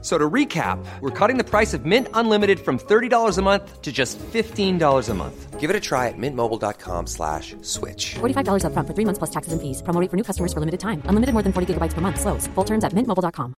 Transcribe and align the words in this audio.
So 0.00 0.16
to 0.16 0.30
recap, 0.30 0.78
we're 1.00 1.10
cutting 1.10 1.38
the 1.38 1.44
price 1.44 1.74
of 1.74 1.84
Mint 1.84 2.06
Unlimited 2.14 2.60
from 2.60 2.78
$30 2.78 3.36
a 3.36 3.42
month 3.42 3.82
to 3.82 3.90
just 3.90 4.16
$15 4.18 5.08
a 5.08 5.14
month. 5.14 5.58
Give 5.58 5.70
it 5.70 5.74
a 5.74 5.80
try 5.80 6.06
at 6.06 6.14
mintmobile.com 6.16 7.08
slash 7.08 7.56
switch. 7.62 8.14
$45 8.20 8.62
upfront 8.62 8.86
for 8.86 8.94
three 8.94 9.04
months 9.04 9.18
plus 9.18 9.30
taxes 9.30 9.52
and 9.52 9.60
fees. 9.60 9.82
Promo 9.82 10.00
rate 10.00 10.08
for 10.08 10.16
new 10.16 10.22
customers 10.22 10.52
for 10.52 10.60
limited 10.60 10.78
time. 10.78 11.02
Unlimited 11.06 11.32
more 11.32 11.42
than 11.42 11.52
40 11.52 11.74
gigabytes 11.74 11.94
per 11.94 12.00
month. 12.00 12.20
Slows. 12.20 12.46
Full 12.54 12.64
terms 12.64 12.84
at 12.84 12.92
mintmobile.com. 12.92 13.54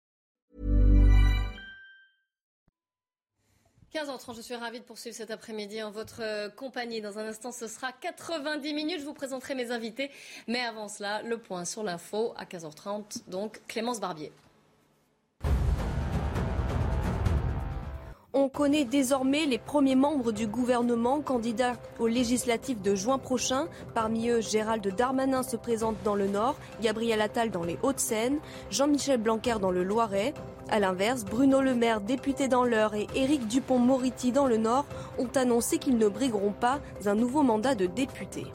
15h30, 3.94 4.36
je 4.36 4.42
suis 4.42 4.54
ravie 4.54 4.78
de 4.78 4.84
poursuivre 4.84 5.16
cet 5.16 5.30
après-midi 5.30 5.82
en 5.82 5.90
votre 5.90 6.20
euh, 6.20 6.50
compagnie. 6.50 7.00
Dans 7.00 7.18
un 7.18 7.26
instant, 7.26 7.50
ce 7.50 7.66
sera 7.66 7.90
90 7.90 8.74
minutes. 8.74 9.00
Je 9.00 9.04
vous 9.04 9.14
présenterai 9.14 9.56
mes 9.56 9.72
invités. 9.72 10.10
Mais 10.46 10.60
avant 10.60 10.88
cela, 10.88 11.22
le 11.22 11.38
point 11.38 11.64
sur 11.64 11.82
l'info 11.82 12.32
à 12.36 12.44
15h30. 12.44 13.28
Donc, 13.28 13.60
Clémence 13.66 13.98
Barbier. 13.98 14.30
On 18.40 18.48
connaît 18.48 18.84
désormais 18.84 19.46
les 19.46 19.58
premiers 19.58 19.96
membres 19.96 20.30
du 20.30 20.46
gouvernement 20.46 21.20
candidats 21.20 21.72
aux 21.98 22.06
législatives 22.06 22.80
de 22.80 22.94
juin 22.94 23.18
prochain. 23.18 23.66
Parmi 23.94 24.28
eux, 24.28 24.40
Gérald 24.40 24.86
Darmanin 24.94 25.42
se 25.42 25.56
présente 25.56 25.96
dans 26.04 26.14
le 26.14 26.28
Nord, 26.28 26.54
Gabriel 26.80 27.20
Attal 27.20 27.50
dans 27.50 27.64
les 27.64 27.80
Hauts-de-Seine, 27.82 28.38
Jean-Michel 28.70 29.20
Blanquer 29.20 29.56
dans 29.60 29.72
le 29.72 29.82
Loiret. 29.82 30.34
A 30.70 30.78
l'inverse, 30.78 31.24
Bruno 31.24 31.60
Le 31.60 31.74
Maire, 31.74 32.00
député 32.00 32.46
dans 32.46 32.62
l'Eure, 32.62 32.94
et 32.94 33.08
Éric 33.16 33.48
Dupont-Moretti 33.48 34.30
dans 34.30 34.46
le 34.46 34.56
Nord 34.56 34.86
ont 35.18 35.30
annoncé 35.34 35.78
qu'ils 35.78 35.98
ne 35.98 36.06
brigueront 36.06 36.52
pas 36.52 36.78
un 37.06 37.16
nouveau 37.16 37.42
mandat 37.42 37.74
de 37.74 37.86
député. 37.86 38.46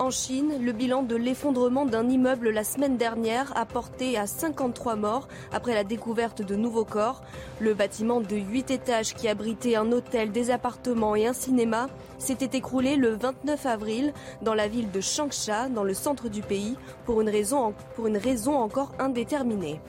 En 0.00 0.10
Chine, 0.10 0.52
le 0.62 0.70
bilan 0.70 1.02
de 1.02 1.16
l'effondrement 1.16 1.84
d'un 1.84 2.08
immeuble 2.08 2.50
la 2.50 2.62
semaine 2.62 2.96
dernière 2.96 3.52
a 3.56 3.66
porté 3.66 4.16
à 4.16 4.28
53 4.28 4.94
morts 4.94 5.26
après 5.52 5.74
la 5.74 5.82
découverte 5.82 6.40
de 6.40 6.54
nouveaux 6.54 6.84
corps. 6.84 7.20
Le 7.58 7.74
bâtiment 7.74 8.20
de 8.20 8.36
8 8.36 8.70
étages 8.70 9.14
qui 9.14 9.26
abritait 9.26 9.74
un 9.74 9.90
hôtel, 9.90 10.30
des 10.30 10.52
appartements 10.52 11.16
et 11.16 11.26
un 11.26 11.32
cinéma 11.32 11.88
s'était 12.18 12.56
écroulé 12.56 12.94
le 12.94 13.16
29 13.16 13.66
avril 13.66 14.12
dans 14.40 14.54
la 14.54 14.68
ville 14.68 14.92
de 14.92 15.00
Changsha, 15.00 15.68
dans 15.68 15.82
le 15.82 15.94
centre 15.94 16.28
du 16.28 16.42
pays, 16.42 16.76
pour 17.04 17.20
une 17.20 17.28
raison, 17.28 17.74
pour 17.96 18.06
une 18.06 18.18
raison 18.18 18.54
encore 18.54 18.92
indéterminée. 19.00 19.80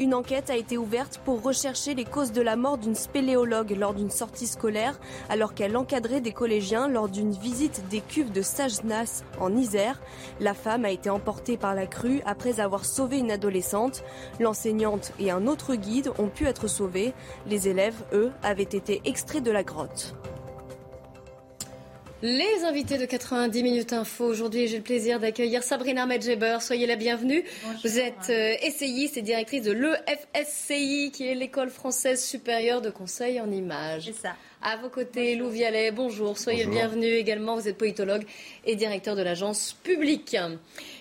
Une 0.00 0.12
enquête 0.12 0.50
a 0.50 0.56
été 0.56 0.76
ouverte 0.76 1.20
pour 1.24 1.40
rechercher 1.40 1.94
les 1.94 2.04
causes 2.04 2.32
de 2.32 2.42
la 2.42 2.56
mort 2.56 2.78
d'une 2.78 2.96
spéléologue 2.96 3.76
lors 3.78 3.94
d'une 3.94 4.10
sortie 4.10 4.48
scolaire, 4.48 4.98
alors 5.28 5.54
qu'elle 5.54 5.76
encadrait 5.76 6.20
des 6.20 6.32
collégiens 6.32 6.88
lors 6.88 7.08
d'une 7.08 7.30
visite 7.30 7.84
des 7.90 8.00
cuves 8.00 8.32
de 8.32 8.42
Sajnas 8.42 9.22
en 9.38 9.56
Isère. 9.56 10.00
La 10.40 10.52
femme 10.52 10.84
a 10.84 10.90
été 10.90 11.10
emportée 11.10 11.56
par 11.56 11.76
la 11.76 11.86
crue 11.86 12.22
après 12.26 12.58
avoir 12.58 12.84
sauvé 12.84 13.18
une 13.18 13.30
adolescente. 13.30 14.02
L'enseignante 14.40 15.12
et 15.20 15.30
un 15.30 15.46
autre 15.46 15.76
guide 15.76 16.10
ont 16.18 16.28
pu 16.28 16.46
être 16.46 16.66
sauvés. 16.66 17.14
Les 17.46 17.68
élèves, 17.68 18.02
eux, 18.12 18.32
avaient 18.42 18.64
été 18.64 19.00
extraits 19.04 19.44
de 19.44 19.52
la 19.52 19.62
grotte. 19.62 20.16
Les 22.26 22.64
invités 22.64 22.96
de 22.96 23.04
90 23.04 23.62
minutes 23.62 23.92
info. 23.92 24.24
Aujourd'hui, 24.24 24.66
j'ai 24.66 24.78
le 24.78 24.82
plaisir 24.82 25.20
d'accueillir 25.20 25.62
Sabrina 25.62 26.06
Medjeber. 26.06 26.56
Soyez 26.62 26.86
la 26.86 26.96
bienvenue. 26.96 27.44
Vous 27.82 27.98
êtes 27.98 28.30
euh, 28.30 28.54
essayiste 28.62 29.18
et 29.18 29.20
directrice 29.20 29.60
de 29.60 29.72
l'EFSCI, 29.72 31.10
qui 31.12 31.26
est 31.26 31.34
l'école 31.34 31.68
française 31.68 32.24
supérieure 32.24 32.80
de 32.80 32.88
conseil 32.88 33.42
en 33.42 33.50
images. 33.50 34.04
C'est 34.06 34.22
ça. 34.22 34.36
À 34.62 34.78
vos 34.78 34.88
côtés, 34.88 35.36
Lou 35.36 35.50
Vialet, 35.50 35.90
bonjour. 35.90 36.38
Soyez 36.38 36.64
le 36.64 36.70
bienvenu 36.70 37.04
également. 37.04 37.56
Vous 37.56 37.68
êtes 37.68 37.76
politologue 37.76 38.24
et 38.64 38.74
directeur 38.74 39.16
de 39.16 39.22
l'agence 39.22 39.74
publique. 39.82 40.34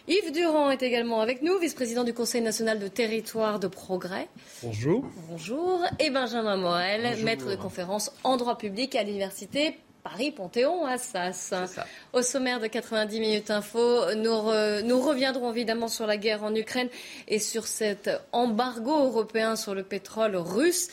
Yves 0.09 0.34
Durand 0.34 0.72
est 0.72 0.84
également 0.84 1.22
avec 1.22 1.42
nous, 1.42 1.58
vice-président 1.58 2.03
du 2.03 2.14
Conseil 2.14 2.42
national 2.42 2.80
de 2.80 2.90
territoire 2.90 3.62
de 3.62 3.69
progrès. 3.69 4.28
Bonjour. 4.62 5.06
Bonjour. 5.30 5.86
Et 6.02 6.09
Benjamin 6.09 6.58
Morel, 6.58 7.24
maître 7.24 7.50
de 7.50 7.56
conférence 7.56 8.12
en 8.25 8.36
droit 8.36 8.58
public 8.58 8.94
à 8.98 9.03
l'université 9.03 9.78
Paris-Panthéon 10.03 10.86
Assas. 10.86 11.53
Au 12.12 12.22
sommaire 12.22 12.59
de 12.59 12.68
90 12.68 13.19
minutes 13.19 13.52
info, 13.52 14.14
nous, 14.16 14.84
nous, 14.84 15.02
reviendrons 15.02 15.52
évidemment 15.52 15.88
sur 15.88 16.06
la 16.06 16.18
guerre 16.18 16.44
en 16.44 16.53
Ukraine 16.53 16.90
et 17.28 17.40
sur 17.40 17.68
cet 17.68 18.09
embargo 18.31 18.92
européen 18.92 19.56
sur 19.56 19.74
le 19.74 19.84
pétrole 19.84 20.36
russe 20.36 20.90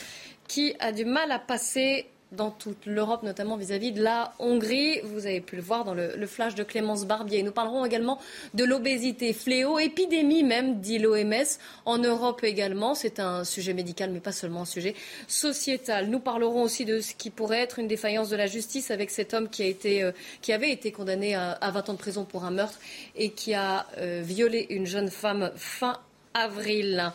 qui 0.46 0.74
a 0.80 0.92
du 0.92 1.04
mal 1.04 1.30
à 1.32 1.38
passer 1.38 2.10
dans 2.32 2.50
toute 2.50 2.86
l'Europe, 2.86 3.22
notamment 3.22 3.56
vis-à-vis 3.56 3.92
de 3.92 4.02
la 4.02 4.32
Hongrie. 4.38 5.00
Vous 5.02 5.26
avez 5.26 5.40
pu 5.40 5.56
le 5.56 5.62
voir 5.62 5.84
dans 5.84 5.94
le, 5.94 6.26
flash 6.26 6.54
de 6.54 6.62
Clémence 6.62 7.04
Barbier. 7.04 7.42
Nous 7.42 7.50
parlerons 7.52 7.84
également 7.84 8.18
de 8.54 8.64
l'obésité, 8.64 9.32
fléau, 9.32 9.78
épidémie 9.78 10.44
même, 10.44 10.80
dit 10.80 10.98
l'OMS. 10.98 11.58
En 11.84 11.98
Europe 11.98 12.44
également, 12.44 12.94
c'est 12.94 13.18
un 13.18 13.44
sujet 13.44 13.74
médical, 13.74 14.10
mais 14.10 14.20
pas 14.20 14.32
seulement 14.32 14.62
un 14.62 14.66
sujet 14.66 14.94
sociétal. 15.26 16.08
Nous 16.08 16.20
parlerons 16.20 16.62
aussi 16.62 16.84
de 16.84 17.00
ce 17.00 17.14
qui 17.14 17.30
pourrait 17.30 17.60
être 17.60 17.78
une 17.78 17.88
défaillance 17.88 18.30
de 18.30 18.36
la 18.36 18.46
justice 18.46 18.90
avec 18.90 19.10
cet 19.10 19.34
homme 19.34 19.48
qui, 19.48 19.62
a 19.62 19.66
été, 19.66 20.02
euh, 20.02 20.12
qui 20.40 20.52
avait 20.52 20.70
été 20.70 20.92
condamné 20.92 21.34
à, 21.34 21.58
20 21.60 21.90
ans 21.90 21.92
de 21.94 21.98
prison 21.98 22.24
pour 22.24 22.44
un 22.44 22.50
meurtre 22.50 22.78
et 23.16 23.30
qui 23.30 23.54
a 23.54 23.86
euh, 23.98 24.22
violé 24.24 24.66
une 24.70 24.86
jeune 24.86 25.10
femme 25.10 25.50
fin 25.56 25.98
avril. 26.34 27.12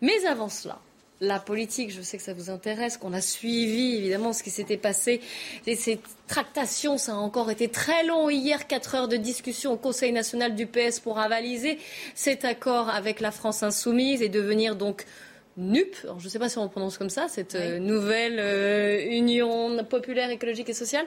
Mais 0.00 0.26
avant 0.26 0.48
cela, 0.48 0.78
la 1.20 1.40
politique, 1.40 1.90
je 1.90 2.02
sais 2.02 2.18
que 2.18 2.22
ça 2.22 2.34
vous 2.34 2.50
intéresse, 2.50 2.98
qu'on 2.98 3.12
a 3.12 3.20
suivi 3.20 3.96
évidemment 3.96 4.32
ce 4.32 4.42
qui 4.42 4.50
s'était 4.50 4.76
passé. 4.76 5.20
Et 5.66 5.74
ces 5.74 5.98
tractations, 6.26 6.98
ça 6.98 7.12
a 7.12 7.16
encore 7.16 7.50
été 7.50 7.68
très 7.68 8.04
long 8.04 8.28
hier, 8.28 8.66
quatre 8.66 8.94
heures 8.94 9.08
de 9.08 9.16
discussion 9.16 9.72
au 9.72 9.76
Conseil 9.76 10.12
national 10.12 10.54
du 10.54 10.66
PS 10.66 11.00
pour 11.00 11.18
avaliser 11.18 11.78
cet 12.14 12.44
accord 12.44 12.90
avec 12.90 13.20
la 13.20 13.30
France 13.30 13.62
insoumise 13.62 14.20
et 14.20 14.28
devenir 14.28 14.76
donc 14.76 15.06
NUP, 15.56 15.96
je 16.18 16.24
ne 16.24 16.28
sais 16.28 16.38
pas 16.38 16.50
si 16.50 16.58
on 16.58 16.64
le 16.64 16.68
prononce 16.68 16.98
comme 16.98 17.08
ça, 17.08 17.28
cette 17.28 17.54
euh, 17.54 17.78
nouvelle 17.78 18.38
euh, 18.38 19.02
Union 19.10 19.82
populaire, 19.84 20.28
écologique 20.30 20.68
et 20.68 20.74
sociale. 20.74 21.06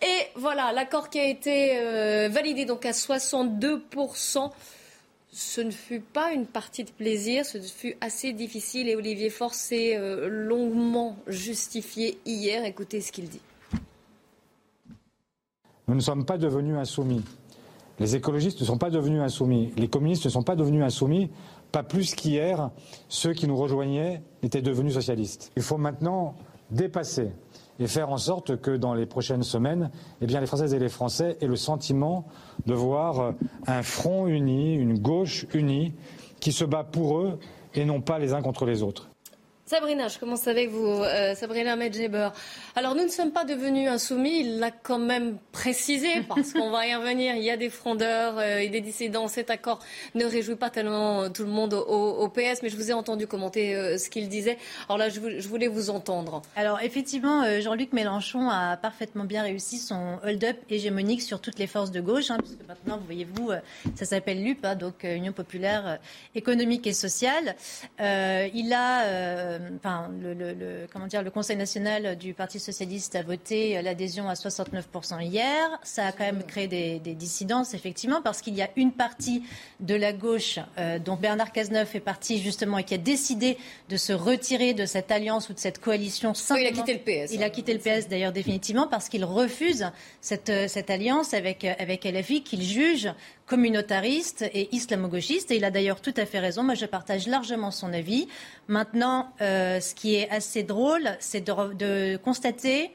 Et 0.00 0.26
voilà, 0.36 0.70
l'accord 0.72 1.10
qui 1.10 1.18
a 1.18 1.26
été 1.26 1.78
euh, 1.78 2.28
validé 2.30 2.66
donc 2.66 2.86
à 2.86 2.92
62 2.92 3.82
ce 5.34 5.60
ne 5.60 5.72
fut 5.72 5.98
pas 5.98 6.32
une 6.32 6.46
partie 6.46 6.84
de 6.84 6.90
plaisir, 6.90 7.44
ce 7.44 7.58
fut 7.58 7.96
assez 8.00 8.32
difficile 8.32 8.88
et 8.88 8.94
Olivier 8.94 9.30
Faure 9.30 9.52
s'est 9.52 9.96
euh, 9.96 10.28
longuement 10.28 11.16
justifié 11.26 12.18
hier. 12.24 12.64
Écoutez 12.64 13.00
ce 13.00 13.10
qu'il 13.10 13.28
dit. 13.28 13.40
Nous 15.88 15.96
ne 15.96 16.00
sommes 16.00 16.24
pas 16.24 16.38
devenus 16.38 16.76
insoumis. 16.76 17.24
Les 17.98 18.14
écologistes 18.14 18.60
ne 18.60 18.64
sont 18.64 18.78
pas 18.78 18.90
devenus 18.90 19.20
insoumis. 19.20 19.72
Les 19.76 19.88
communistes 19.88 20.24
ne 20.24 20.30
sont 20.30 20.44
pas 20.44 20.54
devenus 20.54 20.84
insoumis. 20.84 21.30
Pas 21.72 21.82
plus 21.82 22.14
qu'hier, 22.14 22.70
ceux 23.08 23.32
qui 23.32 23.48
nous 23.48 23.56
rejoignaient 23.56 24.22
étaient 24.44 24.62
devenus 24.62 24.94
socialistes. 24.94 25.50
Il 25.56 25.62
faut 25.62 25.78
maintenant 25.78 26.36
dépasser 26.70 27.32
et 27.78 27.86
faire 27.86 28.10
en 28.10 28.18
sorte 28.18 28.60
que 28.60 28.70
dans 28.70 28.94
les 28.94 29.06
prochaines 29.06 29.42
semaines, 29.42 29.90
eh 30.20 30.26
les 30.26 30.46
Françaises 30.46 30.74
et 30.74 30.78
les 30.78 30.88
Français 30.88 31.36
aient 31.40 31.46
le 31.46 31.56
sentiment 31.56 32.26
de 32.66 32.74
voir 32.74 33.34
un 33.66 33.82
front 33.82 34.26
uni, 34.26 34.74
une 34.74 34.98
gauche 34.98 35.46
unie, 35.54 35.92
qui 36.40 36.52
se 36.52 36.64
bat 36.64 36.84
pour 36.84 37.18
eux 37.18 37.38
et 37.74 37.84
non 37.84 38.00
pas 38.00 38.18
les 38.18 38.34
uns 38.34 38.42
contre 38.42 38.66
les 38.66 38.82
autres. 38.82 39.08
Sabrina, 39.66 40.08
je 40.08 40.18
commence 40.18 40.46
avec 40.46 40.68
vous. 40.68 40.86
Euh, 40.86 41.34
Sabrina 41.34 41.74
Medjeber. 41.74 42.28
Alors, 42.76 42.94
nous 42.94 43.04
ne 43.04 43.08
sommes 43.08 43.30
pas 43.30 43.46
devenus 43.46 43.88
insoumis. 43.88 44.40
Il 44.40 44.58
l'a 44.58 44.70
quand 44.70 44.98
même 44.98 45.38
précisé, 45.52 46.08
parce 46.28 46.52
qu'on 46.52 46.70
va 46.70 46.86
y 46.86 46.94
revenir. 46.94 47.34
Il 47.34 47.42
y 47.42 47.50
a 47.50 47.56
des 47.56 47.70
frondeurs 47.70 48.38
euh, 48.38 48.58
et 48.58 48.68
des 48.68 48.82
dissidents. 48.82 49.26
Cet 49.26 49.48
accord 49.48 49.78
ne 50.14 50.26
réjouit 50.26 50.56
pas 50.56 50.68
tellement 50.68 51.30
tout 51.30 51.44
le 51.44 51.48
monde 51.48 51.72
au, 51.72 52.28
PS, 52.28 52.62
mais 52.62 52.68
je 52.68 52.76
vous 52.76 52.90
ai 52.90 52.92
entendu 52.92 53.26
commenter 53.26 53.74
euh, 53.74 53.96
ce 53.96 54.10
qu'il 54.10 54.28
disait. 54.28 54.58
Alors 54.86 54.98
là, 54.98 55.08
je, 55.08 55.48
voulais 55.48 55.68
vous 55.68 55.88
entendre. 55.88 56.42
Alors, 56.56 56.82
effectivement, 56.82 57.44
Jean-Luc 57.60 57.94
Mélenchon 57.94 58.50
a 58.50 58.76
parfaitement 58.76 59.24
bien 59.24 59.44
réussi 59.44 59.78
son 59.78 60.18
hold-up 60.24 60.58
hégémonique 60.68 61.22
sur 61.22 61.40
toutes 61.40 61.58
les 61.58 61.66
forces 61.66 61.90
de 61.90 62.02
gauche, 62.02 62.30
hein, 62.30 62.36
puisque 62.38 62.68
maintenant, 62.68 62.98
vous 62.98 63.06
voyez-vous, 63.06 63.52
ça 63.94 64.04
s'appelle 64.04 64.44
l'UP, 64.44 64.62
hein, 64.62 64.74
donc 64.74 65.04
Union 65.04 65.32
populaire 65.32 66.00
économique 66.34 66.86
et 66.86 66.92
sociale. 66.92 67.56
il 67.98 68.72
a 68.74 69.53
euh, 69.53 69.53
enfin, 69.76 70.10
le, 70.20 70.86
comment 70.92 71.06
dire, 71.06 71.22
le 71.22 71.30
Conseil 71.30 71.56
national 71.56 72.16
du 72.16 72.34
Parti 72.34 72.58
socialiste 72.58 73.16
a 73.16 73.22
voté 73.22 73.80
l'adhésion 73.82 74.28
à 74.28 74.34
69% 74.34 75.22
hier. 75.22 75.68
Ça 75.82 76.06
a 76.06 76.12
quand 76.12 76.24
même 76.24 76.42
créé 76.44 76.68
des, 76.68 77.14
dissidences, 77.14 77.74
effectivement, 77.74 78.22
parce 78.22 78.40
qu'il 78.40 78.54
y 78.54 78.62
a 78.62 78.68
une 78.76 78.92
partie 78.92 79.42
de 79.80 79.94
la 79.94 80.12
gauche 80.12 80.58
euh, 80.78 80.98
dont 80.98 81.16
Bernard 81.16 81.52
Cazeneuve 81.52 81.86
fait 81.86 82.00
partie, 82.00 82.40
justement, 82.40 82.78
et 82.78 82.84
qui 82.84 82.94
a 82.94 82.98
décidé 82.98 83.56
de 83.88 83.96
se 83.96 84.12
retirer 84.12 84.74
de 84.74 84.86
cette 84.86 85.10
alliance 85.10 85.48
ou 85.48 85.54
de 85.54 85.58
cette 85.58 85.80
coalition. 85.80 86.32
il 86.50 86.66
a 86.66 86.72
quitté 86.72 86.94
le 86.94 87.00
PS. 87.00 87.32
Il 87.32 87.42
a 87.42 87.46
hein. 87.46 87.50
quitté 87.50 87.72
le 87.74 87.80
PS, 87.80 88.08
d'ailleurs, 88.08 88.32
définitivement, 88.32 88.86
parce 88.86 89.08
qu'il 89.08 89.24
refuse 89.24 89.90
cette, 90.20 90.52
cette 90.68 90.90
alliance 90.90 91.34
avec, 91.34 91.64
avec 91.64 92.04
LFI, 92.04 92.42
qu'il 92.42 92.62
juge 92.62 93.12
communautariste 93.46 94.42
et 94.42 94.74
islamo-gauchiste. 94.74 95.50
Et 95.50 95.56
il 95.56 95.64
a 95.64 95.70
d'ailleurs 95.70 96.00
tout 96.00 96.14
à 96.16 96.26
fait 96.26 96.38
raison. 96.38 96.62
Moi, 96.62 96.74
je 96.74 96.86
partage 96.86 97.26
largement 97.26 97.70
son 97.70 97.92
avis. 97.92 98.28
Maintenant, 98.68 99.30
euh, 99.40 99.80
ce 99.80 99.94
qui 99.94 100.14
est 100.14 100.28
assez 100.30 100.62
drôle, 100.62 101.16
c'est 101.20 101.40
de, 101.40 102.16
constater 102.16 102.90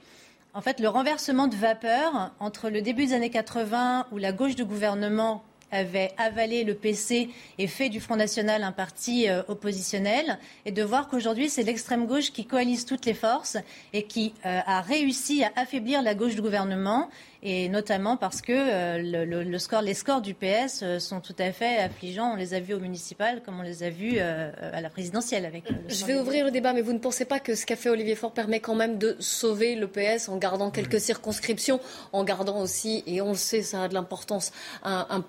en 0.53 0.61
fait 0.61 0.79
le 0.79 0.89
renversement 0.89 1.47
de 1.47 1.55
vapeur 1.55 2.31
entre 2.39 2.69
le 2.69 2.81
début 2.81 3.05
des 3.07 3.13
années 3.13 3.29
80 3.29 4.07
où 4.11 4.17
la 4.17 4.31
gauche 4.31 4.55
du 4.55 4.65
gouvernement 4.65 5.43
avait 5.71 6.11
avalé 6.17 6.63
le 6.63 6.73
PC 6.73 7.29
et 7.57 7.67
fait 7.67 7.89
du 7.89 7.99
Front 7.99 8.15
National 8.15 8.63
un 8.63 8.71
parti 8.71 9.29
euh, 9.29 9.41
oppositionnel, 9.47 10.39
et 10.65 10.71
de 10.71 10.83
voir 10.83 11.07
qu'aujourd'hui 11.07 11.49
c'est 11.49 11.63
l'extrême 11.63 12.05
gauche 12.05 12.31
qui 12.31 12.45
coalise 12.45 12.85
toutes 12.85 13.05
les 13.05 13.13
forces 13.13 13.57
et 13.93 14.03
qui 14.03 14.33
euh, 14.45 14.59
a 14.65 14.81
réussi 14.81 15.43
à 15.43 15.51
affaiblir 15.55 16.01
la 16.01 16.15
gauche 16.15 16.35
du 16.35 16.41
gouvernement 16.41 17.09
et 17.41 17.69
notamment 17.69 18.17
parce 18.17 18.41
que 18.41 18.51
euh, 18.53 19.23
le, 19.23 19.57
score, 19.57 19.81
les 19.81 19.93
scores 19.93 20.21
du 20.21 20.33
PS 20.33 20.81
euh, 20.83 20.99
sont 20.99 21.21
tout 21.21 21.35
à 21.39 21.51
fait 21.51 21.77
affligeants. 21.77 22.33
On 22.33 22.35
les 22.35 22.53
a 22.53 22.59
vus 22.59 22.73
au 22.73 22.79
municipal 22.79 23.41
comme 23.43 23.59
on 23.59 23.63
les 23.63 23.83
a 23.83 23.89
vus 23.89 24.15
euh, 24.17 24.51
à 24.73 24.81
la 24.81 24.89
présidentielle. 24.89 25.45
Avec 25.45 25.63
Je 25.87 26.05
vais 26.05 26.17
ouvrir 26.17 26.45
le 26.45 26.51
débat, 26.51 26.73
mais 26.73 26.81
vous 26.81 26.93
ne 26.93 26.99
pensez 26.99 27.25
pas 27.25 27.39
que 27.39 27.55
ce 27.55 27.65
qu'a 27.65 27.75
fait 27.75 27.89
Olivier 27.89 28.15
Faure 28.15 28.33
permet 28.33 28.59
quand 28.59 28.75
même 28.75 28.97
de 28.97 29.15
sauver 29.19 29.75
le 29.75 29.87
PS 29.87 30.27
en 30.27 30.37
gardant 30.37 30.69
quelques 30.69 30.99
circonscriptions, 30.99 31.79
en 32.11 32.23
gardant 32.23 32.61
aussi, 32.61 33.03
et 33.07 33.21
on 33.21 33.29
le 33.29 33.35
sait, 33.35 33.61
ça 33.61 33.83
a 33.83 33.87
de 33.87 33.93
l'importance, 33.93 34.51
un, 34.83 35.23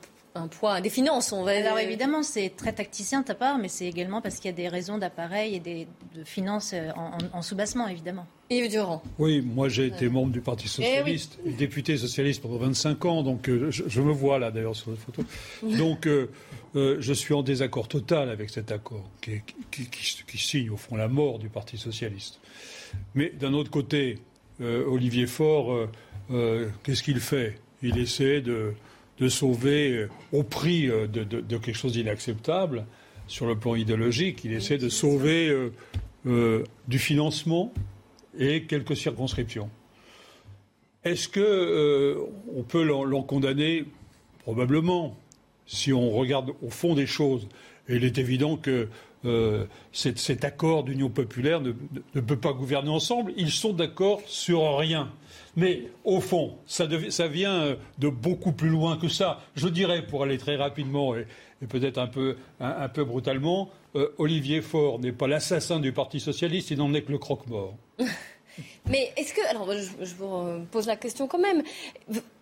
poids 0.50 0.80
des 0.80 0.90
finances. 0.90 1.32
On 1.32 1.42
va... 1.42 1.52
Alors 1.52 1.78
évidemment, 1.78 2.22
c'est 2.22 2.50
très 2.56 2.72
tacticien 2.72 3.20
de 3.20 3.26
ta 3.26 3.34
part, 3.34 3.58
mais 3.58 3.68
c'est 3.68 3.86
également 3.86 4.20
parce 4.20 4.36
qu'il 4.36 4.46
y 4.46 4.54
a 4.54 4.56
des 4.56 4.68
raisons 4.68 4.98
d'appareil 4.98 5.54
et 5.54 5.60
des, 5.60 5.86
de 6.14 6.24
finances 6.24 6.74
en, 6.96 7.18
en 7.32 7.42
sous-bassement, 7.42 7.88
évidemment. 7.88 8.26
Yves 8.50 8.68
Durand. 8.68 9.00
Oui, 9.18 9.40
moi 9.40 9.68
j'ai 9.68 9.86
été 9.86 10.08
membre 10.08 10.32
du 10.32 10.40
Parti 10.40 10.64
eh 10.66 10.68
Socialiste, 10.68 11.38
député 11.58 11.96
socialiste 11.96 12.42
pendant 12.42 12.56
25 12.58 13.04
ans, 13.04 13.22
donc 13.22 13.48
euh, 13.48 13.70
je, 13.70 14.00
me 14.00 14.10
vois 14.10 14.40
là 14.40 14.50
d'ailleurs 14.50 14.74
sur 14.74 14.90
la 14.90 14.96
photo. 14.96 15.22
Donc 15.62 16.06
euh, 16.06 16.28
euh, 16.74 16.96
je 16.98 17.12
suis 17.12 17.32
en 17.32 17.42
désaccord 17.42 17.86
total 17.86 18.28
avec 18.28 18.50
cet 18.50 18.72
accord 18.72 19.08
qui, 19.20 19.40
qui, 19.70 20.38
signe 20.38 20.70
au 20.70 20.76
fond 20.76 20.96
la 20.96 21.06
mort 21.06 21.38
du 21.38 21.48
Parti 21.48 21.78
Socialiste. 21.78 22.40
Mais 23.14 23.30
d'un 23.30 23.52
autre 23.52 23.70
côté, 23.70 24.18
Olivier 24.60 25.28
Faure, 25.28 25.88
qu'est-ce 26.82 27.04
qu'il 27.04 27.20
fait? 27.20 27.58
Il 27.82 27.98
essaie 27.98 28.40
de, 28.40 28.74
de 29.20 29.28
sauver 29.28 30.06
au 30.32 30.42
prix 30.42 30.86
de, 30.86 31.06
de, 31.06 31.58
quelque 31.58 31.76
chose 31.76 31.92
d'inacceptable 31.92 32.86
sur 33.28 33.46
le 33.46 33.56
plan 33.56 33.74
idéologique, 33.74 34.42
il 34.44 34.52
essaie 34.52 34.78
de 34.78 34.88
sauver 34.88 35.54
du 36.24 36.98
financement 36.98 37.72
et 38.38 38.64
quelques 38.64 38.96
circonscriptions. 38.96 39.70
Est-ce 41.04 41.28
qu'on 41.28 41.40
euh, 41.40 42.26
peut 42.68 42.82
l'en 42.82 43.22
condamner? 43.22 43.84
Probablement, 44.42 45.16
si 45.66 45.92
on 45.92 46.10
regarde 46.10 46.52
au 46.62 46.70
fond 46.70 46.94
des 46.94 47.06
choses. 47.06 47.48
Il 47.88 48.04
est 48.04 48.18
évident 48.18 48.56
que 48.56 48.88
euh, 49.24 49.64
cet, 49.92 50.44
accord 50.44 50.84
d'union 50.84 51.08
populaire 51.08 51.60
ne, 51.60 51.72
peut 52.20 52.36
pas 52.38 52.52
gouverner 52.52 52.90
ensemble. 52.90 53.32
Ils 53.36 53.50
sont 53.50 53.72
d'accord 53.72 54.20
sur 54.26 54.76
rien. 54.76 55.10
Mais 55.56 55.84
au 56.04 56.20
fond, 56.20 56.54
ça, 56.66 56.86
vient 56.86 57.76
de 57.98 58.08
beaucoup 58.08 58.52
plus 58.52 58.68
loin 58.68 58.96
que 58.96 59.08
ça. 59.08 59.40
Je 59.56 59.68
dirais, 59.68 60.06
pour 60.06 60.22
aller 60.22 60.38
très 60.38 60.56
rapidement 60.56 61.16
et, 61.16 61.26
peut-être 61.68 61.98
un 61.98 62.06
peu, 62.06 63.04
brutalement, 63.04 63.70
euh, 63.96 64.08
Olivier 64.18 64.62
Faure 64.62 64.98
n'est 64.98 65.12
pas 65.12 65.26
l'assassin 65.26 65.80
du 65.80 65.92
Parti 65.92 66.20
socialiste, 66.20 66.70
il 66.70 66.78
n'en 66.78 66.94
est 66.94 67.02
que 67.02 67.12
le 67.12 67.18
croque-mort. 67.18 67.74
Mais 68.86 69.12
est-ce 69.16 69.34
que. 69.34 69.46
Alors, 69.48 69.70
je, 69.72 70.14
vous 70.14 70.64
pose 70.70 70.86
la 70.86 70.96
question 70.96 71.26
quand 71.26 71.38
même. 71.38 71.62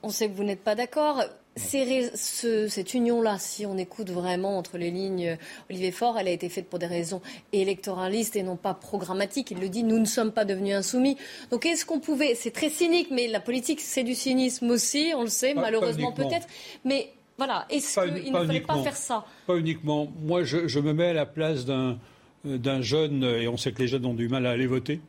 On 0.02 0.10
sait 0.10 0.28
que 0.28 0.34
vous 0.34 0.44
n'êtes 0.44 0.62
pas 0.62 0.74
d'accord. 0.74 1.22
Cette 1.58 2.94
union-là, 2.94 3.38
si 3.38 3.66
on 3.66 3.76
écoute 3.76 4.10
vraiment 4.10 4.58
entre 4.58 4.78
les 4.78 4.90
lignes 4.90 5.36
Olivier 5.68 5.90
Faure, 5.90 6.18
elle 6.18 6.28
a 6.28 6.30
été 6.30 6.48
faite 6.48 6.68
pour 6.68 6.78
des 6.78 6.86
raisons 6.86 7.20
électoralistes 7.52 8.36
et 8.36 8.42
non 8.42 8.56
pas 8.56 8.74
programmatiques. 8.74 9.50
Il 9.50 9.60
le 9.60 9.68
dit, 9.68 9.84
nous 9.84 9.98
ne 9.98 10.04
sommes 10.04 10.32
pas 10.32 10.44
devenus 10.44 10.74
insoumis. 10.74 11.16
Donc 11.50 11.66
est-ce 11.66 11.84
qu'on 11.84 12.00
pouvait, 12.00 12.34
c'est 12.34 12.50
très 12.50 12.70
cynique, 12.70 13.08
mais 13.10 13.28
la 13.28 13.40
politique 13.40 13.80
c'est 13.80 14.04
du 14.04 14.14
cynisme 14.14 14.70
aussi, 14.70 15.12
on 15.16 15.22
le 15.22 15.28
sait, 15.28 15.54
malheureusement 15.54 16.12
peut-être. 16.12 16.46
Mais 16.84 17.12
voilà, 17.36 17.66
est-ce 17.70 18.00
qu'il 18.00 18.32
ne 18.32 18.46
fallait 18.46 18.60
pas 18.60 18.82
faire 18.82 18.96
ça? 18.96 19.24
Pas 19.46 19.56
uniquement. 19.56 20.08
Moi, 20.22 20.44
je, 20.44 20.80
me 20.80 20.92
mets 20.92 21.08
à 21.08 21.12
la 21.12 21.26
place 21.26 21.64
d'un 21.64 22.82
jeune, 22.82 23.22
et 23.22 23.46
on 23.48 23.56
sait 23.56 23.72
que 23.72 23.82
les 23.82 23.88
jeunes 23.88 24.06
ont 24.06 24.14
du 24.14 24.28
mal 24.28 24.46
à 24.46 24.50
aller 24.50 24.66
voter 24.66 25.00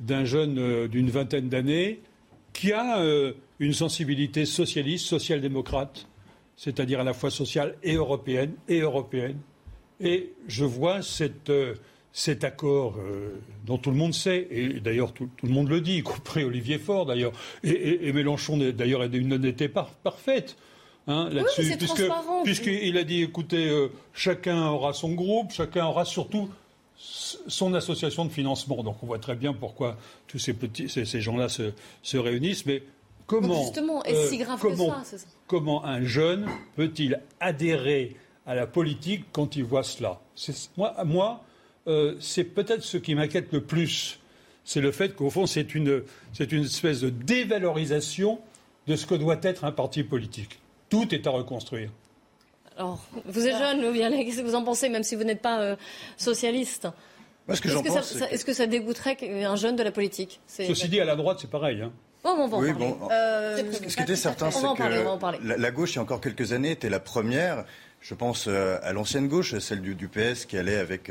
d'un 0.00 0.24
jeune 0.24 0.58
euh, 0.58 0.88
d'une 0.88 1.10
vingtaine 1.10 1.48
d'années 1.48 2.00
qui 2.58 2.72
a 2.72 2.98
euh, 2.98 3.34
une 3.60 3.72
sensibilité 3.72 4.44
socialiste, 4.44 5.06
social-démocrate, 5.06 6.08
c'est-à-dire 6.56 6.98
à 6.98 7.04
la 7.04 7.12
fois 7.12 7.30
sociale 7.30 7.76
et 7.84 7.94
européenne, 7.94 8.54
et 8.66 8.80
européenne. 8.80 9.38
Et 10.00 10.32
je 10.48 10.64
vois 10.64 10.98
euh, 11.48 11.74
cet 12.12 12.42
accord 12.42 12.96
dont 13.64 13.78
tout 13.78 13.90
le 13.90 13.96
monde 13.96 14.12
sait, 14.12 14.48
et 14.50 14.80
d'ailleurs 14.80 15.12
tout, 15.12 15.30
le 15.44 15.50
monde 15.50 15.68
le 15.68 15.80
dit, 15.80 15.98
y 15.98 16.02
compris 16.02 16.42
Olivier 16.42 16.78
Faure 16.78 17.06
d'ailleurs, 17.06 17.32
et, 17.62 18.12
Mélenchon 18.12 18.56
d'ailleurs 18.56 19.04
est 19.04 19.08
d'une 19.08 19.32
honnêteté 19.32 19.68
parfaite. 19.68 20.56
Hein, 21.06 21.30
là-dessus, 21.30 21.78
puisqu'il 22.44 22.98
a 22.98 23.04
dit 23.04 23.22
écoutez, 23.22 23.88
chacun 24.12 24.66
aura 24.66 24.92
son 24.92 25.12
groupe, 25.12 25.52
chacun 25.52 25.86
aura 25.86 26.04
surtout 26.04 26.50
son 26.98 27.74
association 27.74 28.24
de 28.24 28.30
financement. 28.30 28.82
Donc 28.82 29.02
on 29.02 29.06
voit 29.06 29.18
très 29.18 29.36
bien 29.36 29.52
pourquoi 29.52 29.96
tous 30.26 30.38
ces, 30.38 30.52
petits, 30.52 30.88
ces, 30.88 31.20
gens-là 31.20 31.48
se, 31.48 32.16
réunissent. 32.16 32.66
Mais 32.66 32.82
comment, 33.26 33.62
justement, 33.62 34.02
est-ce 34.04 34.30
si 34.30 34.38
grave 34.38 34.58
comment, 34.60 35.00
que 35.00 35.06
ça, 35.06 35.26
comment 35.46 35.84
un 35.84 36.02
jeune 36.02 36.46
peut-il 36.76 37.20
adhérer 37.40 38.16
à 38.46 38.54
la 38.54 38.66
politique 38.66 39.24
quand 39.32 39.56
il 39.56 39.64
voit 39.64 39.84
cela? 39.84 40.20
Moi, 40.76 40.94
moi 41.04 41.44
euh, 41.86 42.16
c'est 42.20 42.44
peut-être 42.44 42.82
ce 42.82 42.96
qui 42.96 43.14
m'inquiète 43.14 43.52
le 43.52 43.62
plus. 43.62 44.18
C'est 44.64 44.80
le 44.80 44.92
fait 44.92 45.14
qu'au 45.14 45.30
fond, 45.30 45.46
c'est 45.46 45.74
une, 45.74 46.02
c'est 46.34 46.52
une 46.52 46.64
espèce 46.64 47.00
de 47.00 47.08
dévalorisation 47.08 48.38
de 48.86 48.96
ce 48.96 49.06
que 49.06 49.14
doit 49.14 49.38
être 49.42 49.64
un 49.64 49.72
parti 49.72 50.02
politique. 50.02 50.58
Tout 50.90 51.14
est 51.14 51.26
à 51.26 51.30
reconstruire. 51.30 51.90
Alors, 52.78 53.04
vous 53.24 53.46
êtes 53.46 53.58
jeune, 53.58 53.82
Louis 53.82 53.98
qu'est-ce 53.98 54.40
que 54.40 54.46
vous 54.46 54.54
en 54.54 54.62
pensez, 54.62 54.88
même 54.88 55.02
si 55.02 55.16
vous 55.16 55.24
n'êtes 55.24 55.42
pas 55.42 55.60
euh, 55.60 55.76
socialiste? 56.16 56.86
Est-ce 57.48 57.60
que, 57.60 57.68
est 57.68 58.44
que, 58.44 58.52
ça 58.52 58.66
dégoûterait 58.66 59.16
un 59.44 59.56
jeune 59.56 59.74
de 59.74 59.82
la 59.82 59.90
politique? 59.90 60.40
Ceci 60.46 60.88
dit, 60.88 61.00
à 61.00 61.04
la 61.04 61.16
droite, 61.16 61.38
c'est 61.40 61.50
pareil. 61.50 61.82
Hein. 61.82 61.90
on 62.24 62.46
va 62.46 62.58
oui, 62.58 62.72
bon, 62.72 62.96
euh, 63.10 63.62
ce 63.88 63.96
qui 63.96 64.02
était 64.02 64.16
certain, 64.16 64.50
c'est 64.50 64.60
que 64.60 65.60
la, 65.60 65.70
gauche, 65.72 65.92
il 65.92 65.96
y 65.96 65.98
a 65.98 66.02
encore 66.02 66.20
quelques 66.20 66.52
années, 66.52 66.70
était 66.70 66.90
la 66.90 67.00
première. 67.00 67.64
Je 68.00 68.14
pense 68.14 68.46
euh, 68.46 68.78
à 68.84 68.92
l'ancienne 68.92 69.26
gauche, 69.26 69.58
celle 69.58 69.80
du, 69.80 70.08
PS, 70.08 70.44
qui 70.44 70.56
allait 70.56 70.76
avec 70.76 71.10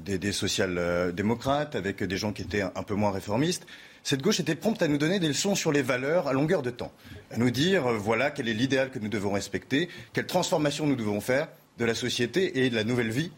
des, 0.00 0.18
des 0.18 0.32
social-démocrates, 0.32 1.76
avec 1.76 2.02
des 2.02 2.16
gens 2.18 2.32
qui 2.32 2.42
étaient 2.42 2.62
un 2.62 2.82
peu 2.82 2.94
moins 2.94 3.10
réformistes 3.10 3.64
cette 4.02 4.22
gauche 4.22 4.40
était 4.40 4.54
prompte 4.54 4.82
à 4.82 4.88
nous 4.88 4.98
donner 4.98 5.20
des 5.20 5.28
leçons 5.28 5.54
sur 5.54 5.72
les 5.72 5.82
valeurs 5.82 6.28
à 6.28 6.32
longueur 6.32 6.62
de 6.62 6.70
temps, 6.70 6.92
à 7.30 7.36
nous 7.36 7.50
dire 7.50 7.86
euh, 7.86 7.96
voilà 7.98 8.30
quel 8.30 8.48
est 8.48 8.54
l'idéal 8.54 8.90
que 8.90 8.98
nous 8.98 9.08
devons 9.08 9.32
respecter, 9.32 9.88
quelle 10.12 10.26
transformation 10.26 10.86
nous 10.86 10.96
devons 10.96 11.20
faire 11.20 11.48
de 11.78 11.84
la 11.84 11.94
société 11.94 12.64
et 12.64 12.70
de 12.70 12.76
la 12.76 12.84
nouvelle 12.84 13.10
vie 13.10 13.30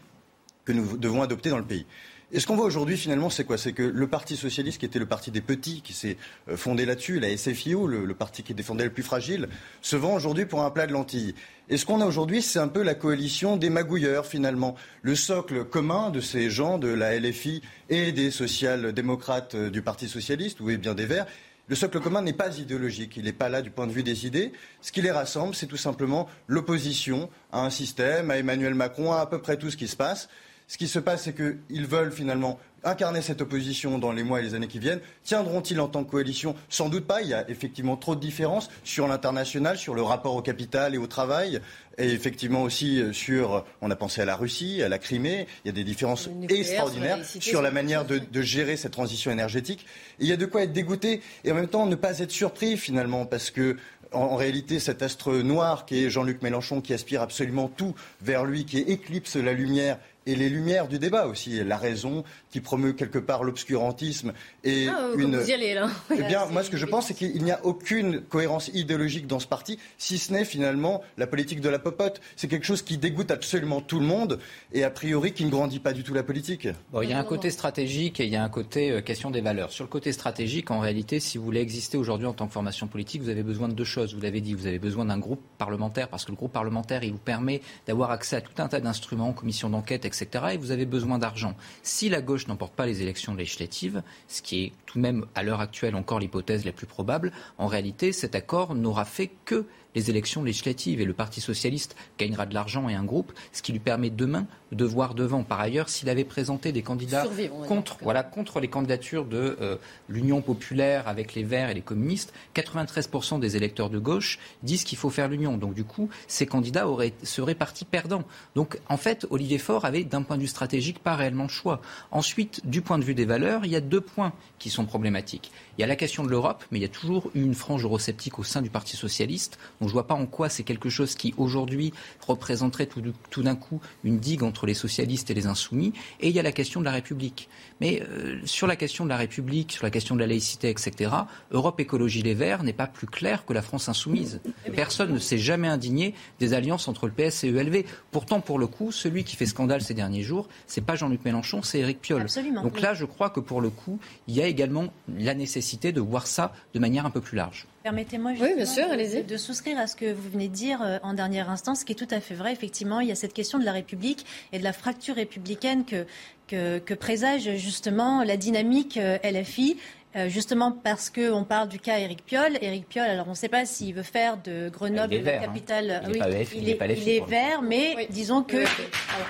que 0.65 0.71
nous 0.71 0.97
devons 0.97 1.21
adopter 1.21 1.49
dans 1.49 1.57
le 1.57 1.65
pays. 1.65 1.85
Et 2.35 2.39
ce 2.39 2.47
qu'on 2.47 2.55
voit 2.55 2.65
aujourd'hui, 2.65 2.97
finalement, 2.97 3.29
c'est 3.29 3.43
quoi? 3.43 3.59
C'est 3.59 3.73
que 3.73 3.83
le 3.83 4.07
Parti 4.07 4.35
socialiste, 4.35 4.79
qui 4.79 4.87
était 4.87 4.97
le 4.97 5.05
parti 5.05 5.29
des 5.29 5.39
petits, 5.39 5.81
qui 5.81 5.93
s'est 5.93 6.17
euh, 6.49 6.57
fondé 6.57 6.83
là-dessus, 6.83 7.19
la 7.19 7.37
SFIO, 7.37 7.85
le, 7.85 8.11
parti 8.15 8.41
qui 8.41 8.55
défendait 8.55 8.85
le 8.85 8.89
plus 8.89 9.03
fragile, 9.03 9.47
se 9.83 9.95
vend 9.95 10.15
aujourd'hui 10.15 10.47
pour 10.47 10.63
un 10.63 10.71
plat 10.71 10.87
de 10.87 10.93
lentilles. 10.93 11.35
Et 11.69 11.77
ce 11.77 11.85
qu'on 11.85 12.01
a 12.01 12.07
aujourd'hui, 12.07 12.41
c'est 12.41 12.57
un 12.57 12.67
peu 12.67 12.81
la 12.81 12.95
coalition 12.95 13.55
des 13.55 13.69
magouilleurs, 13.69 14.25
finalement. 14.25 14.75
Le 15.03 15.13
socle 15.13 15.63
commun 15.63 16.09
de 16.09 16.21
ces 16.21 16.49
gens 16.49 16.79
de 16.79 16.87
la 16.87 17.19
LFI 17.19 17.61
et 17.89 18.11
des 18.11 18.31
social-démocrates 18.31 19.53
euh, 19.53 19.69
du 19.69 19.83
Parti 19.83 20.07
socialiste, 20.07 20.59
ou 20.59 20.75
bien 20.75 20.95
des 20.95 21.05
Verts, 21.05 21.27
le 21.67 21.75
socle 21.75 21.99
commun 21.99 22.23
n'est 22.23 22.33
pas 22.33 22.57
idéologique, 22.57 23.15
il 23.15 23.25
n'est 23.25 23.31
pas 23.31 23.47
là 23.47 23.61
du 23.61 23.69
point 23.69 23.85
de 23.85 23.91
vue 23.91 24.03
des 24.03 24.25
idées. 24.25 24.53
Ce 24.81 24.91
qui 24.91 25.03
les 25.03 25.11
rassemble, 25.11 25.53
c'est 25.53 25.67
tout 25.67 25.77
simplement 25.77 26.27
l'opposition 26.47 27.29
à 27.51 27.63
un 27.63 27.69
système, 27.69 28.31
à 28.31 28.37
Emmanuel 28.37 28.73
Macron, 28.73 29.13
à 29.13 29.19
à 29.19 29.25
peu 29.27 29.39
près 29.39 29.55
tout 29.55 29.69
ce 29.69 29.77
qui 29.77 29.87
se 29.87 29.95
passe. 29.95 30.29
Ce 30.67 30.77
qui 30.77 30.87
se 30.87 30.99
passe, 30.99 31.23
c'est 31.23 31.35
qu'ils 31.35 31.87
veulent 31.87 32.11
finalement 32.11 32.59
incarner 32.83 33.21
cette 33.21 33.41
opposition 33.41 33.97
dans 33.97 34.11
les 34.11 34.23
mois 34.23 34.39
et 34.39 34.43
les 34.43 34.55
années 34.55 34.67
qui 34.67 34.79
viennent. 34.79 34.99
Tiendront-ils 35.23 35.79
en 35.79 35.87
tant 35.87 36.03
que 36.03 36.11
coalition? 36.11 36.55
Sans 36.69 36.89
doute 36.89 37.05
pas. 37.05 37.21
Il 37.21 37.29
y 37.29 37.33
a 37.33 37.49
effectivement 37.49 37.97
trop 37.97 38.15
de 38.15 38.19
différences 38.19 38.69
sur 38.83 39.07
l'international, 39.07 39.77
sur 39.77 39.95
le 39.95 40.01
rapport 40.01 40.35
au 40.35 40.41
capital 40.41 40.93
et 40.93 40.97
au 40.97 41.07
travail, 41.07 41.61
et 41.97 42.09
effectivement 42.09 42.63
aussi 42.63 43.01
euh, 43.01 43.13
sur, 43.13 43.65
on 43.81 43.89
a 43.91 43.95
pensé 43.95 44.21
à 44.21 44.25
la 44.25 44.35
Russie, 44.35 44.81
à 44.83 44.89
la 44.89 44.99
Crimée. 44.99 45.47
Il 45.63 45.67
y 45.67 45.69
a 45.69 45.73
des 45.73 45.83
différences 45.83 46.29
extraordinaires 46.49 47.19
sur 47.23 47.61
la 47.61 47.71
manière 47.71 48.05
de, 48.05 48.21
gérer 48.41 48.75
cette 48.75 48.91
transition 48.91 49.31
énergétique. 49.31 49.85
il 50.19 50.27
y 50.27 50.33
a 50.33 50.37
de 50.37 50.45
quoi 50.45 50.63
être 50.63 50.73
dégoûté 50.73 51.21
et 51.45 51.51
en 51.51 51.55
même 51.55 51.67
temps 51.67 51.85
ne 51.85 51.95
pas 51.95 52.19
être 52.19 52.31
surpris 52.31 52.75
finalement, 52.77 53.25
parce 53.25 53.51
que 53.51 53.77
en, 54.11 54.35
réalité, 54.35 54.79
cet 54.79 55.01
astre 55.01 55.31
noir 55.31 55.85
qui 55.85 56.03
est 56.03 56.09
Jean-Luc 56.09 56.41
Mélenchon, 56.41 56.81
qui 56.81 56.93
aspire 56.93 57.21
absolument 57.21 57.67
tout 57.67 57.95
vers 58.21 58.45
lui, 58.45 58.65
qui 58.65 58.79
éclipse 58.79 59.35
la 59.35 59.53
lumière 59.53 59.97
et 60.25 60.35
les 60.35 60.49
lumières 60.49 60.87
du 60.87 60.99
débat 60.99 61.27
aussi, 61.27 61.63
la 61.63 61.77
raison 61.77 62.23
qui 62.51 62.61
promeut 62.61 62.93
quelque 62.93 63.19
part 63.19 63.43
l'obscurantisme 63.43 64.33
et 64.63 64.87
ah, 64.87 65.09
une. 65.17 65.37
Vous 65.37 65.49
y 65.49 65.53
allez, 65.53 65.73
là. 65.73 65.89
Eh 66.11 66.23
bien, 66.23 66.45
moi, 66.47 66.63
ce 66.63 66.69
que 66.69 66.77
je 66.77 66.85
pense, 66.85 67.07
c'est 67.07 67.13
qu'il 67.13 67.43
n'y 67.43 67.51
a 67.51 67.59
aucune 67.65 68.21
cohérence 68.21 68.69
idéologique 68.73 69.27
dans 69.27 69.39
ce 69.39 69.47
parti, 69.47 69.79
si 69.97 70.17
ce 70.17 70.31
n'est 70.31 70.45
finalement 70.45 71.01
la 71.17 71.27
politique 71.27 71.61
de 71.61 71.69
la 71.69 71.79
popote. 71.79 72.21
C'est 72.35 72.47
quelque 72.47 72.65
chose 72.65 72.81
qui 72.81 72.97
dégoûte 72.97 73.31
absolument 73.31 73.81
tout 73.81 73.99
le 73.99 74.05
monde 74.05 74.39
et 74.71 74.83
a 74.83 74.89
priori 74.89 75.33
qui 75.33 75.45
ne 75.45 75.49
grandit 75.49 75.79
pas 75.79 75.93
du 75.93 76.03
tout 76.03 76.13
la 76.13 76.23
politique. 76.23 76.67
Bon, 76.91 77.01
il 77.01 77.09
y 77.09 77.13
a 77.13 77.19
un 77.19 77.23
côté 77.23 77.49
stratégique 77.49 78.19
et 78.19 78.25
il 78.25 78.31
y 78.31 78.35
a 78.35 78.43
un 78.43 78.49
côté 78.49 78.91
euh, 78.91 79.01
question 79.01 79.31
des 79.31 79.41
valeurs. 79.41 79.71
Sur 79.71 79.83
le 79.83 79.89
côté 79.89 80.11
stratégique, 80.11 80.71
en 80.71 80.79
réalité, 80.79 81.19
si 81.19 81.37
vous 81.37 81.43
voulez 81.43 81.61
exister 81.61 81.97
aujourd'hui 81.97 82.27
en 82.27 82.33
tant 82.33 82.47
que 82.47 82.53
formation 82.53 82.87
politique, 82.87 83.21
vous 83.21 83.29
avez 83.29 83.43
besoin 83.43 83.67
de 83.67 83.73
deux 83.73 83.83
choses. 83.83 84.13
Vous 84.13 84.21
l'avez 84.21 84.41
dit, 84.41 84.53
vous 84.53 84.67
avez 84.67 84.79
besoin 84.79 85.05
d'un 85.05 85.17
groupe 85.17 85.41
parlementaire 85.57 86.07
parce 86.07 86.25
que 86.25 86.31
le 86.31 86.37
groupe 86.37 86.53
parlementaire, 86.53 87.03
il 87.03 87.11
vous 87.11 87.17
permet 87.17 87.61
d'avoir 87.87 88.11
accès 88.11 88.35
à 88.37 88.41
tout 88.41 88.61
un 88.61 88.67
tas 88.67 88.79
d'instruments, 88.79 89.33
commissions 89.33 89.69
d'enquête, 89.69 90.05
Et 90.21 90.57
vous 90.57 90.71
avez 90.71 90.85
besoin 90.85 91.17
d'argent. 91.17 91.55
Si 91.81 92.09
la 92.09 92.21
gauche 92.21 92.47
n'emporte 92.47 92.73
pas 92.73 92.85
les 92.85 93.01
élections 93.01 93.35
législatives, 93.35 94.03
ce 94.27 94.41
qui 94.41 94.63
est 94.63 94.71
tout 94.85 94.97
de 94.97 95.01
même 95.01 95.25
à 95.35 95.43
l'heure 95.43 95.61
actuelle 95.61 95.95
encore 95.95 96.19
l'hypothèse 96.19 96.65
la 96.65 96.71
plus 96.71 96.87
probable, 96.87 97.31
en 97.57 97.67
réalité, 97.67 98.11
cet 98.11 98.35
accord 98.35 98.75
n'aura 98.75 99.05
fait 99.05 99.31
que 99.45 99.65
les 99.95 100.09
élections 100.09 100.43
législatives 100.43 101.01
et 101.01 101.05
le 101.05 101.13
Parti 101.13 101.41
socialiste 101.41 101.95
gagnera 102.17 102.45
de 102.45 102.53
l'argent 102.53 102.89
et 102.89 102.95
un 102.95 103.03
groupe, 103.03 103.31
ce 103.51 103.61
qui 103.61 103.71
lui 103.71 103.79
permet 103.79 104.09
demain 104.09 104.47
de 104.73 104.85
voir 104.85 105.13
devant. 105.13 105.43
Par 105.43 105.59
ailleurs, 105.59 105.89
s'il 105.89 106.09
avait 106.09 106.23
présenté 106.23 106.71
des 106.71 106.81
candidats 106.81 107.25
contre, 107.67 107.97
voilà, 108.01 108.23
contre 108.23 108.59
les 108.59 108.67
candidatures 108.67 109.25
de 109.25 109.57
euh, 109.61 109.77
l'Union 110.09 110.41
populaire 110.41 111.07
avec 111.07 111.35
les 111.35 111.43
Verts 111.43 111.69
et 111.69 111.73
les 111.73 111.81
communistes, 111.81 112.33
93% 112.55 113.39
des 113.39 113.55
électeurs 113.55 113.89
de 113.89 113.99
gauche 113.99 114.39
disent 114.63 114.83
qu'il 114.83 114.97
faut 114.97 115.09
faire 115.09 115.27
l'Union. 115.27 115.57
Donc 115.57 115.73
du 115.73 115.83
coup, 115.83 116.09
ces 116.27 116.45
candidats 116.45 116.87
auraient, 116.87 117.13
seraient 117.23 117.55
partis 117.55 117.85
perdants. 117.85 118.23
Donc 118.55 118.79
en 118.89 118.97
fait, 118.97 119.25
Olivier 119.29 119.57
Faure 119.57 119.85
avait, 119.85 120.03
d'un 120.03 120.23
point 120.23 120.37
de 120.37 120.41
vue 120.41 120.47
stratégique, 120.47 120.99
pas 120.99 121.15
réellement 121.15 121.43
le 121.43 121.49
choix. 121.49 121.81
Ensuite, 122.11 122.61
du 122.65 122.81
point 122.81 122.99
de 122.99 123.03
vue 123.03 123.15
des 123.15 123.25
valeurs, 123.25 123.65
il 123.65 123.71
y 123.71 123.75
a 123.75 123.81
deux 123.81 124.01
points 124.01 124.33
qui 124.59 124.69
sont 124.69 124.85
problématiques. 124.85 125.51
Il 125.77 125.81
y 125.81 125.83
a 125.83 125.87
la 125.87 125.95
question 125.95 126.23
de 126.23 126.29
l'Europe, 126.29 126.63
mais 126.71 126.79
il 126.79 126.81
y 126.81 126.85
a 126.85 126.89
toujours 126.89 127.31
eu 127.33 127.41
une 127.41 127.55
frange 127.55 127.83
eurosceptique 127.83 128.39
au 128.39 128.43
sein 128.43 128.61
du 128.61 128.69
Parti 128.69 128.95
socialiste. 128.95 129.57
Donc 129.79 129.89
je 129.89 129.93
ne 129.93 129.93
vois 129.93 130.07
pas 130.07 130.13
en 130.13 130.25
quoi 130.25 130.49
c'est 130.49 130.63
quelque 130.63 130.89
chose 130.89 131.15
qui 131.15 131.33
aujourd'hui 131.37 131.93
représenterait 132.27 132.85
tout, 132.85 133.01
tout 133.29 133.43
d'un 133.43 133.55
coup 133.55 133.81
une 134.03 134.19
digue 134.19 134.43
entre 134.43 134.62
les 134.67 134.73
socialistes 134.73 135.29
et 135.29 135.33
les 135.33 135.47
insoumis. 135.47 135.93
Et 136.19 136.29
il 136.29 136.35
y 136.35 136.39
a 136.39 136.43
la 136.43 136.51
question 136.51 136.79
de 136.79 136.85
la 136.85 136.91
République. 136.91 137.49
Mais 137.81 138.01
euh, 138.01 138.39
sur 138.45 138.67
la 138.67 138.75
question 138.75 139.03
de 139.03 139.09
la 139.09 139.17
République, 139.17 139.71
sur 139.71 139.83
la 139.83 139.89
question 139.89 140.15
de 140.15 140.19
la 140.19 140.27
laïcité, 140.27 140.69
etc., 140.69 141.11
Europe 141.51 141.79
Écologie 141.79 142.21
Les 142.21 142.33
Verts 142.33 142.63
n'est 142.63 142.73
pas 142.73 142.87
plus 142.87 143.07
clair 143.07 143.45
que 143.45 143.53
la 143.53 143.61
France 143.61 143.89
insoumise. 143.89 144.41
Personne 144.75 145.13
ne 145.13 145.19
s'est 145.19 145.37
jamais 145.37 145.67
indigné 145.67 146.13
des 146.39 146.53
alliances 146.53 146.87
entre 146.87 147.07
le 147.07 147.13
PS 147.13 147.43
et 147.43 147.49
ELV. 147.49 147.83
Pourtant, 148.11 148.41
pour 148.41 148.59
le 148.59 148.67
coup, 148.67 148.91
celui 148.91 149.23
qui 149.23 149.35
fait 149.35 149.45
scandale 149.45 149.81
ces 149.81 149.93
derniers 149.93 150.23
jours, 150.23 150.47
c'est 150.67 150.81
pas 150.81 150.95
Jean-Luc 150.95 151.23
Mélenchon, 151.25 151.61
c'est 151.61 151.79
Éric 151.79 152.01
Piolle. 152.01 152.21
Absolument, 152.21 152.63
Donc 152.63 152.79
là, 152.79 152.93
je 152.93 153.05
crois 153.05 153.29
que 153.29 153.39
pour 153.39 153.61
le 153.61 153.69
coup, 153.69 153.99
il 154.27 154.35
y 154.35 154.41
a 154.41 154.47
également 154.47 154.93
la 155.17 155.33
nécessité 155.33 155.91
de 155.91 156.01
voir 156.01 156.27
ça 156.27 156.53
de 156.73 156.79
manière 156.79 157.05
un 157.05 157.09
peu 157.09 157.21
plus 157.21 157.37
large. 157.37 157.67
Permettez-moi 157.83 158.31
de, 158.31 159.21
de, 159.23 159.37
souscrire 159.37 159.77
à 159.77 159.87
ce 159.87 159.97
que 159.97 160.13
vous 160.13 160.29
venez 160.29 160.47
de 160.47 160.53
dire 160.53 160.81
euh, 160.81 160.99
en 161.03 161.13
dernière 161.13 161.49
instance, 161.49 161.81
ce 161.81 161.85
qui 161.85 161.91
est 161.91 161.95
tout 161.95 162.07
à 162.11 162.21
fait 162.21 162.33
vrai. 162.33 162.53
Effectivement, 162.53 163.01
il 163.01 163.09
y 163.09 163.11
a 163.11 163.15
cette 163.15 163.33
question 163.33 163.59
de 163.59 163.65
la 163.65 163.73
République 163.73 164.25
et 164.53 164.59
de 164.59 164.63
la 164.63 164.71
fracture 164.71 165.15
républicaine 165.15 165.83
que, 165.83 166.05
que, 166.47 166.93
présage 166.93 167.57
justement 167.57 168.23
la 168.23 168.37
dynamique 168.37 168.95
euh, 168.95 169.17
LFI. 169.21 169.77
Euh, 170.15 170.29
justement 170.29 170.71
parce 170.71 171.09
qu'on 171.09 171.43
parle 171.43 171.69
du 171.69 171.79
cas 171.79 171.97
Éric 171.97 172.23
Piolle. 172.23 172.59
Éric 172.61 172.87
Piolle, 172.87 173.09
alors 173.09 173.25
on 173.27 173.31
ne 173.31 173.35
sait 173.35 173.49
pas 173.49 173.65
s'il 173.65 173.95
veut 173.95 174.03
faire 174.03 174.37
de 174.37 174.69
Grenoble 174.69 175.15
la 175.15 175.37
hein. 175.37 175.39
capitale. 175.39 176.03
Il, 176.07 176.21
est, 176.21 176.47
il, 176.55 177.09
est, 177.09 177.25
vert, 177.25 177.63
mais 177.63 178.07
disons 178.11 178.43
qu'il 178.43 178.65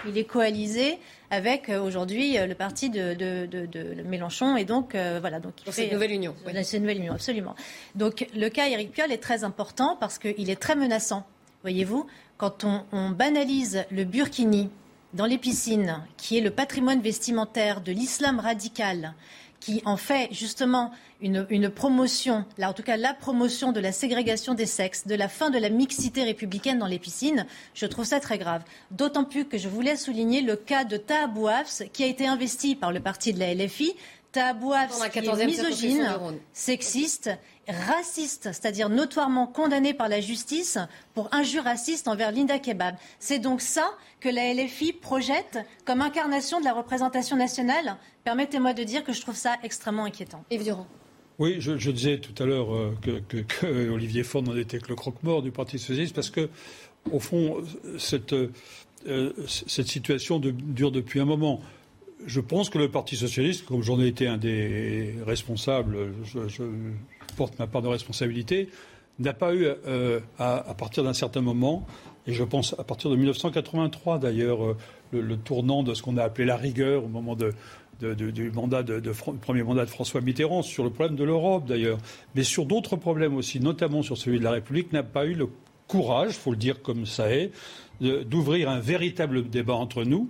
il 0.07 0.17
est 0.17 0.25
coalisé 0.25 0.99
avec 1.31 1.69
euh, 1.69 1.81
aujourd'hui 1.81 2.37
le 2.37 2.53
parti 2.53 2.89
de, 2.89 4.03
Mélenchon 4.03 4.57
et 4.57 4.65
donc 4.65 4.95
voilà 5.21 5.39
donc 5.39 5.53
c'est 5.69 5.87
une 5.87 5.93
nouvelle 5.93 6.11
union. 6.11 6.35
C'est 6.63 6.77
une 6.77 6.83
nouvelle 6.83 6.99
union 6.99 7.13
absolument. 7.13 7.55
Donc 7.95 8.27
le 8.35 8.49
cas 8.49 8.67
Éric 8.67 8.91
Piolle 8.91 9.11
est 9.13 9.23
très 9.23 9.45
important 9.45 9.95
parce 9.99 10.19
qu'il 10.19 10.49
est 10.49 10.59
très 10.59 10.75
menaçant. 10.75 11.25
Voyez-vous, 11.61 12.07
quand 12.37 12.65
on, 12.65 12.83
on 12.91 13.09
banalise 13.09 13.85
le 13.89 14.03
burkini 14.03 14.69
dans 15.13 15.25
les 15.25 15.37
piscines, 15.37 16.01
qui 16.17 16.37
est 16.37 16.41
le 16.41 16.49
patrimoine 16.49 16.99
vestimentaire 16.99 17.81
de 17.81 17.91
l'islam 17.91 18.39
radical, 18.39 19.13
qui 19.63 19.81
en 19.85 19.95
fait 19.95 20.27
justement 20.31 20.91
une, 21.21 21.69
promotion, 21.69 22.43
là 22.57 22.69
en 22.69 22.73
tout 22.73 22.83
cas 22.83 22.97
la 22.97 23.13
promotion 23.13 23.71
de 23.71 23.79
la 23.79 23.93
ségrégation 23.93 24.55
des 24.55 24.65
sexes, 24.65 25.07
de 25.07 25.15
la 25.15 25.29
fin 25.29 25.49
de 25.49 25.57
la 25.57 25.69
mixité 25.69 26.23
républicaine 26.23 26.79
dans 26.79 26.85
les 26.85 26.99
piscines, 26.99 27.45
je 27.73 27.85
trouve 27.85 28.03
ça 28.03 28.19
très 28.19 28.37
grave. 28.37 28.63
D'autant 28.91 29.23
plus 29.23 29.45
que 29.45 29.57
je 29.57 29.69
voulais 29.69 29.95
souligner 29.95 30.41
le 30.41 30.57
cas 30.57 30.83
de 30.83 30.97
Tahabouafs, 30.97 31.83
qui 31.93 32.03
a 32.03 32.07
été 32.07 32.27
investi 32.27 32.75
par 32.75 32.91
le 32.91 32.99
parti 32.99 33.31
de 33.31 33.39
la 33.39 33.55
LFI, 33.55 33.95
Tahabouafs 34.33 35.09
qui 35.11 35.19
est 35.19 35.45
misogyne, 35.45 36.11
sexiste 36.51 37.29
raciste, 37.67 38.49
c'est-à-dire 38.51 38.89
notoirement 38.89 39.47
condamné 39.47 39.93
par 39.93 40.09
la 40.09 40.19
justice 40.19 40.77
pour 41.13 41.33
injure 41.33 41.63
raciste 41.63 42.07
envers 42.07 42.31
Linda 42.31 42.59
Kebab. 42.59 42.95
C'est 43.19 43.39
donc 43.39 43.61
ça 43.61 43.91
que 44.19 44.27
la 44.27 44.53
LFI 44.53 44.91
projette 44.91 45.59
comme 45.85 46.01
incarnation 46.01 46.59
de 46.59 46.65
la 46.65 46.73
représentation 46.73 47.37
nationale. 47.37 47.95
Permettez-moi 48.23 48.73
de 48.73 48.83
dire 48.83 49.03
que 49.03 49.13
je 49.13 49.21
trouve 49.21 49.35
ça 49.35 49.55
extrêmement 49.63 50.05
inquiétant. 50.05 50.43
Yves 50.51 50.63
Durand. 50.63 50.87
Oui, 51.39 51.55
je, 51.59 51.91
disais 51.91 52.19
tout 52.19 52.43
à 52.43 52.45
l'heure 52.45 52.73
euh, 52.73 52.95
que, 53.27 53.89
Olivier 53.91 54.23
Faure 54.23 54.43
n'en 54.43 54.57
était 54.57 54.79
que 54.79 54.89
le 54.89 54.95
croque-mort 54.95 55.41
du 55.41 55.51
Parti 55.51 55.79
socialiste 55.79 56.13
parce 56.15 56.29
que, 56.29 56.49
au 57.11 57.19
fond, 57.19 57.63
cette, 57.97 58.33
euh, 58.33 59.33
cette 59.47 59.87
situation 59.87 60.39
dure 60.39 60.91
depuis 60.91 61.19
un 61.19 61.25
moment 61.25 61.61
je 62.25 62.39
pense 62.39 62.69
que 62.69 62.77
le 62.77 62.89
Parti 62.89 63.15
socialiste, 63.15 63.65
comme 63.65 63.81
j'en 63.81 63.99
ai 63.99 64.07
été 64.07 64.27
un 64.27 64.37
des 64.37 65.15
responsables, 65.25 65.97
je, 66.23 66.63
porte 67.35 67.57
ma 67.59 67.67
part 67.67 67.81
de 67.81 67.87
responsabilité, 67.87 68.69
n'a 69.19 69.33
pas 69.33 69.53
eu, 69.53 69.65
euh, 69.65 70.19
à, 70.39 70.73
partir 70.77 71.03
d'un 71.03 71.13
certain 71.13 71.41
moment, 71.41 71.85
et 72.27 72.33
je 72.33 72.43
pense 72.43 72.75
à 72.79 72.83
partir 72.83 73.09
de 73.09 73.15
1983 73.15 74.19
d'ailleurs, 74.19 74.63
euh, 74.63 74.77
le, 75.11 75.37
tournant 75.37 75.83
de 75.83 75.93
ce 75.93 76.01
qu'on 76.01 76.17
a 76.17 76.23
appelé 76.23 76.45
la 76.45 76.57
rigueur 76.57 77.03
au 77.03 77.07
moment 77.07 77.35
du 77.35 78.51
mandat 78.51 78.83
de, 78.83 79.11
premier 79.41 79.63
mandat 79.63 79.85
de 79.85 79.89
François 79.89 80.21
Mitterrand, 80.21 80.61
sur 80.61 80.83
le 80.83 80.89
problème 80.89 81.15
de 81.15 81.23
l'Europe 81.23 81.65
d'ailleurs, 81.67 81.99
mais 82.35 82.43
sur 82.43 82.65
d'autres 82.65 82.95
problèmes 82.95 83.35
aussi, 83.35 83.59
notamment 83.59 84.01
sur 84.01 84.17
celui 84.17 84.39
de 84.39 84.43
la 84.43 84.51
République, 84.51 84.91
n'a 84.93 85.03
pas 85.03 85.25
eu 85.25 85.33
le 85.33 85.49
courage, 85.87 86.31
il 86.31 86.39
faut 86.39 86.51
le 86.51 86.57
dire 86.57 86.81
comme 86.81 87.05
ça 87.05 87.31
est, 87.31 87.51
d'ouvrir 88.01 88.69
un 88.69 88.79
véritable 88.79 89.47
débat 89.49 89.75
entre 89.75 90.03
nous, 90.03 90.29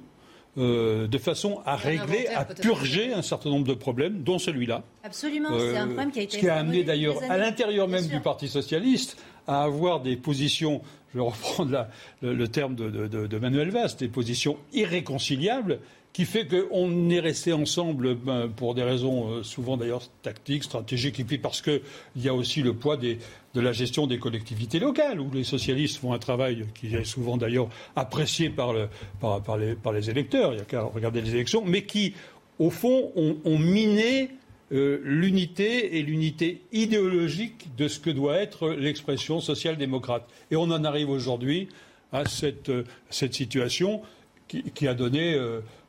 euh, 0.58 1.08
de 1.08 1.18
façon 1.18 1.62
à 1.66 1.76
régler, 1.76 2.28
à 2.28 2.46
purger 2.46 3.14
un 3.14 3.22
certain 3.22 3.50
nombre 3.50 3.68
de 3.68 3.74
problèmes, 3.74 4.22
dont 4.22 4.38
celui-là. 4.38 4.84
Absolument, 5.04 5.50
c'est 5.58 5.78
un 5.78 5.88
problème 5.88 6.12
qui 6.12 6.20
a 6.20 6.24
été. 6.24 6.36
Ce 6.36 6.40
qui 6.40 6.50
a 6.50 6.56
amené 6.56 6.84
d'ailleurs 6.84 7.16
à 7.30 7.38
l'intérieur 7.38 7.88
même 7.88 8.06
du 8.06 8.20
Parti 8.20 8.48
socialiste 8.48 9.18
à 9.48 9.64
avoir 9.64 10.02
des 10.02 10.16
positions, 10.16 10.82
je 11.12 11.20
vais 11.20 11.26
reprendre 11.26 11.88
le, 12.22 12.48
terme 12.48 12.76
de, 12.76 12.90
de, 13.08 13.38
Manuel 13.40 13.72
Valls, 13.72 13.90
des 14.00 14.08
positions 14.08 14.58
irréconciliables 14.74 15.80
qui 16.13 16.25
fait 16.25 16.48
qu'on 16.48 17.10
est 17.10 17.20
resté 17.20 17.53
ensemble 17.53 18.13
ben, 18.13 18.48
pour 18.48 18.75
des 18.75 18.84
raisons 18.84 19.32
euh, 19.32 19.43
souvent 19.43 19.77
d'ailleurs 19.77 20.03
tactiques, 20.22 20.63
stratégiques, 20.63 21.20
et 21.20 21.24
puis 21.24 21.39
parce 21.39 21.62
qu'il 21.62 21.82
y 22.17 22.29
a 22.29 22.36
aussi 22.36 22.62
le 22.62 22.74
poids 22.74 22.98
de 22.98 23.17
la 23.55 23.72
gestion 23.72 24.05
des 24.05 24.20
collectivités 24.20 24.79
locales, 24.79 25.20
où 25.20 25.32
les 25.34 25.43
socialistes 25.43 25.98
font 25.98 26.13
un 26.13 26.20
travail 26.20 26.65
qui 26.75 26.96
est 26.96 27.03
souvent 27.03 27.36
d'ailleurs 27.36 27.67
apprécié 27.96 28.51
par, 28.51 28.74
les, 28.74 30.10
électeurs, 30.10 30.53
il 30.53 30.58
n'y 30.58 30.62
a 30.62 30.65
qu'à 30.65 30.84
regarder 30.84 31.22
les 31.22 31.32
élections, 31.32 31.63
mais 31.65 31.84
qui, 31.84 32.13
au 32.60 32.70
fond, 32.70 33.12
ont, 33.15 33.58
miné 33.58 34.29
euh, 34.72 35.01
l'unité 35.03 35.98
et 35.98 36.03
l'unité 36.03 36.62
idéologique 36.72 37.75
de 37.75 37.88
ce 37.88 38.00
que 38.00 38.12
doit 38.12 38.38
être 38.38 38.70
l'expression 38.70 39.39
social-démocrate. 39.39 40.27
Et 40.51 40.55
on 40.55 40.63
en 40.63 40.84
arrive 40.84 41.10
aujourd'hui 41.10 41.70
à 42.12 42.25
cette, 42.25 42.70
euh, 42.70 42.84
situation 43.10 44.03
qui, 44.48 44.88
a 44.88 44.93
donné 44.93 45.36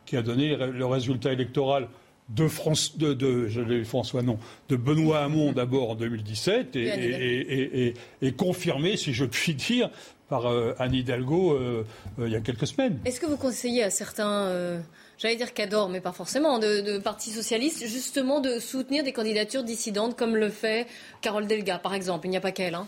qui 0.07 0.17
a 0.17 0.23
donné 0.23 0.57
le 0.57 0.87
résultat 0.87 1.33
électoral 1.33 1.89
de, 2.29 2.49
France, 2.49 2.97
de, 2.97 3.85
François 3.85 4.23
non, 4.23 4.39
de 4.69 4.77
Benoît 4.77 5.21
Hamon 5.21 5.53
d'abord 5.53 5.91
en 5.91 5.95
2017 5.95 6.77
et, 6.77 7.95
confirmé, 8.37 8.97
si 8.97 9.13
je 9.13 9.25
puis 9.25 9.55
dire, 9.55 9.91
par 10.29 10.47
euh, 10.47 10.73
Anne 10.79 10.95
Hidalgo 10.95 11.53
euh, 11.53 11.85
euh, 12.19 12.27
il 12.27 12.33
y 12.33 12.37
a 12.37 12.41
quelques 12.41 12.67
semaines. 12.67 12.99
Est-ce 13.05 13.21
que 13.21 13.27
vous 13.27 13.37
conseillez 13.37 13.83
à 13.83 13.91
certains, 13.91 14.83
j'allais 15.19 15.37
dire 15.37 15.53
qu'adorent, 15.53 15.91
mais 15.91 16.01
pas 16.01 16.13
forcément, 16.13 16.59
de, 16.59 16.81
de 16.81 16.99
partis 16.99 17.31
socialistes, 17.31 17.87
justement 17.87 18.41
de 18.41 18.59
soutenir 18.59 19.05
des 19.05 19.13
candidatures 19.13 19.65
dissidentes 19.65 20.17
comme 20.17 20.37
le 20.37 20.49
fait 20.49 20.87
Carole 21.21 21.47
Delga, 21.47 21.79
par 21.79 21.95
exemple? 21.95 22.27
Il 22.27 22.31
n'y 22.31 22.37
a 22.37 22.41
pas 22.41 22.53
qu'elle. 22.53 22.75
Hein. 22.75 22.87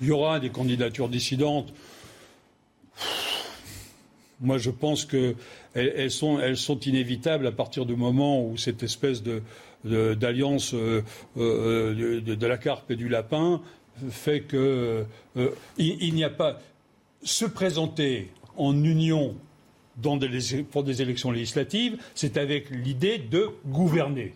Il 0.00 0.08
y 0.08 0.10
aura 0.10 0.40
des 0.40 0.50
candidatures 0.50 1.08
dissidentes. 1.08 1.72
Moi, 4.40 4.58
je 4.58 4.70
pense 4.70 5.04
qu'elles 5.04 6.10
sont, 6.10 6.80
inévitables 6.80 7.46
à 7.46 7.52
partir 7.52 7.86
du 7.86 7.96
moment 7.96 8.44
où 8.44 8.56
cette 8.56 8.82
espèce 8.82 9.22
d'alliance 9.84 10.74
euh, 10.74 11.02
euh, 11.36 12.20
de, 12.20 12.46
la 12.46 12.58
carpe 12.58 12.90
et 12.90 12.96
du 12.96 13.08
lapin 13.08 13.60
fait 14.10 14.40
que 14.40 15.04
euh, 15.36 15.50
n'y 15.78 16.24
a 16.24 16.30
pas 16.30 16.60
se 17.22 17.44
présenter 17.44 18.30
en 18.56 18.74
union 18.82 19.36
pour 20.70 20.82
des 20.82 21.02
élections 21.02 21.30
législatives, 21.30 21.96
c'est 22.16 22.36
avec 22.36 22.70
l'idée 22.70 23.18
de 23.18 23.50
gouverner. 23.66 24.34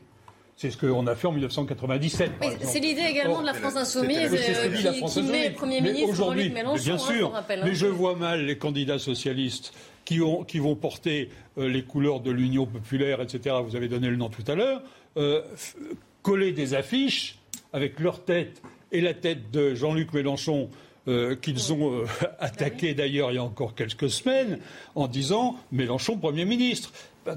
C'est 0.58 0.72
ce 0.72 0.76
qu'on 0.76 1.06
a 1.06 1.14
fait 1.14 1.28
en 1.28 1.32
1997. 1.32 2.32
c'est 2.62 2.80
l'idée 2.80 3.02
également 3.02 3.40
de 3.42 3.46
la 3.46 3.54
France 3.54 3.76
insoumise 3.76 4.34
euh, 4.34 5.06
qui, 5.06 5.22
met 5.22 5.50
Premier 5.50 5.80
ministre 5.80 6.16
Jean-Luc 6.16 6.52
Mélenchon. 6.52 6.82
Bien 6.82 6.98
sûr, 6.98 7.36
hein, 7.36 7.44
mais 7.48 7.76
je 7.76 7.86
vois 7.86 8.16
mal 8.16 8.44
les 8.44 8.58
candidats 8.58 8.98
socialistes 8.98 9.72
qui, 10.04 10.20
ont, 10.20 10.42
qui 10.42 10.58
vont 10.58 10.74
porter 10.74 11.30
euh, 11.58 11.68
les 11.68 11.84
couleurs 11.84 12.18
de 12.18 12.32
l'Union 12.32 12.66
populaire, 12.66 13.20
etc. 13.20 13.54
Vous 13.64 13.76
avez 13.76 13.86
donné 13.86 14.08
le 14.08 14.16
nom 14.16 14.30
tout 14.30 14.42
à 14.48 14.56
l'heure. 14.56 14.82
Euh, 15.16 15.42
coller 16.22 16.50
des 16.50 16.74
affiches 16.74 17.38
avec 17.72 18.00
leur 18.00 18.24
tête 18.24 18.60
et 18.90 19.00
la 19.00 19.14
tête 19.14 19.52
de 19.52 19.76
Jean-Luc 19.76 20.12
Mélenchon 20.12 20.70
qu'ils 21.40 21.72
ont 21.72 22.04
attaqué 22.38 22.92
d'ailleurs 22.92 23.30
il 23.30 23.36
y 23.36 23.38
a 23.38 23.42
encore 23.42 23.74
quelques 23.74 24.10
semaines 24.10 24.58
en 24.94 25.06
disant 25.06 25.56
Mélenchon 25.72 26.18
Premier 26.18 26.44
ministre. 26.44 26.92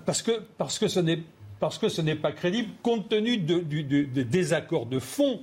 Parce 0.06 0.22
que, 0.22 0.42
parce 0.58 0.78
que 0.78 0.90
ce 0.90 1.00
n'est 1.00 1.20
parce 1.62 1.78
que 1.78 1.90
ce 1.90 2.02
n'est 2.02 2.16
pas 2.16 2.32
crédible 2.32 2.70
compte 2.82 3.08
tenu 3.08 3.38
des 3.38 4.26
désaccords 4.26 4.88
de 4.88 4.98
fond 4.98 5.40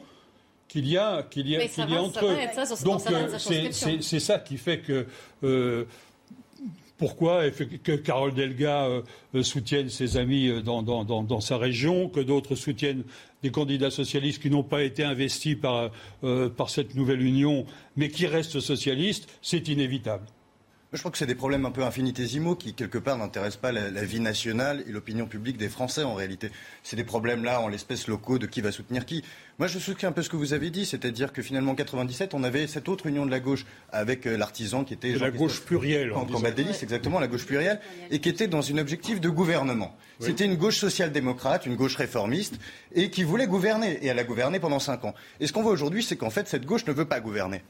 qu'il 0.66 0.86
y 0.86 0.98
a, 0.98 1.22
qu'il 1.22 1.48
y 1.48 1.56
a, 1.56 1.66
qu'il 1.66 1.88
y 1.88 1.94
a 1.94 2.02
entre 2.02 2.26
eux. 2.26 2.36
Donc 2.84 3.02
euh, 3.10 3.38
c'est 4.00 4.20
ça 4.20 4.40
qui 4.40 4.58
fait 4.58 4.80
que 4.80 5.06
euh, 5.44 5.84
pourquoi 6.98 7.48
que 7.50 7.92
Carole 7.92 8.34
Delga 8.34 8.86
euh, 8.86 9.42
soutienne 9.44 9.88
ses 9.88 10.16
amis 10.16 10.60
dans, 10.64 10.82
dans, 10.82 11.40
sa 11.40 11.56
région, 11.56 12.08
que 12.08 12.20
d'autres 12.20 12.56
soutiennent 12.56 13.04
des 13.44 13.52
candidats 13.52 13.92
socialistes 13.92 14.42
qui 14.42 14.50
n'ont 14.50 14.64
pas 14.64 14.82
été 14.82 15.04
investis 15.04 15.54
par, 15.54 15.92
par 16.56 16.68
cette 16.68 16.96
nouvelle 16.96 17.22
union, 17.22 17.64
mais 17.96 18.08
qui 18.08 18.26
restent 18.26 18.58
socialistes, 18.58 19.32
c'est 19.40 19.68
inévitable. 19.68 20.24
Je 20.90 20.98
crois 21.00 21.10
que 21.10 21.18
c'est 21.18 21.26
des 21.26 21.34
problèmes 21.34 21.66
un 21.66 21.70
peu 21.70 21.82
infinitésimaux 21.82 22.54
qui, 22.54 22.72
quelque 22.72 22.96
part, 22.96 23.18
n'intéressent 23.18 23.60
pas 23.60 23.72
la, 23.72 24.04
vie 24.04 24.20
nationale 24.20 24.82
et 24.88 24.90
l'opinion 24.90 25.26
publique 25.26 25.58
des 25.58 25.68
Français, 25.68 26.02
en 26.02 26.14
réalité. 26.14 26.50
C'est 26.82 26.96
des 26.96 27.04
problèmes, 27.04 27.44
là, 27.44 27.60
en 27.60 27.68
l'espèce 27.68 28.08
locaux, 28.08 28.38
de 28.38 28.46
qui 28.46 28.62
va 28.62 28.72
soutenir 28.72 29.04
qui. 29.04 29.22
Moi, 29.58 29.68
je 29.68 29.78
soutiens 29.78 30.08
un 30.08 30.12
peu 30.12 30.22
ce 30.22 30.30
que 30.30 30.36
vous 30.36 30.54
avez 30.54 30.70
dit, 30.70 30.86
c'est-à-dire 30.86 31.34
que, 31.34 31.42
finalement, 31.42 31.72
en 31.72 31.74
97, 31.74 32.32
on 32.32 32.42
avait 32.42 32.66
cette 32.66 32.88
autre 32.88 33.04
union 33.04 33.26
de 33.26 33.30
la 33.30 33.38
gauche 33.38 33.66
avec 33.92 34.26
euh, 34.26 34.38
l'artisan 34.38 34.84
qui 34.84 34.94
était... 34.94 35.12
La 35.12 35.30
gauche 35.30 35.60
plurielle. 35.60 36.14
En 36.14 36.24
combat 36.24 36.48
exactement, 36.48 37.20
la 37.20 37.28
gauche 37.28 37.44
plurielle, 37.44 37.80
et 38.10 38.18
qui 38.20 38.30
était 38.30 38.48
dans 38.48 38.72
un 38.72 38.78
objectif 38.78 39.20
de 39.20 39.28
gouvernement. 39.28 39.94
C'était 40.20 40.46
une 40.46 40.56
gauche 40.56 40.78
social-démocrate, 40.78 41.66
une 41.66 41.76
gauche 41.76 41.96
réformiste, 41.96 42.58
et 42.94 43.10
qui 43.10 43.24
voulait 43.24 43.46
gouverner. 43.46 43.98
Et 44.00 44.06
elle 44.06 44.18
a 44.18 44.24
gouverné 44.24 44.58
pendant 44.58 44.78
cinq 44.78 45.04
ans. 45.04 45.14
Et 45.38 45.46
ce 45.46 45.52
qu'on 45.52 45.62
voit 45.62 45.72
aujourd'hui, 45.72 46.02
c'est 46.02 46.16
qu'en 46.16 46.30
fait, 46.30 46.48
cette 46.48 46.64
gauche 46.64 46.86
ne 46.86 46.92
veut 46.92 47.04
pas 47.04 47.20
gouverner. 47.20 47.60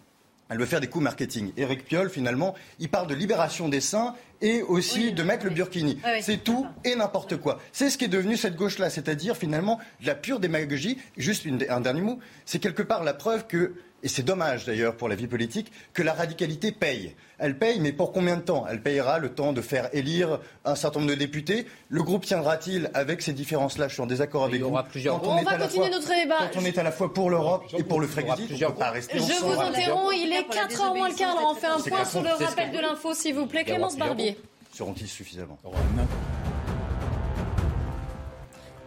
Elle 0.48 0.58
veut 0.58 0.66
faire 0.66 0.80
des 0.80 0.86
coups 0.86 1.02
marketing. 1.02 1.52
Éric 1.56 1.84
Piolle, 1.84 2.08
finalement, 2.08 2.54
il 2.78 2.88
parle 2.88 3.06
de 3.06 3.14
libération 3.14 3.68
des 3.68 3.80
seins 3.80 4.14
et 4.40 4.62
aussi 4.62 5.12
de 5.12 5.22
mettre 5.22 5.44
le 5.44 5.50
burkini. 5.50 5.98
c'est 6.22 6.42
tout 6.42 6.66
et 6.84 6.94
n'importe 6.94 7.36
quoi. 7.36 7.60
C'est 7.72 7.90
ce 7.90 7.98
qui 7.98 8.04
est 8.04 8.08
devenu 8.08 8.36
cette 8.36 8.56
gauche-là, 8.56 8.88
c'est-à-dire 8.88 9.36
finalement 9.36 9.78
de 10.00 10.06
la 10.06 10.14
pure 10.14 10.40
démagogie. 10.40 10.98
Juste 11.16 11.46
un 11.68 11.80
dernier 11.80 12.00
mot, 12.00 12.18
c'est 12.46 12.60
quelque 12.60 12.82
part 12.82 13.04
la 13.04 13.14
preuve 13.14 13.46
que 13.46 13.74
et 14.02 14.08
c'est 14.08 14.22
dommage 14.22 14.64
d'ailleurs 14.64 14.96
pour 14.96 15.08
la 15.08 15.14
vie 15.14 15.26
politique, 15.26 15.72
que 15.92 16.02
la 16.02 16.12
radicalité 16.12 16.72
paye. 16.72 17.14
Elle 17.38 17.58
paye, 17.58 17.80
mais 17.80 17.92
pour 17.92 18.12
combien 18.12 18.36
de 18.36 18.42
temps? 18.42 18.66
Elle 18.68 18.82
payera 18.82 19.18
le 19.18 19.30
temps 19.30 19.52
de 19.52 19.60
faire 19.60 19.88
élire 19.92 20.40
un 20.64 20.74
certain 20.74 21.00
nombre 21.00 21.12
de 21.12 21.16
députés? 21.16 21.66
Le 21.88 22.02
groupe 22.02 22.24
tiendra-t-il 22.24 22.90
avec 22.94 23.22
ces 23.22 23.32
différences-là? 23.32 23.88
Je 23.88 23.94
suis 23.94 24.02
en 24.02 24.06
désaccord 24.06 24.44
avec 24.44 24.60
vous. 24.60 24.76
Plusieurs 24.90 25.22
on, 25.22 25.42
va 25.42 25.58
continuer 25.58 25.90
notre 25.90 26.08
débat. 26.08 26.48
Quand 26.52 26.60
on 26.60 26.64
est 26.64 26.78
à 26.78 26.82
la 26.82 26.92
fois 26.92 27.12
pour 27.12 27.30
l'Europe 27.30 27.64
et 27.76 27.82
pour 27.82 28.00
le 28.00 28.06
Frexit, 28.06 28.62
on 28.66 28.72
pas 28.72 28.90
rester 28.90 29.18
Je 29.18 29.44
vous 29.44 29.60
interromps, 29.60 30.14
il 30.16 30.32
est 30.32 30.48
4h 30.48 30.96
moins 30.96 31.08
le 31.08 31.14
quart. 31.14 31.36
On 31.40 31.54
fait 31.54 31.66
un 31.66 31.78
point 31.78 32.04
sur 32.04 32.22
le 32.22 32.30
rappel 32.30 32.72
de 32.72 32.78
l'info, 32.78 33.14
s'il 33.14 33.34
vous 33.34 33.46
plaît. 33.46 33.64
Clémence 33.64 33.96
Barbier. 33.96 34.36
Seront-ils 34.72 35.08
suffisamment? 35.08 35.58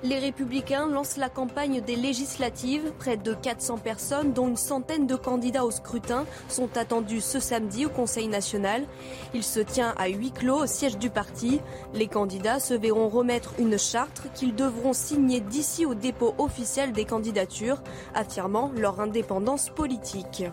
Les 0.04 0.20
Républicains 0.20 0.88
lancent 0.88 1.18
la 1.18 1.30
campagne 1.30 1.82
des 1.82 1.96
législatives. 1.96 2.92
Près 2.98 3.18
de 3.18 3.34
400 3.34 3.78
personnes, 3.78 4.34
dont 4.34 4.48
une 4.48 4.58
centaine 4.58 5.08
de 5.08 5.16
candidats 5.16 5.66
au 5.66 5.72
scrutin, 5.72 6.26
sont 6.50 6.78
attendus 6.78 7.22
ce 7.22 7.40
samedi 7.40 7.86
au 7.86 7.90
Conseil 7.90 8.28
national. 8.28 8.86
Il 9.34 9.44
se 9.44 9.60
tient 9.60 9.94
à 9.98 10.08
huis 10.08 10.32
clos 10.32 10.64
au 10.64 10.66
siège 10.66 10.98
du 10.98 11.10
parti. 11.10 11.62
Les 11.94 12.08
candidats 12.08 12.60
se 12.60 12.74
verront 12.74 13.10
remettre 13.10 13.54
une 13.60 13.78
charte 13.78 14.24
qu'ils 14.34 14.56
devront 14.56 14.94
signer 14.94 15.40
d'ici 15.40 15.86
au 15.86 15.94
dépôt 15.94 16.34
officiel 16.38 16.92
des 16.94 17.06
candidatures, 17.06 17.82
affirmant 18.16 18.72
leur 18.76 19.00
indépendance 19.00 19.70
politique. 19.70 20.44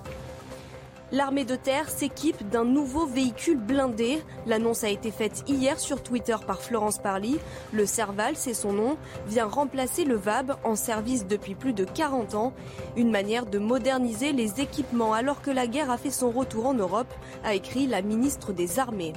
L'armée 1.10 1.46
de 1.46 1.56
terre 1.56 1.88
s'équipe 1.88 2.50
d'un 2.50 2.66
nouveau 2.66 3.06
véhicule 3.06 3.56
blindé. 3.56 4.22
L'annonce 4.44 4.84
a 4.84 4.90
été 4.90 5.10
faite 5.10 5.42
hier 5.48 5.80
sur 5.80 6.02
Twitter 6.02 6.36
par 6.46 6.60
Florence 6.60 6.98
Parly. 6.98 7.38
Le 7.72 7.86
Serval, 7.86 8.36
c'est 8.36 8.52
son 8.52 8.74
nom, 8.74 8.98
vient 9.26 9.46
remplacer 9.46 10.04
le 10.04 10.16
VAB 10.16 10.58
en 10.64 10.76
service 10.76 11.26
depuis 11.26 11.54
plus 11.54 11.72
de 11.72 11.84
40 11.84 12.34
ans. 12.34 12.52
Une 12.94 13.10
manière 13.10 13.46
de 13.46 13.58
moderniser 13.58 14.32
les 14.32 14.60
équipements 14.60 15.14
alors 15.14 15.40
que 15.40 15.50
la 15.50 15.66
guerre 15.66 15.90
a 15.90 15.96
fait 15.96 16.10
son 16.10 16.30
retour 16.30 16.66
en 16.66 16.74
Europe, 16.74 17.12
a 17.42 17.54
écrit 17.54 17.86
la 17.86 18.02
ministre 18.02 18.52
des 18.52 18.78
Armées. 18.78 19.14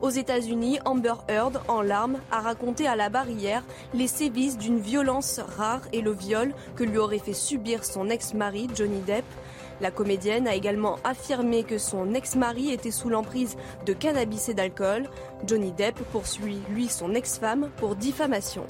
Aux 0.00 0.10
États-Unis, 0.10 0.80
Amber 0.84 1.14
Heard, 1.28 1.60
en 1.68 1.80
larmes, 1.80 2.18
a 2.32 2.40
raconté 2.40 2.88
à 2.88 2.96
la 2.96 3.08
barrière 3.08 3.62
les 3.94 4.08
sévices 4.08 4.58
d'une 4.58 4.80
violence 4.80 5.40
rare 5.56 5.82
et 5.92 6.02
le 6.02 6.10
viol 6.10 6.52
que 6.74 6.82
lui 6.82 6.98
aurait 6.98 7.20
fait 7.20 7.32
subir 7.32 7.84
son 7.84 8.10
ex-mari 8.10 8.68
Johnny 8.74 9.00
Depp. 9.00 9.24
La 9.80 9.90
comédienne 9.90 10.46
a 10.46 10.54
également 10.54 10.98
affirmé 11.04 11.64
que 11.64 11.78
son 11.78 12.14
ex-mari 12.14 12.70
était 12.72 12.90
sous 12.90 13.08
l'emprise 13.08 13.56
de 13.86 13.92
cannabis 13.92 14.48
et 14.48 14.54
d'alcool. 14.54 15.08
Johnny 15.46 15.72
Depp 15.72 15.98
poursuit, 16.12 16.60
lui, 16.70 16.88
son 16.88 17.14
ex-femme 17.14 17.70
pour 17.76 17.96
diffamation. 17.96 18.66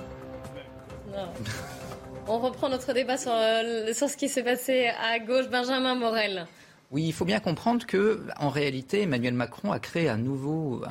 On 2.28 2.38
reprend 2.38 2.68
notre 2.68 2.92
débat 2.92 3.18
sur, 3.18 3.32
euh, 3.34 3.92
sur 3.92 4.08
ce 4.08 4.16
qui 4.16 4.28
s'est 4.28 4.44
passé 4.44 4.86
à 4.86 5.18
gauche. 5.18 5.48
Benjamin 5.48 5.94
Morel. 5.94 6.46
Oui, 6.92 7.04
il 7.04 7.12
faut 7.12 7.24
bien 7.24 7.40
comprendre 7.40 7.86
que, 7.86 8.22
en 8.38 8.48
réalité, 8.50 9.02
Emmanuel 9.02 9.34
Macron 9.34 9.72
a 9.72 9.78
créé 9.78 10.08
un 10.08 10.18
nouveau, 10.18 10.82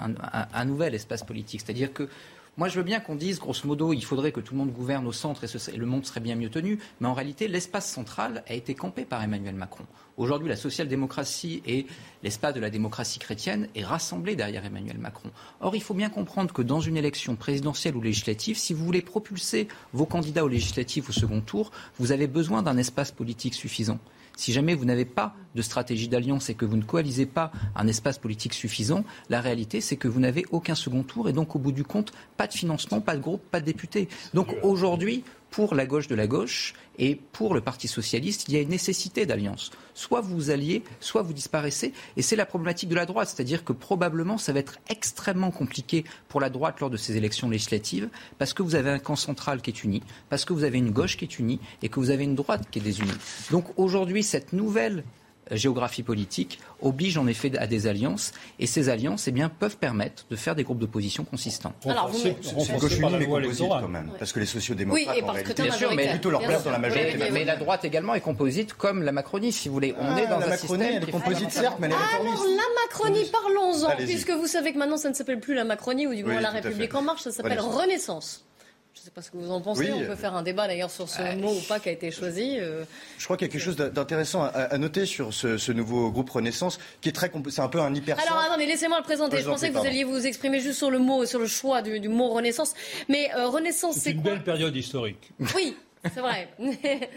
un 0.53 0.65
nouvel 0.65 0.95
espace 0.95 1.23
politique. 1.23 1.61
C'est-à-dire 1.63 1.93
que 1.93 2.09
moi, 2.57 2.67
je 2.67 2.75
veux 2.75 2.83
bien 2.83 2.99
qu'on 2.99 3.15
dise, 3.15 3.39
grosso 3.39 3.65
modo, 3.65 3.93
il 3.93 4.03
faudrait 4.03 4.33
que 4.33 4.41
tout 4.41 4.53
le 4.53 4.59
monde 4.59 4.73
gouverne 4.73 5.07
au 5.07 5.13
centre 5.13 5.45
et, 5.45 5.77
le 5.77 5.85
monde 5.85 6.05
serait 6.05 6.19
bien 6.19 6.35
mieux 6.35 6.49
tenu, 6.49 6.79
mais 6.99 7.07
en 7.07 7.13
réalité, 7.13 7.47
l'espace 7.47 7.89
central 7.89 8.43
a 8.45 8.53
été 8.53 8.75
campé 8.75 9.05
par 9.05 9.23
Emmanuel 9.23 9.55
Macron. 9.55 9.85
Aujourd'hui, 10.17 10.49
la 10.49 10.57
social-démocratie 10.57 11.63
et 11.65 11.87
l'espace 12.23 12.53
de 12.53 12.59
la 12.59 12.69
démocratie 12.69 13.19
chrétienne 13.19 13.69
est 13.73 13.85
rassemblé 13.85 14.35
derrière 14.35 14.65
Emmanuel 14.65 14.97
Macron. 14.97 15.31
Or, 15.61 15.75
il 15.75 15.81
faut 15.81 15.93
bien 15.93 16.09
comprendre 16.09 16.53
que 16.53 16.61
dans 16.61 16.81
une 16.81 16.97
élection 16.97 17.37
présidentielle 17.37 17.95
ou 17.95 18.01
législative, 18.01 18.57
si 18.57 18.73
vous 18.73 18.83
voulez 18.83 19.01
propulser 19.01 19.69
vos 19.93 20.05
candidats 20.05 20.43
aux 20.43 20.49
législatives 20.49 21.09
au 21.09 21.13
second 21.13 21.39
tour, 21.39 21.71
vous 21.99 22.11
avez 22.11 22.27
besoin 22.27 22.63
d'un 22.63 22.77
espace 22.77 23.11
politique 23.11 23.53
suffisant. 23.53 23.99
Si 24.35 24.53
jamais 24.53 24.75
vous 24.75 24.85
n'avez 24.85 25.05
pas 25.05 25.35
de 25.55 25.61
stratégie 25.61 26.07
d'alliance 26.07 26.49
et 26.49 26.55
que 26.55 26.65
vous 26.65 26.77
ne 26.77 26.83
coalisez 26.83 27.25
pas 27.25 27.51
un 27.75 27.87
espace 27.87 28.17
politique 28.17 28.53
suffisant, 28.53 29.03
la 29.29 29.41
réalité, 29.41 29.81
c'est 29.81 29.97
que 29.97 30.07
vous 30.07 30.19
n'avez 30.19 30.45
aucun 30.51 30.75
second 30.75 31.03
tour 31.03 31.29
et 31.29 31.33
donc, 31.33 31.55
au 31.55 31.59
bout 31.59 31.71
du 31.71 31.83
compte, 31.83 32.11
pas 32.37 32.47
de 32.47 32.53
financement, 32.53 33.01
pas 33.01 33.15
de 33.15 33.21
groupe, 33.21 33.41
pas 33.51 33.59
de 33.59 33.65
députés. 33.65 34.07
Donc, 34.33 34.55
aujourd'hui, 34.63 35.23
pour 35.51 35.75
la 35.75 35.85
gauche 35.85 36.07
de 36.07 36.15
la 36.15 36.27
gauche 36.27 36.73
et 36.97 37.15
pour 37.15 37.53
le 37.53 37.61
Parti 37.61 37.87
socialiste, 37.87 38.45
il 38.47 38.55
y 38.55 38.57
a 38.57 38.61
une 38.61 38.69
nécessité 38.69 39.25
d'alliance. 39.25 39.71
Soit 39.93 40.21
vous 40.21 40.49
alliez, 40.49 40.83
soit 40.99 41.21
vous 41.21 41.33
disparaissez. 41.33 41.93
Et 42.15 42.21
c'est 42.21 42.35
la 42.35 42.45
problématique 42.45 42.89
de 42.89 42.95
la 42.95 43.05
droite. 43.05 43.29
C'est-à-dire 43.29 43.63
que 43.63 43.73
probablement, 43.73 44.37
ça 44.37 44.53
va 44.53 44.59
être 44.59 44.79
extrêmement 44.89 45.51
compliqué 45.51 46.05
pour 46.29 46.41
la 46.41 46.49
droite 46.49 46.79
lors 46.79 46.89
de 46.89 46.97
ces 46.97 47.17
élections 47.17 47.49
législatives 47.49 48.09
parce 48.39 48.53
que 48.53 48.63
vous 48.63 48.75
avez 48.75 48.89
un 48.89 48.99
camp 48.99 49.15
central 49.15 49.61
qui 49.61 49.71
est 49.71 49.83
uni, 49.83 50.01
parce 50.29 50.45
que 50.45 50.53
vous 50.53 50.63
avez 50.63 50.77
une 50.77 50.91
gauche 50.91 51.17
qui 51.17 51.25
est 51.25 51.39
unie 51.39 51.59
et 51.81 51.89
que 51.89 51.99
vous 51.99 52.09
avez 52.09 52.23
une 52.23 52.35
droite 52.35 52.67
qui 52.71 52.79
est 52.79 52.81
désunie. 52.81 53.11
Donc 53.51 53.65
aujourd'hui, 53.77 54.23
cette 54.23 54.53
nouvelle 54.53 55.03
géographie 55.51 56.03
politique 56.03 56.59
oblige 56.81 57.17
en 57.17 57.27
effet 57.27 57.51
à 57.57 57.67
des 57.67 57.87
alliances 57.87 58.31
et 58.59 58.67
ces 58.67 58.89
alliances 58.89 59.27
eh 59.27 59.31
bien, 59.31 59.49
peuvent 59.49 59.77
permettre 59.77 60.25
de 60.29 60.35
faire 60.35 60.55
des 60.55 60.63
groupes 60.63 60.79
d'opposition 60.79 61.23
consistants. 61.23 61.73
Alors, 61.85 62.11
c'est 62.13 62.35
gauche 62.79 62.97
unie 62.97 63.15
mais 63.17 63.25
composite 63.25 63.67
quand 63.69 63.87
même, 63.87 64.11
parce 64.17 64.31
que 64.31 64.39
les 64.39 64.45
sociodémocrates 64.45 65.07
oui, 65.07 65.19
et 65.19 65.21
parce 65.21 65.41
que 65.43 65.61
bien 65.61 65.71
sûr, 65.71 65.93
mais 65.93 66.09
plutôt 66.09 66.31
leur 66.31 66.41
place 66.41 66.63
dans 66.63 66.71
la 66.71 66.79
majorité. 66.79 67.17
Mais, 67.31 67.45
la 67.45 67.55
droite 67.55 67.85
également 67.85 68.13
est 68.13 68.21
composite 68.21 68.73
comme 68.73 69.03
la 69.03 69.11
Macronie, 69.11 69.51
si 69.51 69.67
vous 69.67 69.73
voulez. 69.73 69.95
On 69.99 70.17
est 70.17 70.25
ah, 70.25 70.29
dans 70.29 70.39
la 70.39 70.45
un 70.45 70.49
Macronie, 70.49 70.83
système 70.83 71.01
elle 71.01 71.09
est 71.09 71.11
composite 71.11 71.51
certes, 71.51 71.77
mais 71.79 71.87
elle 71.87 71.93
est. 71.93 71.95
Alors 71.95 72.45
la 72.45 72.81
Macronie, 72.83 73.29
parlons-en, 73.31 73.95
puisque 73.97 74.31
vous 74.31 74.47
savez 74.47 74.73
que 74.73 74.77
maintenant 74.77 74.97
ça 74.97 75.09
ne 75.09 75.13
s'appelle 75.13 75.39
plus 75.39 75.53
la 75.53 75.63
Macronie 75.63 76.07
ou 76.07 76.15
du 76.15 76.23
moins 76.23 76.41
la 76.41 76.49
République 76.49 76.93
en 76.95 77.01
marche, 77.01 77.21
ça 77.21 77.31
s'appelle 77.31 77.59
Renaissance. 77.59 78.45
Je 78.93 78.99
ne 78.99 79.05
sais 79.05 79.11
pas 79.11 79.21
ce 79.21 79.31
que 79.31 79.37
vous 79.37 79.51
en 79.51 79.61
pensez. 79.61 79.91
on 79.91 80.05
peut 80.05 80.15
faire 80.15 80.35
un 80.35 80.43
débat 80.43 80.67
d'ailleurs 80.67 80.91
sur 80.91 81.07
ce 81.07 81.35
mot 81.37 81.51
ou 81.51 81.61
pas 81.61 81.79
qui 81.79 81.89
a 81.89 81.91
été 81.93 82.11
choisi. 82.11 82.57
Euh. 82.59 82.83
Je 83.17 83.23
crois 83.23 83.37
qu'il 83.37 83.47
y 83.47 83.49
a 83.49 83.51
quelque 83.51 83.61
chose 83.61 83.77
d'intéressant 83.77 84.43
à, 84.43 84.77
noter 84.77 85.05
sur 85.05 85.33
ce, 85.33 85.71
nouveau 85.71 86.11
groupe 86.11 86.29
Renaissance, 86.29 86.77
qui 86.99 87.09
est 87.09 87.13
très, 87.13 87.31
c'est 87.49 87.61
un 87.61 87.69
peu 87.69 87.79
un 87.79 87.93
hyper. 87.95 88.19
Alors 88.19 88.39
attendez, 88.39 88.65
laissez-moi 88.65 88.97
le 88.97 89.03
présenter. 89.03 89.37
Je, 89.37 89.45
pensais 89.45 89.69
que 89.69 89.77
vous 89.77 89.85
alliez 89.85 90.03
vous 90.03 90.27
exprimer 90.27 90.59
juste 90.59 90.77
sur 90.77 90.91
le 90.91 90.99
mot, 90.99 91.25
sur 91.25 91.39
le 91.39 91.47
choix 91.47 91.81
du, 91.81 92.09
mot 92.09 92.29
Renaissance. 92.29 92.73
Mais 93.07 93.31
euh, 93.35 93.47
Renaissance, 93.47 93.95
c'est 93.95 94.11
une 94.11 94.21
belle 94.21 94.43
période 94.43 94.75
historique. 94.75 95.31
Oui, 95.55 95.75
c'est 96.03 96.19
vrai. 96.19 96.49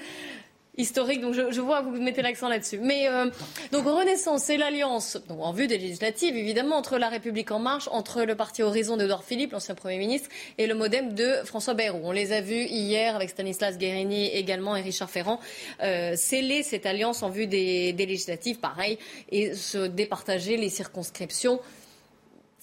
historique. 0.77 1.21
Donc 1.21 1.35
je, 1.35 1.61
vois 1.61 1.83
que 1.83 1.89
vous 1.89 2.01
mettez 2.01 2.23
l'accent 2.23 2.49
là-dessus. 2.49 2.79
Mais 2.79 3.09
euh, 3.09 3.31
donc 3.73 3.87
Renaissance, 3.87 4.45
c'est 4.45 4.57
l'alliance, 4.57 5.19
en 5.29 5.53
vue 5.53 5.67
des 5.67 5.79
législatives 5.79 6.37
évidemment, 6.37 6.77
entre 6.77 6.99
La 6.99 7.09
République 7.09 7.51
en 7.51 7.59
marche, 7.59 7.89
entre 7.91 8.23
le 8.23 8.35
parti 8.35 8.63
Horizon 8.63 8.97
d'Edouard 8.97 9.25
Philippe, 9.25 9.53
l'ancien 9.53 9.75
Premier 9.75 9.99
ministre, 9.99 10.29
et 10.59 10.67
le 10.67 10.75
MoDem 10.75 11.15
de 11.15 11.35
François 11.45 11.75
Bayrou. 11.75 12.01
On 12.05 12.13
les 12.13 12.33
a 12.33 12.41
vus 12.41 12.65
hier 12.65 13.15
avec 13.17 13.31
Stanislas 13.31 13.79
Guérini 13.79 14.27
également 14.29 14.77
et 14.77 14.83
Richard 14.83 15.11
Ferrand 15.11 15.41
euh, 15.83 16.17
sceller 16.17 16.63
cette 16.63 16.87
alliance 16.87 17.23
en 17.23 17.31
vue 17.31 17.47
des, 17.47 17.93
législatives, 17.93 18.59
pareil, 18.59 18.99
et 19.31 19.55
se 19.55 19.87
départager 19.87 20.57
les 20.57 20.69
circonscriptions 20.69 21.61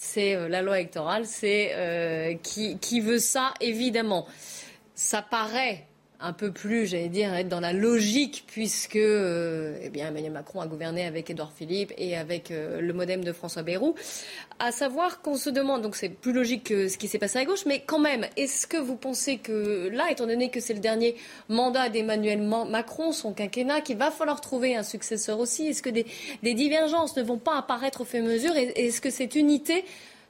c'est 0.04 0.34
euh, 0.34 0.48
la 0.48 0.64
loi 0.64 0.80
électorale, 0.80 1.28
c'est 1.28 2.40
qui, 2.42 2.80
qui, 2.80 3.02
veut 3.02 3.20
ça, 3.20 3.54
évidemment. 3.62 4.26
Ça 4.96 5.22
paraît 5.22 5.86
un 6.22 6.34
peu 6.34 6.52
plus, 6.52 6.86
j'allais 6.86 7.10
dire, 7.10 7.34
être 7.34 7.50
dans 7.50 7.60
la 7.60 7.74
logique, 7.74 8.44
puisque 8.48 8.96
euh, 8.96 9.78
eh 9.82 9.90
bien, 9.90 10.08
Emmanuel 10.10 10.32
Macron 10.32 10.62
a 10.62 10.68
gouverné 10.68 11.06
avec 11.06 11.30
Édouard 11.30 11.52
Philippe 11.52 11.92
et 11.98 12.16
avec 12.16 12.52
euh, 12.52 12.80
le 12.80 12.94
modem 12.94 13.24
de 13.24 13.34
François 13.34 13.64
Bayrou. 13.64 13.96
À 14.60 14.72
savoir 14.72 15.22
qu'on 15.22 15.36
se 15.36 15.50
demande, 15.50 15.82
donc 15.82 15.96
c'est 15.96 16.10
plus 16.10 16.34
logique 16.34 16.66
que 16.66 16.88
ce 16.88 16.98
qui 16.98 17.08
s'est 17.08 17.18
passé 17.18 17.40
à 17.40 17.46
gauche, 17.46 17.66
mais 17.66 17.82
quand 17.86 18.00
même, 18.00 18.28
est-ce 18.38 18.68
que 18.68 18.78
vous 18.78 18.96
pensez 18.96 19.38
que 19.38 19.90
là, 19.92 20.12
étant 20.12 20.28
donné 20.28 20.52
que 20.52 20.60
c'est 20.60 20.74
le 20.74 20.80
dernier 20.80 21.16
mandat 21.50 21.90
d'Emmanuel 21.90 22.42
Macron, 22.42 23.12
son 23.12 23.34
quinquennat, 23.34 23.82
qu'il 23.82 23.98
va 23.98 24.12
falloir 24.12 24.42
trouver 24.42 24.76
un 24.76 24.84
successeur 24.84 25.40
aussi, 25.40 25.68
est-ce 25.68 25.82
que 25.82 25.90
des, 25.90 26.06
divergences 26.54 27.18
ne 27.18 27.24
vont 27.24 27.40
pas 27.40 27.58
apparaître 27.58 28.02
au 28.02 28.06
fur 28.06 28.20
et 28.20 28.28
mesure? 28.28 28.56
Et 28.56 28.88
est-ce 28.88 29.02
que 29.02 29.10
cette 29.10 29.36
unité 29.36 29.84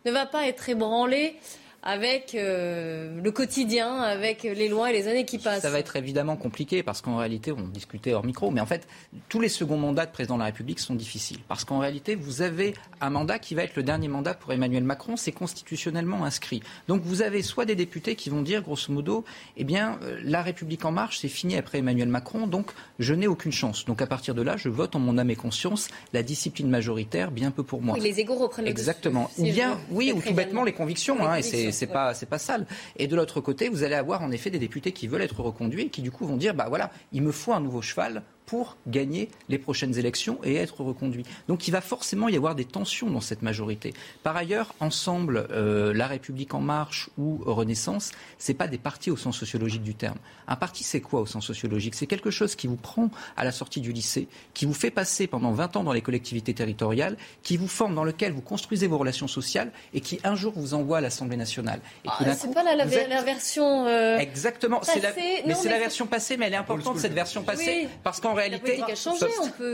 ne 0.06 0.12
va 0.12 0.25
pas 0.25 0.47
être 0.47 0.69
ébranlée 0.69 1.36
avec 1.84 2.36
euh, 2.36 3.20
le 3.22 3.32
quotidien, 3.32 4.02
avec 4.02 4.44
les 4.44 4.67
lois 4.67 4.91
et 4.91 4.94
les 4.94 5.08
années 5.08 5.26
qui 5.26 5.39
passent. 5.39 5.63
Ça 5.63 5.72
va 5.72 5.80
être 5.80 5.96
évidemment 5.96 6.36
compliqué 6.36 6.84
parce 6.84 7.02
qu'en 7.02 7.17
réalité, 7.17 7.52
on 7.52 7.67
discutait 7.67 8.13
hors 8.13 8.24
micro, 8.24 8.52
mais 8.52 8.62
en 8.62 8.65
fait, 8.65 8.88
tous 9.30 9.39
les 9.39 9.50
seconds 9.50 9.78
mandats 9.78 10.06
de 10.06 10.12
président 10.12 10.36
de 10.36 10.39
la 10.39 10.46
République 10.46 10.80
sont 10.80 10.94
difficiles. 10.94 11.39
Parce 11.48 11.65
qu'en 11.65 11.80
réalité, 11.80 12.15
vous 12.15 12.41
avez 12.44 12.76
un 13.00 13.10
mandat 13.10 13.39
qui 13.39 13.56
va 13.56 13.63
être 13.63 13.76
le 13.76 13.84
dernier 13.84 14.08
mandat 14.08 14.36
pour 14.36 14.54
Emmanuel 14.54 14.84
Macron, 14.84 15.17
c'est 15.17 15.32
constitutionnellement 15.32 16.24
inscrit. 16.24 16.62
Donc 16.88 17.02
vous 17.04 17.24
avez 17.24 17.41
soit 17.41 17.65
des 17.65 17.76
députés 17.76 18.15
qui 18.15 18.30
vont 18.30 18.41
dire, 18.44 18.62
grosso 18.62 18.94
modo, 18.94 19.26
eh 19.58 19.63
bien, 19.63 19.98
euh, 20.04 20.20
la 20.24 20.44
République 20.44 20.86
en 20.86 20.91
marche, 20.91 21.20
c'est 21.20 21.30
fini 21.30 21.56
après 21.58 21.80
Emmanuel 21.80 22.10
Macron, 22.10 22.46
donc 22.46 22.72
je 23.00 23.13
n'ai 23.15 23.28
aucune 23.28 23.52
chance. 23.52 23.86
Donc 23.86 24.02
à 24.02 24.08
partir 24.08 24.36
de 24.36 24.44
là, 24.44 24.56
je 24.56 24.70
vote 24.70 24.96
en 24.96 25.00
mon 25.00 25.17
âme 25.17 25.32
et 25.32 25.36
conscience 25.36 25.88
la 26.13 26.22
discipline 26.22 26.70
majoritaire, 26.70 27.32
bien 27.32 27.50
peu 27.50 27.63
pour 27.63 27.82
moi. 27.82 27.98
les 27.98 28.20
égaux 28.20 28.36
reprennent 28.36 28.67
Exactement. 28.67 29.32
ou 29.38 29.44
bien, 29.44 29.80
oui, 29.89 30.13
ou 30.15 30.22
tout 30.22 30.34
bêtement 30.34 30.63
les 30.63 30.74
convictions, 30.74 31.26
hein, 31.26 31.36
et 31.36 31.41
c'est 31.41 31.70
c'est 31.71 31.88
pas 31.88 32.13
c'est 32.13 32.25
pas 32.25 32.38
sale. 32.38 32.65
Et 32.97 33.07
de 33.07 33.15
l'autre 33.15 33.41
côté, 33.41 33.69
vous 33.69 33.84
allez 33.84 33.95
avoir 33.95 34.21
en 34.21 34.31
effet 34.31 34.49
des 34.49 34.60
députés 34.60 34.91
qui 34.91 35.07
veulent 35.07 35.21
être 35.21 35.41
reconduits 35.41 35.84
et 35.84 35.89
qui 35.89 36.01
du 36.01 36.12
coup 36.12 36.25
vont 36.25 36.38
dire 36.38 36.53
bah 36.53 36.65
voilà, 36.69 36.91
il 37.12 37.21
me 37.21 37.31
faut 37.31 37.53
un 37.53 37.60
nouveau 37.60 37.81
cheval 37.81 38.23
pour 38.52 38.76
gagner 38.86 39.30
les 39.48 39.58
prochaines 39.58 39.98
élections 39.98 40.38
et 40.44 40.56
être 40.56 40.82
reconduit. 40.82 41.24
Donc 41.48 41.70
il 41.70 41.72
va 41.72 41.80
forcément 41.80 42.28
y 42.28 42.36
avoir 42.36 42.54
des 42.54 42.66
tensions 42.66 43.10
dans 43.10 43.22
cette 43.22 43.44
majorité. 43.44 43.94
Par 44.24 44.36
ailleurs, 44.36 44.76
ensemble, 44.82 45.48
euh, 45.52 45.94
La 45.94 46.06
République 46.06 46.54
en 46.54 46.60
marche 46.60 47.10
ou 47.18 47.40
Renaissance, 47.46 48.12
c'est 48.40 48.54
pas 48.54 48.68
des 48.68 48.78
partis 48.78 49.10
au 49.10 49.16
sens 49.16 49.38
sociologique 49.38 49.84
du 49.84 49.96
terme. 49.96 50.18
Un 50.50 50.58
parti, 50.58 50.84
c'est 50.84 51.00
quoi 51.00 51.22
au 51.22 51.26
sens 51.26 51.46
sociologique? 51.46 51.96
C'est 51.96 52.08
quelque 52.08 52.30
chose 52.30 52.56
qui 52.56 52.68
vous 52.68 52.76
prend 52.76 53.10
à 53.38 53.46
la 53.46 53.54
sortie 53.54 53.80
du 53.80 53.94
lycée, 53.94 54.28
qui 54.54 54.66
vous 54.66 54.74
fait 54.74 54.92
passer 54.92 55.28
pendant 55.28 55.54
20 55.54 55.78
ans 55.78 55.84
dans 55.86 55.94
les 55.94 56.02
collectivités 56.02 56.54
territoriales, 56.54 57.16
qui 57.44 57.56
vous 57.56 57.70
forme, 57.70 57.96
dans 57.96 58.04
lequel 58.04 58.34
vous 58.34 58.42
construisez 58.42 58.88
vos 58.88 58.98
relations 58.98 59.30
sociales 59.30 59.72
et 59.94 60.02
qui 60.02 60.20
un 60.26 60.36
jour 60.36 60.52
vous 60.58 60.74
envoie 60.74 60.98
à 60.98 61.02
l'Assemblée 61.02 61.38
nationale. 61.38 61.80
Ah, 62.06 62.34
c'est 62.34 62.54
pas 62.54 62.64
la, 62.64 62.84
version. 63.24 63.88
Euh, 63.88 64.18
Exactement. 64.18 64.82
La... 65.02 65.14
Mais 65.48 65.56
c'est 65.56 65.70
la 65.70 65.80
version 65.80 66.06
passée, 66.06 66.36
mais 66.36 66.48
elle 66.48 66.54
est 66.54 66.58
importante 66.58 66.98
cette 66.98 67.14
version 67.14 67.44
passée 67.44 67.88
parce 68.04 68.20
qu'en 68.20 68.40
réalité, 68.41 68.82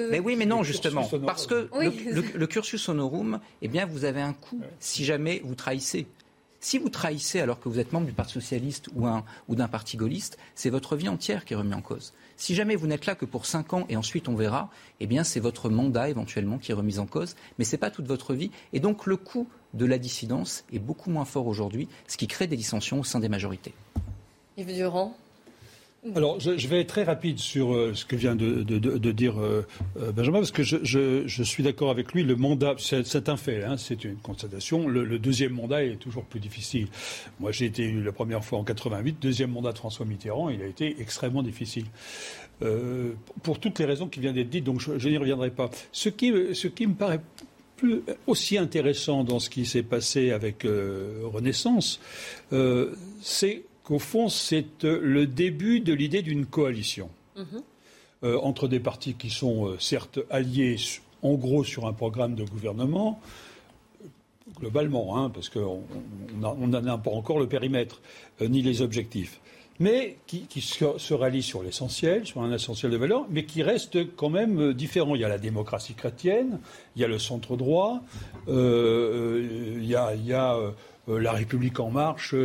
Mais 0.10 0.20
oui, 0.20 0.36
mais 0.36 0.46
non, 0.46 0.64
justement, 0.64 1.08
parce 1.26 1.48
que 1.48 1.70
le, 1.74 2.48
cursus 2.48 2.88
honorum, 2.90 3.40
eh 3.62 3.68
bien, 3.68 3.86
vous 3.86 4.06
avez 4.06 4.22
un 4.22 4.34
coût 4.34 4.62
si 4.80 5.06
jamais 5.06 5.42
vous 5.44 5.56
trahissez. 5.56 6.08
Si 6.60 6.80
vous 6.80 6.90
trahissez 6.90 7.40
alors 7.40 7.60
que 7.60 7.70
vous 7.70 7.80
êtes 7.80 7.94
membre 7.94 8.08
du 8.08 8.14
Parti 8.14 8.34
socialiste 8.34 8.88
ou, 8.96 9.08
ou 9.48 9.56
d'un 9.56 9.68
parti 9.68 9.96
gaulliste, 9.96 10.40
c'est 10.56 10.72
votre 10.72 10.96
vie 10.96 11.08
entière 11.08 11.46
qui 11.46 11.54
est 11.54 11.56
remise 11.56 11.76
en 11.76 11.82
cause. 11.82 12.14
Si 12.36 12.56
jamais 12.56 12.76
vous 12.76 12.88
n'êtes 12.88 13.06
là 13.06 13.16
que 13.16 13.26
pour 13.26 13.46
5 13.46 13.74
ans 13.74 13.86
et 13.90 13.96
ensuite 13.96 14.28
on 14.28 14.36
verra, 14.36 14.70
eh 15.00 15.08
bien 15.08 15.24
c'est 15.24 15.40
votre 15.40 15.70
mandat 15.70 16.10
éventuellement 16.10 16.58
qui 16.58 16.72
est 16.72 16.76
remis 16.76 17.00
en 17.00 17.06
cause, 17.06 17.36
mais 17.58 17.66
ce 17.66 17.74
n'est 17.74 17.80
pas 17.80 17.92
toute 17.92 18.08
votre 18.08 18.34
vie. 18.34 18.50
Et 18.74 18.80
donc 18.80 19.06
le 19.06 19.18
coût 19.18 19.48
de 19.76 19.86
la 19.86 19.98
dissidence 20.00 20.64
est 20.74 20.80
beaucoup 20.80 21.12
moins 21.12 21.26
fort 21.26 21.48
aujourd'hui, 21.48 21.88
ce 22.08 22.18
qui 22.18 22.28
crée 22.28 22.48
des 22.48 22.58
dissensions 22.58 23.00
au 23.00 23.04
sein 23.04 23.20
des 23.20 23.30
majorités. 23.30 23.74
Yves 24.58 24.74
Durand 24.74 25.16
alors, 26.16 26.40
je, 26.40 26.68
vais 26.68 26.82
être 26.82 26.88
très 26.88 27.04
rapide 27.04 27.40
sur 27.40 27.74
euh, 27.74 27.94
ce 27.94 28.06
que 28.06 28.16
vient 28.16 28.36
de, 28.36 28.62
dire 29.12 29.42
euh, 29.42 29.66
euh, 30.00 30.12
Benjamin, 30.12 30.40
parce 30.40 30.52
que 30.52 30.64
je, 30.64 31.44
suis 31.44 31.64
d'accord 31.64 31.90
avec 31.90 32.14
lui. 32.14 32.24
Le 32.24 32.36
mandat, 32.36 32.76
c'est 32.78 33.30
un 33.30 33.38
fait, 33.38 33.64
hein, 33.64 33.78
c'est 33.78 34.04
une 34.04 34.18
constatation. 34.18 34.88
Le, 34.88 35.20
deuxième 35.20 35.54
mandat 35.54 35.84
est 35.84 35.98
toujours 35.98 36.24
plus 36.24 36.40
difficile. 36.40 36.88
Moi, 37.40 37.52
j'ai 37.52 37.66
été 37.66 37.84
élu 37.84 38.04
la 38.04 38.12
première 38.12 38.44
fois 38.44 38.60
en 38.60 38.64
88. 38.64 39.18
Deuxième 39.22 39.52
mandat 39.52 39.72
de 39.72 39.78
François 39.78 40.06
Mitterrand, 40.06 40.50
il 40.50 40.62
a 40.62 40.68
été 40.68 40.96
extrêmement 41.00 41.44
difficile. 41.44 41.86
pour 43.44 43.60
toutes 43.60 43.80
les 43.80 43.86
raisons 43.86 44.08
qui 44.08 44.20
viennent 44.20 44.36
d'être 44.36 44.50
dites, 44.50 44.64
donc 44.64 44.80
je, 44.80 45.10
n'y 45.10 45.18
reviendrai 45.18 45.50
pas. 45.50 45.70
Ce 45.92 46.10
qui, 46.10 46.32
ce 46.54 46.68
qui 46.68 46.88
me 46.88 46.94
paraît 46.94 47.22
plus, 47.76 48.02
aussi 48.28 48.58
intéressant 48.58 49.24
dans 49.24 49.40
ce 49.40 49.50
qui 49.50 49.66
s'est 49.66 49.84
passé 49.84 50.32
avec 50.32 50.64
Renaissance, 50.64 52.00
c'est 53.22 53.64
qu'au 53.88 54.00
fond, 54.00 54.28
c'est 54.28 54.84
euh, 54.84 55.00
le 55.02 55.26
début 55.26 55.80
de 55.80 55.94
l'idée 55.94 56.22
d'une 56.22 56.46
coalition 56.46 57.10
mhm. 57.38 57.46
euh, 58.24 58.38
entre 58.42 58.68
des 58.68 58.82
partis 58.82 59.14
qui 59.14 59.30
sont 59.30 59.66
euh, 59.66 59.80
certes 59.80 60.20
alliés, 60.30 60.76
en 61.22 61.36
gros, 61.36 61.64
sur 61.64 61.88
un 61.88 61.94
programme 61.94 62.36
de 62.36 62.44
gouvernement, 62.44 63.22
globalement, 64.60 65.18
hein, 65.18 65.30
parce 65.30 65.48
qu'on 65.48 65.84
n'en 66.38 66.86
a 66.86 66.98
pas 66.98 67.12
encore 67.12 67.40
le 67.40 67.48
périmètre 67.48 68.02
ni 68.42 68.62
les 68.62 68.82
objectifs, 68.82 69.40
mais 69.80 70.18
qui, 70.28 70.62
se, 70.62 71.14
rallient 71.14 71.44
sur 71.44 71.64
l'essentiel, 71.64 72.26
sur 72.26 72.42
un 72.42 72.52
essentiel 72.52 72.92
de 72.92 72.98
valeur, 72.98 73.26
mais 73.30 73.46
qui 73.46 73.64
restent 73.64 74.16
quand 74.16 74.30
même 74.30 74.74
différents. 74.74 75.16
Il 75.16 75.22
y 75.22 75.26
a 75.26 75.30
la 75.30 75.38
démocratie 75.38 75.94
chrétienne, 75.94 76.60
il 76.96 77.02
y 77.02 77.06
a 77.06 77.08
le 77.08 77.20
centre 77.20 77.56
droit, 77.56 78.02
il 78.48 79.86
y 79.86 79.96
a, 79.96 80.74
la 81.08 81.32
République 81.32 81.80
en 81.80 81.90
marche 81.90 82.36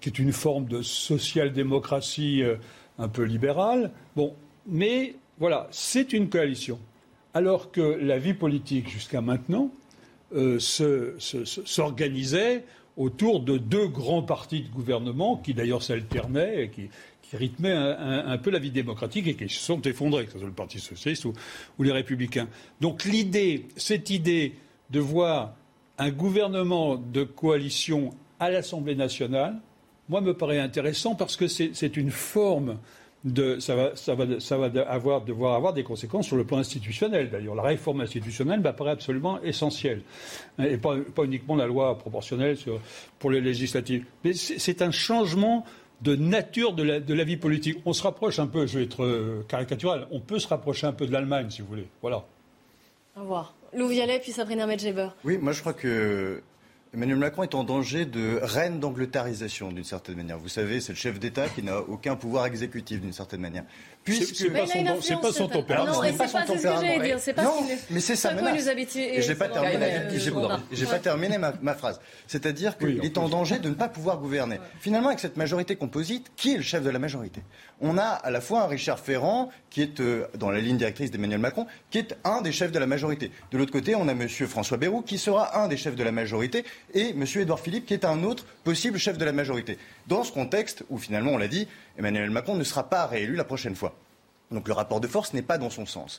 qui 0.00 0.08
est 0.08 0.18
une 0.18 0.32
forme 0.32 0.66
de 0.66 0.82
social-démocratie 0.82 2.42
euh, 2.42 2.56
un 2.98 3.08
peu 3.08 3.22
libérale. 3.22 3.92
Bon, 4.14 4.34
mais 4.66 5.14
voilà, 5.38 5.68
c'est 5.70 6.12
une 6.12 6.28
coalition. 6.28 6.78
Alors 7.34 7.70
que 7.70 7.80
la 7.80 8.18
vie 8.18 8.34
politique 8.34 8.88
jusqu'à 8.88 9.20
maintenant 9.20 9.70
euh, 10.34 10.58
s'organisait 10.58 12.64
autour 12.96 13.40
de 13.40 13.58
deux 13.58 13.88
grands 13.88 14.22
partis 14.22 14.62
de 14.62 14.68
gouvernement 14.68 15.36
qui 15.36 15.52
d'ailleurs 15.52 15.82
s'alternaient 15.82 16.64
et 16.64 16.70
qui, 16.70 16.88
rythmaient 17.32 17.72
un, 17.72 18.38
peu 18.38 18.50
la 18.50 18.60
vie 18.60 18.70
démocratique 18.70 19.26
et 19.26 19.34
qui 19.34 19.48
se 19.48 19.60
sont 19.60 19.82
effondrés, 19.82 20.26
que 20.26 20.32
ce 20.32 20.38
soit 20.38 20.46
le 20.46 20.54
Parti 20.54 20.78
socialiste 20.78 21.24
ou, 21.24 21.32
ou 21.76 21.82
les 21.82 21.90
républicains. 21.90 22.46
Donc 22.80 23.04
l'idée, 23.04 23.66
cette 23.76 24.10
idée 24.10 24.54
de 24.90 25.00
voir 25.00 25.56
un 25.98 26.10
gouvernement 26.10 26.96
de 26.96 27.24
coalition 27.24 28.10
à 28.38 28.50
l'Assemblée 28.50 28.94
nationale, 28.94 29.60
moi, 30.08 30.20
me 30.20 30.34
paraît 30.34 30.60
intéressant 30.60 31.14
parce 31.14 31.36
que 31.36 31.48
c'est 31.48 31.96
une 31.96 32.10
forme 32.10 32.78
de, 33.24 33.58
ça 33.58 33.74
va, 33.74 33.96
ça 33.96 34.14
va, 34.14 34.38
ça 34.38 34.56
va 34.56 34.82
avoir, 34.88 35.22
devoir 35.22 35.54
avoir 35.54 35.72
des 35.72 35.82
conséquences 35.82 36.26
sur 36.26 36.36
le 36.36 36.44
plan 36.44 36.58
institutionnel. 36.58 37.28
D'ailleurs, 37.28 37.56
la 37.56 37.62
réforme 37.62 38.02
institutionnelle 38.02 38.60
m'apparaît 38.60 38.92
absolument 38.92 39.42
essentielle. 39.42 40.02
Et 40.60 40.76
pas, 40.76 40.96
uniquement 41.24 41.56
la 41.56 41.66
loi 41.66 41.98
proportionnelle 41.98 42.56
sur, 42.56 42.80
pour 43.18 43.30
les 43.30 43.40
législatives. 43.40 44.04
Mais 44.22 44.32
c'est 44.32 44.80
un 44.80 44.92
changement 44.92 45.64
de 46.02 46.14
nature 46.14 46.72
de 46.72 46.84
la, 46.84 47.00
de 47.00 47.14
la, 47.14 47.24
vie 47.24 47.38
politique. 47.38 47.78
On 47.84 47.92
se 47.92 48.02
rapproche 48.02 48.38
un 48.38 48.46
peu, 48.46 48.66
je 48.66 48.78
vais 48.78 48.84
être 48.84 49.02
euh, 49.02 49.44
caricatural, 49.48 50.06
on 50.12 50.20
peut 50.20 50.38
se 50.38 50.46
rapprocher 50.46 50.86
un 50.86 50.92
peu 50.92 51.06
de 51.06 51.12
l'Allemagne, 51.12 51.50
si 51.50 51.62
vous 51.62 51.68
voulez. 51.68 51.88
Voilà. 52.02 52.24
Lou 53.72 53.88
Vialet, 53.88 54.20
puis 54.20 54.32
Sabrina 54.32 54.66
Medjeber. 54.66 55.08
Oui, 55.24 55.38
moi 55.38 55.52
je 55.52 55.60
crois 55.60 55.72
que 55.72 56.42
Emmanuel 56.92 57.18
Macron 57.18 57.42
est 57.44 57.54
en 57.54 57.64
danger 57.64 58.04
de 58.04 58.38
reine 58.42 58.78
d'angleterrisation 58.78 59.72
d'une 59.72 59.84
certaine 59.84 60.16
manière. 60.16 60.38
Vous 60.38 60.48
savez, 60.48 60.80
c'est 60.80 60.92
le 60.92 60.98
chef 60.98 61.18
d'État 61.18 61.48
qui 61.48 61.62
n'a 61.62 61.80
aucun 61.80 62.14
pouvoir 62.14 62.46
exécutif 62.46 63.00
d'une 63.00 63.12
certaine 63.12 63.40
manière. 63.40 63.64
Puisque 64.06 64.36
c'est 64.36 64.50
pas, 64.50 64.66
son, 64.66 65.18
pas 65.18 65.32
son 65.32 65.48
tempérament. 65.48 65.92
Non, 65.92 66.00
c'est 66.04 66.16
pas, 66.16 66.28
son 66.28 66.38
tempérament. 66.46 67.18
C'est 67.18 67.32
pas 67.32 67.42
non, 67.42 67.66
mais 67.90 67.98
c'est 67.98 68.14
ça. 68.14 68.32
Et 68.96 69.20
j'ai 69.20 69.34
pas 69.34 69.48
terminé. 69.48 69.86
J'ai 70.70 70.86
pas 70.86 70.98
terminé 71.00 71.38
ma, 71.38 71.74
phrase. 71.74 72.00
C'est-à-dire 72.28 72.78
qu'il 72.78 73.04
est 73.04 73.18
en 73.18 73.28
danger 73.28 73.58
de 73.58 73.68
ne 73.68 73.74
pas 73.74 73.88
pouvoir 73.88 74.18
gouverner. 74.18 74.60
Finalement, 74.80 75.08
avec 75.08 75.18
cette 75.18 75.36
majorité 75.36 75.74
composite, 75.74 76.30
qui 76.36 76.54
est 76.54 76.56
le 76.56 76.62
chef 76.62 76.84
de 76.84 76.90
la 76.90 77.00
majorité? 77.00 77.42
On 77.80 77.98
a 77.98 78.04
à 78.04 78.30
la 78.30 78.40
fois 78.40 78.62
un 78.62 78.66
Richard 78.68 79.00
Ferrand 79.00 79.50
qui 79.70 79.82
est 79.82 80.00
euh, 80.00 80.26
dans 80.38 80.50
la 80.50 80.60
ligne 80.60 80.78
directrice 80.78 81.10
d'Emmanuel 81.10 81.40
Macron, 81.40 81.66
qui 81.90 81.98
est 81.98 82.16
un 82.24 82.40
des 82.40 82.52
chefs 82.52 82.72
de 82.72 82.78
la 82.78 82.86
majorité. 82.86 83.30
De 83.50 83.58
l'autre 83.58 83.72
côté, 83.72 83.94
on 83.94 84.08
a 84.08 84.12
M. 84.12 84.26
François 84.28 84.78
Bayrou 84.78 85.02
qui 85.02 85.18
sera 85.18 85.62
un 85.62 85.68
des 85.68 85.76
chefs 85.76 85.96
de 85.96 86.02
la 86.02 86.12
majorité 86.12 86.64
et 86.94 87.10
M. 87.10 87.24
Édouard 87.34 87.60
Philippe 87.60 87.84
qui 87.84 87.92
est 87.92 88.06
un 88.06 88.22
autre 88.22 88.46
possible 88.64 88.98
chef 88.98 89.18
de 89.18 89.24
la 89.24 89.32
majorité. 89.32 89.76
Dans 90.06 90.24
ce 90.24 90.32
contexte 90.32 90.84
où 90.88 90.98
finalement, 90.98 91.32
on 91.32 91.38
l'a 91.38 91.48
dit, 91.48 91.66
Emmanuel 91.98 92.30
Macron 92.30 92.54
ne 92.54 92.64
sera 92.64 92.88
pas 92.88 93.06
réélu 93.06 93.34
la 93.34 93.44
prochaine 93.44 93.74
fois. 93.74 93.96
Donc 94.50 94.68
le 94.68 94.74
rapport 94.74 95.00
de 95.00 95.08
force 95.08 95.32
n'est 95.34 95.42
pas 95.42 95.58
dans 95.58 95.70
son 95.70 95.86
sens. 95.86 96.18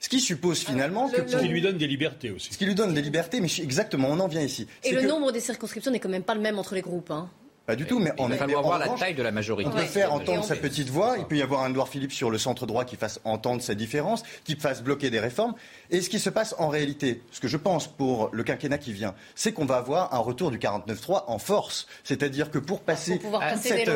Ce 0.00 0.08
qui 0.08 0.20
suppose 0.20 0.60
finalement 0.60 1.08
que... 1.08 1.26
Ce 1.26 1.36
qui 1.36 1.48
lui 1.48 1.62
donne 1.62 1.78
des 1.78 1.86
libertés 1.86 2.30
aussi. 2.30 2.52
Ce 2.52 2.58
qui 2.58 2.66
lui 2.66 2.74
donne 2.74 2.94
des 2.94 3.02
libertés, 3.02 3.40
mais 3.40 3.48
exactement, 3.60 4.08
on 4.10 4.20
en 4.20 4.28
vient 4.28 4.42
ici. 4.42 4.66
Et 4.82 4.92
le 4.92 5.02
nombre 5.02 5.32
des 5.32 5.40
circonscriptions 5.40 5.90
n'est 5.90 6.00
quand 6.00 6.08
même 6.08 6.22
pas 6.22 6.34
le 6.34 6.40
même 6.40 6.58
entre 6.58 6.74
les 6.74 6.82
groupes. 6.82 7.10
Hein. 7.10 7.30
Pas 7.66 7.76
du 7.76 7.86
tout, 7.86 7.98
mais 7.98 8.12
on 8.18 8.28
va 8.28 8.36
falloir 8.36 8.62
voir 8.62 8.78
la 8.78 8.88
taille 8.88 9.14
de 9.14 9.22
la 9.22 9.30
majorité. 9.30 9.70
On 9.72 9.74
peut 9.74 9.86
faire 9.86 10.12
entendre 10.12 10.44
sa 10.44 10.54
petite 10.54 10.90
voix. 10.90 11.16
Il 11.18 11.24
peut 11.24 11.36
y 11.36 11.42
avoir 11.42 11.62
un 11.62 11.70
Edouard 11.70 11.88
Philippe 11.88 12.12
sur 12.12 12.30
le 12.30 12.36
centre 12.36 12.66
droit 12.66 12.84
qui 12.84 12.96
fasse 12.96 13.20
entendre 13.24 13.62
sa 13.62 13.74
différence, 13.74 14.22
qui 14.44 14.56
fasse 14.56 14.82
bloquer 14.82 15.08
des 15.08 15.20
réformes. 15.20 15.54
Et 15.90 16.02
ce 16.02 16.10
qui 16.10 16.18
se 16.18 16.28
passe 16.28 16.54
en 16.58 16.68
réalité, 16.68 17.22
ce 17.30 17.40
que 17.40 17.48
je 17.48 17.56
pense 17.56 17.86
pour 17.88 18.28
le 18.32 18.42
quinquennat 18.42 18.76
qui 18.76 18.92
vient, 18.92 19.14
c'est 19.34 19.52
qu'on 19.52 19.64
va 19.64 19.76
avoir 19.76 20.12
un 20.12 20.18
retour 20.18 20.50
du 20.50 20.58
49-3 20.58 21.24
en 21.26 21.38
force. 21.38 21.86
C'est-à-dire 22.02 22.50
que 22.50 22.58
pour 22.58 22.80
passer, 22.80 23.18
à 23.40 23.56
cette, 23.56 23.90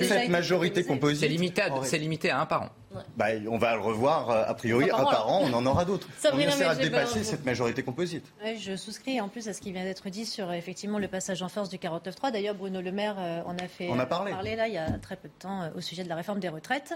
cette 0.00 0.28
majorité 0.30 0.84
composite. 0.84 1.20
C'est 1.20 1.98
limité, 1.98 2.30
à 2.30 2.40
un 2.40 2.46
par 2.46 2.62
an. 2.62 2.68
Bah, 3.16 3.26
on 3.48 3.58
va 3.58 3.76
le 3.76 3.82
revoir 3.82 4.30
euh, 4.30 4.42
a 4.46 4.54
priori 4.54 4.90
un 4.90 5.04
par 5.04 5.28
an, 5.30 5.42
on 5.44 5.52
en 5.52 5.64
aura 5.64 5.84
d'autres. 5.84 6.08
On 6.32 6.38
essaiera 6.38 6.74
de 6.74 6.82
dépasser 6.82 7.22
cette 7.22 7.44
majorité 7.44 7.84
composite. 7.84 8.24
je 8.58 8.74
souscris 8.74 9.20
en 9.20 9.28
plus 9.28 9.46
à 9.46 9.52
ce 9.52 9.60
qui 9.60 9.70
vient 9.70 9.84
d'être 9.84 10.08
dit 10.10 10.26
sur 10.26 10.52
effectivement 10.52 10.98
le 10.98 11.06
passage 11.06 11.42
en 11.42 11.48
force 11.48 11.68
du 11.68 11.76
49-3. 11.76 12.32
D'ailleurs, 12.32 12.56
Bruno 12.56 12.80
Le 12.80 12.90
Maire 12.90 13.09
euh, 13.18 13.42
en 13.44 13.56
a 13.58 13.68
fait 13.68 13.88
on 13.90 13.98
a 13.98 14.06
parlé. 14.06 14.56
là 14.56 14.68
il 14.68 14.74
y 14.74 14.78
a 14.78 14.90
très 14.98 15.16
peu 15.16 15.28
de 15.28 15.34
temps 15.34 15.62
euh, 15.62 15.68
au 15.76 15.80
sujet 15.80 16.04
de 16.04 16.08
la 16.08 16.14
réforme 16.14 16.40
des 16.40 16.48
retraites. 16.48 16.94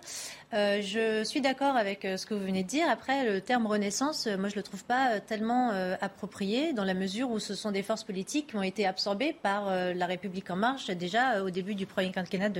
je 0.53 1.22
suis 1.24 1.40
d'accord 1.40 1.77
avec 1.77 2.03
ce 2.03 2.27
que 2.27 2.35
vous 2.35 2.44
venez 2.44 2.62
de 2.62 2.68
dire. 2.68 2.87
Après, 2.88 3.24
le 3.24 3.40
terme 3.40 3.66
renaissance, 3.66 4.27
moi 4.27 4.48
je 4.48 4.57
le 4.57 4.62
trouve 4.62 4.85
pas 4.85 5.20
tellement 5.20 5.70
approprié 6.00 6.72
dans 6.72 6.85
la 6.85 6.94
mesure 6.94 7.31
où 7.31 7.38
ce 7.38 7.55
sont 7.55 7.70
des 7.70 7.83
forces 7.83 8.05
politiques 8.05 8.48
qui 8.48 8.57
ont 8.57 8.62
été 8.62 8.87
absorbées 8.87 9.33
par 9.33 9.66
la 9.66 10.07
République 10.07 10.50
en 10.50 10.57
marche 10.57 10.90
déjà 10.90 11.42
au 11.42 11.50
début 11.50 11.74
du 11.74 11.87
premier 11.87 12.11
quinquennat 12.11 12.50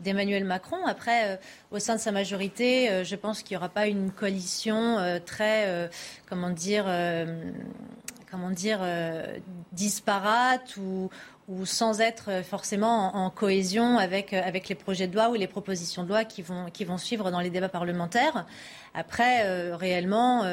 d'Emmanuel 0.00 0.44
Macron. 0.44 0.84
Après, 0.86 1.38
au 1.70 1.78
sein 1.78 1.94
de 1.94 2.00
sa 2.00 2.12
majorité 2.12 2.52
euh, 2.90 3.04
je 3.04 3.16
pense 3.16 3.42
qu'il 3.42 3.54
n'y 3.54 3.58
aura 3.58 3.68
pas 3.68 3.86
une 3.86 4.10
coalition 4.10 4.98
euh, 4.98 5.18
très, 5.24 5.66
euh, 5.68 5.88
comment 6.28 6.50
dire, 6.50 6.86
comment 8.30 8.50
dire, 8.50 8.80
disparate 9.72 10.76
ou, 10.76 11.10
ou 11.52 11.66
sans 11.66 12.00
être 12.00 12.42
forcément 12.44 13.16
en, 13.16 13.30
cohésion 13.30 13.98
avec, 13.98 14.32
avec 14.32 14.68
les 14.68 14.74
projets 14.74 15.06
de 15.06 15.14
loi 15.14 15.30
ou 15.30 15.34
les 15.34 15.46
propositions 15.46 16.04
de 16.04 16.08
loi 16.08 16.24
qui 16.24 16.42
vont, 16.42 16.66
qui 16.72 16.84
vont 16.84 16.98
suivre 16.98 17.30
dans 17.30 17.40
les 17.40 17.50
débats 17.50 17.68
parlementaires. 17.68 18.46
Après, 18.94 19.72
réellement, 19.74 20.44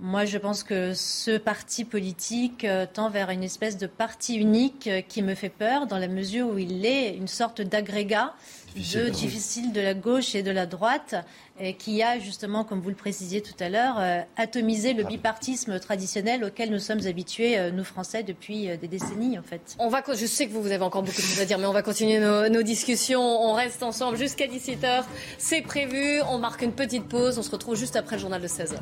moi, 0.00 0.24
je 0.24 0.38
pense 0.38 0.64
que 0.64 0.94
ce 0.94 1.36
parti 1.36 1.84
politique 1.84 2.66
tend 2.94 3.10
vers 3.10 3.30
une 3.30 3.42
espèce 3.42 3.76
de 3.76 3.86
parti 3.86 4.36
unique 4.36 4.88
qui 5.08 5.22
me 5.22 5.34
fait 5.34 5.50
peur 5.50 5.86
dans 5.86 5.98
la 5.98 6.08
mesure 6.08 6.48
où 6.48 6.58
il 6.58 6.86
est 6.86 7.14
une 7.14 7.28
sorte 7.28 7.60
d'agrégat 7.60 8.34
de 8.76 9.08
difficile 9.08 9.72
de 9.72 9.80
la 9.80 9.94
gauche 9.94 10.34
et 10.34 10.42
de 10.42 10.50
la 10.50 10.66
droite, 10.66 11.14
et 11.58 11.74
qui 11.74 12.02
a 12.02 12.18
justement, 12.18 12.64
comme 12.64 12.80
vous 12.80 12.88
le 12.88 12.94
précisiez 12.94 13.42
tout 13.42 13.54
à 13.60 13.68
l'heure, 13.68 13.96
euh, 13.98 14.20
atomisé 14.36 14.94
le 14.94 15.04
ah. 15.04 15.08
bipartisme 15.08 15.78
traditionnel 15.78 16.44
auquel 16.44 16.70
nous 16.70 16.78
sommes 16.78 17.06
habitués, 17.06 17.58
euh, 17.58 17.70
nous 17.70 17.84
Français, 17.84 18.22
depuis 18.22 18.70
euh, 18.70 18.76
des 18.76 18.88
décennies 18.88 19.38
en 19.38 19.42
fait. 19.42 19.76
On 19.78 19.88
va, 19.88 20.02
je 20.08 20.26
sais 20.26 20.46
que 20.46 20.52
vous, 20.52 20.62
vous 20.62 20.72
avez 20.72 20.84
encore 20.84 21.02
beaucoup 21.02 21.20
de 21.20 21.26
choses 21.26 21.40
à 21.40 21.44
dire, 21.44 21.58
mais 21.58 21.66
on 21.66 21.72
va 21.72 21.82
continuer 21.82 22.18
nos, 22.18 22.48
nos 22.48 22.62
discussions. 22.62 23.20
On 23.20 23.52
reste 23.52 23.82
ensemble 23.82 24.16
jusqu'à 24.16 24.46
17h. 24.46 25.04
C'est 25.38 25.62
prévu. 25.62 26.20
On 26.28 26.38
marque 26.38 26.62
une 26.62 26.72
petite 26.72 27.08
pause. 27.08 27.38
On 27.38 27.42
se 27.42 27.50
retrouve 27.50 27.76
juste 27.76 27.96
après 27.96 28.16
le 28.16 28.20
journal 28.20 28.40
de 28.40 28.48
16h. 28.48 28.78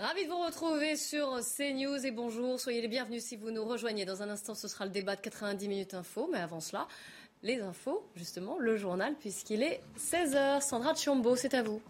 Ravi 0.00 0.26
de 0.26 0.30
vous 0.30 0.38
retrouver 0.38 0.94
sur 0.94 1.40
CNews 1.40 2.06
et 2.06 2.12
bonjour. 2.12 2.60
Soyez 2.60 2.80
les 2.80 2.86
bienvenus 2.86 3.24
si 3.24 3.34
vous 3.34 3.50
nous 3.50 3.64
rejoignez. 3.64 4.04
Dans 4.04 4.22
un 4.22 4.28
instant, 4.28 4.54
ce 4.54 4.68
sera 4.68 4.84
le 4.84 4.92
débat 4.92 5.16
de 5.16 5.20
90 5.20 5.66
minutes 5.66 5.92
info. 5.92 6.28
Mais 6.32 6.38
avant 6.38 6.60
cela, 6.60 6.86
les 7.42 7.60
infos, 7.60 8.06
justement, 8.14 8.60
le 8.60 8.76
journal, 8.76 9.16
puisqu'il 9.18 9.60
est 9.60 9.80
16h. 9.98 10.60
Sandra 10.60 10.94
Chiombo, 10.94 11.34
c'est 11.34 11.52
à 11.52 11.64
vous. 11.64 11.82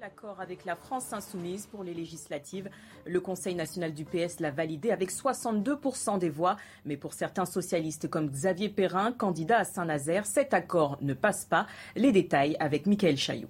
L'accord 0.00 0.40
avec 0.40 0.64
la 0.64 0.76
France 0.76 1.12
insoumise 1.12 1.66
pour 1.66 1.82
les 1.82 1.92
législatives. 1.92 2.70
Le 3.06 3.20
Conseil 3.20 3.56
national 3.56 3.92
du 3.92 4.04
PS 4.04 4.38
l'a 4.38 4.52
validé 4.52 4.92
avec 4.92 5.10
62% 5.10 6.20
des 6.20 6.30
voix. 6.30 6.56
Mais 6.84 6.96
pour 6.96 7.14
certains 7.14 7.46
socialistes 7.46 8.08
comme 8.08 8.30
Xavier 8.30 8.68
Perrin, 8.68 9.10
candidat 9.10 9.58
à 9.58 9.64
Saint-Nazaire, 9.64 10.26
cet 10.26 10.54
accord 10.54 10.96
ne 11.00 11.12
passe 11.12 11.44
pas. 11.44 11.66
Les 11.96 12.12
détails 12.12 12.56
avec 12.60 12.86
Michael 12.86 13.16
Chaillot. 13.16 13.48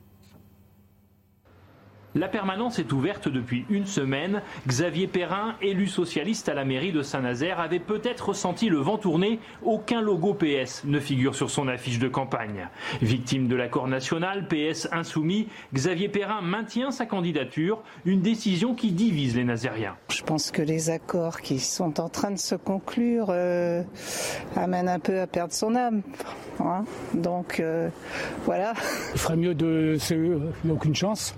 La 2.16 2.29
permanence 2.29 2.79
est 2.79 2.92
ouverte 2.92 3.29
depuis 3.29 3.64
une 3.70 3.87
semaine. 3.87 4.40
Xavier 4.68 5.09
Perrin, 5.09 5.57
élu 5.61 5.88
socialiste 5.88 6.48
à 6.48 6.55
la 6.55 6.64
mairie 6.64 6.92
de 6.92 7.03
Saint-Nazaire, 7.03 7.59
avait 7.59 7.81
peut-être 7.81 8.29
ressenti 8.29 8.68
le 8.68 8.79
vent 8.79 8.98
tourner. 8.98 9.40
Aucun 9.64 10.00
logo 10.00 10.33
PS 10.33 10.85
ne 10.85 11.00
figure 11.00 11.35
sur 11.35 11.50
son 11.50 11.66
affiche 11.66 11.98
de 11.98 12.07
campagne. 12.07 12.68
Victime 13.03 13.48
de 13.48 13.57
l'accord 13.57 13.88
national, 13.88 14.46
PS 14.46 14.87
insoumis, 14.92 15.48
Xavier 15.74 16.09
Perrin 16.09 16.40
maintient 16.40 16.92
sa 16.92 17.05
candidature, 17.05 17.83
une 18.05 18.20
décision 18.20 18.77
qui 18.77 18.92
divise 18.92 19.35
les 19.35 19.44
Nazériens. 19.44 19.96
Je 20.09 20.22
pense 20.22 20.53
que 20.53 20.62
les 20.62 20.90
accords 20.90 21.40
qui 21.40 21.59
sont 21.59 21.98
en 21.98 22.09
train 22.09 22.31
de 22.31 22.38
se 22.38 22.55
conclure 22.55 23.27
euh, 23.31 23.83
amènent 24.55 24.88
un 24.88 25.00
peu 25.00 25.18
à 25.18 25.27
perdre 25.27 25.53
son 25.53 25.74
âme. 25.74 26.03
Hein. 26.61 26.85
Donc 27.12 27.59
euh, 27.59 27.88
voilà. 28.44 28.74
Il 29.14 29.18
ferait 29.18 29.37
mieux 29.37 29.55
de... 29.55 29.98
Il 30.11 30.53
n'y 30.64 30.70
a 30.70 30.74
aucune 30.74 30.94
chance. 30.94 31.35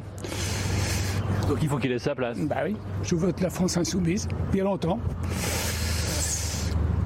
Donc 1.49 1.59
il 1.63 1.69
faut 1.69 1.79
qu'il 1.79 1.93
ait 1.93 1.99
sa 1.99 2.15
place. 2.15 2.39
Bah 2.39 2.63
oui, 2.65 2.77
je 3.03 3.15
vote 3.15 3.41
la 3.41 3.51
France 3.51 3.77
insoumise, 3.77 4.29
bien 4.53 4.65
longtemps. 4.65 4.99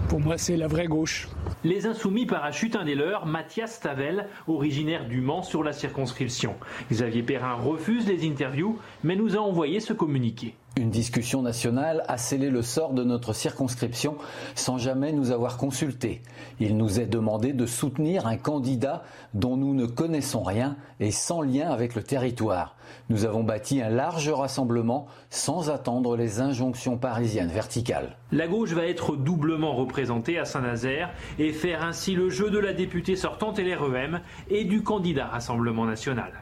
Pour 0.08 0.20
moi, 0.20 0.38
c'est 0.38 0.56
la 0.56 0.66
vraie 0.66 0.86
gauche. 0.86 1.28
Les 1.62 1.86
insoumis 1.86 2.26
parachutent 2.26 2.74
un 2.74 2.84
des 2.84 2.94
leurs, 2.94 3.26
Mathias 3.26 3.78
Tavel, 3.80 4.26
originaire 4.48 5.06
du 5.06 5.20
Mans 5.20 5.42
sur 5.42 5.62
la 5.62 5.72
circonscription. 5.72 6.56
Xavier 6.90 7.22
Perrin 7.22 7.54
refuse 7.54 8.08
les 8.08 8.26
interviews, 8.26 8.78
mais 9.04 9.14
nous 9.14 9.36
a 9.36 9.40
envoyé 9.40 9.78
ce 9.78 9.92
communiqué. 9.92 10.54
Une 10.76 10.90
discussion 10.90 11.42
nationale 11.42 12.04
a 12.06 12.16
scellé 12.16 12.48
le 12.48 12.62
sort 12.62 12.92
de 12.92 13.02
notre 13.02 13.32
circonscription 13.32 14.16
sans 14.54 14.78
jamais 14.78 15.12
nous 15.12 15.32
avoir 15.32 15.56
consultés. 15.56 16.22
Il 16.60 16.76
nous 16.76 17.00
est 17.00 17.06
demandé 17.06 17.52
de 17.52 17.66
soutenir 17.66 18.28
un 18.28 18.36
candidat 18.36 19.02
dont 19.34 19.56
nous 19.56 19.74
ne 19.74 19.84
connaissons 19.84 20.44
rien 20.44 20.76
et 21.00 21.10
sans 21.10 21.42
lien 21.42 21.70
avec 21.70 21.96
le 21.96 22.04
territoire. 22.04 22.76
Nous 23.08 23.24
avons 23.24 23.42
bâti 23.42 23.82
un 23.82 23.90
large 23.90 24.28
rassemblement 24.28 25.06
sans 25.28 25.70
attendre 25.70 26.16
les 26.16 26.40
injonctions 26.40 26.96
parisiennes 26.96 27.50
verticales. 27.50 28.16
La 28.30 28.46
gauche 28.46 28.72
va 28.72 28.86
être 28.86 29.16
doublement 29.16 29.74
représentée 29.74 30.38
à 30.38 30.44
Saint-Nazaire 30.44 31.12
et 31.40 31.52
faire 31.52 31.82
ainsi 31.82 32.14
le 32.14 32.30
jeu 32.30 32.48
de 32.48 32.58
la 32.58 32.72
députée 32.72 33.16
sortante 33.16 33.58
LREM 33.58 34.20
et 34.48 34.64
du 34.64 34.84
candidat 34.84 35.26
Rassemblement 35.26 35.84
national. 35.84 36.32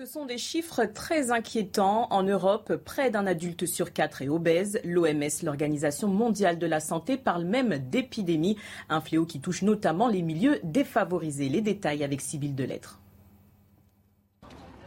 Ce 0.00 0.06
sont 0.06 0.24
des 0.24 0.38
chiffres 0.38 0.86
très 0.86 1.30
inquiétants. 1.30 2.06
En 2.10 2.22
Europe, 2.22 2.74
près 2.76 3.10
d'un 3.10 3.26
adulte 3.26 3.66
sur 3.66 3.92
quatre 3.92 4.22
est 4.22 4.30
obèse. 4.30 4.80
L'OMS, 4.82 5.42
l'Organisation 5.42 6.08
mondiale 6.08 6.58
de 6.58 6.66
la 6.66 6.80
santé, 6.80 7.18
parle 7.18 7.44
même 7.44 7.76
d'épidémie, 7.76 8.56
un 8.88 9.02
fléau 9.02 9.26
qui 9.26 9.42
touche 9.42 9.60
notamment 9.60 10.08
les 10.08 10.22
milieux 10.22 10.58
défavorisés. 10.64 11.50
Les 11.50 11.60
détails 11.60 12.02
avec 12.02 12.22
Sybille 12.22 12.54
Delettre. 12.54 12.98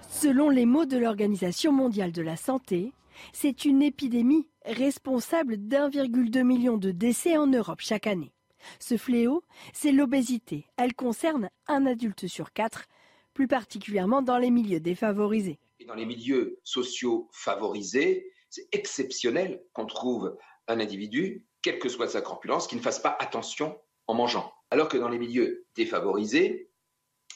Selon 0.09 0.49
les 0.49 0.65
mots 0.65 0.85
de 0.85 0.97
l'Organisation 0.97 1.71
mondiale 1.71 2.11
de 2.11 2.23
la 2.23 2.35
santé, 2.35 2.91
c'est 3.33 3.65
une 3.65 3.83
épidémie 3.83 4.47
responsable 4.65 5.57
d'1,2 5.57 6.41
million 6.41 6.77
de 6.77 6.89
décès 6.89 7.37
en 7.37 7.45
Europe 7.45 7.81
chaque 7.81 8.07
année. 8.07 8.33
Ce 8.79 8.97
fléau, 8.97 9.43
c'est 9.73 9.91
l'obésité. 9.91 10.65
Elle 10.75 10.95
concerne 10.95 11.51
un 11.67 11.85
adulte 11.85 12.25
sur 12.25 12.51
quatre 12.51 12.85
plus 13.33 13.47
particulièrement 13.47 14.21
dans 14.21 14.37
les 14.37 14.51
milieux 14.51 14.79
défavorisés. 14.79 15.59
Et 15.79 15.85
dans 15.85 15.95
les 15.95 16.05
milieux 16.05 16.59
sociaux 16.63 17.29
favorisés, 17.31 18.31
c'est 18.49 18.67
exceptionnel 18.71 19.63
qu'on 19.73 19.85
trouve 19.85 20.37
un 20.67 20.79
individu, 20.79 21.45
quelle 21.61 21.79
que 21.79 21.89
soit 21.89 22.07
sa 22.07 22.21
corpulence, 22.21 22.67
qui 22.67 22.75
ne 22.75 22.81
fasse 22.81 22.99
pas 22.99 23.17
attention 23.19 23.77
en 24.07 24.13
mangeant. 24.13 24.53
Alors 24.69 24.87
que 24.87 24.97
dans 24.97 25.09
les 25.09 25.19
milieux 25.19 25.65
défavorisés, 25.75 26.69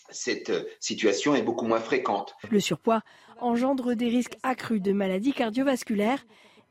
cette 0.10 0.52
situation 0.80 1.36
est 1.36 1.42
beaucoup 1.42 1.66
moins 1.66 1.80
fréquente. 1.80 2.36
Le 2.50 2.60
surpoids 2.60 3.02
engendre 3.40 3.94
des 3.94 4.10
risques 4.10 4.38
accrus 4.44 4.82
de 4.82 4.92
maladies 4.92 5.34
cardiovasculaires. 5.34 6.26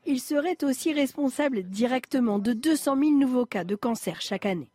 Il 0.05 0.19
serait 0.19 0.63
aussi 0.63 0.93
responsable 0.93 1.63
directement 1.63 2.39
de 2.39 2.53
200 2.53 2.97
000 2.97 3.11
nouveaux 3.11 3.45
cas 3.45 3.63
de 3.63 3.75
cancer 3.75 4.21
chaque 4.21 4.45
année. 4.45 4.71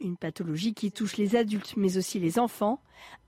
Une 0.00 0.16
pathologie 0.16 0.74
qui 0.74 0.92
touche 0.92 1.16
les 1.16 1.36
adultes 1.36 1.74
mais 1.76 1.96
aussi 1.96 2.18
les 2.18 2.38
enfants. 2.38 2.80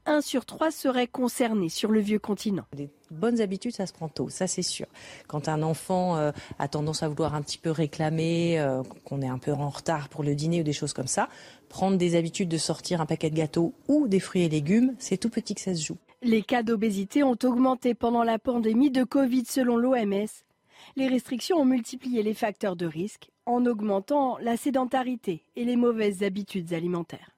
Un 0.06 0.20
sur 0.20 0.44
trois 0.44 0.70
serait 0.70 1.06
concerné 1.06 1.70
sur 1.70 1.90
le 1.90 2.00
vieux 2.00 2.18
continent. 2.18 2.64
Des 2.76 2.90
bonnes 3.10 3.40
habitudes, 3.40 3.74
ça 3.74 3.86
se 3.86 3.92
prend 3.94 4.08
tôt, 4.08 4.28
ça 4.28 4.46
c'est 4.46 4.62
sûr. 4.62 4.86
Quand 5.28 5.48
un 5.48 5.62
enfant 5.62 6.16
euh, 6.16 6.30
a 6.58 6.68
tendance 6.68 7.02
à 7.02 7.08
vouloir 7.08 7.34
un 7.34 7.40
petit 7.40 7.56
peu 7.56 7.70
réclamer, 7.70 8.58
euh, 8.60 8.82
qu'on 9.04 9.22
est 9.22 9.28
un 9.28 9.38
peu 9.38 9.52
en 9.52 9.70
retard 9.70 10.10
pour 10.10 10.22
le 10.22 10.34
dîner 10.34 10.60
ou 10.60 10.62
des 10.62 10.74
choses 10.74 10.92
comme 10.92 11.06
ça, 11.06 11.30
prendre 11.70 11.96
des 11.96 12.16
habitudes 12.16 12.50
de 12.50 12.58
sortir 12.58 13.00
un 13.00 13.06
paquet 13.06 13.30
de 13.30 13.36
gâteaux 13.36 13.72
ou 13.88 14.06
des 14.06 14.20
fruits 14.20 14.42
et 14.42 14.48
légumes, 14.50 14.94
c'est 14.98 15.16
tout 15.16 15.30
petit 15.30 15.54
que 15.54 15.62
ça 15.62 15.74
se 15.74 15.82
joue. 15.82 15.96
Les 16.22 16.42
cas 16.42 16.62
d'obésité 16.62 17.22
ont 17.22 17.38
augmenté 17.42 17.94
pendant 17.94 18.24
la 18.24 18.38
pandémie 18.38 18.90
de 18.90 19.04
Covid 19.04 19.44
selon 19.46 19.76
l'OMS. 19.76 20.26
Les 20.96 21.08
restrictions 21.08 21.58
ont 21.58 21.64
multiplié 21.64 22.22
les 22.22 22.34
facteurs 22.34 22.76
de 22.76 22.86
risque 22.86 23.30
en 23.46 23.66
augmentant 23.66 24.38
la 24.38 24.56
sédentarité 24.56 25.42
et 25.56 25.64
les 25.64 25.76
mauvaises 25.76 26.22
habitudes 26.22 26.72
alimentaires. 26.72 27.30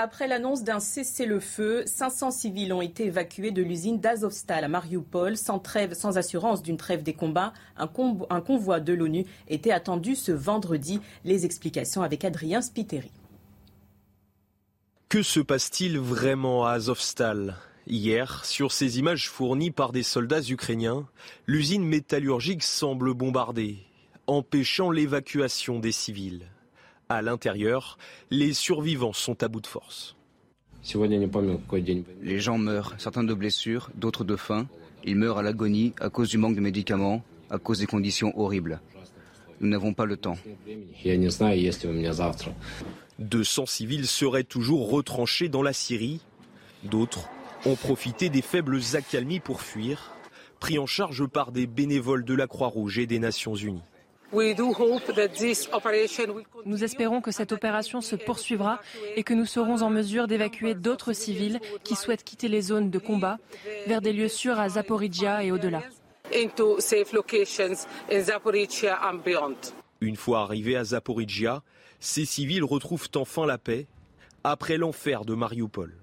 Après 0.00 0.28
l'annonce 0.28 0.62
d'un 0.62 0.78
cessez-le-feu, 0.78 1.82
500 1.84 2.30
civils 2.30 2.72
ont 2.72 2.80
été 2.80 3.06
évacués 3.06 3.50
de 3.50 3.62
l'usine 3.62 3.98
d'Azovstal 3.98 4.62
à 4.62 4.68
Mariupol 4.68 5.36
sans 5.36 5.58
trêve, 5.58 5.94
sans 5.94 6.18
assurance 6.18 6.62
d'une 6.62 6.76
trêve 6.76 7.02
des 7.02 7.14
combats. 7.14 7.52
Un, 7.76 7.90
un 8.30 8.40
convoi 8.40 8.78
de 8.78 8.92
l'ONU 8.92 9.26
était 9.48 9.72
attendu 9.72 10.14
ce 10.14 10.30
vendredi. 10.30 11.00
Les 11.24 11.44
explications 11.44 12.02
avec 12.02 12.24
Adrien 12.24 12.62
Spiteri. 12.62 13.10
Que 15.08 15.24
se 15.24 15.40
passe-t-il 15.40 15.98
vraiment 15.98 16.64
à 16.64 16.74
Azovstal? 16.74 17.56
Hier, 17.88 18.44
sur 18.44 18.70
ces 18.70 19.00
images 19.00 19.28
fournies 19.28 19.72
par 19.72 19.90
des 19.90 20.02
soldats 20.04 20.42
ukrainiens, 20.42 21.08
l'usine 21.46 21.84
métallurgique 21.84 22.62
semble 22.62 23.14
bombardée, 23.14 23.78
empêchant 24.28 24.90
l'évacuation 24.90 25.80
des 25.80 25.90
civils. 25.90 26.42
À 27.08 27.22
l'intérieur, 27.22 27.96
les 28.30 28.52
survivants 28.52 29.14
sont 29.14 29.42
à 29.42 29.48
bout 29.48 29.62
de 29.62 29.66
force. 29.66 30.16
Les 32.22 32.38
gens 32.38 32.58
meurent, 32.58 32.94
certains 32.98 33.24
de 33.24 33.34
blessures, 33.34 33.90
d'autres 33.94 34.24
de 34.24 34.36
faim. 34.36 34.68
Ils 35.04 35.16
meurent 35.16 35.38
à 35.38 35.42
l'agonie 35.42 35.94
à 36.00 36.10
cause 36.10 36.28
du 36.28 36.36
manque 36.36 36.54
de 36.54 36.60
médicaments, 36.60 37.24
à 37.50 37.58
cause 37.58 37.78
des 37.78 37.86
conditions 37.86 38.38
horribles. 38.38 38.80
Nous 39.60 39.68
n'avons 39.68 39.94
pas 39.94 40.04
le 40.04 40.18
temps. 40.18 40.36
200 43.18 43.66
civils 43.66 44.06
seraient 44.06 44.44
toujours 44.44 44.90
retranchés 44.90 45.48
dans 45.48 45.62
la 45.62 45.72
Syrie. 45.72 46.20
D'autres 46.84 47.28
ont 47.64 47.74
profité 47.74 48.28
des 48.28 48.42
faibles 48.42 48.78
accalmies 48.92 49.40
pour 49.40 49.62
fuir, 49.62 50.12
pris 50.60 50.78
en 50.78 50.86
charge 50.86 51.26
par 51.26 51.50
des 51.50 51.66
bénévoles 51.66 52.24
de 52.24 52.34
la 52.34 52.46
Croix-Rouge 52.46 52.98
et 52.98 53.06
des 53.06 53.18
Nations 53.18 53.56
Unies. 53.56 53.82
Nous 56.64 56.84
espérons 56.84 57.20
que 57.20 57.30
cette 57.30 57.52
opération 57.52 58.00
se 58.00 58.16
poursuivra 58.16 58.80
et 59.16 59.22
que 59.22 59.34
nous 59.34 59.46
serons 59.46 59.82
en 59.82 59.90
mesure 59.90 60.26
d'évacuer 60.26 60.74
d'autres 60.74 61.12
civils 61.12 61.60
qui 61.82 61.96
souhaitent 61.96 62.24
quitter 62.24 62.48
les 62.48 62.60
zones 62.60 62.90
de 62.90 62.98
combat 62.98 63.38
vers 63.86 64.00
des 64.00 64.12
lieux 64.12 64.28
sûrs 64.28 64.60
à 64.60 64.68
Zaporizhia 64.68 65.44
et 65.44 65.52
au-delà. 65.52 65.82
Une 70.00 70.16
fois 70.16 70.40
arrivés 70.40 70.76
à 70.76 70.84
Zaporizhia, 70.84 71.62
ces 72.00 72.24
civils 72.24 72.64
retrouvent 72.64 73.08
enfin 73.16 73.46
la 73.46 73.58
paix 73.58 73.86
après 74.44 74.76
l'enfer 74.76 75.24
de 75.24 75.34
Mariupol. 75.34 75.94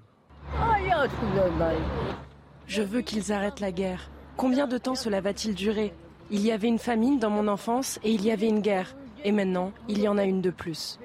Je 2.68 2.82
veux 2.82 3.02
qu'ils 3.02 3.32
arrêtent 3.32 3.60
la 3.60 3.72
guerre. 3.72 4.10
Combien 4.36 4.68
de 4.68 4.78
temps 4.78 4.96
cela 4.96 5.22
va-t-il 5.22 5.54
durer? 5.54 5.94
Il 6.32 6.44
y 6.44 6.52
avait 6.52 6.68
une 6.68 6.80
famine 6.80 7.20
dans 7.20 7.30
mon 7.30 7.48
enfance 7.48 8.00
et 8.04 8.12
il 8.12 8.24
y 8.24 8.32
avait 8.32 8.48
une 8.48 8.62
guerre. 8.62 8.96
Et 9.24 9.32
maintenant, 9.32 9.72
il 9.88 10.00
y 10.00 10.08
en 10.08 10.18
a 10.18 10.24
une 10.24 10.42
de 10.42 10.50
plus. 10.50 11.00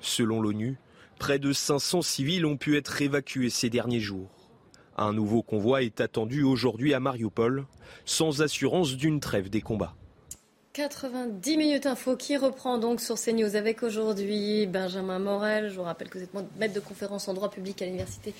Selon 0.00 0.40
l'ONU, 0.40 0.78
près 1.18 1.38
de 1.38 1.52
500 1.52 2.02
civils 2.02 2.46
ont 2.46 2.56
pu 2.56 2.76
être 2.76 3.00
évacués 3.02 3.50
ces 3.50 3.70
derniers 3.70 4.00
jours. 4.00 4.30
Un 4.96 5.12
nouveau 5.12 5.42
convoi 5.42 5.82
est 5.82 6.00
attendu 6.00 6.42
aujourd'hui 6.42 6.94
à 6.94 7.00
Mariupol, 7.00 7.66
sans 8.04 8.42
assurance 8.42 8.96
d'une 8.96 9.20
trêve 9.20 9.50
des 9.50 9.60
combats. 9.60 9.94
90 10.78 11.56
minutes 11.56 11.86
info 11.86 12.14
qui 12.14 12.36
reprend 12.36 12.78
donc 12.78 13.00
sur 13.00 13.16
CNews 13.16 13.56
avec 13.56 13.82
aujourd'hui 13.82 14.64
Benjamin 14.66 15.18
Morel. 15.18 15.70
Je 15.70 15.74
vous 15.74 15.82
rappelle 15.82 16.08
que 16.08 16.18
vous 16.18 16.22
êtes 16.22 16.30
maître 16.56 16.72
de 16.72 16.78
conférence 16.78 17.26
en 17.26 17.34
droit 17.34 17.50
public 17.50 17.82
à 17.82 17.84
l'Université 17.84 18.32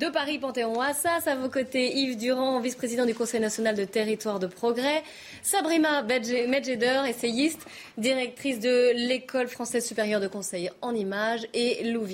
de 0.00 0.08
Paris 0.08 0.40
Panthéon-Assas. 0.40 1.28
À 1.28 1.36
vos 1.36 1.48
côtés, 1.48 1.96
Yves 1.96 2.16
Durand, 2.16 2.58
vice-président 2.58 3.06
du 3.06 3.14
Conseil 3.14 3.38
national 3.40 3.76
de 3.76 3.84
territoire 3.84 4.40
de 4.40 4.48
progrès. 4.48 5.04
Sabrina 5.42 6.02
Medjeder, 6.02 7.02
essayiste, 7.06 7.64
directrice 7.98 8.58
de 8.58 8.90
l'École 9.06 9.46
française 9.46 9.86
supérieure 9.86 10.20
de 10.20 10.26
conseil 10.26 10.72
en 10.82 10.92
images. 10.92 11.46
Et 11.54 11.84
Lou 11.92 12.04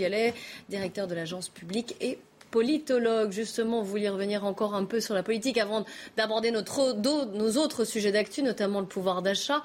directeur 0.68 1.06
de 1.06 1.14
l'agence 1.14 1.48
publique 1.48 1.96
et 2.02 2.18
politologue. 2.52 3.32
Justement, 3.32 3.82
vous 3.82 3.90
vouliez 3.90 4.10
revenir 4.10 4.44
encore 4.44 4.76
un 4.76 4.84
peu 4.84 5.00
sur 5.00 5.14
la 5.14 5.24
politique 5.24 5.58
avant 5.58 5.84
d'aborder 6.16 6.52
nos 6.52 7.56
autres 7.56 7.84
sujets 7.84 8.12
d'actu, 8.12 8.44
notamment 8.44 8.78
le 8.78 8.86
pouvoir 8.86 9.22
d'achat. 9.22 9.64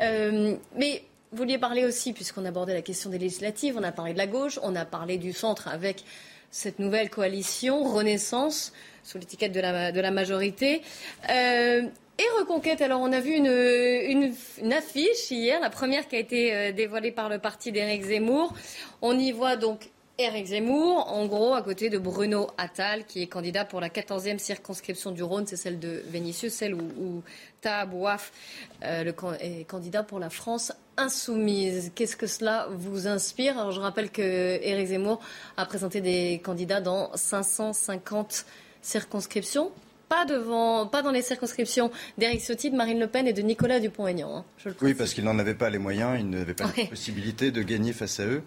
Euh, 0.00 0.54
mais 0.74 1.02
vous 1.32 1.38
vouliez 1.38 1.58
parler 1.58 1.84
aussi, 1.84 2.14
puisqu'on 2.14 2.46
abordait 2.46 2.72
la 2.72 2.80
question 2.80 3.10
des 3.10 3.18
législatives, 3.18 3.76
on 3.76 3.82
a 3.82 3.92
parlé 3.92 4.14
de 4.14 4.18
la 4.18 4.26
gauche, 4.26 4.58
on 4.62 4.74
a 4.74 4.86
parlé 4.86 5.18
du 5.18 5.34
centre 5.34 5.68
avec 5.68 6.04
cette 6.50 6.78
nouvelle 6.78 7.10
coalition, 7.10 7.84
Renaissance, 7.84 8.72
sous 9.02 9.18
l'étiquette 9.18 9.52
de 9.52 9.60
la, 9.60 10.10
majorité. 10.10 10.80
Euh, 11.28 11.82
et 12.18 12.40
Reconquête, 12.40 12.80
alors 12.80 13.00
on 13.00 13.12
a 13.12 13.20
vu 13.20 13.32
une, 13.32 14.32
une, 14.62 14.72
affiche 14.72 15.30
hier, 15.30 15.60
la 15.60 15.70
première 15.70 16.08
qui 16.08 16.16
a 16.16 16.18
été 16.18 16.54
euh, 16.54 16.72
dévoilée 16.72 17.12
par 17.12 17.28
le 17.28 17.38
parti 17.38 17.72
d'Éric 17.72 18.04
Zemmour. 18.04 18.54
On 19.02 19.18
y 19.18 19.30
voit 19.32 19.56
donc 19.56 19.90
Éric 20.20 20.46
Zemmour, 20.46 21.12
en 21.12 21.26
gros, 21.26 21.54
à 21.54 21.62
côté 21.62 21.90
de 21.90 21.98
Bruno 21.98 22.48
Attal, 22.58 23.04
qui 23.06 23.22
est 23.22 23.28
candidat 23.28 23.64
pour 23.64 23.80
la 23.80 23.88
14e 23.88 24.38
circonscription 24.38 25.12
du 25.12 25.22
Rhône, 25.22 25.46
c'est 25.46 25.54
celle 25.54 25.78
de 25.78 26.02
Vénissieux, 26.08 26.48
celle 26.48 26.74
où, 26.74 26.82
où 26.98 27.22
euh, 27.64 29.04
le, 29.04 29.14
est 29.40 29.64
candidat 29.68 30.02
pour 30.02 30.18
la 30.18 30.28
France 30.28 30.72
insoumise. 30.96 31.92
Qu'est-ce 31.94 32.16
que 32.16 32.26
cela 32.26 32.66
vous 32.72 33.06
inspire? 33.06 33.60
Alors, 33.60 33.70
je 33.70 33.78
rappelle 33.78 34.10
que 34.10 34.58
Éric 34.60 34.88
Zemmour 34.88 35.20
a 35.56 35.64
présenté 35.66 36.00
des 36.00 36.40
candidats 36.42 36.80
dans 36.80 37.12
550 37.14 38.44
circonscriptions. 38.82 39.70
Pas, 40.08 40.24
devant, 40.24 40.88
pas 40.88 41.02
dans 41.02 41.12
les 41.12 41.22
circonscriptions 41.22 41.92
d'Éric 42.16 42.40
Ciotti, 42.40 42.70
de 42.72 42.76
Marine 42.76 42.98
Le 42.98 43.06
Pen 43.06 43.28
et 43.28 43.32
de 43.32 43.42
Nicolas 43.42 43.78
Dupont-Aignan. 43.78 44.38
Hein, 44.38 44.72
oui, 44.80 44.94
parce 44.94 45.14
qu'il 45.14 45.22
n'en 45.22 45.38
avait 45.38 45.54
pas 45.54 45.70
les 45.70 45.78
moyens, 45.78 46.18
il 46.18 46.28
n'avait 46.28 46.54
pas 46.54 46.64
la 46.76 46.86
possibilité 46.86 47.52
de 47.52 47.62
gagner 47.62 47.92
face 47.92 48.18
à 48.18 48.24
eux 48.24 48.42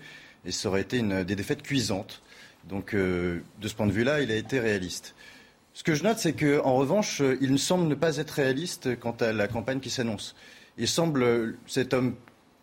et 0.45 0.51
ça 0.51 0.69
aurait 0.69 0.81
été 0.81 0.97
une, 0.97 1.23
des 1.23 1.35
défaites 1.35 1.63
cuisantes. 1.63 2.21
Donc, 2.67 2.93
euh, 2.93 3.41
de 3.59 3.67
ce 3.67 3.75
point 3.75 3.87
de 3.87 3.91
vue-là, 3.91 4.21
il 4.21 4.31
a 4.31 4.35
été 4.35 4.59
réaliste. 4.59 5.15
Ce 5.73 5.83
que 5.83 5.95
je 5.95 6.03
note, 6.03 6.17
c'est 6.17 6.33
qu'en 6.33 6.75
revanche, 6.75 7.21
il 7.39 7.57
semble 7.57 7.87
ne 7.87 7.95
pas 7.95 8.17
être 8.17 8.31
réaliste 8.31 8.99
quant 8.99 9.15
à 9.19 9.31
la 9.31 9.47
campagne 9.47 9.79
qui 9.79 9.89
s'annonce. 9.89 10.35
Il 10.77 10.87
semble, 10.87 11.57
cet 11.65 11.93
homme 11.93 12.15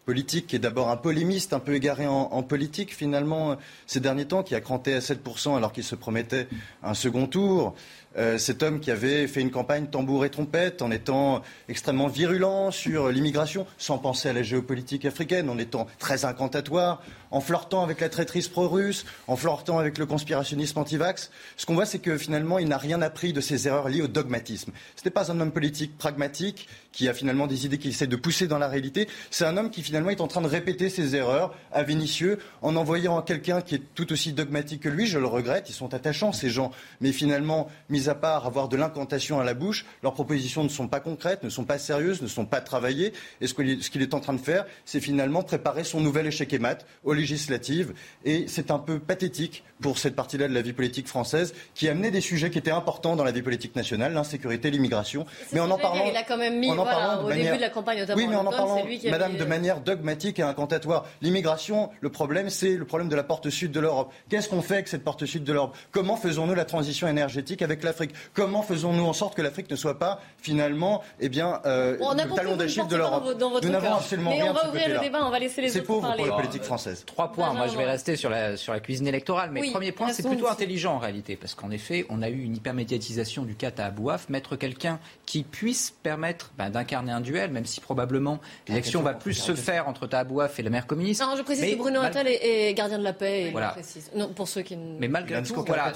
politique 0.08 0.46
qui 0.46 0.56
est 0.56 0.58
d'abord 0.58 0.88
un 0.88 0.96
polémiste, 0.96 1.52
un 1.52 1.58
peu 1.58 1.74
égaré 1.74 2.06
en, 2.06 2.42
politique 2.42 2.94
finalement 2.94 3.58
ces 3.86 4.00
derniers 4.00 4.24
temps, 4.24 4.42
qui 4.42 4.54
a 4.54 4.60
cranté 4.62 4.94
à 4.94 5.00
7% 5.00 5.54
alors 5.54 5.70
qu'il 5.70 5.84
se 5.84 5.94
promettait 5.94 6.48
un 6.82 6.94
second 6.94 7.26
tour, 7.26 7.74
euh, 8.18 8.36
cet 8.36 8.62
homme 8.62 8.80
qui 8.80 8.90
avait 8.90 9.26
fait 9.26 9.40
une 9.40 9.50
campagne 9.50 9.86
tambour 9.86 10.24
et 10.24 10.30
trompette 10.30 10.82
en 10.82 10.90
étant 10.90 11.42
extrêmement 11.68 12.08
virulent 12.08 12.70
sur 12.70 13.10
l'immigration, 13.10 13.66
sans 13.78 13.98
penser 13.98 14.28
à 14.28 14.32
la 14.32 14.42
géopolitique 14.42 15.04
africaine, 15.04 15.48
en 15.48 15.56
étant 15.56 15.86
très 15.98 16.24
incantatoire, 16.24 17.00
en 17.30 17.40
flirtant 17.40 17.82
avec 17.82 18.00
la 18.00 18.08
traîtrise 18.08 18.48
pro-russe, 18.48 19.04
en 19.26 19.36
flirtant 19.36 19.78
avec 19.78 19.98
le 19.98 20.06
conspirationnisme 20.06 20.78
anti-vax. 20.78 21.30
Ce 21.56 21.66
qu'on 21.66 21.74
voit, 21.74 21.86
c'est 21.86 21.98
que 21.98 22.18
finalement, 22.18 22.58
il 22.58 22.68
n'a 22.68 22.78
rien 22.78 23.02
appris 23.02 23.32
de 23.32 23.40
ses 23.40 23.68
erreurs 23.68 23.88
liées 23.88 24.02
au 24.02 24.08
dogmatisme. 24.08 24.72
Ce 24.96 25.04
n'est 25.04 25.10
pas 25.10 25.30
un 25.30 25.40
homme 25.40 25.52
politique 25.52 25.96
pragmatique 25.96 26.68
qui 26.92 27.08
a 27.08 27.14
finalement 27.14 27.46
des 27.46 27.66
idées 27.66 27.78
qu'il 27.78 27.90
essaie 27.90 28.06
de 28.06 28.16
pousser 28.16 28.48
dans 28.48 28.58
la 28.58 28.66
réalité. 28.68 29.08
C'est 29.30 29.44
un 29.44 29.56
homme 29.56 29.70
qui 29.70 29.82
finalement 29.82 30.10
est 30.10 30.20
en 30.20 30.26
train 30.26 30.40
de 30.40 30.48
répéter 30.48 30.88
ses 30.88 31.14
erreurs 31.14 31.54
à 31.72 31.82
Vénitieux 31.82 32.38
en 32.62 32.74
envoyant 32.76 33.22
quelqu'un 33.22 33.60
qui 33.60 33.76
est 33.76 33.82
tout 33.94 34.12
aussi 34.12 34.32
dogmatique 34.32 34.82
que 34.82 34.88
lui. 34.88 35.06
Je 35.06 35.18
le 35.18 35.26
regrette, 35.26 35.70
ils 35.70 35.74
sont 35.74 35.94
attachants 35.94 36.32
ces 36.32 36.50
gens, 36.50 36.72
mais 37.00 37.12
finalement, 37.12 37.68
mis 37.88 38.07
à 38.08 38.14
part 38.14 38.46
avoir 38.46 38.68
de 38.68 38.76
l'incantation 38.76 39.40
à 39.40 39.44
la 39.44 39.54
bouche, 39.54 39.86
leurs 40.02 40.14
propositions 40.14 40.64
ne 40.64 40.68
sont 40.68 40.88
pas 40.88 41.00
concrètes, 41.00 41.42
ne 41.42 41.50
sont 41.50 41.64
pas 41.64 41.78
sérieuses, 41.78 42.22
ne 42.22 42.28
sont 42.28 42.46
pas 42.46 42.60
travaillées. 42.60 43.12
Et 43.40 43.46
ce 43.46 43.54
qu'il 43.54 44.02
est 44.02 44.14
en 44.14 44.20
train 44.20 44.34
de 44.34 44.40
faire, 44.40 44.64
c'est 44.84 45.00
finalement 45.00 45.42
préparer 45.42 45.84
son 45.84 46.00
nouvel 46.00 46.26
échec 46.26 46.52
et 46.52 46.58
mat 46.58 46.86
aux 47.04 47.12
législatives. 47.12 47.94
Et 48.24 48.46
c'est 48.48 48.70
un 48.70 48.78
peu 48.78 48.98
pathétique 48.98 49.64
pour 49.80 49.98
cette 49.98 50.16
partie-là 50.16 50.48
de 50.48 50.54
la 50.54 50.62
vie 50.62 50.72
politique 50.72 51.06
française 51.06 51.54
qui 51.74 51.88
amenait 51.88 52.10
des 52.10 52.20
sujets 52.20 52.50
qui 52.50 52.58
étaient 52.58 52.70
importants 52.70 53.16
dans 53.16 53.24
la 53.24 53.30
vie 53.30 53.42
politique 53.42 53.76
nationale, 53.76 54.12
l'insécurité, 54.12 54.70
l'immigration. 54.70 55.26
Mais 55.52 55.60
en 55.60 55.70
en 55.70 55.78
parlant, 55.78 56.04
il 56.10 56.16
a 56.16 56.24
quand 56.24 56.36
même 56.36 56.58
mis, 56.58 56.74
voilà, 56.74 57.22
au 57.22 57.28
début 57.28 57.56
de 57.56 57.60
la 57.60 57.70
campagne 57.70 58.00
notamment. 58.00 58.18
Oui, 58.18 58.26
mais 58.28 58.36
en 58.36 58.46
en 58.46 58.50
parlant, 58.50 58.84
Madame, 59.10 59.36
de 59.36 59.44
manière 59.44 59.80
dogmatique 59.80 60.38
et 60.38 60.42
incantatoire. 60.42 61.06
L'immigration, 61.22 61.90
le 62.00 62.10
problème, 62.10 62.50
c'est 62.50 62.76
le 62.76 62.84
problème 62.84 63.08
de 63.08 63.16
la 63.16 63.22
porte 63.22 63.50
sud 63.50 63.70
de 63.70 63.80
l'Europe. 63.80 64.12
Qu'est-ce 64.28 64.48
qu'on 64.48 64.62
fait 64.62 64.74
avec 64.74 64.88
cette 64.88 65.04
porte 65.04 65.24
sud 65.26 65.44
de 65.44 65.52
l'Europe? 65.52 65.76
Comment 65.92 66.16
faisons-nous 66.16 66.54
la 66.54 66.64
transition 66.64 67.06
énergétique 67.06 67.62
avec 67.62 67.82
l'Afrique 67.98 68.16
Comment 68.34 68.62
faisons-nous 68.62 69.04
en 69.04 69.12
sorte 69.12 69.34
que 69.34 69.42
l'Afrique 69.42 69.70
ne 69.70 69.76
soit 69.76 69.98
pas 69.98 70.20
finalement, 70.38 71.02
eh 71.20 71.28
bien, 71.28 71.60
euh, 71.66 71.96
le 71.98 72.34
talon 72.34 72.56
d'Achille 72.56 72.86
de 72.86 72.96
l'Europe 72.96 73.24
Nous 73.62 73.68
n'avons 73.70 73.94
absolument 73.94 74.30
rien. 74.30 74.44
Mais 74.44 74.50
on 74.50 74.52
va 74.52 74.68
ouvrir 74.68 74.88
le 74.88 75.00
débat, 75.00 75.24
on 75.24 75.30
va 75.30 75.38
laisser 75.38 75.62
les 75.62 75.76
autres 75.76 75.86
pauvre 75.86 76.02
parler. 76.02 76.24
pour 76.24 76.36
la 76.36 76.42
politique 76.42 76.62
française. 76.62 77.04
Trois 77.06 77.32
points. 77.32 77.52
Moi, 77.52 77.68
je 77.68 77.76
vais 77.76 77.84
rester 77.84 78.16
sur 78.16 78.30
la 78.30 78.56
sur 78.56 78.72
la 78.72 78.80
cuisine 78.80 79.06
électorale, 79.06 79.50
mais 79.50 79.70
premier 79.70 79.92
point, 79.92 80.12
c'est 80.12 80.26
plutôt 80.26 80.48
intelligent 80.48 80.94
en 80.94 80.98
réalité, 80.98 81.36
parce 81.36 81.54
qu'en 81.54 81.70
effet, 81.70 82.06
on 82.08 82.22
a 82.22 82.28
eu 82.28 82.42
une 82.42 82.56
hypermédiatisation 82.56 83.44
du 83.44 83.54
cas 83.54 83.70
à 83.78 83.86
Abouaf. 83.86 84.28
Mettre 84.28 84.56
quelqu'un 84.56 84.98
qui 85.26 85.42
puisse 85.42 85.94
permettre 86.02 86.52
ben, 86.56 86.70
d'incarner 86.70 87.12
un 87.12 87.20
duel, 87.20 87.50
même 87.50 87.64
si 87.64 87.80
probablement 87.80 88.40
l'élection 88.68 89.02
va 89.02 89.14
plus 89.14 89.34
se 89.34 89.54
faire 89.54 89.88
entre 89.88 90.06
Tahabouaf 90.06 90.58
et 90.58 90.62
la 90.62 90.70
maire 90.70 90.86
communiste. 90.86 91.22
Non, 91.22 91.34
je 91.36 91.42
précise 91.42 91.72
que 91.72 91.78
Bruno 91.78 92.00
Attal 92.00 92.26
est, 92.28 92.74
gardien 92.74 92.98
de 92.98 93.04
la 93.04 93.12
paix. 93.12 93.48
voilà. 93.52 93.70
précise. 93.70 94.10
Non, 94.14 94.28
pour 94.28 94.48
ceux 94.48 94.62
qui. 94.62 94.76
Mais 94.76 95.08
malgré 95.08 95.42
tout, 95.42 95.54
voilà, 95.66 95.92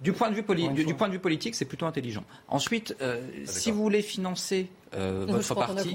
du, 0.00 0.12
point 0.12 0.30
de 0.30 0.34
vue 0.34 0.42
du, 0.84 0.94
point 0.94 1.08
de 1.08 1.12
vue 1.12 1.18
politique, 1.18 1.35
c'est 1.52 1.64
plutôt 1.64 1.86
intelligent. 1.86 2.24
Ensuite, 2.48 2.96
euh, 3.00 3.20
si 3.44 3.70
vous 3.70 3.82
voulez 3.82 4.02
financer 4.02 4.68
euh, 4.94 5.26
votre 5.28 5.54
parti, 5.54 5.94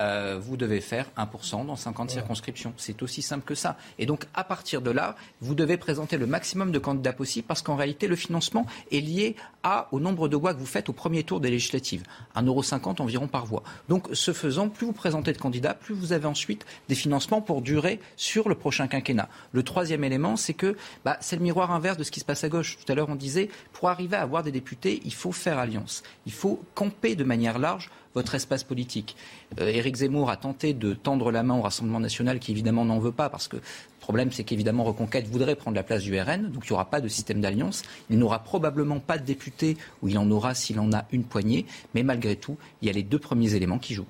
euh, 0.00 0.38
vous 0.40 0.56
devez 0.56 0.80
faire 0.80 1.10
1% 1.16 1.66
dans 1.66 1.76
50 1.76 2.10
circonscriptions. 2.10 2.72
C'est 2.76 3.02
aussi 3.02 3.22
simple 3.22 3.44
que 3.44 3.54
ça. 3.54 3.76
Et 3.98 4.06
donc, 4.06 4.26
à 4.34 4.44
partir 4.44 4.82
de 4.82 4.90
là, 4.90 5.16
vous 5.40 5.54
devez 5.54 5.76
présenter 5.76 6.18
le 6.18 6.26
maximum 6.26 6.72
de 6.72 6.78
candidats 6.78 7.12
possible 7.12 7.46
parce 7.46 7.62
qu'en 7.62 7.76
réalité, 7.76 8.08
le 8.08 8.16
financement 8.16 8.66
est 8.90 9.00
lié 9.00 9.36
au 9.90 10.00
nombre 10.00 10.28
de 10.28 10.36
voix 10.36 10.54
que 10.54 10.58
vous 10.58 10.66
faites 10.66 10.88
au 10.88 10.92
premier 10.92 11.24
tour 11.24 11.40
des 11.40 11.50
législatives. 11.50 12.02
1,50€ 12.36 13.02
environ 13.02 13.28
par 13.28 13.46
voix. 13.46 13.62
Donc, 13.88 14.08
ce 14.12 14.32
faisant, 14.32 14.68
plus 14.68 14.86
vous 14.86 14.92
présentez 14.92 15.32
de 15.32 15.38
candidats, 15.38 15.74
plus 15.74 15.94
vous 15.94 16.12
avez 16.12 16.26
ensuite 16.26 16.64
des 16.88 16.94
financements 16.94 17.40
pour 17.40 17.62
durer 17.62 18.00
sur 18.16 18.48
le 18.48 18.54
prochain 18.54 18.86
quinquennat. 18.86 19.28
Le 19.52 19.62
troisième 19.62 20.04
élément, 20.04 20.36
c'est 20.36 20.54
que 20.54 20.76
bah, 21.04 21.16
c'est 21.20 21.36
le 21.36 21.42
miroir 21.42 21.70
inverse 21.70 21.96
de 21.96 22.04
ce 22.04 22.10
qui 22.10 22.20
se 22.20 22.24
passe 22.24 22.44
à 22.44 22.48
gauche. 22.48 22.78
Tout 22.78 22.90
à 22.90 22.94
l'heure, 22.94 23.08
on 23.08 23.16
disait, 23.16 23.48
pour 23.72 23.88
arriver 23.88 24.16
à 24.16 24.22
avoir 24.22 24.42
des 24.42 24.52
députés, 24.52 25.00
il 25.04 25.14
faut 25.14 25.32
faire 25.32 25.58
alliance. 25.58 26.02
Il 26.26 26.32
faut 26.32 26.60
camper 26.74 27.16
de 27.16 27.24
manière 27.24 27.58
large 27.58 27.90
votre 28.16 28.34
espace 28.34 28.64
politique. 28.64 29.14
Euh, 29.60 29.68
Éric 29.68 29.96
Zemmour 29.96 30.30
a 30.30 30.36
tenté 30.38 30.72
de 30.72 30.94
tendre 30.94 31.30
la 31.30 31.42
main 31.42 31.54
au 31.54 31.60
Rassemblement 31.60 32.00
national 32.00 32.38
qui 32.38 32.50
évidemment 32.50 32.86
n'en 32.86 32.98
veut 32.98 33.12
pas 33.12 33.28
parce 33.28 33.46
que 33.46 33.58
problème 34.06 34.30
c'est 34.30 34.44
qu'évidemment 34.44 34.84
Reconquête 34.84 35.26
voudrait 35.26 35.56
prendre 35.56 35.74
la 35.74 35.82
place 35.82 36.04
du 36.04 36.16
RN, 36.16 36.52
donc 36.52 36.64
il 36.66 36.68
n'y 36.70 36.74
aura 36.74 36.88
pas 36.88 37.00
de 37.00 37.08
système 37.08 37.40
d'alliance. 37.40 37.82
Il 38.08 38.20
n'aura 38.20 38.44
probablement 38.44 39.00
pas 39.00 39.18
de 39.18 39.24
député 39.24 39.76
ou 40.00 40.06
il 40.06 40.16
en 40.16 40.30
aura 40.30 40.54
s'il 40.54 40.78
en 40.78 40.92
a 40.92 41.06
une 41.10 41.24
poignée, 41.24 41.66
mais 41.92 42.04
malgré 42.04 42.36
tout, 42.36 42.56
il 42.82 42.86
y 42.86 42.88
a 42.88 42.92
les 42.92 43.02
deux 43.02 43.18
premiers 43.18 43.54
éléments 43.54 43.80
qui 43.80 43.94
jouent. 43.94 44.06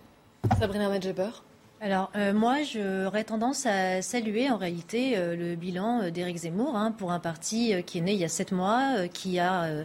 Sabrina 0.61 0.91
Medjeber 0.91 1.31
alors 1.79 2.11
euh, 2.17 2.33
moi, 2.33 2.63
j'aurais 2.63 3.25
tendance 3.25 3.67
à 3.67 4.01
saluer 4.01 4.51
en 4.51 4.57
réalité 4.57 5.19
euh, 5.19 5.37
le 5.37 5.57
bilan 5.57 6.11
d'Éric 6.11 6.39
Zemmour 6.39 6.75
hein, 6.75 6.91
pour 6.91 7.13
un 7.13 7.21
parti 7.21 7.75
qui 7.85 7.99
est 7.99 8.01
né 8.01 8.15
il 8.15 8.19
y 8.19 8.25
a 8.25 8.29
sept 8.29 8.51
mois, 8.51 9.07
qui 9.13 9.39
a 9.39 9.65
euh, 9.65 9.85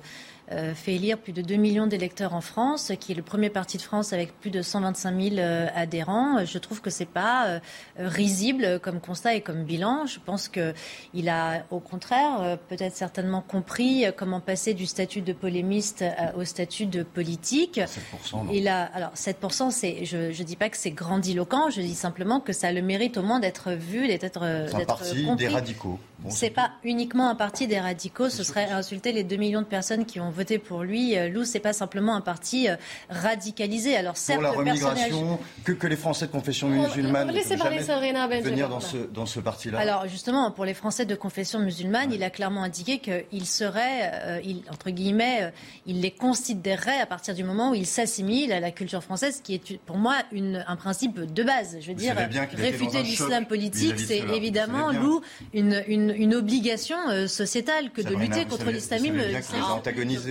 fait 0.75 0.95
élire 0.95 1.17
plus 1.17 1.33
de 1.33 1.41
2 1.41 1.55
millions 1.55 1.87
d'électeurs 1.87 2.33
en 2.33 2.41
France, 2.41 2.91
qui 2.99 3.11
est 3.11 3.15
le 3.15 3.21
premier 3.21 3.49
parti 3.49 3.77
de 3.77 3.81
France 3.81 4.13
avec 4.13 4.37
plus 4.39 4.51
de 4.51 4.61
125 4.61 5.21
000 5.21 5.35
euh, 5.37 5.67
adhérents. 5.73 6.45
Je 6.45 6.57
trouve 6.57 6.81
que 6.81 6.89
c'est 6.89 7.05
pas 7.05 7.47
euh, 7.47 7.59
risible 7.97 8.79
comme 8.79 8.99
constat 8.99 9.35
et 9.35 9.41
comme 9.41 9.63
bilan. 9.63 10.05
Je 10.05 10.19
pense 10.19 10.49
qu'il 10.49 11.29
a, 11.29 11.63
au 11.71 11.79
contraire, 11.79 12.57
peut-être 12.67 12.95
certainement 12.95 13.41
compris 13.41 14.05
comment 14.17 14.39
passer 14.39 14.73
du 14.73 14.85
statut 14.85 15.21
de 15.21 15.33
polémiste 15.33 16.03
au 16.35 16.43
statut 16.43 16.85
de 16.85 17.03
politique. 17.03 17.79
7%, 17.79 18.47
Il 18.51 18.67
a, 18.67 18.83
alors 18.83 19.13
7%, 19.13 19.71
c'est, 19.71 20.05
je 20.05 20.17
ne 20.17 20.43
dis 20.43 20.55
pas 20.55 20.69
que 20.69 20.77
c'est 20.77 20.91
grandiloquent, 20.91 21.69
je 21.69 21.81
dis 21.81 21.95
simplement 21.95 22.39
que 22.39 22.53
ça 22.53 22.67
a 22.67 22.71
le 22.71 22.81
mérite 22.81 23.17
au 23.17 23.23
moins 23.23 23.39
d'être 23.39 23.71
vu, 23.71 24.07
d'être, 24.07 24.67
C'est 24.69 24.81
un 24.81 24.85
parti 24.85 25.35
des 25.35 25.47
radicaux. 25.47 25.99
c'est 26.29 26.49
pas 26.49 26.71
uniquement 26.83 27.29
un 27.29 27.35
parti 27.35 27.67
des 27.67 27.79
radicaux, 27.79 28.29
ce 28.29 28.43
serait 28.43 28.69
insulter 28.69 29.11
les 29.11 29.23
2 29.23 29.35
millions 29.37 29.61
de 29.61 29.65
personnes 29.65 30.05
qui 30.05 30.19
ont 30.19 30.29
voté 30.29 30.40
voter 30.41 30.57
pour 30.59 30.83
lui. 30.83 31.17
Euh, 31.17 31.29
Lou, 31.29 31.43
c'est 31.45 31.59
pas 31.59 31.73
simplement 31.73 32.15
un 32.15 32.21
parti 32.21 32.67
euh, 32.67 32.75
radicalisé. 33.09 33.95
Alors 33.95 34.17
certes, 34.17 34.41
pour 34.41 34.63
la 34.63 34.71
remigration, 34.71 35.39
que, 35.63 35.71
que 35.71 35.87
les 35.87 35.95
Français 35.95 36.25
de 36.27 36.31
confession 36.31 36.67
musulmane 36.67 37.27
ne 37.27 38.41
venir 38.41 38.69
dans 38.69 38.79
ce, 38.79 38.97
dans 38.97 39.25
ce 39.25 39.39
parti-là. 39.39 39.79
Alors 39.79 40.07
justement, 40.07 40.51
pour 40.51 40.65
les 40.65 40.73
Français 40.73 41.05
de 41.05 41.15
confession 41.15 41.59
musulmane, 41.59 42.11
il 42.11 42.23
a 42.23 42.29
clairement 42.29 42.63
indiqué 42.63 42.99
qu'il 42.99 43.45
serait, 43.45 44.11
euh, 44.13 44.39
il, 44.43 44.63
entre 44.71 44.89
guillemets, 44.89 45.53
il 45.85 46.01
les 46.01 46.11
considérerait 46.11 46.99
à 46.99 47.05
partir 47.05 47.33
du 47.35 47.43
moment 47.43 47.71
où 47.71 47.75
il 47.75 47.85
s'assimile 47.85 48.51
à 48.51 48.59
la 48.59 48.71
culture 48.71 49.03
française, 49.03 49.41
qui 49.43 49.53
est 49.55 49.77
pour 49.89 49.97
moi 49.97 50.15
une, 50.31 50.63
un 50.67 50.75
principe 50.75 51.17
de 51.31 51.43
base. 51.43 51.77
Je 51.81 51.87
veux 51.87 51.93
dire, 51.93 52.15
réfuter 52.53 53.03
l'islam 53.03 53.45
politique, 53.45 53.99
c'est 53.99 54.23
évidemment, 54.39 54.91
Lou, 54.91 55.21
une, 55.53 55.83
une, 55.87 56.09
une 56.25 56.33
obligation 56.33 56.97
sociétale 57.27 57.91
que 57.91 58.01
de 58.01 58.15
lutter 58.15 58.45
contre 58.45 58.71
l'islamisme 58.71 59.21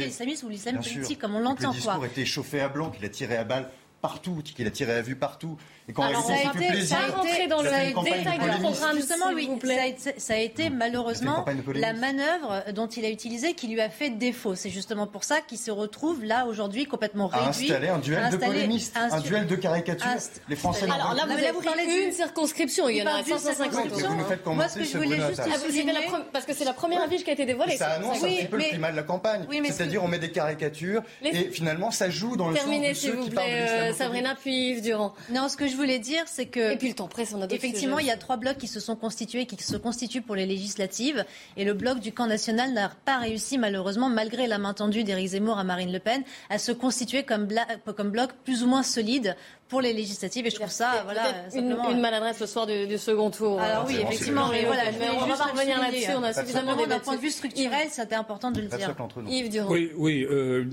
l'islamisme 0.06 0.46
ou 0.46 0.50
l'islam 0.50 0.76
politique, 0.76 1.18
comme 1.18 1.34
on 1.34 1.40
l'entend. 1.40 1.70
Le 1.70 1.76
discours 1.76 2.04
était 2.04 2.24
chauffé 2.24 2.60
à 2.60 2.68
blanc, 2.68 2.90
qu'il 2.90 3.04
a 3.04 3.08
tiré 3.08 3.36
à 3.36 3.44
balles 3.44 3.70
partout, 4.00 4.42
qu'il 4.42 4.66
a 4.66 4.70
tiré 4.70 4.92
à 4.92 5.02
vue 5.02 5.16
partout. 5.16 5.58
Et 5.90 5.92
quand 5.92 6.04
Alors, 6.04 6.22
ça, 6.22 6.34
a 6.34 6.54
été, 6.54 6.68
plaisir, 6.68 6.96
ça 6.96 7.20
a 7.20 7.34
été 7.34 7.48
dans 7.48 7.62
le 7.62 7.68
détail 7.68 8.38
du 8.38 8.62
programme, 8.62 8.96
justement, 8.96 9.26
oui, 9.34 9.50
ça 9.64 9.82
a, 9.82 9.86
été, 9.86 10.20
ça 10.20 10.34
a 10.34 10.36
été 10.36 10.70
malheureusement 10.70 11.44
la 11.74 11.92
manœuvre 11.94 12.62
dont 12.72 12.86
il 12.86 13.04
a 13.04 13.10
utilisé 13.10 13.54
qui 13.54 13.66
lui 13.66 13.80
a 13.80 13.90
fait 13.90 14.10
défaut. 14.10 14.54
C'est 14.54 14.70
justement 14.70 15.08
pour 15.08 15.24
ça 15.24 15.40
qu'il 15.40 15.58
se 15.58 15.72
retrouve 15.72 16.24
là 16.24 16.46
aujourd'hui 16.46 16.86
complètement 16.86 17.26
réduit. 17.26 17.72
À 17.72 17.74
installer 17.74 17.88
un 17.88 17.98
duel 17.98 18.30
de 18.30 18.36
polémistes, 18.36 18.96
un, 18.96 19.18
duel 19.18 19.48
de 19.48 19.56
caricatures. 19.56 20.06
Les 20.48 20.54
Français. 20.54 20.84
Alors 20.84 21.14
là, 21.14 21.24
vous 21.26 21.32
avez 21.32 21.52
parlé 21.64 21.86
d'une 21.86 22.12
circonscription. 22.12 22.88
Il 22.88 22.98
y 22.98 23.02
en 23.02 23.06
a 23.06 23.24
550. 23.24 24.46
Moi, 24.46 24.68
ce 24.68 24.78
que 24.78 24.84
je 24.84 24.96
voulais 24.96 25.16
juste 25.16 25.42
parce 26.32 26.44
que 26.44 26.54
c'est 26.54 26.64
la 26.64 26.72
première 26.72 27.02
affiche 27.02 27.24
qui 27.24 27.30
a 27.30 27.32
été 27.32 27.46
dévoilée. 27.46 27.76
Ça 27.76 27.88
annonce 27.94 28.22
un 28.22 28.28
petit 28.28 28.46
peu 28.46 28.58
le 28.58 28.64
climat 28.64 28.92
de 28.92 28.96
la 28.96 29.02
campagne. 29.02 29.44
C'est-à-dire, 29.64 30.04
on 30.04 30.08
met 30.08 30.20
des 30.20 30.30
caricatures 30.30 31.02
et 31.22 31.50
finalement, 31.50 31.90
ça 31.90 32.10
joue 32.10 32.36
dans 32.36 32.48
le 32.48 32.56
sens 32.56 32.66
de 32.66 32.94
ceux 32.94 33.16
qui 33.16 33.30
parlent 33.30 33.48
de 33.50 33.92
Sabrina 33.92 34.36
puis 34.40 34.70
Yves 34.70 34.82
Durand. 34.82 35.14
Non, 35.30 35.48
ce 35.48 35.56
que 35.56 35.66
je 35.66 35.76
voulais 35.80 35.98
dire, 35.98 36.22
c'est 36.26 36.46
que. 36.46 36.72
Et 36.72 36.76
puis 36.76 36.88
le 36.88 36.94
temps 36.94 37.08
presse, 37.08 37.32
on 37.34 37.42
a 37.42 37.46
Effectivement, 37.46 37.98
il 37.98 38.06
y 38.06 38.10
a 38.10 38.16
trois 38.16 38.36
blocs 38.36 38.58
qui 38.58 38.68
se 38.68 38.80
sont 38.80 38.96
constitués, 38.96 39.46
qui 39.46 39.62
se 39.62 39.76
constituent 39.76 40.22
pour 40.22 40.36
les 40.36 40.46
législatives. 40.46 41.24
Et 41.56 41.64
le 41.64 41.74
bloc 41.74 42.00
du 42.00 42.12
camp 42.12 42.26
national 42.26 42.72
n'a 42.72 42.90
pas 43.04 43.18
réussi, 43.18 43.58
malheureusement, 43.58 44.08
malgré 44.08 44.46
la 44.46 44.58
main 44.58 44.74
tendue 44.74 45.04
d'Éric 45.04 45.28
Zemmour 45.28 45.58
à 45.58 45.64
Marine 45.64 45.92
Le 45.92 45.98
Pen, 45.98 46.22
à 46.48 46.58
se 46.58 46.72
constituer 46.72 47.22
comme, 47.24 47.48
comme 47.96 48.10
bloc 48.10 48.30
plus 48.44 48.62
ou 48.62 48.66
moins 48.66 48.82
solide 48.82 49.36
pour 49.70 49.80
les 49.80 49.94
législatives. 49.94 50.46
Et 50.46 50.50
je 50.50 50.56
trouve 50.56 50.68
ça, 50.68 51.02
voilà, 51.04 51.22
une, 51.54 51.76
une, 51.90 52.00
maladresse 52.00 52.36
ce 52.38 52.46
soir 52.46 52.66
du, 52.66 52.98
second 52.98 53.30
tour. 53.30 53.60
Alors 53.60 53.86
oui, 53.86 53.96
effectivement, 54.02 54.48
mais 54.50 54.64
voilà, 54.64 54.82
on 55.22 55.26
va 55.26 55.36
pas 55.36 55.44
revenir 55.44 55.80
là-dessus. 55.80 56.10
On 56.16 56.22
a 56.22 56.34
suffisamment 56.34 56.76
D'un 56.76 56.98
point 56.98 57.16
de 57.16 57.20
vue 57.20 57.30
structurel, 57.30 57.88
c'était 57.90 58.16
important 58.16 58.50
de 58.50 58.60
le 58.60 58.66
dire. 58.66 58.94
Yves 59.28 59.50
Durand. 59.50 59.70
Oui, 59.70 59.90
oui. 59.96 60.26
Euh, 60.28 60.64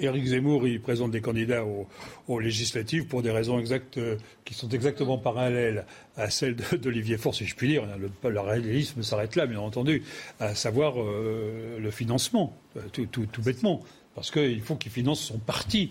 Éric 0.00 0.26
Zemmour, 0.26 0.66
il 0.66 0.80
présente 0.80 1.10
des 1.10 1.20
candidats 1.20 1.64
aux, 1.64 1.86
aux 2.26 2.40
législatives 2.40 3.06
pour 3.06 3.22
des 3.22 3.30
raisons 3.30 3.58
exactes 3.58 3.98
euh, 3.98 4.16
qui 4.44 4.54
sont 4.54 4.68
exactement 4.70 5.18
parallèles 5.18 5.84
à 6.16 6.30
celles 6.30 6.56
d'Olivier 6.56 7.18
Faure, 7.18 7.34
si 7.34 7.46
je 7.46 7.54
puis 7.54 7.68
dire. 7.68 7.84
Le, 7.98 8.30
le 8.30 8.40
réalisme 8.40 9.02
s'arrête 9.02 9.36
là, 9.36 9.46
bien 9.46 9.60
entendu, 9.60 10.02
à 10.40 10.54
savoir 10.54 11.00
euh, 11.00 11.78
le 11.78 11.90
financement, 11.90 12.56
euh, 12.76 12.80
tout, 12.92 13.06
tout, 13.06 13.26
tout 13.26 13.42
bêtement, 13.42 13.80
parce 14.14 14.30
qu'il 14.30 14.60
faut 14.62 14.76
qu'il 14.76 14.90
finance 14.90 15.20
son 15.20 15.38
parti. 15.38 15.90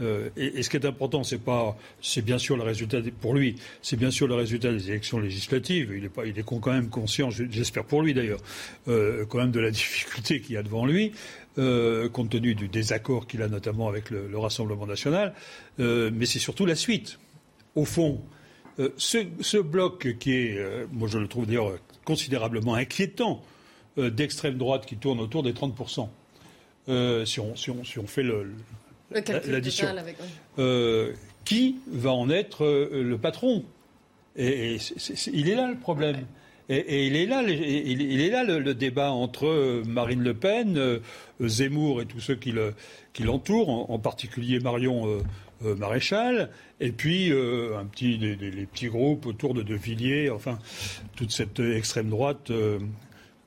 Euh, 0.00 0.28
et, 0.36 0.62
ce 0.62 0.70
qui 0.70 0.76
est 0.76 0.86
important, 0.86 1.24
c'est 1.24 1.38
pas, 1.38 1.76
c'est 2.00 2.22
bien 2.22 2.38
sûr 2.38 2.56
le 2.56 2.62
résultat 2.62 2.98
pour 3.20 3.34
lui, 3.34 3.56
c'est 3.82 3.96
bien 3.96 4.10
sûr 4.10 4.28
le 4.28 4.34
résultat 4.34 4.72
des 4.72 4.90
élections 4.90 5.18
législatives. 5.18 5.92
Il 5.96 6.04
est 6.04 6.08
pas, 6.08 6.26
il 6.26 6.38
est 6.38 6.44
quand 6.44 6.66
même 6.66 6.88
conscient, 6.88 7.30
j'espère 7.30 7.84
pour 7.84 8.02
lui 8.02 8.14
d'ailleurs, 8.14 8.40
euh, 8.88 9.24
quand 9.26 9.38
même 9.38 9.50
de 9.50 9.60
la 9.60 9.70
difficulté 9.72 10.40
qu'il 10.40 10.54
y 10.54 10.58
a 10.58 10.62
devant 10.62 10.86
lui, 10.86 11.12
euh, 11.58 12.08
compte 12.08 12.30
tenu 12.30 12.54
du 12.54 12.68
désaccord 12.68 13.26
qu'il 13.26 13.42
a 13.42 13.48
notamment 13.48 13.88
avec 13.88 14.10
le, 14.10 14.28
le 14.28 14.38
Rassemblement 14.38 14.86
national. 14.86 15.34
mais 15.78 16.26
c'est 16.26 16.38
surtout 16.38 16.66
la 16.66 16.76
suite. 16.76 17.18
Au 17.74 17.84
fond, 17.84 18.20
ce, 18.96 19.18
ce, 19.40 19.58
bloc 19.58 20.16
qui 20.18 20.32
est, 20.32 20.86
moi 20.92 21.08
je 21.08 21.18
le 21.18 21.28
trouve 21.28 21.46
d'ailleurs 21.46 21.78
considérablement 22.04 22.74
inquiétant, 22.74 23.42
d'extrême 23.96 24.56
droite 24.56 24.86
qui 24.86 24.96
tourne 24.96 25.18
autour 25.18 25.42
des 25.42 25.52
30 25.52 25.76
si 27.24 27.40
on, 27.40 27.56
si, 27.56 27.70
on, 27.70 27.84
si 27.84 27.98
on 27.98 28.06
fait 28.06 28.22
le, 28.22 28.52
l'addition. 29.10 29.88
Euh, 30.58 31.12
qui 31.44 31.76
va 31.86 32.12
en 32.12 32.28
être 32.30 32.64
euh, 32.64 33.02
le 33.02 33.18
patron? 33.18 33.64
Et, 34.36 34.78
il 35.32 35.48
est 35.48 35.54
là 35.54 35.68
le 35.68 35.78
problème. 35.78 36.26
Et, 36.68 37.06
il 37.06 37.16
est 37.16 37.26
là, 37.26 37.42
il, 37.42 38.20
est 38.20 38.30
là 38.30 38.44
le, 38.44 38.74
débat 38.74 39.10
entre 39.10 39.46
euh, 39.46 39.82
Marine 39.86 40.22
Le 40.22 40.34
Pen, 40.34 41.00
Zemmour 41.40 42.02
et 42.02 42.06
tous 42.06 42.20
ceux 42.20 42.36
qui 42.36 42.52
l'entourent, 43.24 43.90
en, 43.90 43.98
particulier 43.98 44.60
Marion 44.60 45.22
Maréchal, 45.62 46.50
et 46.78 46.92
puis 46.92 47.32
un 47.32 47.86
petit, 47.86 48.18
les 48.18 48.66
petits 48.66 48.88
groupes 48.88 49.24
autour 49.24 49.54
de 49.54 49.62
De 49.62 49.74
Villiers, 49.74 50.30
enfin 50.30 50.58
toute 51.16 51.32
cette 51.32 51.58
extrême 51.58 52.10
droite 52.10 52.52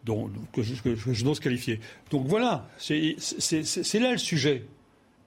dont, 0.03 0.31
que, 0.51 0.63
je, 0.63 0.81
que 0.81 0.95
je 0.95 1.23
n'ose 1.23 1.39
qualifier. 1.39 1.79
Donc 2.09 2.25
voilà, 2.25 2.67
c'est 2.79 3.15
là 3.99 4.11
le 4.11 4.17
sujet. 4.17 4.63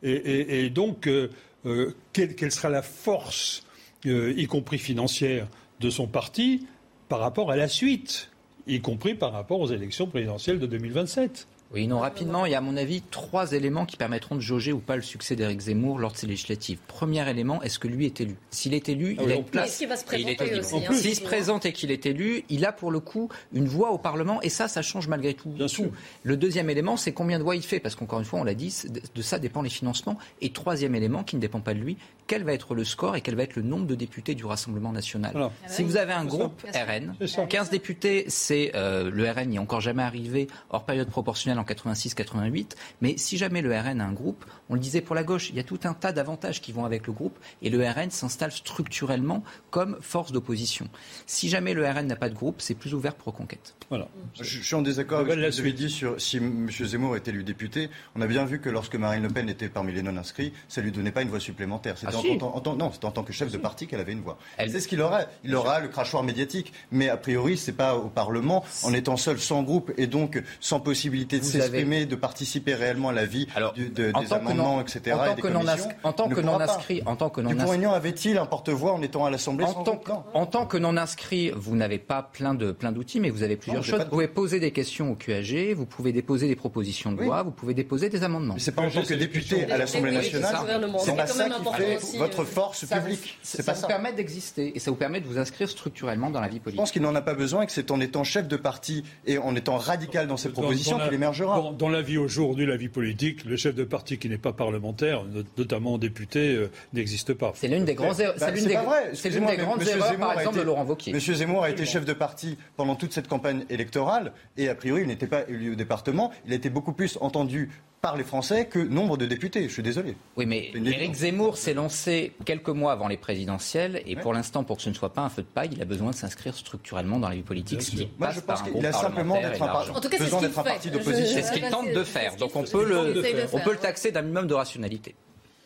Et, 0.04 0.68
donc, 0.68 1.06
euh, 1.06 1.30
euh, 1.64 1.94
quelle, 2.12 2.52
sera 2.52 2.68
la 2.68 2.82
force, 2.82 3.64
euh, 4.04 4.34
y 4.36 4.46
compris 4.46 4.78
financière, 4.78 5.48
de 5.80 5.88
son 5.88 6.06
parti 6.06 6.66
par 7.08 7.20
rapport 7.20 7.50
à 7.50 7.56
la 7.56 7.68
suite, 7.68 8.30
y 8.66 8.80
compris 8.80 9.14
par 9.14 9.32
rapport 9.32 9.60
aux 9.60 9.72
élections 9.72 10.06
présidentielles 10.06 10.58
de 10.58 10.66
2027 10.66 11.48
Oui, 11.74 11.88
non, 11.88 11.98
rapidement, 11.98 12.46
il 12.46 12.52
y 12.52 12.54
a 12.54 12.58
à 12.58 12.60
mon 12.60 12.76
avis 12.76 13.02
trois 13.02 13.52
éléments 13.52 13.84
qui 13.84 13.96
permettront 13.96 14.36
de 14.36 14.40
jauger 14.40 14.72
ou 14.72 14.78
pas 14.78 14.94
le 14.94 15.02
succès 15.02 15.34
d'Éric 15.34 15.60
Zemmour 15.60 15.98
lors 15.98 16.12
de 16.12 16.16
ces 16.16 16.28
législatives. 16.28 16.78
Premier 16.86 17.28
élément, 17.28 17.60
est-ce 17.62 17.80
que 17.80 17.88
lui 17.88 18.06
est 18.06 18.20
élu? 18.20 18.36
S'il 18.50 18.74
est 18.74 18.88
élu, 18.88 19.16
ah 19.18 19.22
il 19.24 19.32
a 19.32 19.34
une 19.34 19.44
place. 19.44 19.80
Est-ce 19.80 19.88
va 19.88 19.96
se 19.96 20.04
présenter 20.04 20.56
aussi, 20.56 20.76
S'il 20.94 21.16
se 21.16 21.22
présente 21.22 21.66
et 21.66 21.72
qu'il 21.72 21.90
est 21.90 22.06
élu, 22.06 22.44
il 22.48 22.64
a 22.64 22.70
pour 22.70 22.92
le 22.92 23.00
coup 23.00 23.28
une 23.52 23.66
voix 23.66 23.90
au 23.90 23.98
Parlement 23.98 24.40
et 24.42 24.50
ça, 24.50 24.68
ça 24.68 24.82
change 24.82 25.08
malgré 25.08 25.34
tout. 25.34 25.48
Bien 25.48 25.66
sûr. 25.66 25.90
Le 26.22 26.36
deuxième 26.36 26.70
élément, 26.70 26.96
c'est 26.96 27.12
combien 27.12 27.38
de 27.38 27.44
voix 27.44 27.56
il 27.56 27.62
fait? 27.62 27.80
Parce 27.80 27.96
qu'encore 27.96 28.20
une 28.20 28.24
fois, 28.24 28.38
on 28.38 28.44
l'a 28.44 28.54
dit, 28.54 28.72
de 29.12 29.22
ça 29.22 29.40
dépend 29.40 29.60
les 29.60 29.70
financements. 29.70 30.16
Et 30.40 30.50
troisième 30.50 30.94
élément, 30.94 31.24
qui 31.24 31.34
ne 31.34 31.40
dépend 31.40 31.60
pas 31.60 31.74
de 31.74 31.80
lui, 31.80 31.96
quel 32.28 32.44
va 32.44 32.52
être 32.52 32.76
le 32.76 32.84
score 32.84 33.16
et 33.16 33.20
quel 33.20 33.34
va 33.34 33.42
être 33.42 33.56
le 33.56 33.62
nombre 33.62 33.86
de 33.86 33.96
députés 33.96 34.36
du 34.36 34.44
Rassemblement 34.44 34.92
national? 34.92 35.50
Si 35.66 35.82
vous 35.82 35.96
avez 35.96 36.12
un 36.12 36.24
groupe 36.24 36.62
RN, 36.72 37.14
15 37.48 37.70
députés, 37.70 38.26
c'est 38.28 38.70
euh, 38.76 39.10
le 39.10 39.28
RN 39.28 39.48
n'y 39.48 39.56
est 39.56 39.58
encore 39.58 39.80
jamais 39.80 40.02
arrivé 40.04 40.46
hors 40.70 40.84
période 40.84 41.08
proportionnelle 41.08 41.58
en 41.64 41.92
86-88. 41.92 42.72
Mais 43.00 43.16
si 43.16 43.36
jamais 43.36 43.62
le 43.62 43.76
RN 43.76 44.00
a 44.00 44.04
un 44.04 44.12
groupe, 44.12 44.44
on 44.68 44.74
le 44.74 44.80
disait 44.80 45.00
pour 45.00 45.14
la 45.14 45.24
gauche, 45.24 45.50
il 45.50 45.56
y 45.56 45.60
a 45.60 45.62
tout 45.62 45.80
un 45.84 45.94
tas 45.94 46.12
d'avantages 46.12 46.60
qui 46.60 46.72
vont 46.72 46.84
avec 46.84 47.06
le 47.06 47.12
groupe 47.12 47.38
et 47.62 47.70
le 47.70 47.84
RN 47.84 48.10
s'installe 48.10 48.52
structurellement 48.52 49.42
comme 49.70 49.96
force 50.00 50.32
d'opposition. 50.32 50.88
Si 51.26 51.48
jamais 51.48 51.74
le 51.74 51.88
RN 51.88 52.06
n'a 52.06 52.16
pas 52.16 52.28
de 52.28 52.34
groupe, 52.34 52.60
c'est 52.60 52.74
plus 52.74 52.94
ouvert 52.94 53.14
pour 53.14 53.32
reconquête. 53.32 53.74
Voilà. 53.88 54.08
Je, 54.40 54.60
suis 54.60 54.74
en 54.74 54.82
désaccord 54.82 55.20
avec 55.20 55.32
ce 55.32 55.38
que 55.38 55.52
vous 55.52 55.60
avez 55.60 55.72
dit 55.72 55.90
sur 55.90 56.20
si 56.20 56.38
M. 56.38 56.68
Zemmour 56.70 57.16
est 57.16 57.26
élu 57.28 57.44
député. 57.44 57.90
On 58.14 58.20
a 58.20 58.26
bien 58.26 58.44
vu 58.44 58.60
que 58.60 58.68
lorsque 58.68 58.96
Marine 58.96 59.22
Le 59.22 59.28
Pen 59.28 59.48
était 59.48 59.68
parmi 59.68 59.92
les 59.92 60.02
non-inscrits, 60.02 60.52
ça 60.68 60.80
lui 60.80 60.92
donnait 60.92 61.12
pas 61.12 61.22
une 61.22 61.28
voix 61.28 61.40
supplémentaire. 61.40 61.96
C'était 61.98 62.12
ah, 62.14 62.44
en, 62.44 62.62
en, 62.66 62.76
non, 62.76 62.90
en 63.02 63.10
tant 63.10 63.22
que 63.22 63.32
chef 63.32 63.50
de 63.50 63.58
parti 63.58 63.86
qu'elle 63.86 64.00
avait 64.00 64.12
une 64.12 64.22
voix. 64.22 64.38
C'est 64.58 64.80
ce 64.80 64.88
qu'il 64.88 65.00
aura. 65.00 65.22
Il 65.42 65.54
aura 65.54 65.80
le 65.80 65.88
crachoir 65.88 66.22
médiatique. 66.22 66.72
Mais 66.90 67.08
a 67.08 67.16
priori, 67.16 67.56
c'est 67.56 67.72
pas 67.72 67.96
au 67.96 68.08
Parlement, 68.08 68.64
en 68.82 68.92
étant 68.92 69.16
seul, 69.16 69.38
sans 69.38 69.62
groupe 69.62 69.92
et 69.96 70.06
donc 70.06 70.42
sans 70.60 70.80
possibilité 70.80 71.38
de 71.38 71.43
s'exprimer, 71.44 72.06
de 72.06 72.16
participer 72.16 72.74
réellement 72.74 73.10
à 73.10 73.12
la 73.12 73.26
vie 73.26 73.46
des 73.76 74.12
amendements, 74.32 74.80
etc. 74.80 75.16
En 75.16 75.24
tant 75.26 75.34
que 75.36 75.48
non-inscrit, 75.48 75.94
en 76.02 76.12
tant 76.12 76.28
que 76.28 76.40
non-inscrit, 76.40 77.02
en 77.06 77.16
tant 77.16 77.30
que 77.30 77.40
non 77.40 77.92
avait-il 77.92 78.38
un 78.38 78.46
porte-voix 78.46 78.92
en 78.92 79.02
étant 79.02 79.24
à 79.24 79.30
l'Assemblée 79.30 79.64
en, 79.64 79.84
tant, 79.84 80.00
en 80.34 80.46
tant 80.46 80.66
que 80.66 80.76
non-inscrit, 80.76 81.52
vous 81.54 81.76
n'avez 81.76 81.98
pas 81.98 82.22
plein 82.22 82.54
de 82.54 82.72
plein 82.72 82.92
d'outils, 82.92 83.20
mais 83.20 83.30
vous 83.30 83.42
avez 83.42 83.56
plusieurs 83.56 83.84
choses. 83.84 84.00
Vous 84.00 84.10
pouvez 84.10 84.28
poser 84.28 84.60
des 84.60 84.70
questions 84.70 85.12
au 85.12 85.14
QAG, 85.14 85.74
vous 85.74 85.86
pouvez 85.86 86.12
déposer 86.12 86.48
des 86.48 86.56
propositions 86.56 87.12
de 87.12 87.22
loi, 87.22 87.42
vous 87.42 87.50
pouvez 87.50 87.74
déposer 87.74 88.08
des 88.08 88.22
amendements. 88.22 88.54
C'est 88.58 88.74
pas 88.74 88.82
en 88.82 88.90
tant 88.90 89.02
que 89.02 89.14
député 89.14 89.70
à 89.70 89.78
l'Assemblée 89.78 90.12
nationale. 90.12 90.56
C'est 90.98 91.16
pas 91.16 91.26
ça 91.26 91.48
qui 91.48 91.82
fait 91.82 92.18
votre 92.18 92.44
force 92.44 92.84
publique. 92.86 93.38
Ça 93.42 93.72
vous 93.72 93.86
permet 93.86 94.12
d'exister 94.12 94.72
et 94.74 94.78
ça 94.78 94.90
vous 94.90 94.96
permet 94.96 95.20
de 95.20 95.26
vous 95.26 95.38
inscrire 95.38 95.68
structurellement 95.68 96.30
dans 96.30 96.40
la 96.40 96.48
vie 96.48 96.60
politique. 96.60 96.78
Je 96.78 96.82
pense 96.82 96.92
qu'il 96.92 97.02
n'en 97.02 97.14
a 97.14 97.22
pas 97.22 97.34
besoin 97.34 97.62
et 97.62 97.66
que 97.66 97.72
c'est 97.72 97.90
en 97.90 98.00
étant 98.00 98.24
chef 98.24 98.48
de 98.48 98.56
parti 98.56 99.04
et 99.26 99.38
en 99.38 99.54
étant 99.54 99.76
radical 99.76 100.26
dans 100.26 100.36
ses 100.36 100.50
propositions 100.50 100.98
qu'il 100.98 101.14
émergera. 101.42 101.72
Dans, 101.72 101.88
la 101.88 102.02
vie 102.02 102.18
aujourd'hui, 102.18 102.66
la 102.66 102.76
vie 102.76 102.88
politique, 102.88 103.44
le 103.44 103.56
chef 103.56 103.74
de 103.74 103.84
parti 103.84 104.18
qui 104.18 104.28
n'est 104.28 104.38
pas 104.38 104.52
parlementaire, 104.52 105.24
notamment 105.58 105.98
député, 105.98 106.54
euh, 106.54 106.70
n'existe 106.92 107.34
pas. 107.34 107.52
C'est 107.54 107.68
l'une 107.68 107.84
des 107.84 107.94
grandes 107.94 108.20
erreurs. 108.20 108.34
c'est 108.38 109.30
l'une 109.30 109.46
des 109.46 109.56
grandes 109.56 109.82
erreurs, 109.86 110.16
par 110.18 110.38
exemple, 110.38 110.58
de 110.58 110.62
Laurent 110.62 110.84
Wauquiez. 110.84 111.12
Monsieur 111.12 111.34
Zemmour 111.34 111.64
a 111.64 111.70
été 111.70 111.84
chef 111.84 112.04
de 112.04 112.12
parti 112.12 112.56
pendant 112.76 112.96
toute 112.96 113.12
cette 113.12 113.28
campagne 113.28 113.64
électorale 113.70 114.32
et 114.56 114.68
a 114.68 114.74
priori, 114.74 115.02
il 115.02 115.06
n'était 115.06 115.26
pas 115.26 115.48
élu 115.48 115.72
au 115.72 115.74
département. 115.74 116.30
Il 116.46 116.52
a 116.52 116.56
été 116.56 116.70
beaucoup 116.70 116.92
plus 116.92 117.18
entendu 117.20 117.70
par 118.04 118.18
les 118.18 118.24
Français 118.24 118.66
que 118.66 118.78
nombre 118.78 119.16
de 119.16 119.24
députés. 119.24 119.62
Je 119.66 119.72
suis 119.72 119.82
désolé. 119.82 120.14
Oui, 120.36 120.44
mais 120.44 120.70
Éric 120.74 121.14
Zemmour 121.14 121.56
s'est 121.56 121.72
lancé 121.72 122.34
quelques 122.44 122.68
mois 122.68 122.92
avant 122.92 123.08
les 123.08 123.16
présidentielles 123.16 124.02
et 124.04 124.14
pour 124.14 124.34
l'instant, 124.34 124.62
pour 124.62 124.76
que 124.76 124.82
ce 124.82 124.90
ne 124.90 124.94
soit 124.94 125.14
pas 125.14 125.22
un 125.22 125.30
feu 125.30 125.40
de 125.40 125.46
paille, 125.46 125.70
il 125.72 125.80
a 125.80 125.86
besoin 125.86 126.10
de 126.10 126.14
s'inscrire 126.14 126.54
structurellement 126.54 127.18
dans 127.18 127.30
la 127.30 127.34
vie 127.34 127.40
politique. 127.42 127.80
Ce 127.80 127.92
qui 127.92 128.10
Moi, 128.18 128.30
je 128.30 128.40
pense 128.40 128.60
qu'il 128.60 128.84
a 128.84 128.92
simplement 128.92 129.40
d'être 129.40 129.62
un, 129.62 129.68
un, 129.68 130.62
parti 130.62 130.90
d'opposition. 130.90 131.40
C'est 131.40 131.42
ce 131.44 131.52
qu'il 131.52 131.66
tente 131.70 131.94
de 131.94 132.04
faire. 132.04 132.36
Donc 132.36 132.54
on 132.54 132.64
peut 132.64 132.86
le, 132.86 133.22
on 133.54 133.60
peut 133.60 133.72
le 133.72 133.78
taxer 133.78 134.12
d'un 134.12 134.20
minimum 134.20 134.48
de 134.48 134.54
rationalité. 134.54 135.14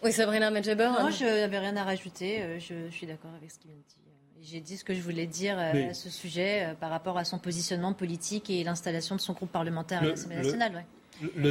Oui, 0.05 0.13
Sabrina 0.13 0.53
Medjeber. 0.53 0.91
Non, 0.97 1.11
je 1.11 1.25
n'avais 1.25 1.59
rien 1.59 1.77
à 1.77 1.83
rajouter. 1.83 2.41
Euh, 2.41 2.61
je, 2.61 2.89
suis 2.95 3.09
d'accord 3.09 3.33
avec 3.37 3.51
ce 3.51 3.59
qu'il 3.59 3.71
vient 3.71 3.81
de 3.81 3.83
dire. 3.83 3.99
Euh, 4.07 4.43
j'ai 4.43 4.61
dit 4.61 4.77
ce 4.77 4.85
que 4.85 4.95
je 4.95 5.01
voulais 5.01 5.27
dire 5.27 5.59
euh, 5.59 5.91
à 5.91 5.95
ce 5.95 6.09
sujet 6.09 6.77
par 6.79 6.91
rapport 6.91 7.19
à 7.19 7.25
son 7.25 7.41
positionnement 7.41 7.95
politique 7.95 8.49
et 8.49 8.63
l'installation 8.63 9.17
de 9.17 9.21
son 9.21 9.33
groupe 9.33 9.51
parlementaire 9.51 10.03
à 10.03 10.07
l'Assemblée 10.07 10.37
nationale 10.37 10.73
le 10.75 10.79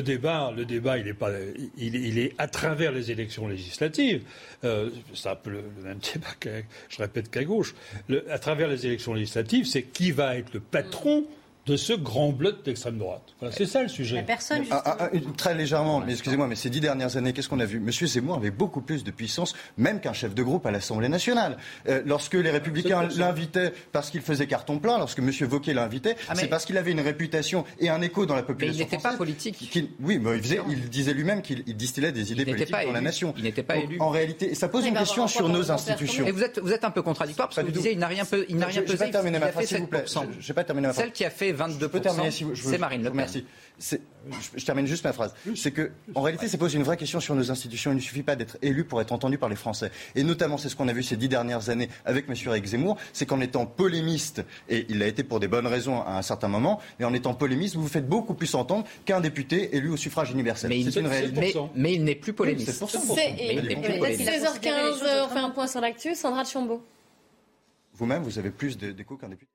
débat, 0.02 0.54
le 0.56 0.66
débat, 0.66 0.98
il 0.98 1.08
est 1.08 1.14
pas, 1.14 1.32
il, 1.78 2.18
est 2.18 2.34
à 2.38 2.48
travers 2.48 2.92
les 2.92 3.12
élections 3.12 3.48
législatives. 3.48 4.24
Euh, 4.64 4.90
c'est 5.14 5.30
un 5.30 5.36
peu 5.36 5.50
le, 5.50 5.64
même 5.84 6.00
débat, 6.14 6.62
je 6.90 6.98
répète 6.98 7.30
qu'à 7.30 7.44
gauche. 7.44 7.76
à 8.30 8.40
travers 8.40 8.68
les 8.68 8.86
élections 8.86 9.14
législatives, 9.14 9.66
c'est 9.66 9.84
qui 9.84 10.12
va 10.12 10.38
être 10.38 10.54
le 10.54 10.60
patron 10.60 11.26
de 11.68 11.76
ce 11.76 11.94
grand 11.94 12.30
bloc 12.30 12.64
d'extrême 12.64 12.98
droite. 12.98 13.36
c'est 13.52 13.66
ça 13.66 13.84
le 13.84 13.90
sujet. 13.90 14.24
personne, 14.26 14.64
ah, 14.72 14.82
ah, 14.86 14.98
ah, 15.02 15.10
très 15.36 15.54
légèrement, 15.54 16.00
mais 16.00 16.14
excusez-moi, 16.14 16.48
mais 16.48 16.56
ces 16.56 16.70
dix 16.70 16.80
dernières 16.80 17.18
années, 17.18 17.34
qu'est-ce 17.34 17.50
qu'on 17.50 17.60
a 17.60 17.66
vu? 17.66 17.82
Monsieur 17.82 18.08
Zemmour 18.08 18.38
avait 18.38 18.52
beaucoup 18.52 18.80
plus 18.80 19.04
de 19.04 19.12
puissance, 19.12 19.54
même 19.78 20.00
qu'un 20.00 20.14
chef 20.14 20.34
de 20.34 20.42
groupe 20.44 20.66
à 20.66 20.72
l'Assemblée 20.72 21.10
nationale. 21.10 21.58
Euh, 21.90 22.02
lorsque 22.06 22.36
les 22.36 22.50
Républicains 22.50 23.10
l'invitaient 23.18 23.74
parce 23.92 24.10
qu'il 24.10 24.22
faisait 24.22 24.48
carton 24.48 24.80
plein, 24.80 24.98
lorsque 24.98 25.20
Monsieur 25.20 25.46
Wauquiez 25.46 25.74
l'invitait, 25.74 26.16
c'est 26.36 26.48
parce 26.48 26.66
qu'il 26.66 26.78
avait 26.78 26.92
une 26.92 27.02
réputation 27.02 27.66
et 27.80 27.90
un 27.90 28.02
écho 28.02 28.26
dans 28.26 28.36
la 28.36 28.44
population. 28.44 28.80
Mais 28.80 28.88
il 28.90 28.92
n'était 28.92 29.04
pas 29.04 29.18
politique. 29.18 29.70
oui, 30.00 30.20
mais 30.20 30.38
il, 30.38 30.90
disait 30.90 31.14
lui-même 31.14 31.42
qu'il 31.42 31.64
distillait 31.76 32.14
des 32.14 32.32
idées 32.32 32.46
politiques 32.46 32.72
dans 32.72 32.94
la 32.94 33.02
nation. 33.02 33.34
Il 33.38 33.44
n'était 33.44 33.64
pas 33.64 33.76
élu. 33.76 33.98
En 34.00 34.10
réalité, 34.10 34.56
ça 34.56 34.70
pose 34.70 34.86
une 34.86 34.96
question 34.96 35.28
sur 35.28 35.50
nos 35.50 35.70
institutions. 35.70 36.26
Et 36.26 36.32
vous 36.32 36.44
êtes, 36.44 36.60
vous 36.60 36.72
êtes 36.72 36.86
un 36.86 36.92
peu 36.92 37.02
contradictoire 37.02 37.50
parce 37.50 37.60
que 37.60 37.66
vous 37.66 37.72
disiez 37.72 37.92
il 37.92 38.00
n'a 38.00 38.08
rien, 38.08 38.24
il 38.48 38.56
n'a 38.56 38.68
rien 38.68 38.82
pesé. 38.82 38.94
Je 38.94 39.00
vais 39.00 39.06
pas 39.06 39.12
terminer 39.12 39.40
ma 39.40 39.52
phrase, 39.52 39.66
s'il 39.66 39.80
vous 39.80 39.88
plaît. 39.88 40.06
Je 40.40 40.48
vais 40.48 40.54
pas 40.54 40.64
terminer 40.64 40.88
ma 40.88 40.94
phrase. 40.94 41.04
Celle 41.04 41.14
qui 41.14 41.26
a 41.26 41.30
fait 41.30 41.57
22% 41.58 42.56
c'est 42.56 42.78
Marine 42.78 43.04
Le 43.04 43.10
Pen. 43.10 43.18
Merci. 43.18 43.46
Je, 43.80 44.66
termine 44.66 44.88
juste 44.88 45.04
ma 45.04 45.14
phrase. 45.14 45.34
C'est 45.56 45.72
que, 45.72 45.92
en 46.16 46.22
réalité, 46.22 46.48
ça 46.48 46.58
pose 46.58 46.74
une 46.74 46.84
vraie 46.84 46.98
question 46.98 47.20
sur 47.20 47.36
nos 47.36 47.52
institutions. 47.52 47.92
Il 47.92 47.96
ne 47.96 48.02
suffit 48.02 48.24
pas 48.24 48.36
d'être 48.36 48.58
élu 48.62 48.84
pour 48.84 49.00
être 49.02 49.12
entendu 49.12 49.38
par 49.38 49.50
les 49.50 49.56
Français. 49.56 49.92
Et 50.16 50.24
notamment, 50.24 50.58
c'est 50.58 50.70
ce 50.70 50.76
qu'on 50.76 50.88
a 50.88 50.94
vu 50.94 51.04
ces 51.04 51.16
dix 51.16 51.30
dernières 51.30 51.70
années 51.70 51.90
avec 52.06 52.26
M. 52.28 52.36
Eric 52.48 52.66
Zemmour, 52.66 52.98
c'est 53.14 53.26
qu'en 53.26 53.40
étant 53.40 53.66
polémiste, 53.66 54.44
et 54.68 54.86
il 54.90 55.00
l'a 55.00 55.08
été 55.08 55.24
pour 55.24 55.40
des 55.40 55.48
bonnes 55.48 55.68
raisons 55.68 56.02
à 56.02 56.18
un 56.18 56.22
certain 56.24 56.48
moment, 56.48 56.82
mais 57.00 57.06
en 57.06 57.14
étant 57.14 57.36
polémiste, 57.36 57.76
vous 57.76 57.84
vous 57.84 57.88
faites 57.88 58.08
beaucoup 58.08 58.34
plus 58.34 58.54
entendre 58.56 58.86
qu'un 59.06 59.22
député 59.22 59.76
élu 59.76 59.90
au 59.90 59.98
suffrage 59.98 60.32
universel. 60.32 60.70
Mais, 60.70 60.84
c'est 60.84 61.00
une 61.00 61.08
réalité. 61.08 61.54
Mais, 61.76 61.94
il 61.94 62.04
n'est 62.04 62.16
plus 62.16 62.34
polémiste. 62.34 62.72
c'est 62.72 62.86
16h15, 62.86 65.26
on 65.26 65.30
fait 65.30 65.40
un 65.40 65.50
point 65.52 65.68
sur 65.68 65.82
l'actu. 65.82 66.16
Sandra 66.16 66.44
Chambaud. 66.44 66.84
Vous-même, 67.94 68.24
vous 68.24 68.40
avez 68.40 68.52
plus 68.52 68.78
d'écho 68.78 69.18
qu'un 69.18 69.30
député. 69.30 69.52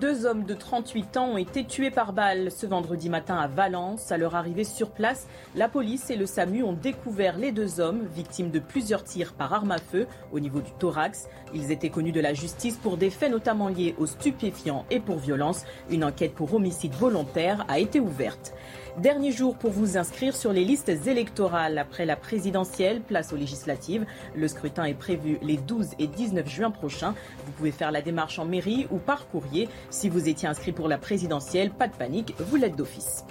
Deux 0.00 0.26
hommes 0.26 0.44
de 0.44 0.52
38 0.52 1.16
ans 1.16 1.28
ont 1.30 1.36
été 1.38 1.64
tués 1.64 1.90
par 1.90 2.12
balle 2.12 2.50
ce 2.50 2.66
vendredi 2.66 3.08
matin 3.08 3.36
à 3.38 3.46
Valence. 3.46 4.12
À 4.12 4.18
leur 4.18 4.34
arrivée 4.34 4.64
sur 4.64 4.90
place, 4.90 5.26
la 5.54 5.70
police 5.70 6.10
et 6.10 6.16
le 6.16 6.26
SAMU 6.26 6.62
ont 6.64 6.74
découvert 6.74 7.38
les 7.38 7.50
deux 7.50 7.80
hommes, 7.80 8.06
victimes 8.14 8.50
de 8.50 8.58
plusieurs 8.58 9.04
tirs 9.04 9.32
par 9.32 9.54
arme 9.54 9.70
à 9.70 9.78
feu 9.78 10.06
au 10.32 10.40
niveau 10.40 10.60
du 10.60 10.70
thorax. 10.72 11.28
Ils 11.54 11.72
étaient 11.72 11.88
connus 11.88 12.12
de 12.12 12.20
la 12.20 12.34
justice 12.34 12.76
pour 12.76 12.98
des 12.98 13.08
faits 13.08 13.30
notamment 13.30 13.68
liés 13.68 13.94
aux 13.96 14.04
stupéfiants 14.04 14.84
et 14.90 15.00
pour 15.00 15.16
violence. 15.16 15.64
Une 15.88 16.04
enquête 16.04 16.34
pour 16.34 16.52
homicide 16.52 16.92
volontaire 16.92 17.64
a 17.66 17.78
été 17.78 17.98
ouverte. 17.98 18.52
Dernier 18.98 19.30
jour 19.30 19.56
pour 19.56 19.72
vous 19.72 19.98
inscrire 19.98 20.34
sur 20.34 20.54
les 20.54 20.64
listes 20.64 20.88
électorales. 21.06 21.76
Après 21.76 22.06
la 22.06 22.16
présidentielle, 22.16 23.02
place 23.02 23.30
aux 23.30 23.36
législatives. 23.36 24.06
Le 24.34 24.48
scrutin 24.48 24.84
est 24.84 24.94
prévu 24.94 25.36
les 25.42 25.58
12 25.58 25.90
et 25.98 26.06
19 26.06 26.48
juin 26.48 26.70
prochains. 26.70 27.14
Vous 27.44 27.52
pouvez 27.52 27.72
faire 27.72 27.92
la 27.92 28.00
démarche 28.00 28.38
en 28.38 28.46
mairie 28.46 28.86
ou 28.90 28.96
par 28.96 29.28
courrier. 29.28 29.68
Si 29.90 30.08
vous 30.08 30.30
étiez 30.30 30.48
inscrit 30.48 30.72
pour 30.72 30.88
la 30.88 30.96
présidentielle, 30.96 31.72
pas 31.72 31.88
de 31.88 31.94
panique, 31.94 32.34
vous 32.38 32.56
l'êtes 32.56 32.74
d'office. 32.74 33.26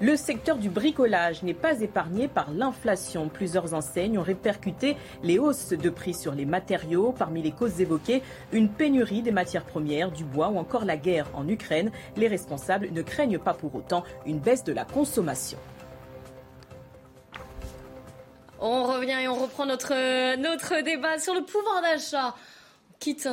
Le 0.00 0.16
secteur 0.16 0.56
du 0.56 0.70
bricolage 0.70 1.42
n'est 1.42 1.52
pas 1.52 1.82
épargné 1.82 2.26
par 2.26 2.50
l'inflation. 2.50 3.28
Plusieurs 3.28 3.74
enseignes 3.74 4.18
ont 4.18 4.22
répercuté 4.22 4.96
les 5.22 5.38
hausses 5.38 5.74
de 5.74 5.90
prix 5.90 6.14
sur 6.14 6.34
les 6.34 6.46
matériaux. 6.46 7.12
Parmi 7.12 7.42
les 7.42 7.50
causes 7.50 7.82
évoquées, 7.82 8.22
une 8.52 8.70
pénurie 8.70 9.20
des 9.20 9.30
matières 9.30 9.66
premières, 9.66 10.10
du 10.10 10.24
bois 10.24 10.48
ou 10.48 10.56
encore 10.56 10.86
la 10.86 10.96
guerre 10.96 11.26
en 11.34 11.46
Ukraine. 11.46 11.92
Les 12.16 12.28
responsables 12.28 12.88
ne 12.92 13.02
craignent 13.02 13.38
pas 13.38 13.52
pour 13.52 13.74
autant 13.74 14.02
une 14.24 14.38
baisse 14.38 14.64
de 14.64 14.72
la 14.72 14.86
consommation. 14.86 15.58
On 18.58 18.84
revient 18.84 19.18
et 19.22 19.28
on 19.28 19.34
reprend 19.34 19.66
notre, 19.66 19.92
notre 20.36 20.82
débat 20.82 21.18
sur 21.18 21.34
le 21.34 21.42
pouvoir 21.42 21.82
d'achat. 21.82 22.34
quitte 23.00 23.28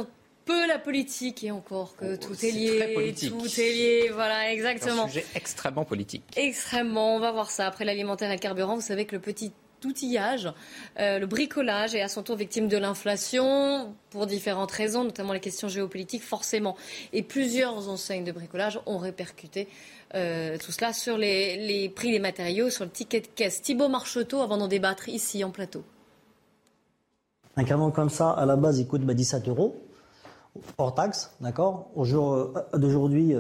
peu 0.48 0.66
la 0.66 0.80
politique 0.80 1.44
et 1.44 1.52
encore 1.52 1.96
que 1.96 2.14
oh, 2.14 2.18
tout 2.18 2.46
est 2.46 2.52
lié, 2.52 3.14
tout 3.30 3.60
est 3.60 3.74
lié, 3.74 4.10
voilà 4.14 4.52
exactement. 4.52 5.04
Un 5.04 5.08
sujet 5.08 5.26
extrêmement 5.36 5.86
politique. 5.86 6.24
Extrêmement, 6.36 7.16
on 7.16 7.20
va 7.20 7.32
voir 7.32 7.52
ça 7.52 7.68
après 7.68 7.86
l'alimentaire 7.86 8.32
et 8.32 8.36
le 8.36 8.40
carburant. 8.40 8.76
Vous 8.76 8.82
savez 8.82 9.06
que 9.06 9.16
le 9.16 9.22
petit 9.22 9.52
outillage, 9.86 10.52
euh, 11.00 11.20
le 11.20 11.28
bricolage 11.28 11.94
est 11.94 12.02
à 12.02 12.08
son 12.08 12.24
tour 12.24 12.36
victime 12.36 12.68
de 12.68 12.78
l'inflation 12.78 13.94
pour 14.10 14.26
différentes 14.26 14.72
raisons, 14.72 15.04
notamment 15.04 15.34
les 15.34 15.40
questions 15.40 15.68
géopolitiques 15.68 16.24
forcément. 16.24 16.76
Et 17.14 17.22
plusieurs 17.22 17.90
enseignes 17.90 18.24
de 18.24 18.32
bricolage 18.32 18.80
ont 18.86 18.98
répercuté 18.98 19.68
euh, 20.16 20.58
tout 20.58 20.72
cela 20.72 20.94
sur 20.94 21.18
les, 21.18 21.58
les, 21.68 21.90
prix 21.90 22.12
des 22.12 22.20
matériaux, 22.20 22.70
sur 22.70 22.86
le 22.86 22.90
ticket 22.90 23.22
de 23.22 23.28
caisse. 23.28 23.62
Thibaut 23.62 23.90
Marcheteau, 23.90 24.42
avant 24.42 24.58
d'en 24.58 24.68
débattre 24.68 25.10
ici 25.10 25.44
en 25.44 25.52
plateau. 25.52 25.84
Un 27.58 27.64
canon 27.64 27.92
comme 27.92 28.10
ça, 28.10 28.32
à 28.32 28.46
la 28.46 28.56
base, 28.56 28.80
il 28.80 28.88
coûte 28.88 29.06
17 29.06 29.44
bah, 29.44 29.50
euros. 29.50 29.87
Hors 30.78 30.96
taxe, 30.96 31.36
d'accord? 31.42 31.92
Au 31.96 32.04
jour 32.04 32.54
d'aujourd'hui, 32.74 33.34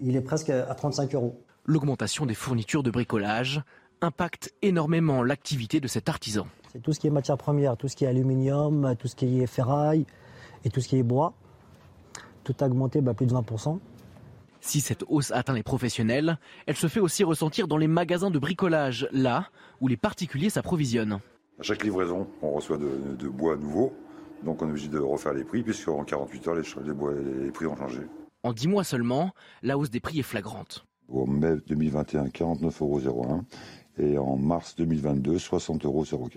il 0.00 0.16
est 0.16 0.20
presque 0.20 0.50
à 0.50 0.74
35 0.74 1.14
euros. 1.14 1.40
L'augmentation 1.66 2.26
des 2.26 2.34
fournitures 2.34 2.82
de 2.82 2.90
bricolage 2.90 3.62
impacte 4.00 4.54
énormément 4.62 5.22
l'activité 5.22 5.80
de 5.80 5.88
cet 5.88 6.08
artisan. 6.08 6.46
C'est 6.72 6.82
tout 6.82 6.92
ce 6.92 7.00
qui 7.00 7.06
est 7.06 7.10
matière 7.10 7.38
première, 7.38 7.76
tout 7.76 7.88
ce 7.88 7.96
qui 7.96 8.04
est 8.04 8.08
aluminium, 8.08 8.94
tout 8.98 9.08
ce 9.08 9.16
qui 9.16 9.40
est 9.40 9.46
ferraille 9.46 10.06
et 10.64 10.70
tout 10.70 10.80
ce 10.80 10.88
qui 10.88 10.98
est 10.98 11.02
bois. 11.02 11.32
Tout 12.42 12.54
a 12.60 12.66
augmenté 12.66 13.00
bah, 13.00 13.14
plus 13.14 13.26
de 13.26 13.34
20%. 13.34 13.78
Si 14.60 14.80
cette 14.80 15.04
hausse 15.08 15.30
atteint 15.30 15.52
les 15.52 15.62
professionnels, 15.62 16.38
elle 16.66 16.76
se 16.76 16.86
fait 16.86 17.00
aussi 17.00 17.22
ressentir 17.22 17.68
dans 17.68 17.76
les 17.76 17.86
magasins 17.86 18.30
de 18.30 18.38
bricolage, 18.38 19.08
là 19.12 19.48
où 19.80 19.88
les 19.88 19.96
particuliers 19.96 20.50
s'approvisionnent. 20.50 21.20
À 21.60 21.62
chaque 21.62 21.84
livraison, 21.84 22.26
on 22.42 22.52
reçoit 22.52 22.78
de, 22.78 23.28
bois 23.28 23.56
nouveau, 23.56 23.92
donc 24.44 24.62
on 24.62 24.66
est 24.66 24.70
obligé 24.70 24.88
de 24.88 24.98
refaire 24.98 25.32
les 25.32 25.44
prix, 25.44 25.62
puisqu'en 25.62 26.04
48 26.04 26.48
heures, 26.48 26.54
les, 26.54 27.44
les 27.44 27.50
prix 27.50 27.66
ont 27.66 27.76
changé. 27.76 28.00
En 28.42 28.52
10 28.52 28.68
mois 28.68 28.84
seulement, 28.84 29.32
la 29.62 29.78
hausse 29.78 29.90
des 29.90 30.00
prix 30.00 30.18
est 30.18 30.22
flagrante. 30.22 30.84
En 31.12 31.26
mai 31.26 31.56
2021, 31.66 32.26
49,01 32.26 33.06
euros 33.06 33.40
et 33.98 34.18
en 34.18 34.36
mars 34.36 34.74
2022, 34.76 35.36
60,04 35.36 35.84
euros. 35.86 36.28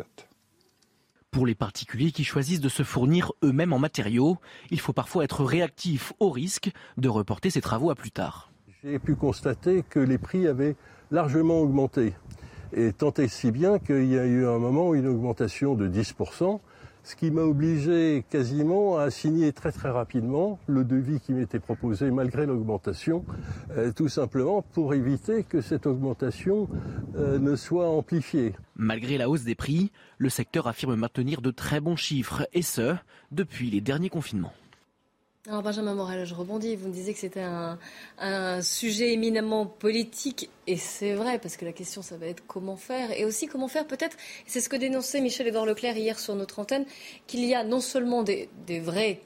Pour 1.31 1.45
les 1.45 1.55
particuliers 1.55 2.11
qui 2.11 2.23
choisissent 2.23 2.61
de 2.61 2.69
se 2.69 2.83
fournir 2.83 3.31
eux-mêmes 3.43 3.73
en 3.73 3.79
matériaux, 3.79 4.37
il 4.71 4.79
faut 4.79 4.93
parfois 4.93 5.23
être 5.23 5.43
réactif 5.43 6.13
au 6.19 6.29
risque 6.29 6.71
de 6.97 7.09
reporter 7.09 7.49
ces 7.49 7.61
travaux 7.61 7.89
à 7.89 7.95
plus 7.95 8.11
tard. 8.11 8.51
J'ai 8.83 8.99
pu 8.99 9.15
constater 9.15 9.83
que 9.87 9.99
les 9.99 10.17
prix 10.17 10.47
avaient 10.47 10.75
largement 11.11 11.59
augmenté. 11.59 12.13
Et 12.73 12.93
tant 12.93 13.13
et 13.13 13.27
si 13.27 13.51
bien 13.51 13.79
qu'il 13.79 14.05
y 14.05 14.17
a 14.17 14.25
eu 14.25 14.45
un 14.45 14.59
moment 14.59 14.93
une 14.93 15.07
augmentation 15.07 15.75
de 15.75 15.87
10%, 15.87 16.59
ce 17.07 17.15
qui 17.15 17.31
m'a 17.31 17.43
obligé 17.43 18.25
quasiment 18.29 18.97
à 18.97 19.09
signer 19.09 19.53
très 19.53 19.71
très 19.71 19.89
rapidement 19.89 20.59
le 20.67 20.83
devis 20.83 21.21
qui 21.21 21.31
m'était 21.31 21.59
proposé 21.59 22.11
malgré 22.11 22.45
l'augmentation, 22.45 23.23
euh, 23.77 23.93
tout 23.93 24.09
simplement 24.09 24.61
pour 24.73 24.93
éviter 24.93 25.43
que 25.43 25.61
cette 25.61 25.87
augmentation 25.87 26.67
euh, 27.15 27.39
ne 27.39 27.55
soit 27.55 27.87
amplifiée. 27.89 28.55
Malgré 28.75 29.17
la 29.17 29.29
hausse 29.29 29.43
des 29.43 29.55
prix, 29.55 29.93
le 30.17 30.27
secteur 30.27 30.67
affirme 30.67 30.95
maintenir 30.95 31.41
de 31.41 31.51
très 31.51 31.79
bons 31.79 31.95
chiffres, 31.95 32.45
et 32.51 32.61
ce, 32.61 32.95
depuis 33.31 33.69
les 33.69 33.79
derniers 33.79 34.09
confinements. 34.09 34.53
Alors 35.49 35.63
Benjamin 35.63 35.93
Morel, 35.93 36.25
je 36.25 36.33
rebondis. 36.33 36.75
Vous 36.75 36.89
me 36.89 36.93
disiez 36.93 37.13
que 37.13 37.19
c'était 37.19 37.45
un, 38.19 38.61
sujet 38.61 39.13
éminemment 39.13 39.65
politique, 39.65 40.49
et 40.67 40.75
c'est 40.75 41.13
vrai, 41.13 41.39
parce 41.39 41.55
que 41.55 41.63
la 41.63 41.71
question, 41.71 42.01
ça 42.01 42.17
va 42.17 42.25
être 42.25 42.43
comment 42.47 42.75
faire, 42.75 43.17
et 43.17 43.23
aussi 43.23 43.47
comment 43.47 43.69
faire 43.69 43.87
peut-être, 43.87 44.17
c'est 44.45 44.59
ce 44.59 44.67
que 44.67 44.75
dénonçait 44.75 45.21
Michel-Édouard 45.21 45.65
Leclerc 45.65 45.95
hier 45.95 46.19
sur 46.19 46.35
notre 46.35 46.59
antenne, 46.59 46.85
qu'il 47.27 47.45
y 47.45 47.55
a 47.55 47.63
non 47.63 47.79
seulement 47.79 48.23
des, 48.23 48.49
vraies 48.67 49.21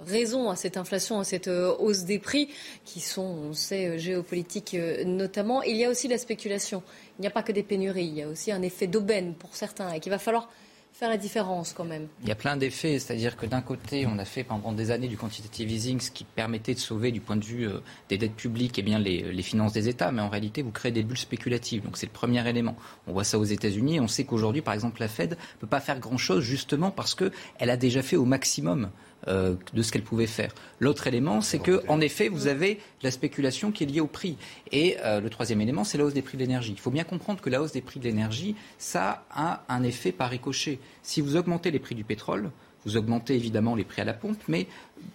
raisons 0.00 0.48
à 0.48 0.56
cette 0.56 0.78
inflation, 0.78 1.20
à 1.20 1.24
cette 1.24 1.48
euh, 1.48 1.74
hausse 1.78 2.04
des 2.04 2.18
prix, 2.18 2.48
qui 2.86 3.00
sont, 3.00 3.22
on 3.22 3.52
sait, 3.52 3.86
euh, 3.86 3.98
géopolitiques 3.98 4.74
euh, 4.74 5.04
notamment, 5.04 5.62
il 5.62 5.76
y 5.76 5.84
a 5.84 5.90
aussi 5.90 6.08
la 6.08 6.16
spéculation. 6.16 6.82
Il 7.18 7.22
n'y 7.22 7.28
a 7.28 7.30
pas 7.30 7.42
que 7.42 7.52
des 7.52 7.62
pénuries, 7.62 8.06
il 8.06 8.14
y 8.14 8.22
a 8.22 8.28
aussi 8.28 8.50
un 8.50 8.62
effet 8.62 8.86
d'aubaine 8.86 9.34
pour 9.34 9.54
certains, 9.54 9.92
et 9.92 10.00
qu'il 10.00 10.10
va 10.10 10.18
falloir 10.18 10.48
faire 10.96 11.10
la 11.10 11.18
différence 11.18 11.74
quand 11.74 11.84
même 11.84 12.08
Il 12.22 12.28
y 12.28 12.32
a 12.32 12.34
plein 12.34 12.56
d'effets, 12.56 12.98
c'est-à-dire 12.98 13.36
que 13.36 13.44
d'un 13.44 13.60
côté, 13.60 14.06
on 14.06 14.18
a 14.18 14.24
fait 14.24 14.44
pendant 14.44 14.72
des 14.72 14.90
années 14.90 15.08
du 15.08 15.18
quantitative 15.18 15.70
easing, 15.70 16.00
ce 16.00 16.10
qui 16.10 16.24
permettait 16.24 16.72
de 16.72 16.78
sauver 16.78 17.12
du 17.12 17.20
point 17.20 17.36
de 17.36 17.44
vue 17.44 17.68
euh, 17.68 17.80
des 18.08 18.16
dettes 18.16 18.34
publiques 18.34 18.78
et 18.78 18.80
eh 18.80 18.84
bien 18.84 18.98
les, 18.98 19.30
les, 19.30 19.42
finances 19.42 19.74
des 19.74 19.90
États, 19.90 20.10
mais 20.10 20.22
en 20.22 20.30
réalité, 20.30 20.62
vous 20.62 20.70
créez 20.70 20.92
des 20.92 21.02
bulles 21.02 21.18
spéculatives. 21.18 21.82
Donc 21.82 21.98
c'est 21.98 22.06
le 22.06 22.12
premier 22.12 22.48
élément. 22.48 22.76
On 23.06 23.12
voit 23.12 23.24
ça 23.24 23.38
aux 23.38 23.44
États-Unis. 23.44 24.00
On 24.00 24.08
sait 24.08 24.24
qu'aujourd'hui, 24.24 24.62
par 24.62 24.72
exemple, 24.72 25.02
la 25.02 25.08
Fed 25.08 25.32
ne 25.32 25.60
peut 25.60 25.66
pas 25.66 25.80
faire 25.80 26.00
grand-chose 26.00 26.42
justement 26.42 26.90
parce 26.90 27.14
qu'elle 27.14 27.68
a 27.70 27.76
déjà 27.76 28.00
fait 28.00 28.16
au 28.16 28.24
maximum 28.24 28.90
euh, 29.28 29.54
de 29.72 29.82
ce 29.82 29.92
qu'elle 29.92 30.02
pouvait 30.02 30.26
faire. 30.26 30.52
L'autre 30.80 31.06
élément, 31.06 31.40
c'est 31.40 31.58
que, 31.58 31.82
en 31.88 32.00
effet, 32.00 32.28
vous 32.28 32.46
avez 32.46 32.78
la 33.02 33.10
spéculation 33.10 33.72
qui 33.72 33.84
est 33.84 33.86
liée 33.86 34.00
au 34.00 34.06
prix. 34.06 34.36
Et 34.72 34.96
euh, 35.04 35.20
le 35.20 35.30
troisième 35.30 35.60
élément, 35.60 35.84
c'est 35.84 35.98
la 35.98 36.04
hausse 36.04 36.14
des 36.14 36.22
prix 36.22 36.36
de 36.36 36.42
l'énergie. 36.42 36.72
Il 36.72 36.80
faut 36.80 36.90
bien 36.90 37.04
comprendre 37.04 37.40
que 37.40 37.50
la 37.50 37.62
hausse 37.62 37.72
des 37.72 37.80
prix 37.80 38.00
de 38.00 38.04
l'énergie, 38.04 38.56
ça 38.78 39.24
a 39.30 39.64
un 39.68 39.82
effet 39.82 40.12
par 40.12 40.30
ricochet. 40.30 40.78
Si 41.02 41.20
vous 41.20 41.36
augmentez 41.36 41.70
les 41.70 41.78
prix 41.78 41.94
du 41.94 42.04
pétrole, 42.04 42.50
vous 42.84 42.96
augmentez 42.96 43.34
évidemment 43.34 43.74
les 43.74 43.84
prix 43.84 44.02
à 44.02 44.04
la 44.04 44.14
pompe, 44.14 44.38
mais 44.46 44.68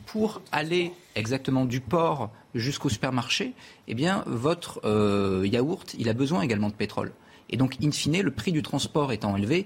pour 0.05 0.41
aller 0.51 0.91
exactement 1.15 1.65
du 1.65 1.79
port 1.79 2.29
jusqu'au 2.53 2.89
supermarché, 2.89 3.53
eh 3.87 3.93
bien, 3.93 4.23
votre 4.27 4.81
euh, 4.83 5.47
yaourt, 5.47 5.95
il 5.97 6.09
a 6.09 6.13
besoin 6.13 6.41
également 6.41 6.67
de 6.67 6.73
pétrole. 6.73 7.13
Et 7.51 7.57
donc, 7.57 7.75
in 7.83 7.91
fine, 7.91 8.21
le 8.21 8.31
prix 8.31 8.51
du 8.51 8.61
transport 8.61 9.11
étant 9.11 9.35
élevé, 9.35 9.65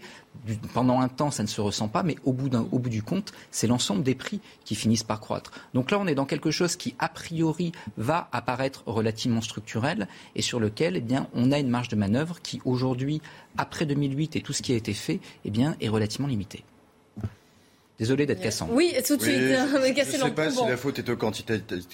pendant 0.74 1.00
un 1.02 1.08
temps, 1.08 1.32
ça 1.32 1.44
ne 1.44 1.48
se 1.48 1.62
ressent 1.62 1.88
pas, 1.88 2.04
mais 2.04 2.16
au 2.24 2.34
bout, 2.34 2.50
au 2.72 2.80
bout 2.80 2.90
du 2.90 3.04
compte, 3.04 3.32
c'est 3.52 3.68
l'ensemble 3.68 4.04
des 4.04 4.16
prix 4.16 4.42
qui 4.64 4.76
finissent 4.76 5.04
par 5.04 5.20
croître. 5.20 5.52
Donc 5.74 5.92
là, 5.92 6.00
on 6.00 6.08
est 6.08 6.16
dans 6.16 6.26
quelque 6.26 6.52
chose 6.52 6.76
qui, 6.76 6.96
a 7.00 7.10
priori, 7.10 7.72
va 7.98 8.28
apparaître 8.32 8.84
relativement 8.86 9.42
structurel 9.42 10.08
et 10.36 10.42
sur 10.42 10.60
lequel, 10.60 10.96
eh 10.98 11.02
bien, 11.02 11.28
on 11.34 11.52
a 11.52 11.60
une 11.60 11.70
marge 11.70 11.90
de 11.90 11.96
manœuvre 11.96 12.42
qui, 12.42 12.62
aujourd'hui, 12.66 13.22
après 13.58 13.86
2008 13.86 14.36
et 14.36 14.42
tout 14.42 14.54
ce 14.54 14.62
qui 14.62 14.74
a 14.74 14.76
été 14.76 14.94
fait, 14.94 15.20
eh 15.46 15.50
bien, 15.50 15.76
est 15.80 15.90
relativement 15.90 16.28
limitée. 16.28 16.64
Désolé 17.98 18.26
d'être 18.26 18.42
cassant. 18.42 18.68
Oui, 18.72 18.94
tout 19.08 19.16
de 19.16 19.22
suite. 19.22 19.36
je 19.36 19.90
ne 20.00 20.06
sais 20.06 20.32
pas 20.32 20.52
si 20.52 20.66
la 20.68 20.76
faute 20.76 21.00
est 21.00 21.10
au 21.10 21.16
quantitative, 21.16 21.86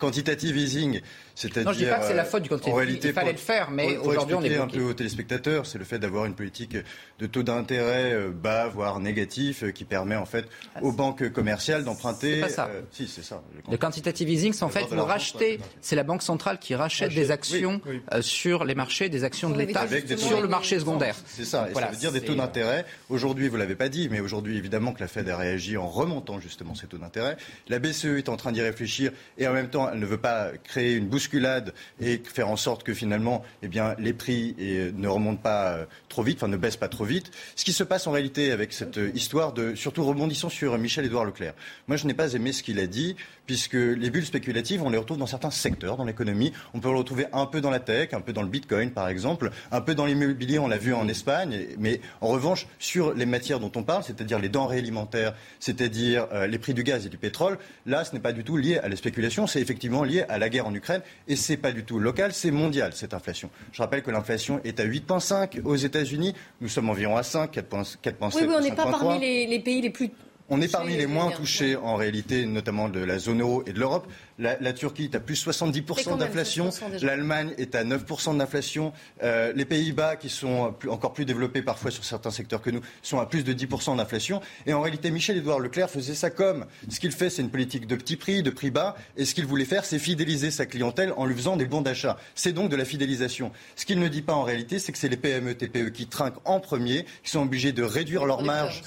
quantitative 0.00 0.56
easing, 0.56 1.00
c'est-à-dire. 1.34 1.66
Non, 1.66 1.72
je 1.72 1.78
dis 1.78 1.84
pas 1.84 1.98
que 1.98 2.06
c'est 2.06 2.14
la 2.14 2.24
faute 2.24 2.42
du 2.42 2.48
quantitative. 2.48 2.74
En 2.74 2.76
réalité, 2.78 3.08
il 3.08 3.14
fallait 3.14 3.32
le 3.32 3.38
faire, 3.38 3.70
mais 3.70 3.96
aujourd'hui 3.98 4.34
on 4.34 4.42
est 4.42 4.56
un 4.56 4.66
peu 4.66 4.82
aux 4.82 4.94
téléspectateurs, 4.94 5.66
c'est 5.66 5.78
le 5.78 5.84
fait 5.84 5.98
d'avoir 5.98 6.24
une 6.24 6.34
politique 6.34 6.76
de 7.18 7.26
taux 7.26 7.42
d'intérêt 7.42 8.12
euh, 8.12 8.30
bas, 8.30 8.68
voire 8.68 8.98
négatif, 8.98 9.62
euh, 9.62 9.70
qui 9.70 9.84
permet 9.84 10.16
en 10.16 10.26
fait 10.26 10.46
ah, 10.74 10.82
aux 10.82 10.92
banques 10.92 11.30
commerciales 11.30 11.84
d'emprunter. 11.84 12.36
C'est 12.36 12.40
pas 12.40 12.48
ça. 12.48 12.70
Euh, 12.72 12.80
si, 12.90 13.06
c'est 13.06 13.22
ça. 13.22 13.42
Le 13.70 13.76
quantitative 13.76 14.28
easing, 14.28 14.52
c'est 14.52 14.64
en 14.64 14.70
fait 14.70 14.86
vous 14.90 15.04
rachetez, 15.04 15.60
c'est 15.80 15.96
la 15.96 16.02
banque 16.02 16.22
centrale 16.22 16.58
qui 16.58 16.74
rachète 16.74 17.14
des 17.14 17.30
actions 17.30 17.80
sur 18.20 18.64
les 18.64 18.74
marchés, 18.74 19.08
des 19.08 19.22
actions 19.22 19.50
de 19.50 19.58
l'État 19.58 19.86
sur 20.16 20.40
le 20.40 20.48
marché 20.48 20.78
secondaire. 20.80 21.14
C'est 21.26 21.44
ça. 21.44 21.68
Et 21.70 21.74
ça 21.74 21.88
veut 21.88 21.96
dire 21.96 22.12
des 22.12 22.22
taux 22.22 22.34
d'intérêt. 22.34 22.86
Aujourd'hui, 23.10 23.48
vous 23.48 23.56
l'avez 23.56 23.76
pas 23.76 23.88
dit, 23.88 24.08
mais 24.10 24.20
aujourd'hui 24.20 24.56
évidemment 24.56 24.92
que 24.92 25.00
la 25.00 25.08
Fed 25.08 25.28
a 25.28 25.36
réagi 25.36 25.76
en 25.76 25.88
remontant 25.88 26.40
justement 26.40 26.74
ces 26.74 26.86
taux 26.86 26.98
d'intérêt. 26.98 27.36
La 27.68 27.78
BCE 27.78 28.16
est 28.16 28.28
en 28.28 28.36
train 28.36 28.52
d'y 28.52 28.62
réfléchir 28.62 29.12
et 29.38 29.46
en 29.46 29.52
même 29.52 29.68
temps, 29.68 29.89
elle 29.92 30.00
ne 30.00 30.06
veut 30.06 30.18
pas 30.18 30.50
créer 30.64 30.94
une 30.94 31.06
bousculade 31.06 31.74
et 32.00 32.22
faire 32.24 32.48
en 32.48 32.56
sorte 32.56 32.82
que 32.82 32.94
finalement, 32.94 33.44
eh 33.62 33.68
les 33.98 34.12
prix 34.12 34.54
eh, 34.58 34.92
ne 34.92 35.08
remontent 35.08 35.40
pas 35.40 35.72
euh, 35.72 35.84
trop 36.08 36.22
vite, 36.22 36.38
enfin 36.38 36.48
ne 36.48 36.56
baissent 36.56 36.76
pas 36.76 36.88
trop 36.88 37.04
vite. 37.04 37.30
Ce 37.56 37.64
qui 37.64 37.72
se 37.72 37.84
passe 37.84 38.06
en 38.06 38.12
réalité 38.12 38.52
avec 38.52 38.72
cette 38.72 38.98
euh, 38.98 39.10
histoire 39.14 39.52
de, 39.52 39.74
surtout 39.74 40.04
rebondissons 40.04 40.48
sur 40.48 40.76
Michel-Édouard 40.78 41.24
Leclerc. 41.24 41.54
Moi, 41.88 41.96
je 41.96 42.06
n'ai 42.06 42.14
pas 42.14 42.34
aimé 42.34 42.52
ce 42.52 42.62
qu'il 42.62 42.78
a 42.78 42.86
dit, 42.86 43.16
puisque 43.50 43.74
les 43.74 44.10
bulles 44.10 44.24
spéculatives, 44.24 44.80
on 44.80 44.90
les 44.90 44.96
retrouve 44.96 45.18
dans 45.18 45.26
certains 45.26 45.50
secteurs 45.50 45.96
dans 45.96 46.04
l'économie. 46.04 46.52
On 46.72 46.78
peut 46.78 46.88
les 46.88 46.94
retrouver 46.94 47.26
un 47.32 47.46
peu 47.46 47.60
dans 47.60 47.70
la 47.70 47.80
tech, 47.80 48.14
un 48.14 48.20
peu 48.20 48.32
dans 48.32 48.42
le 48.42 48.48
bitcoin, 48.48 48.92
par 48.92 49.08
exemple, 49.08 49.50
un 49.72 49.80
peu 49.80 49.96
dans 49.96 50.06
l'immobilier, 50.06 50.60
on 50.60 50.68
l'a 50.68 50.78
vu 50.78 50.94
en 50.94 51.08
Espagne. 51.08 51.66
Mais 51.76 52.00
en 52.20 52.28
revanche, 52.28 52.68
sur 52.78 53.12
les 53.12 53.26
matières 53.26 53.58
dont 53.58 53.72
on 53.74 53.82
parle, 53.82 54.04
c'est-à-dire 54.04 54.38
les 54.38 54.48
denrées 54.48 54.78
alimentaires, 54.78 55.34
c'est-à-dire 55.58 56.28
euh, 56.32 56.46
les 56.46 56.60
prix 56.60 56.74
du 56.74 56.84
gaz 56.84 57.06
et 57.06 57.08
du 57.08 57.18
pétrole, 57.18 57.58
là, 57.86 58.04
ce 58.04 58.14
n'est 58.14 58.20
pas 58.20 58.30
du 58.30 58.44
tout 58.44 58.56
lié 58.56 58.78
à 58.78 58.88
la 58.88 58.94
spéculation, 58.94 59.48
c'est 59.48 59.60
effectivement 59.60 60.04
lié 60.04 60.22
à 60.28 60.38
la 60.38 60.48
guerre 60.48 60.68
en 60.68 60.74
Ukraine. 60.74 61.02
Et 61.26 61.34
ce 61.34 61.50
n'est 61.50 61.58
pas 61.58 61.72
du 61.72 61.82
tout 61.82 61.98
local, 61.98 62.32
c'est 62.32 62.52
mondial, 62.52 62.92
cette 62.92 63.14
inflation. 63.14 63.50
Je 63.72 63.82
rappelle 63.82 64.04
que 64.04 64.12
l'inflation 64.12 64.60
est 64.62 64.78
à 64.78 64.84
8,5 64.84 65.62
aux 65.64 65.74
États-Unis. 65.74 66.36
Nous 66.60 66.68
sommes 66.68 66.88
environ 66.88 67.16
à 67.16 67.24
5, 67.24 67.52
4,7. 67.52 68.36
Oui, 68.36 68.42
oui, 68.46 68.54
on 68.56 68.60
n'est 68.60 68.76
pas 68.76 68.92
parmi 68.92 69.18
les 69.18 69.58
pays 69.58 69.80
les 69.82 69.90
plus 69.90 70.12
on 70.50 70.60
est 70.60 70.70
parmi 70.70 70.96
les 70.96 71.06
moins 71.06 71.30
touchés 71.30 71.76
en 71.76 71.94
réalité, 71.94 72.44
notamment 72.44 72.88
de 72.88 73.00
la 73.00 73.18
zone 73.18 73.40
euro 73.40 73.62
et 73.66 73.72
de 73.72 73.78
l'Europe. 73.78 74.06
La, 74.38 74.72
Turquie 74.72 75.04
est 75.04 75.14
à 75.14 75.20
plus 75.20 75.46
70% 75.46 76.16
d'inflation. 76.16 76.70
L'Allemagne 77.02 77.52
est 77.58 77.74
à 77.74 77.84
9% 77.84 78.38
d'inflation. 78.38 78.92
Euh, 79.22 79.52
les 79.54 79.66
Pays-Bas, 79.66 80.16
qui 80.16 80.30
sont 80.30 80.74
encore 80.88 81.12
plus 81.12 81.26
développés 81.26 81.60
parfois 81.60 81.90
sur 81.90 82.04
certains 82.04 82.30
secteurs 82.30 82.62
que 82.62 82.70
nous, 82.70 82.80
sont 83.02 83.18
à 83.18 83.26
plus 83.26 83.44
de 83.44 83.52
10% 83.52 83.98
d'inflation. 83.98 84.40
Et 84.66 84.72
en 84.72 84.80
réalité, 84.80 85.10
Michel-Édouard 85.10 85.60
Leclerc 85.60 85.90
faisait 85.90 86.14
ça 86.14 86.30
comme. 86.30 86.64
Ce 86.88 86.98
qu'il 87.00 87.12
fait, 87.12 87.28
c'est 87.28 87.42
une 87.42 87.50
politique 87.50 87.86
de 87.86 87.96
petits 87.96 88.16
prix, 88.16 88.42
de 88.42 88.50
prix 88.50 88.70
bas. 88.70 88.96
Et 89.18 89.26
ce 89.26 89.34
qu'il 89.34 89.44
voulait 89.44 89.66
faire, 89.66 89.84
c'est 89.84 89.98
fidéliser 89.98 90.50
sa 90.50 90.64
clientèle 90.64 91.12
en 91.16 91.26
lui 91.26 91.34
faisant 91.34 91.56
des 91.56 91.66
bons 91.66 91.82
d'achat. 91.82 92.16
C'est 92.34 92.52
donc 92.52 92.70
de 92.70 92.76
la 92.76 92.86
fidélisation. 92.86 93.52
Ce 93.76 93.84
qu'il 93.84 94.00
ne 94.00 94.08
dit 94.08 94.22
pas 94.22 94.34
en 94.34 94.42
réalité, 94.42 94.78
c'est 94.78 94.90
que 94.90 94.98
c'est 94.98 95.08
les 95.10 95.18
PME, 95.18 95.54
TPE 95.54 95.90
qui 95.90 96.06
trinquent 96.06 96.40
en 96.46 96.60
premier, 96.60 97.04
qui 97.22 97.30
sont 97.30 97.42
obligés 97.42 97.72
de 97.72 97.82
réduire 97.82 98.24
leurs 98.24 98.42
marges 98.42 98.82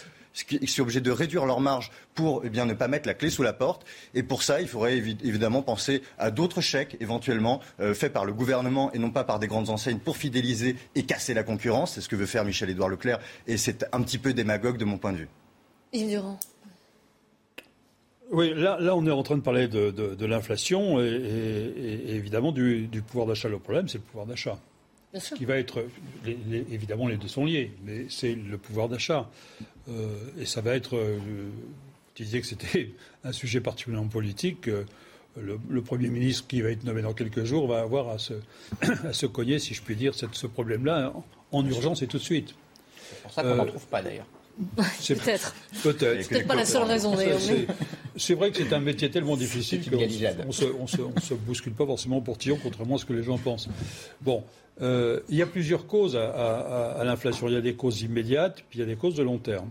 ils 0.49 0.69
sont 0.69 0.81
obligés 0.81 1.01
de 1.01 1.11
réduire 1.11 1.45
leurs 1.45 1.59
marges 1.59 1.91
pour 2.15 2.41
eh 2.43 2.49
bien, 2.49 2.65
ne 2.65 2.73
pas 2.73 2.87
mettre 2.87 3.07
la 3.07 3.13
clé 3.13 3.29
sous 3.29 3.43
la 3.43 3.53
porte. 3.53 3.85
Et 4.13 4.23
pour 4.23 4.43
ça, 4.43 4.61
il 4.61 4.67
faudrait 4.67 4.97
évidemment 4.97 5.61
penser 5.61 6.01
à 6.17 6.31
d'autres 6.31 6.61
chèques, 6.61 6.97
éventuellement, 6.99 7.59
euh, 7.79 7.93
faits 7.93 8.13
par 8.13 8.25
le 8.25 8.33
gouvernement 8.33 8.91
et 8.93 8.99
non 8.99 9.11
pas 9.11 9.23
par 9.23 9.39
des 9.39 9.47
grandes 9.47 9.69
enseignes 9.69 9.99
pour 9.99 10.17
fidéliser 10.17 10.75
et 10.95 11.03
casser 11.03 11.33
la 11.33 11.43
concurrence. 11.43 11.93
C'est 11.93 12.01
ce 12.01 12.09
que 12.09 12.15
veut 12.15 12.25
faire 12.25 12.45
Michel-Édouard 12.45 12.89
Leclerc. 12.89 13.19
Et 13.47 13.57
c'est 13.57 13.85
un 13.91 14.01
petit 14.01 14.17
peu 14.17 14.33
démagogue 14.33 14.77
de 14.77 14.85
mon 14.85 14.97
point 14.97 15.13
de 15.13 15.17
vue. 15.17 15.29
Yves 15.91 16.09
Durand. 16.09 16.39
Oui, 18.31 18.51
là, 18.55 18.77
là, 18.79 18.95
on 18.95 19.05
est 19.05 19.11
en 19.11 19.21
train 19.21 19.37
de 19.37 19.41
parler 19.41 19.67
de, 19.67 20.25
l'inflation 20.25 20.99
et, 20.99 22.03
évidemment 22.07 22.51
du, 22.51 22.87
du 22.87 23.03
pouvoir 23.03 23.27
d'achat. 23.27 23.47
Le 23.47 23.59
problème, 23.59 23.87
c'est 23.87 23.99
le 23.99 24.03
pouvoir 24.03 24.25
d'achat. 24.25 24.57
Ce 25.19 25.35
qui 25.35 25.45
va 25.45 25.57
être, 25.57 25.85
évidemment, 26.25 27.07
les 27.07 27.17
deux 27.17 27.27
sont 27.27 27.45
liés, 27.45 27.71
mais 27.85 28.05
c'est 28.09 28.33
le 28.33 28.57
pouvoir 28.57 28.89
d'achat. 28.89 29.29
Euh, 29.89 30.07
et 30.39 30.45
ça 30.45 30.61
va 30.61 30.75
être, 30.75 30.95
euh, 30.95 31.19
je 32.15 32.23
disais 32.23 32.41
que 32.41 32.47
c'était 32.47 32.91
un 33.23 33.31
sujet 33.31 33.61
particulièrement 33.61 34.07
politique, 34.07 34.69
le, 35.35 35.81
Premier 35.81 36.09
ministre 36.09 36.45
qui 36.47 36.61
va 36.61 36.69
être 36.69 36.83
nommé 36.83 37.01
dans 37.01 37.13
quelques 37.13 37.43
jours 37.43 37.67
va 37.67 37.81
avoir 37.81 38.09
à 38.09 38.19
se, 38.19 38.33
à 39.07 39.13
se 39.13 39.25
cogner, 39.25 39.59
si 39.59 39.73
je 39.73 39.81
puis 39.81 39.95
dire, 39.95 40.13
ce 40.15 40.47
problème-là 40.47 41.13
en, 41.51 41.65
urgence 41.65 42.01
et 42.01 42.07
tout 42.07 42.17
de 42.17 42.23
suite. 42.23 42.55
C'est 43.09 43.21
pour 43.21 43.31
ça 43.31 43.43
qu'on 43.43 43.55
n'en 43.55 43.65
trouve 43.65 43.87
pas 43.87 44.01
d'ailleurs. 44.01 44.27
Peut-être. 44.77 45.55
Peut-être. 45.81 46.21
C'est 46.21 46.29
peut-être 46.29 46.47
pas 46.47 46.55
la 46.55 46.65
seule 46.65 46.83
raison 46.83 47.15
d'ailleurs. 47.15 47.39
C'est 48.15 48.35
vrai 48.35 48.51
que 48.51 48.57
c'est 48.57 48.73
un 48.73 48.79
métier 48.79 49.09
tellement 49.09 49.35
difficile 49.35 49.81
qu'on 49.89 49.97
ne 49.97 50.51
se, 50.51 50.65
on 50.65 51.19
se, 51.19 51.33
bouscule 51.33 51.73
pas 51.73 51.85
forcément 51.85 52.21
pour 52.21 52.37
Tillon, 52.37 52.59
contrairement 52.61 52.95
à 52.95 52.97
ce 52.99 53.05
que 53.05 53.13
les 53.13 53.23
gens 53.23 53.37
pensent. 53.37 53.69
Bon, 54.21 54.43
euh, 54.81 55.19
il 55.29 55.35
y 55.35 55.41
a 55.41 55.45
plusieurs 55.45 55.87
causes 55.87 56.15
à, 56.15 57.01
l'inflation. 57.03 57.47
Il 57.47 57.53
y 57.53 57.57
a 57.57 57.61
des 57.61 57.75
causes 57.75 58.01
immédiates, 58.01 58.63
puis 58.69 58.79
il 58.79 58.81
y 58.81 58.83
a 58.83 58.87
des 58.87 58.95
causes 58.95 59.15
de 59.15 59.23
long 59.23 59.37
terme. 59.37 59.69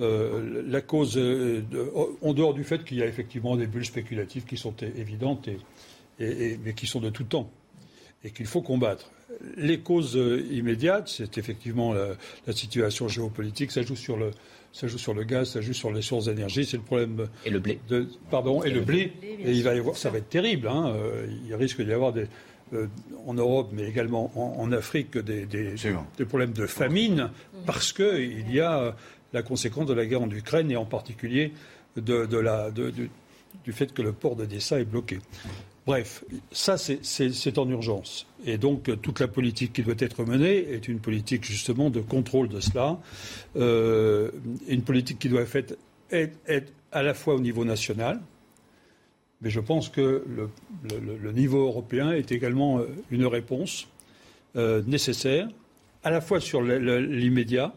Euh, 0.00 0.62
la 0.66 0.80
cause, 0.80 1.16
euh, 1.16 1.62
en 2.20 2.34
dehors 2.34 2.54
du 2.54 2.64
fait 2.64 2.84
qu'il 2.84 2.98
y 2.98 3.02
a 3.02 3.06
effectivement 3.06 3.56
des 3.56 3.66
bulles 3.66 3.84
spéculatives 3.84 4.44
qui 4.44 4.56
sont 4.56 4.74
évidentes, 4.96 5.48
et, 6.18 6.58
mais 6.64 6.74
qui 6.74 6.86
sont 6.86 7.00
de 7.00 7.10
tout 7.10 7.24
temps, 7.24 7.50
et 8.24 8.30
qu'il 8.30 8.46
faut 8.46 8.62
combattre. 8.62 9.10
Les 9.56 9.80
causes 9.80 10.18
immédiates, 10.50 11.08
c'est 11.08 11.38
effectivement 11.38 11.92
la, 11.92 12.52
situation 12.52 13.08
géopolitique, 13.08 13.70
ça 13.70 13.82
joue 13.82 13.96
sur 13.96 14.16
le, 14.16 14.30
ça 14.74 14.88
joue 14.88 14.98
sur 14.98 15.14
le 15.14 15.22
gaz, 15.22 15.50
ça 15.50 15.60
joue 15.60 15.72
sur 15.72 15.92
les 15.92 16.02
sources 16.02 16.24
d'énergie, 16.24 16.66
c'est 16.66 16.76
le 16.76 16.82
problème. 16.82 17.28
Et 17.46 17.50
le 17.50 17.60
blé. 17.60 17.78
De, 17.88 18.08
pardon, 18.28 18.64
et, 18.64 18.70
le, 18.70 18.80
blé. 18.80 19.12
et 19.22 19.52
il 19.52 19.62
va 19.62 19.74
y 19.74 19.78
avoir, 19.78 19.96
ça 19.96 20.10
va 20.10 20.18
être 20.18 20.28
terrible. 20.28 20.66
Hein, 20.66 20.92
il 21.46 21.54
risque 21.54 21.80
d'y 21.80 21.92
avoir 21.92 22.12
des, 22.12 22.26
euh, 22.72 22.86
en 23.26 23.34
Europe, 23.34 23.70
mais 23.72 23.84
également 23.84 24.32
en, 24.34 24.72
Afrique, 24.72 25.16
des, 25.16 25.46
problèmes 26.26 26.52
de 26.52 26.66
famine, 26.66 27.30
parce 27.66 27.92
qu'il 27.92 28.50
y 28.50 28.60
a 28.60 28.96
la 29.32 29.42
conséquence 29.42 29.86
de 29.86 29.94
la 29.94 30.04
guerre 30.06 30.22
en 30.22 30.30
Ukraine 30.30 30.70
et 30.70 30.76
en 30.76 30.84
particulier 30.84 31.52
du 31.96 33.72
fait 33.72 33.94
que 33.94 34.02
le 34.02 34.12
port 34.12 34.36
d'Odessa 34.36 34.80
est 34.80 34.84
bloqué. 34.84 35.20
Bref, 35.86 36.24
ça 36.50 36.76
c'est 36.76 37.58
en 37.58 37.68
urgence. 37.68 38.26
Et 38.46 38.58
donc 38.58 38.90
toute 39.00 39.20
la 39.20 39.28
politique 39.28 39.72
qui 39.72 39.82
doit 39.82 39.94
être 39.98 40.24
menée 40.24 40.56
est 40.56 40.88
une 40.88 41.00
politique 41.00 41.44
justement 41.44 41.88
de 41.90 42.00
contrôle 42.00 42.48
de 42.48 42.60
cela, 42.60 42.98
euh, 43.56 44.30
une 44.68 44.82
politique 44.82 45.18
qui 45.18 45.28
doit 45.30 45.44
être, 46.10 46.72
à 46.92 47.02
la 47.02 47.14
fois 47.14 47.34
au 47.34 47.40
niveau 47.40 47.64
national, 47.64 48.20
mais 49.40 49.50
je 49.50 49.60
pense 49.60 49.88
que 49.88 50.24
le, 50.28 51.32
niveau 51.32 51.66
européen 51.66 52.12
est 52.12 52.32
également 52.32 52.78
euh, 52.78 52.86
une 53.10 53.26
réponse 53.26 53.88
euh, 54.56 54.82
nécessaire, 54.86 55.48
à 56.02 56.10
la 56.10 56.20
fois 56.20 56.38
sur 56.38 56.60
l'immédiat, 56.62 57.74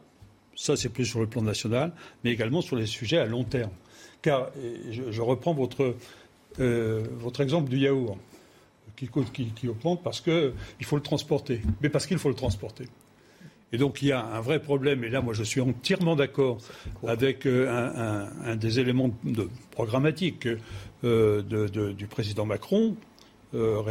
ça 0.55 0.76
c'est 0.76 0.89
plus 0.89 1.05
sur 1.05 1.22
le 1.22 1.28
plan 1.28 1.41
national, 1.41 1.93
mais 2.24 2.32
également 2.32 2.61
sur 2.61 2.76
les 2.76 2.86
sujets 2.86 3.20
à 3.20 3.26
long 3.26 3.45
terme. 3.45 3.72
Car, 4.22 4.49
je, 4.91 5.22
reprends 5.22 5.53
votre, 5.53 5.95
votre 6.57 7.39
exemple 7.39 7.70
du 7.70 7.78
yaourt, 7.78 8.18
qui, 8.98 9.08
qui, 9.34 9.45
qui 9.45 9.68
augmente 9.70 10.04
parce 10.04 10.20
qu'il 10.20 10.54
faut 10.84 10.98
le 10.98 11.02
transporter, 11.02 11.62
mais 11.82 11.89
parce 11.89 12.06
qu'il 12.06 12.18
faut 12.18 12.30
le 12.30 12.36
transporter. 12.36 12.86
Et 13.72 13.78
donc 13.78 14.02
il 14.02 14.10
y 14.10 14.12
a 14.12 14.26
un 14.26 14.41
vrai 14.41 14.60
problème, 14.62 15.04
et 15.04 15.10
là 15.10 15.22
moi 15.22 15.34
je 15.34 15.43
suis 15.43 15.62
entièrement 15.62 16.16
d'accord 16.16 16.58
avec 17.06 17.45
un, 17.45 18.56
des 18.56 18.80
éléments 18.80 19.12
programmatiques 19.72 20.48
euh, 21.04 21.93
du 21.93 22.08
président 22.08 22.45
Macron, 22.45 22.95
euh, 23.54 23.82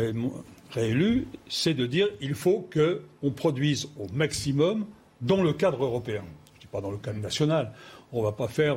réélu, 0.71 1.27
c'est 1.49 1.75
de 1.75 1.87
dire 1.87 2.09
qu'il 2.19 2.35
faut 2.35 2.69
qu'on 2.73 3.31
produise 3.31 3.89
au 3.99 4.07
maximum 4.13 4.87
dans 5.21 5.43
le 5.43 5.53
cadre 5.53 5.85
européen. 5.85 6.25
Je 6.53 6.57
ne 6.57 6.61
dis 6.61 6.67
pas 6.67 6.81
dans 6.81 6.91
le 6.91 6.99
cadre 6.99 7.21
national. 7.21 7.73
On 8.13 8.21
ne 8.21 8.25
va 8.25 8.33
pas 8.33 8.49
faire. 8.49 8.77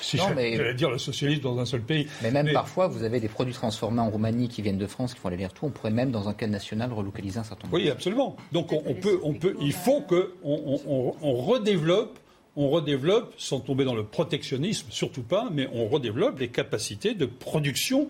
Si 0.00 0.16
j'allais 0.16 0.74
dire 0.74 0.90
le 0.90 0.98
socialisme 0.98 1.42
dans 1.42 1.58
un 1.58 1.64
seul 1.64 1.82
pays. 1.82 2.06
Mais 2.22 2.30
même 2.30 2.52
parfois, 2.52 2.88
vous 2.88 3.04
avez 3.04 3.20
des 3.20 3.28
produits 3.28 3.54
transformés 3.54 4.00
en 4.00 4.10
Roumanie 4.10 4.48
qui 4.48 4.62
viennent 4.62 4.78
de 4.78 4.86
France, 4.86 5.14
qui 5.14 5.20
font 5.20 5.28
l'aller-retour. 5.28 5.68
On 5.68 5.70
pourrait 5.70 5.90
même, 5.90 6.10
dans 6.10 6.28
un 6.28 6.34
cadre 6.34 6.52
national, 6.52 6.92
relocaliser 6.92 7.38
un 7.38 7.44
certain 7.44 7.66
nombre. 7.66 7.76
Oui, 7.76 7.90
absolument. 7.90 8.36
Donc 8.52 8.72
on, 8.72 8.94
peut, 8.94 9.20
on 9.22 9.34
peut, 9.34 9.56
il 9.60 9.72
faut 9.72 10.00
qu'on 10.00 11.14
on 11.22 11.34
redéveloppe 11.34 12.18
on 12.56 12.68
redéveloppe, 12.68 13.32
sans 13.38 13.60
tomber 13.60 13.84
dans 13.84 13.94
le 13.94 14.04
protectionnisme, 14.04 14.88
surtout 14.90 15.22
pas, 15.22 15.48
mais 15.50 15.68
on 15.72 15.88
redéveloppe 15.88 16.38
les 16.38 16.48
capacités 16.48 17.14
de 17.14 17.26
production 17.26 18.08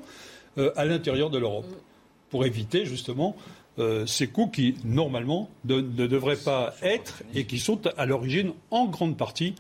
euh, 0.58 0.72
à 0.76 0.84
l'intérieur 0.84 1.30
de 1.30 1.38
l'Europe 1.38 1.66
pour 2.30 2.44
éviter 2.44 2.84
justement 2.84 3.36
euh, 3.78 4.04
ces 4.06 4.26
coûts 4.26 4.48
qui, 4.48 4.74
normalement, 4.84 5.48
ne, 5.64 5.80
devraient 5.80 6.36
pas 6.36 6.74
être 6.82 7.22
et 7.34 7.44
qui 7.44 7.58
sont 7.58 7.80
à 7.96 8.04
l'origine, 8.04 8.52
en 8.70 8.86
grande 8.86 9.16
partie, 9.16 9.54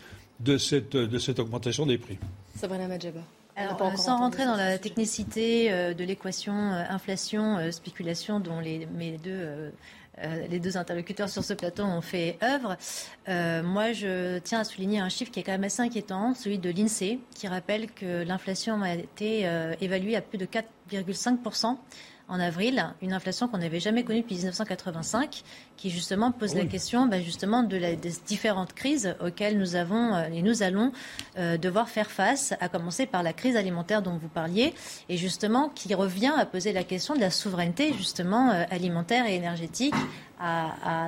de 0.44 0.58
cette, 0.58 0.96
de 0.96 1.18
cette 1.18 1.38
augmentation 1.38 1.86
des 1.86 1.98
prix. 1.98 2.18
Sabrina 2.56 2.88
Madjaba. 2.88 3.20
Alors, 3.54 3.98
sans 3.98 4.16
rentrer 4.16 4.46
dans 4.46 4.56
la 4.56 4.78
technicité 4.78 5.70
euh, 5.70 5.92
de 5.92 6.04
l'équation 6.04 6.54
inflation-spéculation 6.54 8.40
dont 8.40 8.60
les, 8.60 8.86
mes 8.86 9.18
deux 9.18 9.72
euh, 10.18 10.46
les 10.48 10.60
deux 10.60 10.76
interlocuteurs 10.76 11.28
sur 11.28 11.42
ce 11.42 11.54
plateau 11.54 11.84
ont 11.84 12.02
fait 12.02 12.36
œuvre. 12.42 12.76
Euh, 13.28 13.62
moi, 13.62 13.92
je 13.92 14.38
tiens 14.40 14.60
à 14.60 14.64
souligner 14.64 15.00
un 15.00 15.08
chiffre 15.08 15.30
qui 15.30 15.40
est 15.40 15.42
quand 15.42 15.52
même 15.52 15.64
assez 15.64 15.80
inquiétant, 15.80 16.34
celui 16.34 16.58
de 16.58 16.68
l'INSEE, 16.70 17.18
qui 17.34 17.48
rappelle 17.48 17.90
que 17.90 18.22
l'inflation 18.22 18.82
a 18.82 18.94
été 18.94 19.46
euh, 19.46 19.74
évaluée 19.80 20.16
à 20.16 20.20
plus 20.20 20.38
de 20.38 20.44
4,5 20.44 21.76
en 22.32 22.40
avril, 22.40 22.82
une 23.02 23.12
inflation 23.12 23.46
qu'on 23.46 23.58
n'avait 23.58 23.78
jamais 23.78 24.04
connue 24.04 24.22
depuis 24.22 24.36
1985, 24.36 25.42
qui 25.76 25.90
justement 25.90 26.32
pose 26.32 26.54
la 26.54 26.64
question 26.64 27.04
bah, 27.04 27.20
justement 27.20 27.62
de 27.62 27.76
la, 27.76 27.94
des 27.94 28.12
différentes 28.26 28.72
crises 28.72 29.14
auxquelles 29.20 29.58
nous 29.58 29.76
avons 29.76 30.14
euh, 30.14 30.24
et 30.32 30.40
nous 30.40 30.62
allons 30.62 30.92
euh, 31.38 31.58
devoir 31.58 31.90
faire 31.90 32.10
face, 32.10 32.54
à 32.58 32.70
commencer 32.70 33.04
par 33.04 33.22
la 33.22 33.34
crise 33.34 33.54
alimentaire 33.54 34.00
dont 34.00 34.16
vous 34.16 34.28
parliez, 34.28 34.72
et 35.10 35.18
justement 35.18 35.68
qui 35.68 35.94
revient 35.94 36.32
à 36.34 36.46
poser 36.46 36.72
la 36.72 36.84
question 36.84 37.14
de 37.14 37.20
la 37.20 37.30
souveraineté 37.30 37.92
justement 37.92 38.50
euh, 38.50 38.64
alimentaire 38.70 39.26
et 39.26 39.34
énergétique 39.34 39.94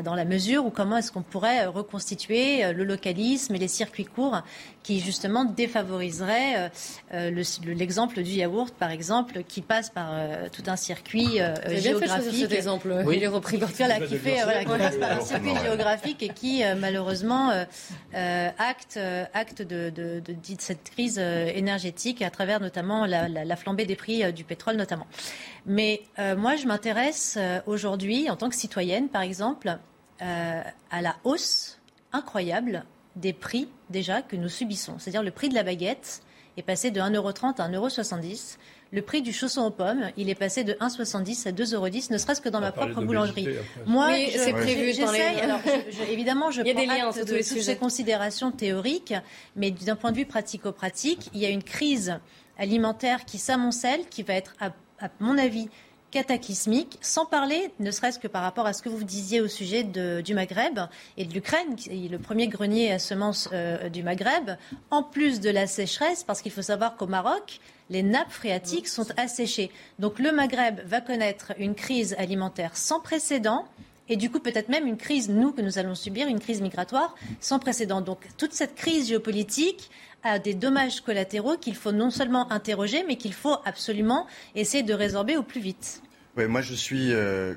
dans 0.05 0.15
la 0.15 0.25
mesure 0.25 0.65
où 0.65 0.71
comment 0.71 0.99
est-ce 0.99 1.11
qu'on 1.11 1.23
pourrait 1.23 1.67
reconstituer 1.67 2.73
le 2.73 2.85
localisme 2.85 3.55
et 3.55 3.59
les 3.59 3.69
circuits 3.69 4.05
courts 4.05 4.43
qui 4.83 5.01
justement 5.01 5.45
défavoriserait 5.45 6.71
l'exemple 7.65 8.23
du 8.23 8.31
yaourt 8.31 8.75
par 8.75 8.91
exemple 8.91 9.43
qui 9.49 9.63
passe 9.63 9.91
par 9.91 10.15
tout 10.53 10.63
un 10.67 10.77
circuit 10.77 11.39
géographique. 11.69 12.23
Bien 12.23 12.33
fait 12.33 12.33
cet 12.33 12.53
exemple. 12.53 13.03
Oui. 13.07 13.17
Il 13.17 13.23
est 13.23 13.29
repris 13.29 13.59
par 13.59 13.71
voilà, 13.71 14.01
qui 14.01 14.17
fait 14.19 14.41
un 14.41 15.21
circuit 15.21 15.57
géographique 15.65 16.23
et 16.23 16.29
qui 16.29 16.63
malheureusement 16.79 17.51
acte 18.13 19.01
acte 19.33 19.63
de, 19.63 19.91
de, 19.91 20.21
de, 20.21 20.35
cette 20.59 20.91
crise 20.91 21.19
énergétique 21.19 22.23
à 22.23 22.31
travers 22.31 22.61
notamment 22.61 23.07
la, 23.07 23.29
la 23.29 23.57
flambée 23.57 23.87
des 23.87 23.97
prix 23.97 24.33
du 24.33 24.45
pétrole 24.45 24.77
notamment. 24.77 25.07
Mais 25.67 26.03
euh, 26.19 26.37
moi, 26.37 26.57
je 26.57 26.67
m'intéresse 26.67 27.37
euh, 27.39 27.61
aujourd'hui, 27.67 28.31
en 28.31 28.37
tant 28.37 28.49
que 28.49 28.57
citoyenne, 28.57 29.09
par 29.09 29.23
exemple, 29.23 29.79
euh, 30.23 30.63
à 30.91 31.03
la 31.03 31.17
hausse 31.25 31.79
incroyable 32.13 32.85
des 33.17 33.33
prix 33.33 33.69
déjà 33.91 34.23
que 34.23 34.37
nous 34.37 34.49
subissons. 34.49 34.97
C'est-à-dire 34.99 35.23
le 35.23 35.31
prix 35.31 35.49
de 35.49 35.55
la 35.55 35.63
baguette 35.63 36.21
est 36.57 36.63
passé 36.63 36.91
de 36.91 37.01
1,30€ 37.01 37.61
à 37.61 37.69
1,70€. 37.69 38.57
Le 38.93 39.03
prix 39.03 39.23
du 39.23 39.33
chausson 39.33 39.63
aux 39.63 39.71
pommes, 39.71 40.11
il 40.17 40.29
est 40.29 40.37
passé 40.37 40.63
de 40.63 40.75
1,70 40.75 41.49
à 41.49 41.53
2,10, 41.53 42.13
ne 42.13 42.19
serait-ce 42.19 42.41
que 42.41 42.49
dans 42.49 42.61
ma 42.61 42.71
propre 42.71 43.03
boulangerie. 43.03 43.49
Moi, 43.87 44.11
c'est 44.31 44.53
prévu. 44.53 44.93
J'essaye. 44.93 45.41
Alors, 45.41 45.59
évidemment, 46.09 46.53
je 46.53 46.61
il 46.61 46.69
y 46.69 46.71
a 46.71 46.75
des 46.75 46.87
liens 46.87 47.11
de, 47.11 47.23
toutes 47.23 47.43
ces 47.43 47.77
considérations 47.77 48.53
théoriques, 48.53 49.15
mais 49.57 49.73
d'un 49.73 49.97
point 49.97 50.13
de 50.13 50.17
vue 50.17 50.27
pratico-pratique, 50.27 51.29
il 51.35 51.41
y 51.41 51.47
a 51.47 51.49
une 51.49 51.65
crise 51.65 52.21
alimentaire 52.57 53.25
qui 53.25 53.39
s'amoncelle, 53.39 54.07
qui 54.09 54.23
va 54.23 54.35
être 54.35 54.55
à 54.61 54.71
à 55.01 55.09
mon 55.21 55.39
avis, 55.39 55.69
cataclysmique, 56.15 56.97
sans 57.01 57.27
parler, 57.27 57.73
ne 57.81 57.91
serait-ce 57.91 58.21
que 58.21 58.29
par 58.29 58.43
rapport 58.43 58.67
à 58.67 58.73
ce 58.73 58.83
que 58.83 58.89
vous 58.89 59.03
disiez 59.03 59.41
au 59.41 59.49
sujet 59.49 59.83
du 59.83 60.35
Maghreb 60.35 60.79
et 61.17 61.25
de 61.25 61.35
l'Ukraine, 61.35 61.75
qui 61.75 62.07
est 62.07 62.09
le 62.09 62.21
premier 62.21 62.47
grenier 62.47 62.93
à 62.93 63.01
semences 63.01 63.49
euh, 63.53 63.89
du 63.89 64.05
Maghreb, 64.05 64.53
en 64.93 65.03
plus 65.03 65.41
de 65.41 65.51
la 65.51 65.67
sécheresse, 65.67 66.23
parce 66.23 66.41
qu'il 66.41 66.53
faut 66.53 66.63
savoir 66.63 66.97
qu'au 66.97 67.09
Maroc, 67.09 67.59
les 67.91 68.05
nappes 68.05 68.31
phréatiques 68.31 68.87
sont 68.87 69.09
asséchées. 69.17 69.73
Donc 69.99 70.21
le 70.21 70.31
Maghreb 70.31 70.81
va 70.87 71.01
connaître 71.01 71.53
une 71.59 71.75
crise 71.75 72.15
alimentaire 72.17 72.77
sans 72.77 73.01
précédent. 73.01 73.67
Et 74.09 74.17
du 74.17 74.31
coup, 74.31 74.39
peut-être 74.39 74.69
même 74.69 74.87
une 74.87 74.97
crise, 74.97 75.31
nous, 75.31 75.53
que 75.53 75.63
nous 75.63 75.79
allons 75.79 75.95
subir, 75.95 76.29
une 76.29 76.41
crise 76.41 76.61
migratoire 76.61 77.15
sans 77.41 77.59
précédent. 77.59 78.01
Donc, 78.01 78.19
toute 78.37 78.53
cette 78.53 78.75
crise 78.75 79.09
géopolitique 79.09 79.91
à 80.23 80.39
des 80.39 80.55
dommages 80.55 81.01
collatéraux 81.01 81.57
qu'il 81.57 81.75
faut 81.75 81.93
non 81.93 82.11
seulement 82.11 82.51
interroger, 82.51 83.05
mais 83.07 83.17
qu'il 83.17 83.35
faut 83.35 83.57
absolument 83.65 84.27
essayer 84.55 84.83
de 84.83 84.95
résorber 84.95 85.37
au 85.37 85.43
plus 85.43 85.61
vite. 85.61 86.03
Oui, 86.37 86.47
moi 86.47 86.63
je 86.63 86.75
suis, 86.75 87.13
euh, 87.13 87.55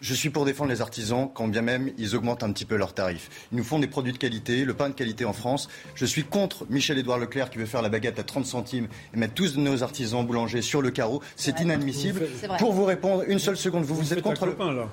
je 0.00 0.14
suis 0.14 0.30
pour 0.30 0.44
défendre 0.44 0.70
les 0.70 0.80
artisans, 0.80 1.28
quand 1.32 1.48
bien 1.48 1.62
même 1.62 1.90
ils 1.98 2.16
augmentent 2.16 2.42
un 2.42 2.52
petit 2.52 2.64
peu 2.64 2.76
leurs 2.76 2.94
tarifs. 2.94 3.28
Ils 3.52 3.58
nous 3.58 3.64
font 3.64 3.78
des 3.78 3.86
produits 3.86 4.12
de 4.12 4.18
qualité, 4.18 4.64
le 4.64 4.74
pain 4.74 4.88
de 4.88 4.94
qualité 4.94 5.24
en 5.24 5.32
France. 5.32 5.68
Je 5.94 6.06
suis 6.06 6.24
contre 6.24 6.66
Michel-Édouard 6.70 7.18
Leclerc 7.18 7.50
qui 7.50 7.58
veut 7.58 7.66
faire 7.66 7.82
la 7.82 7.88
baguette 7.88 8.18
à 8.18 8.22
30 8.22 8.46
centimes 8.46 8.88
et 9.14 9.16
mettre 9.16 9.34
tous 9.34 9.56
nos 9.56 9.82
artisans 9.82 10.24
boulangers 10.26 10.62
sur 10.62 10.82
le 10.82 10.90
carreau. 10.90 11.22
C'est 11.36 11.60
inadmissible. 11.60 12.26
Pour 12.58 12.72
vous 12.72 12.84
répondre, 12.84 13.24
une 13.26 13.38
seule 13.38 13.56
seconde, 13.56 13.84
vous, 13.84 13.94
vous, 13.94 14.12
êtes 14.12 14.22
contre, 14.22 14.48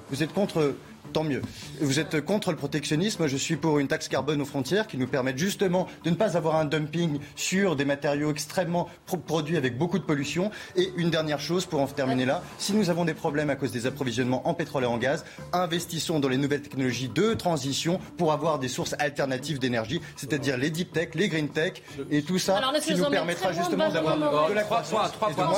vous 0.09 0.23
êtes 0.23 0.33
contre 0.33 0.75
tant 1.18 1.24
mieux. 1.24 1.41
Vous 1.82 1.99
êtes 1.99 2.22
contre 2.22 2.51
le 2.51 2.57
protectionnisme, 2.57 3.26
je 3.26 3.38
suis 3.38 3.55
pour 3.55 3.80
une 3.80 3.88
taxe 3.88 4.07
carbone 4.07 4.39
aux 4.39 4.45
frontières 4.45 4.86
qui 4.86 4.97
nous 4.97 5.07
permette 5.07 5.39
justement 5.39 5.88
de 6.03 6.11
ne 6.11 6.15
pas 6.15 6.38
avoir 6.38 6.57
un 6.57 6.65
dumping 6.65 7.18
sur 7.36 7.76
des 7.76 7.86
matériaux 7.86 8.30
extrêmement 8.30 8.88
produits 9.26 9.57
avec 9.57 9.80
beaucoup 9.80 9.97
de 9.97 10.03
pollution. 10.03 10.51
Et 10.76 10.91
une 10.95 11.09
dernière 11.09 11.39
chose 11.39 11.65
pour 11.65 11.82
en 11.82 11.88
terminer 11.88 12.26
là, 12.26 12.43
si 12.59 12.74
nous 12.74 12.91
avons 12.91 13.03
des 13.03 13.15
problèmes 13.15 13.49
à 13.49 13.55
cause 13.55 13.72
des 13.72 13.88
approvisionnements 13.88 14.47
en 14.47 14.53
pétrole 14.53 14.84
et 14.84 14.86
en 14.86 14.99
gaz, 14.99 15.26
investissons 15.53 16.20
dans 16.20 16.30
les 16.30 16.38
nouvelles 16.38 16.61
technologies 16.61 17.09
de 17.09 17.34
transition 17.34 17.99
pour 18.18 18.32
avoir 18.32 18.59
des 18.59 18.68
sources 18.68 18.93
alternatives 18.99 19.57
d'énergie, 19.57 20.01
c'est-à-dire 20.18 20.55
les 20.55 20.70
deep 20.70 20.93
tech, 20.93 21.15
les 21.15 21.30
green 21.30 21.49
tech 21.49 21.82
et 22.11 22.22
tout 22.22 22.38
ça 22.38 22.61
qui 22.84 22.93
nous 22.93 23.09
permettra 23.09 23.53
justement 23.53 23.89
d'avoir 23.89 24.49
de 24.49 24.53
la 24.53 24.61
croissance. 24.61 25.11
Trois, 25.13 25.32
trois, 25.32 25.51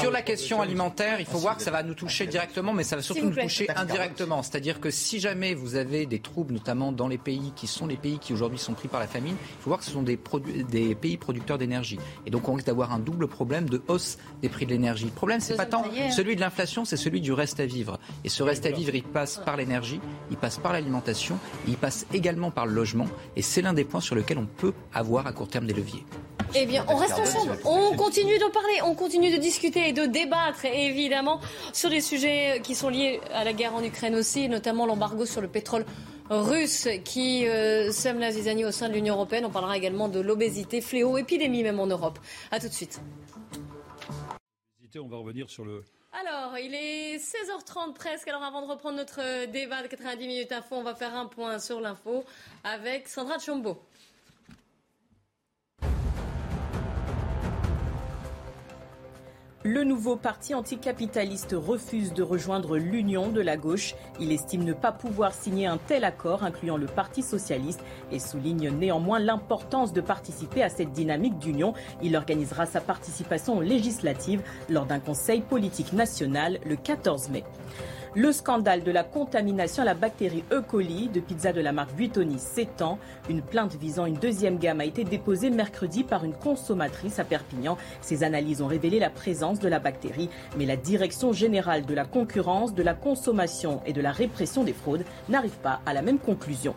sur 0.00 0.10
la 0.10 0.22
question 0.22 0.60
alimentaire, 0.60 1.20
il 1.20 1.26
faut 1.26 1.38
voir 1.38 1.56
que 1.56 1.62
ça 1.62 1.70
va 1.70 1.84
nous 1.84 1.94
toucher 1.94 2.26
directement, 2.26 2.72
mais 2.72 2.82
ça 2.82 2.96
va 2.96 3.02
surtout 3.20 3.36
nous 3.36 3.42
toucher 3.42 3.70
indirectement. 3.74 4.42
C'est-à-dire 4.42 4.80
que 4.80 4.90
si 4.90 5.20
jamais 5.20 5.54
vous 5.54 5.76
avez 5.76 6.06
des 6.06 6.20
troubles, 6.20 6.54
notamment 6.54 6.92
dans 6.92 7.08
les 7.08 7.18
pays 7.18 7.52
qui 7.56 7.66
sont 7.66 7.86
les 7.86 7.96
pays 7.96 8.18
qui 8.18 8.32
aujourd'hui 8.32 8.58
sont 8.58 8.74
pris 8.74 8.88
par 8.88 9.00
la 9.00 9.06
famine, 9.06 9.36
il 9.40 9.62
faut 9.62 9.70
voir 9.70 9.78
que 9.80 9.84
ce 9.84 9.90
sont 9.90 10.02
des, 10.02 10.18
des 10.68 10.94
pays 10.94 11.16
producteurs 11.16 11.58
d'énergie. 11.58 11.98
Et 12.26 12.30
donc 12.30 12.48
on 12.48 12.54
risque 12.54 12.66
d'avoir 12.66 12.92
un 12.92 12.98
double 12.98 13.28
problème 13.28 13.68
de 13.68 13.82
hausse 13.88 14.18
des 14.42 14.48
prix 14.48 14.66
de 14.66 14.70
l'énergie. 14.72 15.06
Le 15.06 15.10
problème, 15.10 15.40
c'est 15.40 15.56
pas 15.56 15.66
tant 15.66 15.84
celui 16.10 16.36
de 16.36 16.40
l'inflation, 16.40 16.84
c'est 16.84 16.96
celui 16.96 17.20
du 17.20 17.32
reste 17.32 17.60
à 17.60 17.66
vivre. 17.66 17.98
Et 18.24 18.28
ce 18.28 18.42
reste 18.42 18.66
à 18.66 18.70
vivre, 18.70 18.94
il 18.94 19.02
passe 19.02 19.40
par 19.44 19.56
l'énergie, 19.56 20.00
il 20.30 20.36
passe 20.36 20.58
par 20.58 20.72
l'alimentation, 20.72 21.38
il 21.68 21.76
passe 21.76 22.06
également 22.12 22.50
par 22.50 22.66
le 22.66 22.72
logement. 22.72 23.06
Et 23.36 23.42
c'est 23.42 23.62
l'un 23.62 23.72
des 23.72 23.84
points 23.84 24.00
sur 24.00 24.14
lesquels 24.14 24.38
on 24.38 24.46
peut 24.46 24.72
avoir 24.92 25.26
à 25.26 25.32
court 25.32 25.48
terme 25.48 25.66
des 25.66 25.74
leviers. 25.74 26.04
Eh 26.54 26.66
bien, 26.66 26.84
on 26.88 26.96
reste 26.96 27.18
ensemble. 27.18 27.58
On 27.64 27.94
continue 27.96 28.38
de 28.38 28.50
parler, 28.50 28.80
on 28.84 28.94
continue 28.94 29.30
de 29.30 29.36
discuter 29.36 29.88
et 29.88 29.92
de 29.92 30.06
débattre, 30.06 30.64
évidemment, 30.64 31.40
sur 31.72 31.90
des 31.90 32.00
sujets 32.00 32.60
qui 32.64 32.74
sont 32.74 32.88
liés 32.88 33.20
à 33.32 33.44
la 33.44 33.52
guerre 33.52 33.74
en 33.74 33.84
Ukraine 33.84 34.16
aussi, 34.16 34.48
notamment 34.48 34.86
l'embargo 34.86 35.26
sur 35.26 35.40
le 35.40 35.48
pétrole 35.48 35.86
russe 36.28 36.88
qui 37.04 37.46
euh, 37.46 37.90
sème 37.92 38.18
la 38.18 38.32
zizanie 38.32 38.64
au 38.64 38.72
sein 38.72 38.88
de 38.88 38.94
l'Union 38.94 39.14
européenne. 39.14 39.44
On 39.44 39.50
parlera 39.50 39.76
également 39.76 40.08
de 40.08 40.20
l'obésité, 40.20 40.80
fléau, 40.80 41.18
épidémie 41.18 41.62
même 41.62 41.78
en 41.78 41.86
Europe. 41.86 42.18
A 42.50 42.58
tout 42.58 42.68
de 42.68 42.72
suite. 42.72 43.00
On 44.96 45.06
va 45.06 45.18
revenir 45.18 45.48
sur 45.48 45.64
le, 45.64 45.84
alors, 46.12 46.58
il 46.58 46.74
est 46.74 47.18
16h30 47.18 47.94
presque. 47.94 48.26
Alors, 48.26 48.42
avant 48.42 48.62
de 48.62 48.66
reprendre 48.66 48.96
notre 48.96 49.46
débat 49.46 49.82
de 49.82 49.86
90 49.86 50.26
minutes 50.26 50.50
info, 50.50 50.74
on 50.74 50.82
va 50.82 50.96
faire 50.96 51.14
un 51.14 51.26
point 51.26 51.60
sur 51.60 51.80
l'info 51.80 52.24
avec 52.64 53.06
Sandra 53.06 53.38
Chombo. 53.38 53.80
Le 59.62 59.84
nouveau 59.84 60.16
parti 60.16 60.54
anticapitaliste 60.54 61.54
refuse 61.54 62.14
de 62.14 62.22
rejoindre 62.22 62.78
l'union 62.78 63.28
de 63.28 63.42
la 63.42 63.58
gauche. 63.58 63.94
Il 64.18 64.32
estime 64.32 64.64
ne 64.64 64.72
pas 64.72 64.90
pouvoir 64.90 65.34
signer 65.34 65.66
un 65.66 65.76
tel 65.76 66.04
accord, 66.04 66.44
incluant 66.44 66.78
le 66.78 66.86
Parti 66.86 67.20
socialiste, 67.20 67.84
et 68.10 68.18
souligne 68.18 68.70
néanmoins 68.70 69.18
l'importance 69.18 69.92
de 69.92 70.00
participer 70.00 70.62
à 70.62 70.70
cette 70.70 70.92
dynamique 70.92 71.38
d'union. 71.38 71.74
Il 72.02 72.16
organisera 72.16 72.64
sa 72.64 72.80
participation 72.80 73.60
législative 73.60 74.40
lors 74.70 74.86
d'un 74.86 74.98
conseil 74.98 75.42
politique 75.42 75.92
national 75.92 76.58
le 76.64 76.76
14 76.76 77.28
mai. 77.28 77.44
Le 78.16 78.32
scandale 78.32 78.82
de 78.82 78.90
la 78.90 79.04
contamination 79.04 79.82
à 79.82 79.84
la 79.84 79.94
bactérie 79.94 80.42
E. 80.50 80.62
coli 80.62 81.08
de 81.08 81.20
pizza 81.20 81.52
de 81.52 81.60
la 81.60 81.70
marque 81.70 81.94
Buitoni 81.94 82.40
s'étend. 82.40 82.98
Une 83.28 83.40
plainte 83.40 83.76
visant 83.76 84.04
une 84.04 84.16
deuxième 84.16 84.58
gamme 84.58 84.80
a 84.80 84.84
été 84.84 85.04
déposée 85.04 85.48
mercredi 85.48 86.02
par 86.02 86.24
une 86.24 86.34
consommatrice 86.34 87.20
à 87.20 87.24
Perpignan. 87.24 87.78
Ces 88.00 88.24
analyses 88.24 88.62
ont 88.62 88.66
révélé 88.66 88.98
la 88.98 89.10
présence 89.10 89.60
de 89.60 89.68
la 89.68 89.78
bactérie, 89.78 90.28
mais 90.58 90.66
la 90.66 90.74
Direction 90.74 91.32
générale 91.32 91.86
de 91.86 91.94
la 91.94 92.04
concurrence, 92.04 92.74
de 92.74 92.82
la 92.82 92.94
consommation 92.94 93.80
et 93.86 93.92
de 93.92 94.00
la 94.00 94.10
répression 94.10 94.64
des 94.64 94.72
fraudes 94.72 95.04
n'arrive 95.28 95.58
pas 95.58 95.80
à 95.86 95.94
la 95.94 96.02
même 96.02 96.18
conclusion. 96.18 96.74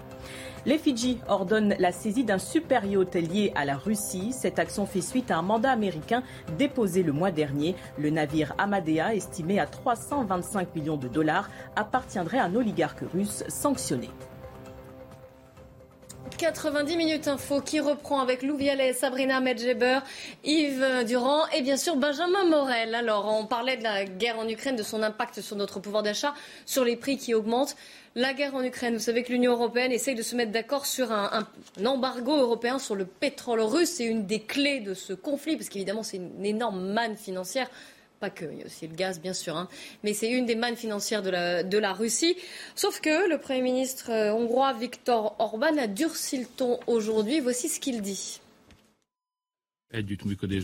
Les 0.65 0.78
Fidji 0.78 1.19
ordonnent 1.28 1.76
la 1.78 1.91
saisie 1.91 2.24
d'un 2.24 2.38
super 2.38 2.86
yacht 2.86 3.15
lié 3.15 3.51
à 3.55 3.65
la 3.65 3.76
Russie. 3.76 4.32
Cette 4.32 4.59
action 4.59 4.86
fait 4.86 5.01
suite 5.01 5.30
à 5.30 5.38
un 5.38 5.41
mandat 5.41 5.71
américain 5.71 6.24
déposé 6.57 7.03
le 7.03 7.11
mois 7.11 7.32
dernier. 7.32 7.76
Le 7.97 8.09
navire 8.09 8.53
Amadea, 8.57 9.13
estimé 9.13 9.59
à 9.59 9.65
325 9.65 10.76
millions 10.76 10.97
de 10.97 11.07
dollars, 11.07 11.49
appartiendrait 11.76 12.39
à 12.39 12.45
un 12.45 12.55
oligarque 12.55 13.03
russe 13.13 13.43
sanctionné. 13.49 14.09
90 16.38 16.97
minutes 16.97 17.28
info 17.28 17.61
qui 17.61 17.80
reprend 17.80 18.19
avec 18.19 18.43
Lou 18.43 18.57
Vialet, 18.57 18.93
Sabrina 18.93 19.39
Medjeber, 19.39 19.99
Yves 20.43 21.05
Durand 21.05 21.47
et 21.55 21.61
bien 21.61 21.78
sûr 21.78 21.95
Benjamin 21.95 22.45
Morel. 22.45 22.95
Alors, 22.95 23.34
on 23.34 23.45
parlait 23.45 23.78
de 23.78 23.84
la 23.84 24.05
guerre 24.05 24.39
en 24.39 24.47
Ukraine, 24.47 24.76
de 24.76 24.84
son 24.84 25.03
impact 25.03 25.41
sur 25.41 25.55
notre 25.55 25.80
pouvoir 25.80 26.03
d'achat, 26.03 26.34
sur 26.65 26.84
les 26.84 26.95
prix 26.95 27.17
qui 27.17 27.34
augmentent. 27.34 27.76
La 28.16 28.36
guerre 28.36 28.53
en 28.53 28.64
Ukraine, 28.64 28.93
vous 28.93 28.99
savez 28.99 29.24
que 29.24 29.32
l'Union 29.32 29.53
européenne 29.53 29.91
essaye 29.91 30.14
de 30.14 30.22
se 30.22 30.36
mettre 30.36 30.51
d'accord 30.51 30.86
sur 30.86 31.11
un, 31.11 31.47
embargo 31.84 32.38
européen 32.38 32.78
sur 32.78 32.93
le 32.93 33.05
pétrole 33.05 33.61
russe. 33.61 33.89
C'est 33.89 34.05
une 34.05 34.28
des 34.28 34.39
clés 34.39 34.82
de 34.82 34.93
ce 34.93 35.14
conflit, 35.14 35.57
parce 35.57 35.68
qu'évidemment, 35.68 36.03
c'est 36.03 36.18
une 36.18 36.45
énorme 36.45 36.91
manne 36.93 37.18
financière 37.18 37.70
pas 38.20 38.30
que, 38.30 38.45
il 38.45 38.59
y 38.59 38.61
a 38.61 38.66
aussi 38.66 38.88
le 38.88 38.95
gaz 38.95 39.20
bien 39.20 39.34
sûr, 39.34 39.57
hein. 39.57 39.68
mais 40.01 40.14
c'est 40.14 40.32
une 40.32 40.45
des 40.45 40.55
mannes 40.55 40.78
financières 40.78 41.22
de 41.24 41.30
la, 41.30 41.61
de 41.61 41.78
la, 41.78 41.91
Russie. 41.91 42.38
Sauf 42.74 43.01
que 43.01 43.30
le 43.30 43.38
Premier 43.38 43.61
ministre 43.61 44.11
euh, 44.11 44.32
hongrois 44.32 44.72
Viktor 44.72 45.36
Orban 45.39 45.76
a 45.78 45.88
durci 45.88 46.38
le 46.38 46.45
ton 46.45 46.80
aujourd'hui. 46.88 47.41
Voici 47.41 47.68
ce 47.68 47.82
qu'il 47.82 48.01
dit. 48.01 48.39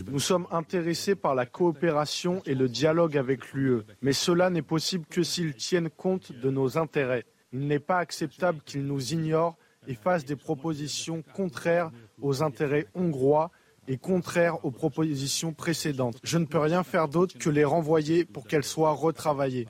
Nous 0.08 0.20
sommes 0.20 0.46
intéressés 0.50 1.14
par 1.14 1.34
la 1.34 1.44
coopération 1.44 2.42
et 2.46 2.54
le 2.54 2.66
dialogue 2.66 3.18
avec 3.18 3.52
l'UE, 3.52 3.82
mais 4.00 4.14
cela 4.14 4.48
n'est 4.48 4.62
possible 4.62 5.04
que 5.04 5.22
s'ils 5.22 5.54
tiennent 5.54 5.90
compte 5.90 6.32
de 6.32 6.50
nos 6.50 6.78
intérêts. 6.78 7.26
Il 7.52 7.66
n'est 7.66 7.80
pas 7.80 7.98
acceptable 7.98 8.60
qu'ils 8.64 8.84
nous 8.84 9.12
ignorent 9.12 9.56
et 9.88 9.94
fassent 9.94 10.24
des 10.24 10.36
propositions 10.36 11.22
contraires 11.34 11.90
aux 12.20 12.42
intérêts 12.42 12.86
hongrois 12.94 13.50
et 13.88 13.96
contraires 13.96 14.64
aux 14.64 14.70
propositions 14.70 15.52
précédentes. 15.52 16.16
Je 16.22 16.38
ne 16.38 16.44
peux 16.44 16.58
rien 16.58 16.84
faire 16.84 17.08
d'autre 17.08 17.36
que 17.38 17.50
les 17.50 17.64
renvoyer 17.64 18.24
pour 18.24 18.46
qu'elles 18.46 18.64
soient 18.64 18.92
retravaillées. 18.92 19.66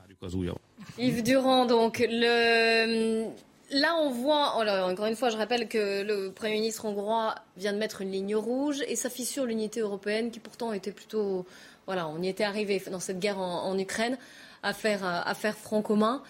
Yves 0.99 1.22
Durand, 1.22 1.64
donc, 1.64 2.05
le... 2.07 3.24
là 3.70 3.95
on 4.03 4.11
voit, 4.11 4.57
encore 4.85 5.07
une 5.07 5.16
fois, 5.16 5.31
je 5.31 5.37
rappelle 5.37 5.68
que 5.68 6.03
le 6.03 6.33
Premier 6.33 6.55
ministre 6.55 6.85
hongrois 6.85 7.35
vient 7.57 7.72
de 7.72 7.78
mettre 7.78 8.03
une 8.03 8.11
ligne 8.11 8.37
rouge 8.37 8.83
et 8.89 8.97
ça 8.97 9.09
fissure 9.09 9.47
l'unité 9.47 9.81
européenne 9.81 10.31
qui 10.31 10.41
pourtant 10.41 10.72
était 10.72 10.93
plutôt, 10.93 11.47
voilà, 11.87 12.09
on 12.09 12.20
y 12.20 12.28
était 12.28 12.45
arrivé 12.45 12.83
dans 12.91 13.01
cette 13.01 13.20
guerre 13.20 13.39
en, 13.39 13.78
Ukraine 13.78 14.18
à 14.62 14.74
faire, 14.74 15.05
à 15.05 15.35
faire 15.35 15.57
front 15.57 15.81
commun. 15.81 16.22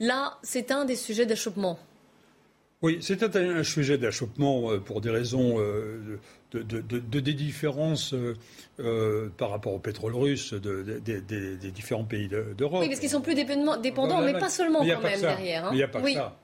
Là, 0.00 0.38
c'est 0.42 0.70
un 0.70 0.84
des 0.84 0.96
sujets 0.96 1.26
d'achoppement. 1.26 1.78
Oui, 2.80 2.98
c'était 3.00 3.36
un 3.36 3.64
sujet 3.64 3.98
d'achoppement 3.98 4.70
euh, 4.70 4.78
pour 4.78 5.00
des 5.00 5.10
raisons 5.10 5.56
euh, 5.58 6.20
de, 6.52 7.20
des 7.20 7.34
différences 7.34 8.14
euh, 8.14 9.28
par 9.36 9.50
rapport 9.50 9.74
au 9.74 9.80
pétrole 9.80 10.14
russe 10.14 10.54
des 10.54 11.70
différents 11.72 12.04
pays 12.04 12.28
d'Europe. 12.28 12.80
Oui, 12.82 12.88
parce 12.88 13.00
qu'ils 13.00 13.10
sont 13.10 13.20
plus 13.20 13.34
dépendants, 13.34 14.20
mais 14.22 14.38
pas 14.38 14.48
seulement 14.48 14.80
quand 14.80 15.02
même 15.02 15.20
derrière. 15.20 15.68
Il 15.72 15.76
n'y 15.76 15.82
a 15.82 15.88
pas 15.88 16.00
que 16.00 16.12
ça. 16.12 16.38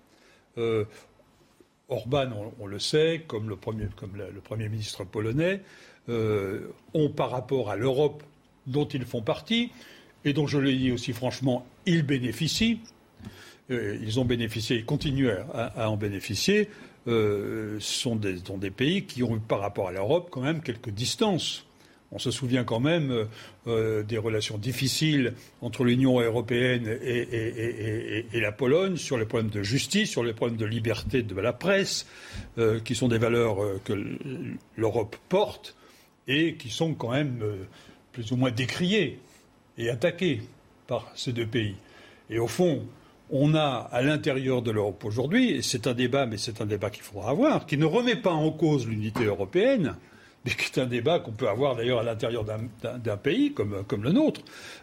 Orban, 1.91 2.31
on, 2.61 2.67
le 2.67 2.79
sait, 2.79 3.25
comme 3.29 3.49
le 3.49 3.57
Premier, 3.57 3.89
comme 3.95 4.17
le 4.17 4.41
premier 4.41 4.69
ministre 4.69 5.05
polonais, 5.05 5.61
ont 6.09 7.11
par 7.11 7.31
rapport 7.31 7.71
à 7.71 7.77
l'Europe 7.77 8.23
dont 8.67 8.87
ils 8.87 9.05
font 9.05 9.21
partie, 9.21 9.71
et 10.25 10.33
dont 10.33 10.47
je 10.47 10.59
le 10.59 10.73
dis 10.73 10.91
aussi 10.91 11.13
franchement, 11.13 11.67
ils 11.87 12.03
bénéficient, 12.03 12.81
euh, 13.71 13.99
ils 14.03 14.21
ont 14.21 14.25
bénéficié, 14.25 14.77
ils 14.77 14.85
continuent 14.85 15.31
à, 15.55 15.89
en 15.89 15.97
bénéficier, 15.97 16.69
euh, 17.07 17.79
sont, 17.81 18.17
des, 18.17 18.37
des 18.57 18.71
pays 18.71 19.05
qui 19.05 19.23
ont 19.23 19.37
eu 19.37 19.41
par 19.41 19.61
rapport 19.61 19.89
à 19.89 19.93
l'Europe 19.93 20.29
quand 20.31 20.43
même 20.43 20.61
quelques 20.61 20.91
distances. 20.91 21.67
On 22.13 22.19
se 22.19 22.31
souvient 22.31 22.63
quand 22.63 22.79
même 22.79 23.27
euh, 23.67 24.03
des 24.05 24.19
relations 24.19 24.57
difficiles 24.57 25.33
entre 25.63 25.83
l'Union 25.83 26.21
européenne 26.21 26.87
et, 27.03 28.25
la 28.35 28.53
Pologne 28.53 28.97
sur 28.97 29.19
les 29.19 29.25
problèmes 29.25 29.51
de 29.51 29.63
justice, 29.63 30.11
sur 30.11 30.23
les 30.23 30.33
problèmes 30.33 30.59
de 30.59 30.67
liberté 30.67 31.23
de 31.23 31.35
la 31.41 31.53
presse, 31.53 32.07
qui 32.85 32.95
sont 32.95 33.09
des 33.09 33.19
valeurs 33.19 33.57
que 33.85 33.95
l'Europe 34.77 35.17
porte 35.29 35.75
et 36.29 36.55
qui 36.55 36.71
sont 36.71 36.95
quand 36.95 37.11
même 37.11 37.43
plus 38.13 38.31
ou 38.31 38.37
moins 38.37 38.53
décriées 38.53 39.19
et 39.77 39.91
attaquées 39.91 40.43
par 40.87 41.11
ces 41.17 41.33
deux 41.33 41.47
pays. 41.47 41.75
Et 42.31 42.39
au 42.39 42.47
fond, 42.47 42.87
on 43.37 43.53
a 43.55 43.89
à 43.91 44.01
l'intérieur 44.01 44.63
de 44.63 44.71
l'Europe 44.71 45.05
aujourd'hui, 45.05 45.51
et 45.51 45.63
c'est 45.63 45.89
un 45.89 45.93
débat, 45.93 46.25
mais 46.25 46.39
c'est 46.39 46.61
un 46.61 46.67
débat 46.67 46.89
qu'il 46.89 47.03
faudra 47.03 47.31
avoir, 47.31 47.67
qui 47.67 47.77
ne 47.77 47.85
remet 47.85 48.15
pas 48.15 48.31
en 48.31 48.53
cause 48.53 48.87
l'unité 48.87 49.25
européenne, 49.25 49.97
mais 50.45 50.53
qui 50.53 50.67
est 50.67 50.81
un 50.81 50.87
débat 50.87 51.19
qu'on 51.19 51.33
peut 51.33 51.49
avoir 51.49 51.75
d'ailleurs 51.75 51.99
à 51.99 52.05
l'intérieur 52.05 52.45
d'un 52.45 53.17
pays 53.17 53.53
comme, 53.53 54.05
le 54.05 54.13
nôtre, 54.13 54.41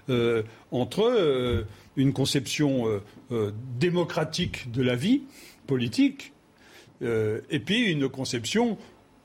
euh, 0.09 0.43
entre 0.71 1.03
euh, 1.03 1.63
une 1.95 2.11
conception 2.11 3.01
euh, 3.31 3.51
démocratique 3.79 4.69
de 4.69 4.83
la 4.83 4.95
vie 4.95 5.23
politique 5.65 6.33
et 7.03 7.59
puis 7.59 7.85
une 7.85 8.09
conception 8.09 8.77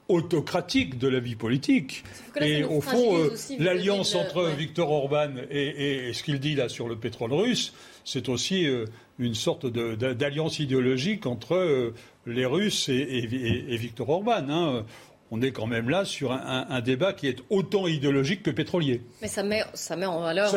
autocratique 0.08 0.98
de 0.98 1.08
la 1.08 1.20
vie 1.20 1.34
politique. 1.34 2.04
Et 2.40 2.64
au 2.64 2.80
fond, 2.80 3.16
euh, 3.18 3.34
l'alliance 3.58 4.14
entre 4.14 4.50
Viktor 4.56 4.90
Orban 4.90 5.30
et, 5.50 6.12
ce 6.12 6.22
qu'il 6.22 6.38
dit 6.38 6.54
là 6.54 6.68
sur 6.68 6.88
le 6.88 6.96
pétrole 6.96 7.32
russe, 7.32 7.72
c'est 8.04 8.28
aussi 8.28 8.66
euh, 8.66 8.84
une 9.18 9.34
sorte 9.34 9.66
d'alliance 9.66 10.58
idéologique 10.58 11.26
entre 11.26 11.54
euh, 11.54 11.94
les 12.26 12.44
Russes 12.44 12.88
et, 12.88 13.26
Viktor 13.76 14.08
Orban. 14.08 14.48
Hein. 14.48 14.84
On 15.32 15.42
est 15.42 15.50
quand 15.50 15.66
même 15.66 15.90
là 15.90 16.04
sur 16.04 16.30
un, 16.30 16.80
débat 16.80 17.12
qui 17.12 17.26
est 17.26 17.42
autant 17.50 17.88
idéologique 17.88 18.44
que 18.44 18.50
pétrolier. 18.50 19.02
Mais 19.20 19.26
ça 19.26 19.42
met, 19.42 19.64
ça 19.74 19.96
met 19.96 20.06
en 20.06 20.20
valeur. 20.20 20.54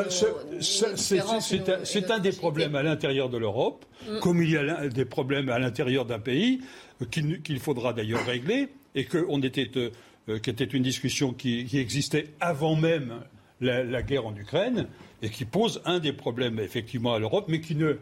C'est 0.59 2.11
un 2.11 2.19
des 2.19 2.31
problèmes 2.31 2.75
à 2.75 2.83
l'intérieur 2.83 3.29
de 3.29 3.37
l'Europe, 3.39 3.83
mm. 4.07 4.19
comme 4.19 4.43
il 4.43 4.51
y 4.51 4.57
a 4.57 4.87
des 4.87 5.05
problèmes 5.05 5.49
à 5.49 5.57
l'intérieur 5.57 6.05
d'un 6.05 6.19
pays 6.19 6.61
qu'il 7.09 7.59
faudra 7.59 7.93
d'ailleurs 7.93 8.23
régler 8.25 8.69
et 8.93 9.05
qu'on 9.05 9.41
était, 9.41 9.71
euh, 9.75 10.39
qui 10.39 10.49
était 10.49 10.65
une 10.65 10.83
discussion 10.83 11.33
qui, 11.33 11.67
existait 11.73 12.27
avant 12.39 12.75
même 12.75 13.21
la, 13.61 14.01
guerre 14.03 14.27
en 14.27 14.35
Ukraine 14.35 14.87
et 15.21 15.29
qui 15.29 15.45
pose 15.45 15.81
un 15.85 15.99
des 15.99 16.13
problèmes 16.13 16.59
effectivement 16.59 17.13
à 17.13 17.19
l'Europe, 17.19 17.45
mais 17.47 17.61
qui 17.61 17.75
ne 17.75 17.97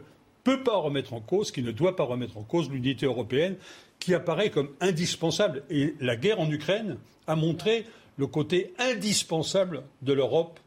peut 0.48 0.62
pas 0.62 0.76
remettre 0.78 1.12
en 1.12 1.20
cause, 1.20 1.50
qui 1.50 1.62
ne 1.62 1.70
doit 1.72 1.94
pas 1.94 2.04
remettre 2.04 2.38
en 2.38 2.42
cause 2.42 2.70
l'unité 2.70 3.04
européenne, 3.04 3.56
qui 3.98 4.14
apparaît 4.14 4.50
comme 4.50 4.70
indispensable. 4.80 5.62
Et 5.68 5.94
la 6.00 6.16
guerre 6.16 6.40
en 6.40 6.50
Ukraine 6.50 6.96
a 7.26 7.36
montré 7.36 7.84
le 8.16 8.26
côté 8.26 8.72
indispensable 8.78 9.82
de 10.02 10.12
l'Europe, 10.14 10.58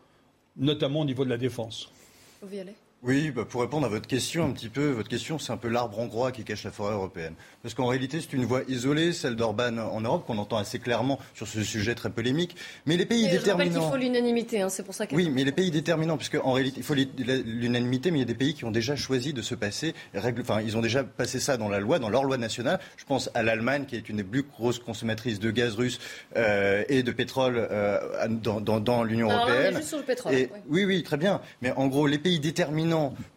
notamment 0.55 1.01
au 1.01 1.05
niveau 1.05 1.25
de 1.25 1.29
la 1.29 1.37
défense. 1.37 1.91
Oui, 3.03 3.31
bah, 3.31 3.45
pour 3.49 3.61
répondre 3.61 3.87
à 3.87 3.89
votre 3.89 4.07
question 4.07 4.45
un 4.45 4.51
petit 4.51 4.69
peu, 4.69 4.91
votre 4.91 5.09
question 5.09 5.39
c'est 5.39 5.51
un 5.51 5.57
peu 5.57 5.69
l'arbre 5.69 5.97
hongrois 5.97 6.31
qui 6.31 6.43
cache 6.43 6.63
la 6.63 6.69
forêt 6.69 6.93
européenne. 6.93 7.33
Parce 7.63 7.73
qu'en 7.73 7.87
réalité 7.87 8.21
c'est 8.21 8.31
une 8.33 8.45
voix 8.45 8.61
isolée, 8.67 9.11
celle 9.11 9.35
d'Orban 9.35 9.79
en 9.79 10.01
Europe, 10.01 10.27
qu'on 10.27 10.37
entend 10.37 10.57
assez 10.57 10.77
clairement 10.77 11.17
sur 11.33 11.47
ce 11.47 11.63
sujet 11.63 11.95
très 11.95 12.11
polémique. 12.11 12.55
Mais 12.85 12.97
les 12.97 13.07
pays 13.07 13.27
déterminants... 13.27 13.87
il 13.87 13.91
faut 13.91 13.97
l'unanimité, 13.97 14.61
hein, 14.61 14.69
c'est 14.69 14.83
pour 14.83 14.93
ça 14.93 15.07
que... 15.07 15.15
Oui, 15.15 15.31
mais 15.31 15.43
les 15.43 15.51
pays 15.51 15.71
déterminants, 15.71 16.15
puisque 16.15 16.37
en 16.43 16.51
réalité 16.51 16.77
il 16.77 16.83
faut 16.83 16.93
l'unanimité, 16.93 18.11
mais 18.11 18.19
il 18.19 18.21
y 18.21 18.23
a 18.23 18.27
des 18.27 18.35
pays 18.35 18.53
qui 18.53 18.65
ont 18.65 18.71
déjà 18.71 18.95
choisi 18.95 19.33
de 19.33 19.41
se 19.41 19.55
passer, 19.55 19.95
enfin 20.15 20.61
ils 20.61 20.77
ont 20.77 20.81
déjà 20.81 21.03
passé 21.03 21.39
ça 21.39 21.57
dans 21.57 21.69
la 21.69 21.79
loi, 21.79 21.97
dans 21.97 22.09
leur 22.09 22.23
loi 22.23 22.37
nationale. 22.37 22.79
Je 22.97 23.05
pense 23.05 23.31
à 23.33 23.41
l'Allemagne 23.41 23.85
qui 23.87 23.95
est 23.95 24.09
une 24.09 24.17
des 24.17 24.23
plus 24.23 24.43
grosses 24.43 24.77
consommatrices 24.77 25.39
de 25.39 25.49
gaz 25.49 25.73
russe 25.73 25.97
euh, 26.37 26.83
et 26.87 27.01
de 27.01 27.11
pétrole 27.11 27.55
euh, 27.57 28.27
dans, 28.29 28.79
dans, 28.79 29.03
l'Union 29.03 29.31
européenne. 29.31 29.77
juste 29.77 29.87
sur 29.87 29.97
le 29.97 30.03
pétrole. 30.03 30.35
oui, 30.69 30.85
oui, 30.85 31.01
très 31.01 31.17
bien. 31.17 31.41
Mais 31.63 31.71
en 31.71 31.87
gros, 31.87 32.05
les 32.05 32.19
pays 32.19 32.39
déterminants 32.39 32.90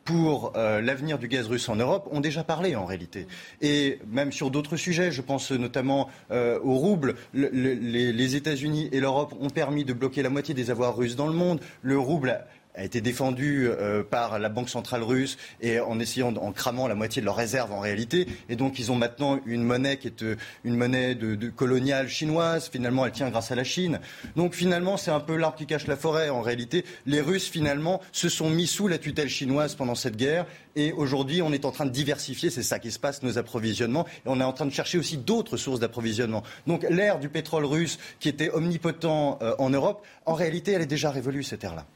pour 0.05 0.53
euh, 0.57 0.81
l'avenir 0.81 1.19
du 1.19 1.29
gaz 1.29 1.47
russe 1.47 1.69
en 1.69 1.77
Europe 1.77 2.09
ont 2.11 2.21
déjà 2.21 2.45
parlé 2.45 2.77
en 2.77 2.85
réalité. 2.85 3.27
Et 3.63 3.99
même 4.07 4.33
sur 4.33 4.51
d'autres 4.51 4.77
sujets, 4.77 5.13
je 5.13 5.23
pense 5.23 5.51
notamment 5.51 6.09
euh, 6.31 6.59
au 6.63 6.75
rouble, 6.75 7.15
les, 7.33 7.75
les 8.13 8.37
États-Unis 8.37 8.89
et 8.93 9.01
l'Europe 9.01 9.35
ont 9.41 9.51
permis 9.51 9.85
de 9.85 9.93
bloquer 9.93 10.23
la 10.23 10.31
moitié 10.31 10.55
des 10.55 10.71
avoirs 10.71 10.97
russes 10.97 11.17
dans 11.17 11.27
le 11.27 11.33
monde. 11.33 11.61
Le 11.83 11.99
rouble 11.99 12.31
a 12.31 12.47
été 12.83 13.01
défendu 13.01 13.69
euh, 13.69 14.03
par 14.03 14.39
la 14.39 14.49
Banque 14.49 14.69
centrale 14.69 15.03
russe 15.03 15.39
et 15.61 15.79
en 15.79 16.01
essayant, 16.01 16.35
en 16.35 16.53
cramant 16.53 16.89
la 16.89 16.97
moitié 16.97 17.21
de 17.23 17.27
leurs 17.27 17.37
réserves 17.37 17.73
en 17.73 17.79
réalité. 17.79 18.27
Et 18.49 18.57
donc 18.57 18.79
ils 18.79 18.91
ont 18.91 18.97
maintenant 18.97 19.39
une 19.47 19.63
monnaie 19.63 19.97
qui 19.97 20.09
est 20.09 20.23
euh, 20.23 20.37
une 20.65 20.77
monnaie 20.77 21.15
de, 21.15 21.49
coloniale 21.51 22.09
chinoise. 22.09 22.69
Finalement, 22.69 23.07
elle 23.07 23.13
tient 23.13 23.31
grâce 23.31 23.53
à 23.53 23.55
la 23.55 23.65
Chine. 23.65 24.01
Donc 24.35 24.55
finalement, 24.55 24.97
c'est 24.97 25.13
un 25.13 25.21
peu 25.21 25.37
l'arbre 25.37 25.57
qui 25.57 25.67
cache 25.67 25.87
la 25.87 25.97
forêt. 25.97 26.31
En 26.31 26.43
réalité, 26.43 26.85
les 27.07 27.21
Russes 27.21 27.49
finalement 27.49 28.01
se 28.11 28.29
sont 28.29 28.51
mis 28.51 28.67
sous 28.67 28.89
la 28.89 28.99
tutelle 28.99 29.29
chinoise 29.29 29.75
pendant 29.77 29.95
cette 29.95 30.17
guerre. 30.17 30.47
Et 30.77 30.93
aujourd'hui, 30.93 31.43
on 31.43 31.53
est 31.53 31.65
en 31.65 31.71
train 31.71 31.87
de 31.87 31.91
diversifier, 31.91 32.51
c'est 32.51 32.65
ça 32.65 32.81
qui 32.81 32.91
se 32.91 32.99
passe, 32.99 33.23
nos 33.23 33.39
approvisionnements. 33.39 34.07
Et 34.07 34.27
on 34.27 34.41
est 34.41 34.45
en 34.45 34.53
train 34.53 34.67
de 34.67 34.73
chercher 34.73 34.99
aussi 34.99 35.17
d'autres 35.17 35.57
sources 35.57 35.79
d'approvisionnement. 35.79 36.43
Donc 36.67 36.85
l'ère 36.91 37.21
du 37.21 37.29
pétrole 37.29 37.65
russe, 37.65 37.99
qui 38.19 38.29
était 38.29 38.51
omnipotent 38.51 39.39
euh, 39.43 39.55
en 39.59 39.71
Europe, 39.71 40.05
en 40.27 40.35
réalité, 40.35 40.73
elle 40.73 40.83
est 40.83 40.87
déjà 40.87 41.11
révolue, 41.11 41.45
cette 41.45 41.63
ère-là. 41.63 41.87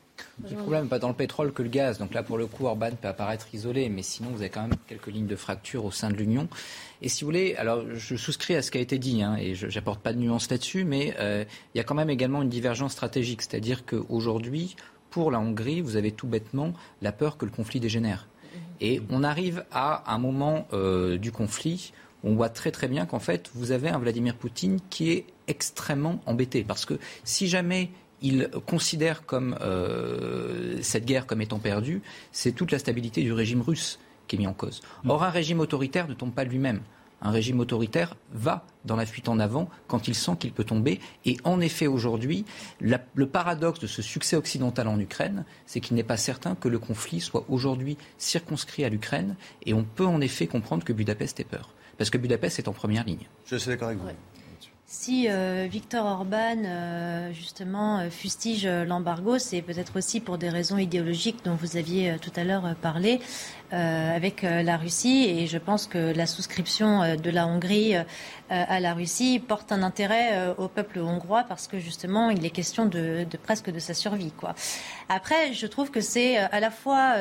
Le 0.42 0.56
problème 0.56 0.84
n'est 0.84 0.88
pas 0.88 0.98
dans 0.98 1.08
le 1.08 1.14
pétrole 1.14 1.52
que 1.52 1.62
le 1.62 1.68
gaz. 1.68 1.98
Donc 1.98 2.14
là, 2.14 2.22
pour 2.22 2.38
le 2.38 2.46
coup, 2.46 2.66
Orban 2.66 2.90
peut 3.00 3.08
apparaître 3.08 3.48
isolé, 3.52 3.88
mais 3.88 4.02
sinon, 4.02 4.30
vous 4.30 4.40
avez 4.40 4.50
quand 4.50 4.62
même 4.62 4.76
quelques 4.86 5.08
lignes 5.08 5.26
de 5.26 5.36
fracture 5.36 5.84
au 5.84 5.90
sein 5.90 6.10
de 6.10 6.14
l'Union. 6.14 6.48
Et 7.02 7.08
si 7.08 7.24
vous 7.24 7.28
voulez, 7.28 7.54
alors 7.56 7.82
je 7.94 8.16
souscris 8.16 8.54
à 8.54 8.62
ce 8.62 8.70
qui 8.70 8.78
a 8.78 8.80
été 8.80 8.98
dit, 8.98 9.22
hein, 9.22 9.36
et 9.36 9.54
je 9.54 9.66
n'apporte 9.66 10.00
pas 10.00 10.12
de 10.12 10.18
nuance 10.18 10.50
là-dessus, 10.50 10.84
mais 10.84 11.14
euh, 11.18 11.44
il 11.74 11.78
y 11.78 11.80
a 11.80 11.84
quand 11.84 11.94
même 11.94 12.10
également 12.10 12.42
une 12.42 12.48
divergence 12.48 12.92
stratégique. 12.92 13.42
C'est-à-dire 13.42 13.84
qu'aujourd'hui, 13.84 14.76
pour 15.10 15.30
la 15.30 15.40
Hongrie, 15.40 15.80
vous 15.80 15.96
avez 15.96 16.12
tout 16.12 16.26
bêtement 16.26 16.72
la 17.02 17.12
peur 17.12 17.36
que 17.36 17.44
le 17.44 17.50
conflit 17.50 17.80
dégénère. 17.80 18.28
Et 18.80 19.02
on 19.10 19.24
arrive 19.24 19.64
à 19.72 20.12
un 20.12 20.18
moment 20.18 20.68
euh, 20.72 21.18
du 21.18 21.32
conflit 21.32 21.92
on 22.24 22.34
voit 22.34 22.48
très 22.48 22.70
très 22.70 22.88
bien 22.88 23.06
qu'en 23.06 23.20
fait, 23.20 23.50
vous 23.54 23.70
avez 23.70 23.88
un 23.88 23.98
Vladimir 23.98 24.34
Poutine 24.34 24.80
qui 24.90 25.10
est 25.10 25.26
extrêmement 25.46 26.20
embêté. 26.26 26.64
Parce 26.64 26.84
que 26.84 26.98
si 27.24 27.48
jamais 27.48 27.90
il 28.22 28.50
considère 28.66 29.26
comme 29.26 29.56
euh, 29.60 30.78
cette 30.82 31.04
guerre 31.04 31.26
comme 31.26 31.40
étant 31.40 31.58
perdue, 31.58 32.02
c'est 32.32 32.52
toute 32.52 32.72
la 32.72 32.78
stabilité 32.78 33.22
du 33.22 33.32
régime 33.32 33.62
russe 33.62 33.98
qui 34.26 34.36
est 34.36 34.38
mise 34.38 34.48
en 34.48 34.54
cause. 34.54 34.82
Mm. 35.04 35.10
Or, 35.10 35.22
un 35.24 35.30
régime 35.30 35.60
autoritaire 35.60 36.08
ne 36.08 36.14
tombe 36.14 36.32
pas 36.32 36.44
lui-même. 36.44 36.80
Un 37.20 37.30
régime 37.32 37.58
autoritaire 37.58 38.14
va 38.32 38.64
dans 38.84 38.94
la 38.94 39.04
fuite 39.04 39.28
en 39.28 39.40
avant 39.40 39.68
quand 39.88 40.06
il 40.06 40.14
sent 40.14 40.36
qu'il 40.38 40.52
peut 40.52 40.62
tomber. 40.62 41.00
Et 41.24 41.36
en 41.42 41.60
effet, 41.60 41.88
aujourd'hui, 41.88 42.44
le 42.80 43.26
paradoxe 43.26 43.80
de 43.80 43.88
ce 43.88 44.02
succès 44.02 44.36
occidental 44.36 44.86
en 44.86 45.00
Ukraine, 45.00 45.44
c'est 45.66 45.80
qu'il 45.80 45.96
n'est 45.96 46.04
pas 46.04 46.16
certain 46.16 46.54
que 46.54 46.68
le 46.68 46.78
conflit 46.78 47.20
soit 47.20 47.44
aujourd'hui 47.48 47.96
circonscrit 48.18 48.84
à 48.84 48.88
l'Ukraine. 48.88 49.34
Et 49.66 49.74
on 49.74 49.82
peut 49.82 50.06
en 50.06 50.20
effet 50.20 50.46
comprendre 50.46 50.84
que 50.84 50.92
Budapest 50.92 51.40
ait 51.40 51.44
peur. 51.44 51.70
Parce 51.96 52.10
que 52.10 52.18
Budapest 52.18 52.60
est 52.60 52.68
en 52.68 52.72
première 52.72 53.04
ligne. 53.04 53.26
Je 53.46 53.56
suis 53.56 53.68
d'accord 53.68 53.88
avec 53.88 53.98
vous. 53.98 54.06
Si 54.90 55.26
euh, 55.28 55.66
Victor 55.70 56.06
Orban, 56.06 56.64
euh, 56.64 57.30
justement, 57.34 57.98
euh, 57.98 58.08
fustige 58.08 58.66
l'embargo, 58.66 59.38
c'est 59.38 59.60
peut-être 59.60 59.98
aussi 59.98 60.18
pour 60.18 60.38
des 60.38 60.48
raisons 60.48 60.78
idéologiques 60.78 61.44
dont 61.44 61.56
vous 61.56 61.76
aviez 61.76 62.16
tout 62.22 62.32
à 62.36 62.42
l'heure 62.42 62.74
parlé. 62.80 63.20
Euh, 63.70 64.16
avec 64.16 64.44
euh, 64.44 64.62
la 64.62 64.78
Russie 64.78 65.26
et 65.28 65.46
je 65.46 65.58
pense 65.58 65.86
que 65.86 65.98
la 65.98 66.26
souscription 66.26 67.02
euh, 67.02 67.16
de 67.16 67.28
la 67.28 67.46
Hongrie 67.46 67.94
à 68.50 68.80
la 68.80 68.94
Russie 68.94 69.40
porte 69.46 69.72
un 69.72 69.82
intérêt 69.82 70.54
au 70.56 70.68
peuple 70.68 71.00
hongrois 71.00 71.44
parce 71.46 71.68
que 71.68 71.78
justement 71.78 72.30
il 72.30 72.46
est 72.46 72.50
question 72.50 72.86
de, 72.86 73.26
de 73.30 73.36
presque 73.36 73.70
de 73.70 73.78
sa 73.78 73.92
survie 73.92 74.30
quoi. 74.30 74.54
Après 75.10 75.52
je 75.52 75.66
trouve 75.66 75.90
que 75.90 76.00
c'est 76.00 76.38
à 76.38 76.58
la 76.58 76.70
fois 76.70 77.12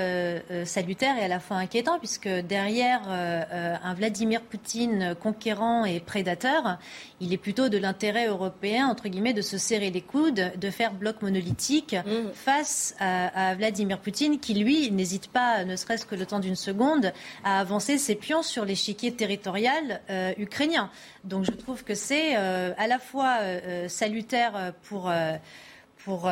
salutaire 0.63 1.17
et 1.17 1.25
à 1.25 1.27
la 1.27 1.41
fois 1.41 1.57
inquiétant 1.57 1.99
puisque 1.99 2.29
derrière 2.29 3.01
un 3.09 3.93
Vladimir 3.93 4.41
Poutine 4.41 5.15
conquérant 5.21 5.83
et 5.83 5.99
prédateur, 5.99 6.79
il 7.19 7.33
est 7.33 7.37
plutôt 7.37 7.67
de 7.67 7.77
l'intérêt 7.77 8.27
européen 8.27 8.87
entre 8.87 9.09
guillemets 9.09 9.33
de 9.33 9.41
se 9.41 9.57
serrer 9.57 9.89
les 9.89 9.99
coudes, 9.99 10.53
de 10.55 10.69
faire 10.69 10.93
bloc 10.93 11.21
monolithique 11.21 11.93
mmh. 11.93 12.31
face 12.33 12.95
à, 13.01 13.49
à 13.49 13.55
Vladimir 13.55 13.99
Poutine 13.99 14.39
qui 14.39 14.53
lui 14.53 14.91
n'hésite 14.91 15.27
pas 15.27 15.65
ne 15.65 15.75
serait-ce 15.75 16.05
que 16.05 16.15
le 16.15 16.25
temps 16.25 16.36
d'une 16.39 16.55
seconde 16.55 17.13
à 17.43 17.59
avancer 17.59 17.97
ses 17.97 18.15
pions 18.15 18.43
sur 18.43 18.65
l'échiquier 18.65 19.13
territorial 19.13 20.01
euh, 20.09 20.33
ukrainien. 20.37 20.89
Donc 21.23 21.45
je 21.45 21.51
trouve 21.51 21.83
que 21.83 21.95
c'est 21.95 22.37
euh, 22.37 22.73
à 22.77 22.87
la 22.87 22.99
fois 22.99 23.37
euh, 23.41 23.87
salutaire 23.87 24.73
pour 24.83 25.11
pour, 26.07 26.31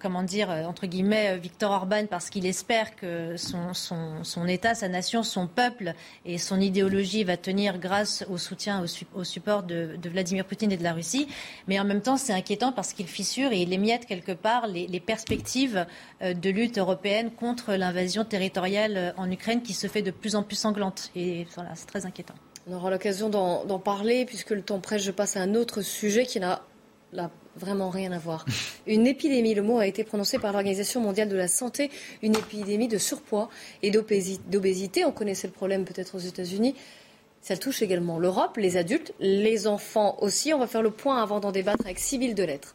comment 0.00 0.24
dire, 0.24 0.50
entre 0.50 0.86
guillemets, 0.86 1.38
Victor 1.38 1.70
Orban, 1.70 2.06
parce 2.10 2.30
qu'il 2.30 2.46
espère 2.46 2.96
que 2.96 3.36
son, 3.36 4.46
État, 4.48 4.74
sa 4.74 4.88
nation, 4.88 5.22
son 5.22 5.46
peuple 5.46 5.94
et 6.24 6.36
son 6.36 6.60
idéologie 6.60 7.22
va 7.22 7.36
tenir 7.36 7.78
grâce 7.78 8.24
au 8.28 8.38
soutien, 8.38 8.84
au, 9.14 9.22
support 9.22 9.62
de, 9.62 9.96
Vladimir 10.04 10.44
Poutine 10.44 10.72
et 10.72 10.76
de 10.76 10.82
la 10.82 10.92
Russie. 10.92 11.28
Mais 11.68 11.78
en 11.78 11.84
même 11.84 12.00
temps, 12.00 12.16
c'est 12.16 12.32
inquiétant 12.32 12.72
parce 12.72 12.92
qu'il 12.92 13.06
fissure 13.06 13.52
et 13.52 13.62
il 13.62 13.72
émiette 13.72 14.06
quelque 14.06 14.32
part 14.32 14.66
les, 14.66 14.98
perspectives 14.98 15.86
de 16.20 16.50
lutte 16.50 16.78
européenne 16.78 17.30
contre 17.30 17.74
l'invasion 17.74 18.24
territoriale 18.24 19.14
en 19.16 19.30
Ukraine 19.30 19.62
qui 19.62 19.74
se 19.74 19.86
fait 19.86 20.02
de 20.02 20.10
plus 20.10 20.34
en 20.34 20.42
plus 20.42 20.56
sanglante. 20.56 21.12
Et 21.14 21.46
voilà, 21.54 21.70
c'est 21.76 21.86
très 21.86 22.04
inquiétant. 22.04 22.34
On 22.66 22.74
aura 22.74 22.90
l'occasion 22.90 23.28
d'en 23.28 23.78
parler 23.78 24.24
puisque 24.24 24.50
le 24.50 24.62
temps 24.62 24.80
presse. 24.80 25.04
Je 25.04 25.12
passe 25.12 25.36
à 25.36 25.40
un 25.42 25.54
autre 25.54 25.82
sujet 25.82 26.26
qui 26.26 26.40
n'a 26.40 26.62
vraiment 27.56 27.90
rien 27.90 28.12
à 28.12 28.18
voir. 28.18 28.44
Une 28.86 29.06
épidémie, 29.06 29.54
le 29.54 29.62
mot 29.62 29.78
a 29.78 29.86
été 29.86 30.04
prononcé 30.04 30.38
par 30.38 30.52
l'Organisation 30.52 31.00
mondiale 31.00 31.28
de 31.28 31.36
la 31.36 31.48
santé, 31.48 31.90
une 32.22 32.36
épidémie 32.36 32.88
de 32.88 32.98
surpoids 32.98 33.48
et 33.82 33.90
d'obésité. 33.90 35.04
On 35.04 35.12
connaissait 35.12 35.46
le 35.46 35.52
problème 35.52 35.84
peut-être 35.84 36.14
aux 36.14 36.20
États-Unis. 36.20 36.74
Ça 37.40 37.56
touche 37.56 37.82
également 37.82 38.18
l'Europe, 38.18 38.56
les 38.56 38.76
adultes, 38.76 39.12
les 39.20 39.66
enfants 39.66 40.16
aussi. 40.20 40.54
On 40.54 40.58
va 40.58 40.66
faire 40.66 40.82
le 40.82 40.90
point 40.90 41.22
avant 41.22 41.40
d'en 41.40 41.52
débattre 41.52 41.84
avec 41.84 41.98
Sybille 41.98 42.34
Delettre. 42.34 42.74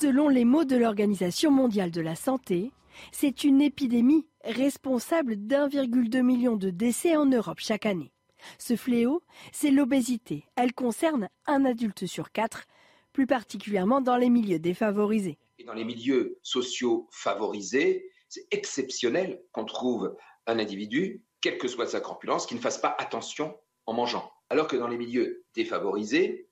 Selon 0.00 0.28
les 0.28 0.44
mots 0.44 0.64
de 0.64 0.76
l'Organisation 0.76 1.50
mondiale 1.50 1.90
de 1.90 2.00
la 2.00 2.16
santé, 2.16 2.70
c'est 3.12 3.44
une 3.44 3.60
épidémie 3.60 4.26
responsable 4.44 5.36
d'1,2 5.36 6.22
million 6.22 6.56
de 6.56 6.70
décès 6.70 7.16
en 7.16 7.26
Europe 7.26 7.60
chaque 7.60 7.86
année. 7.86 8.12
Ce 8.58 8.76
fléau, 8.76 9.22
c'est 9.52 9.70
l'obésité. 9.70 10.44
Elle 10.56 10.72
concerne 10.72 11.28
un 11.46 11.64
adulte 11.64 12.06
sur 12.06 12.32
quatre, 12.32 12.64
plus 13.12 13.26
particulièrement 13.26 14.00
dans 14.00 14.16
les 14.16 14.30
milieux 14.30 14.58
défavorisés. 14.58 15.38
Et 15.58 15.64
dans 15.64 15.74
les 15.74 15.84
milieux 15.84 16.38
sociaux 16.42 17.08
favorisés, 17.10 18.10
c'est 18.28 18.46
exceptionnel 18.50 19.42
qu'on 19.52 19.64
trouve 19.64 20.16
un 20.46 20.58
individu, 20.58 21.22
quelle 21.40 21.58
que 21.58 21.68
soit 21.68 21.86
sa 21.86 22.00
corpulence, 22.00 22.46
qui 22.46 22.54
ne 22.54 22.60
fasse 22.60 22.78
pas 22.78 22.96
attention 22.98 23.54
en 23.86 23.92
mangeant. 23.92 24.32
Alors 24.48 24.66
que 24.66 24.76
dans 24.76 24.88
les 24.88 24.96
milieux 24.96 25.44
défavorisés, 25.54 26.48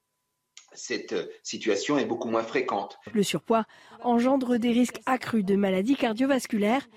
cette 0.73 1.15
situation 1.43 1.99
est 1.99 2.05
beaucoup 2.05 2.29
moins 2.29 2.43
fréquente. 2.43 2.99
Le 3.13 3.23
surpoids 3.23 3.65
engendre 4.03 4.59
des 4.59 4.73
risques 4.73 5.01
accrus 5.07 5.45
de 5.45 5.57
maladies 5.57 5.97
cardiovasculaires. 5.97 6.89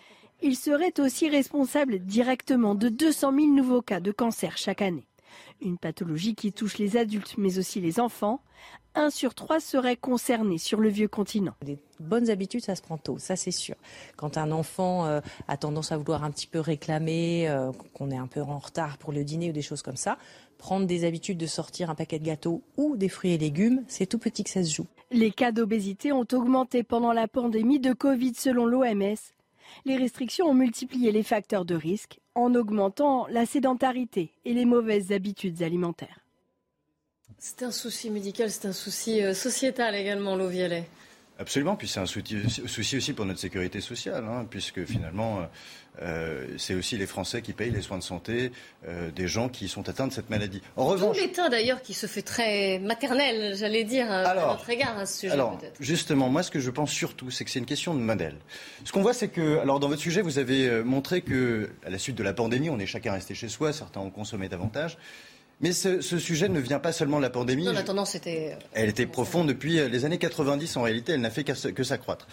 Il 0.46 0.58
serait 0.58 1.00
aussi 1.00 1.30
responsable 1.30 2.00
directement 2.00 2.76
de 2.76 2.90
200 2.90 3.34
000 3.34 3.48
nouveaux 3.54 3.82
cas 3.82 4.02
de 4.02 4.12
cancer 4.12 4.58
chaque 4.58 4.82
année. 4.82 5.08
Une 5.62 5.78
pathologie 5.78 6.36
qui 6.36 6.52
touche 6.52 6.80
les 6.80 6.98
adultes 6.98 7.36
mais 7.38 7.60
aussi 7.60 7.80
les 7.80 8.02
enfants. 8.02 8.42
Un 8.94 9.10
sur 9.10 9.36
trois 9.36 9.62
serait 9.62 9.96
concerné 9.96 10.58
sur 10.58 10.82
le 10.82 10.90
vieux 10.90 11.08
continent. 11.08 11.54
Des 11.64 11.80
bonnes 12.02 12.30
habitudes, 12.30 12.62
ça 12.62 12.76
se 12.76 12.82
prend 12.82 12.98
tôt, 12.98 13.18
ça 13.20 13.38
c'est 13.38 13.52
sûr. 13.52 13.76
Quand 14.18 14.38
un 14.38 14.52
enfant 14.52 15.06
euh, 15.06 15.22
a 15.48 15.56
tendance 15.56 15.94
à 15.94 15.98
vouloir 15.98 16.26
un 16.26 16.32
petit 16.32 16.48
peu 16.48 16.60
réclamer, 16.60 17.48
euh, 17.48 17.72
qu'on 17.94 18.12
est 18.12 18.18
un 18.18 18.28
peu 18.28 18.42
en 18.42 18.60
retard 18.60 18.98
pour 18.98 19.14
le 19.14 19.24
dîner 19.24 19.50
ou 19.50 19.54
des 19.54 19.62
choses 19.62 19.82
comme 19.82 19.96
ça, 19.96 20.18
prendre 20.58 20.86
des 20.86 21.06
habitudes 21.06 21.38
de 21.38 21.48
sortir 21.48 21.90
un 21.90 21.96
paquet 21.96 22.20
de 22.20 22.26
gâteaux 22.26 22.64
ou 22.76 22.98
des 22.98 23.10
fruits 23.10 23.32
et 23.32 23.38
légumes, 23.38 23.86
c'est 23.88 24.08
tout 24.08 24.20
petit 24.20 24.44
que 24.44 24.50
ça 24.50 24.62
se 24.62 24.74
joue. 24.76 24.88
Les 25.10 25.32
cas 25.32 25.54
d'obésité 25.54 26.12
ont 26.12 26.28
augmenté 26.34 26.84
pendant 26.84 27.14
la 27.14 27.30
pandémie 27.30 27.80
de 27.80 27.94
Covid 27.94 28.34
selon 28.36 28.66
l'OMS. 28.66 29.16
Les 29.86 29.98
restrictions 29.98 30.48
ont 30.48 30.54
multiplié 30.54 31.12
les 31.12 31.24
facteurs 31.24 31.66
de 31.66 31.76
risque 31.76 32.20
en 32.36 32.56
augmentant 32.56 33.28
la 33.28 33.46
sédentarité 33.46 34.32
et 34.46 34.54
les 34.54 34.66
mauvaises 34.66 35.12
habitudes 35.12 35.62
alimentaires. 35.62 36.20
C'est 37.38 37.64
un 37.64 37.72
souci 37.72 38.10
médical, 38.10 38.50
c'est 38.52 38.68
un 38.68 38.74
souci 38.74 39.22
euh, 39.22 39.34
sociétal 39.34 39.96
également, 39.96 40.36
l'eau 40.36 40.50
Absolument, 41.44 41.76
puis 41.76 41.90
c'est 41.90 42.00
un 42.00 42.06
souci, 42.06 42.96
aussi 42.96 43.12
pour 43.12 43.26
notre 43.26 43.42
sécurité 43.42 43.82
sociale, 43.82 44.24
hein, 44.24 44.46
puisque 44.50 44.86
finalement, 44.86 45.42
euh, 45.42 45.44
euh, 46.02 46.48
c'est 46.58 46.74
aussi 46.74 46.96
les 46.96 47.06
Français 47.06 47.42
qui 47.42 47.52
payent 47.52 47.70
les 47.70 47.82
soins 47.82 47.98
de 47.98 48.04
santé 48.04 48.54
euh, 48.88 49.12
des 49.12 49.28
gens 49.28 49.50
qui 49.50 49.68
sont 49.68 49.90
atteints 49.90 50.08
de 50.08 50.14
cette 50.14 50.30
maladie. 50.30 50.62
En 50.78 50.86
revanche, 50.86 51.18
tout 51.18 51.22
l'État 51.22 51.50
d'ailleurs 51.50 51.82
qui 51.82 51.94
se 51.94 52.08
fait 52.08 52.22
très 52.22 52.80
maternel, 52.80 53.58
j'allais 53.58 53.84
dire, 53.84 54.10
à 54.10 54.34
notre 54.34 54.70
égard 54.70 54.98
à 54.98 55.06
ce 55.06 55.20
sujet. 55.20 55.34
Alors, 55.34 55.60
justement, 55.82 56.30
moi, 56.30 56.44
ce 56.44 56.50
que 56.52 56.62
je 56.62 56.72
pense 56.72 56.92
surtout, 56.92 57.30
c'est 57.30 57.44
que 57.44 57.52
c'est 57.52 57.60
une 57.60 57.66
question 57.66 57.94
de 57.94 58.00
modèle. 58.00 58.38
Ce 58.86 58.94
qu'on 58.94 59.02
voit, 59.02 59.14
c'est 59.14 59.28
que, 59.28 59.58
alors, 59.60 59.82
dans 59.82 59.90
votre 59.90 60.02
sujet, 60.02 60.22
vous 60.22 60.40
avez 60.40 60.82
montré 60.82 61.24
que, 61.24 61.72
à 61.86 61.90
la 61.90 61.98
suite 61.98 62.16
de 62.16 62.24
la 62.24 62.32
pandémie, 62.32 62.70
on 62.70 62.80
est 62.80 62.86
chacun 62.86 63.12
resté 63.12 63.36
chez 63.36 63.50
soi, 63.50 63.74
certains 63.74 64.00
ont 64.00 64.12
consommé 64.12 64.48
davantage. 64.48 64.98
Mais 65.62 65.72
ce, 65.72 66.02
sujet 66.02 66.50
ne 66.50 66.60
vient 66.60 66.80
pas 66.80 66.92
seulement 66.92 67.18
de 67.18 67.22
la 67.22 67.30
pandémie. 67.30 67.66
Non, 67.66 67.72
la 67.72 67.84
tendance 67.84 68.16
était. 68.16 68.58
Elle 68.74 68.90
était 68.90 69.06
profonde 69.06 69.48
depuis 69.48 69.88
les 69.90 70.06
années 70.06 70.18
90 70.18 70.78
en 70.78 70.82
réalité, 70.82 71.14
elle 71.14 71.22
n'a 71.22 71.30
fait 71.30 71.44
que 71.44 71.84
s'accroître. 71.84 72.28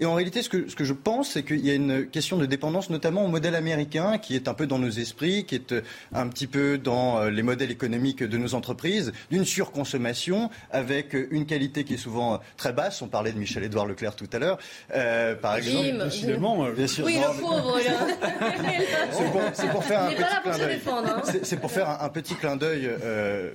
Et 0.00 0.06
en 0.06 0.14
réalité, 0.14 0.42
ce 0.42 0.48
que, 0.48 0.68
ce 0.68 0.76
que 0.76 0.84
je 0.84 0.92
pense, 0.92 1.30
c'est 1.30 1.42
qu'il 1.42 1.64
y 1.64 1.70
a 1.70 1.74
une 1.74 2.06
question 2.06 2.36
de 2.36 2.46
dépendance, 2.46 2.90
notamment 2.90 3.24
au 3.24 3.28
modèle 3.28 3.54
américain, 3.54 4.18
qui 4.18 4.34
est 4.34 4.48
un 4.48 4.54
peu 4.54 4.66
dans 4.66 4.78
nos 4.78 4.90
esprits, 4.90 5.44
qui 5.44 5.54
est 5.54 5.72
euh, 5.72 5.82
un 6.12 6.28
petit 6.28 6.46
peu 6.46 6.78
dans 6.78 7.18
euh, 7.18 7.30
les 7.30 7.42
modèles 7.42 7.70
économiques 7.70 8.22
de 8.22 8.38
nos 8.38 8.54
entreprises, 8.54 9.12
d'une 9.30 9.44
surconsommation 9.44 10.50
avec 10.70 11.14
une 11.30 11.46
qualité 11.46 11.84
qui 11.84 11.94
est 11.94 11.98
souvent 11.98 12.40
très 12.56 12.72
basse. 12.72 13.02
On 13.02 13.08
parlait 13.08 13.32
de 13.32 13.38
Michel-Édouard 13.38 13.86
Leclerc 13.86 14.16
tout 14.16 14.28
à 14.32 14.38
l'heure, 14.38 14.58
euh, 14.94 15.34
par 15.34 15.56
exemple. 15.56 15.86
Jim, 15.86 16.04
Décidément, 16.04 16.70
bien 16.70 16.86
sûr. 16.86 17.04
Oui, 17.04 17.16
le 17.16 17.40
pauvre, 17.40 17.78
C'est 19.54 19.70
pour, 19.70 19.84
faire 19.84 20.02
un 20.02 20.10
petit 20.10 20.24
clin 20.42 20.58
d'œil. 20.58 20.80
Hein. 20.86 21.22
C'est 21.42 21.60
pour 21.60 21.70
faire 21.70 22.02
un, 22.02 22.08
petit 22.08 22.34
clin 22.34 22.56
d'œil 22.56 22.90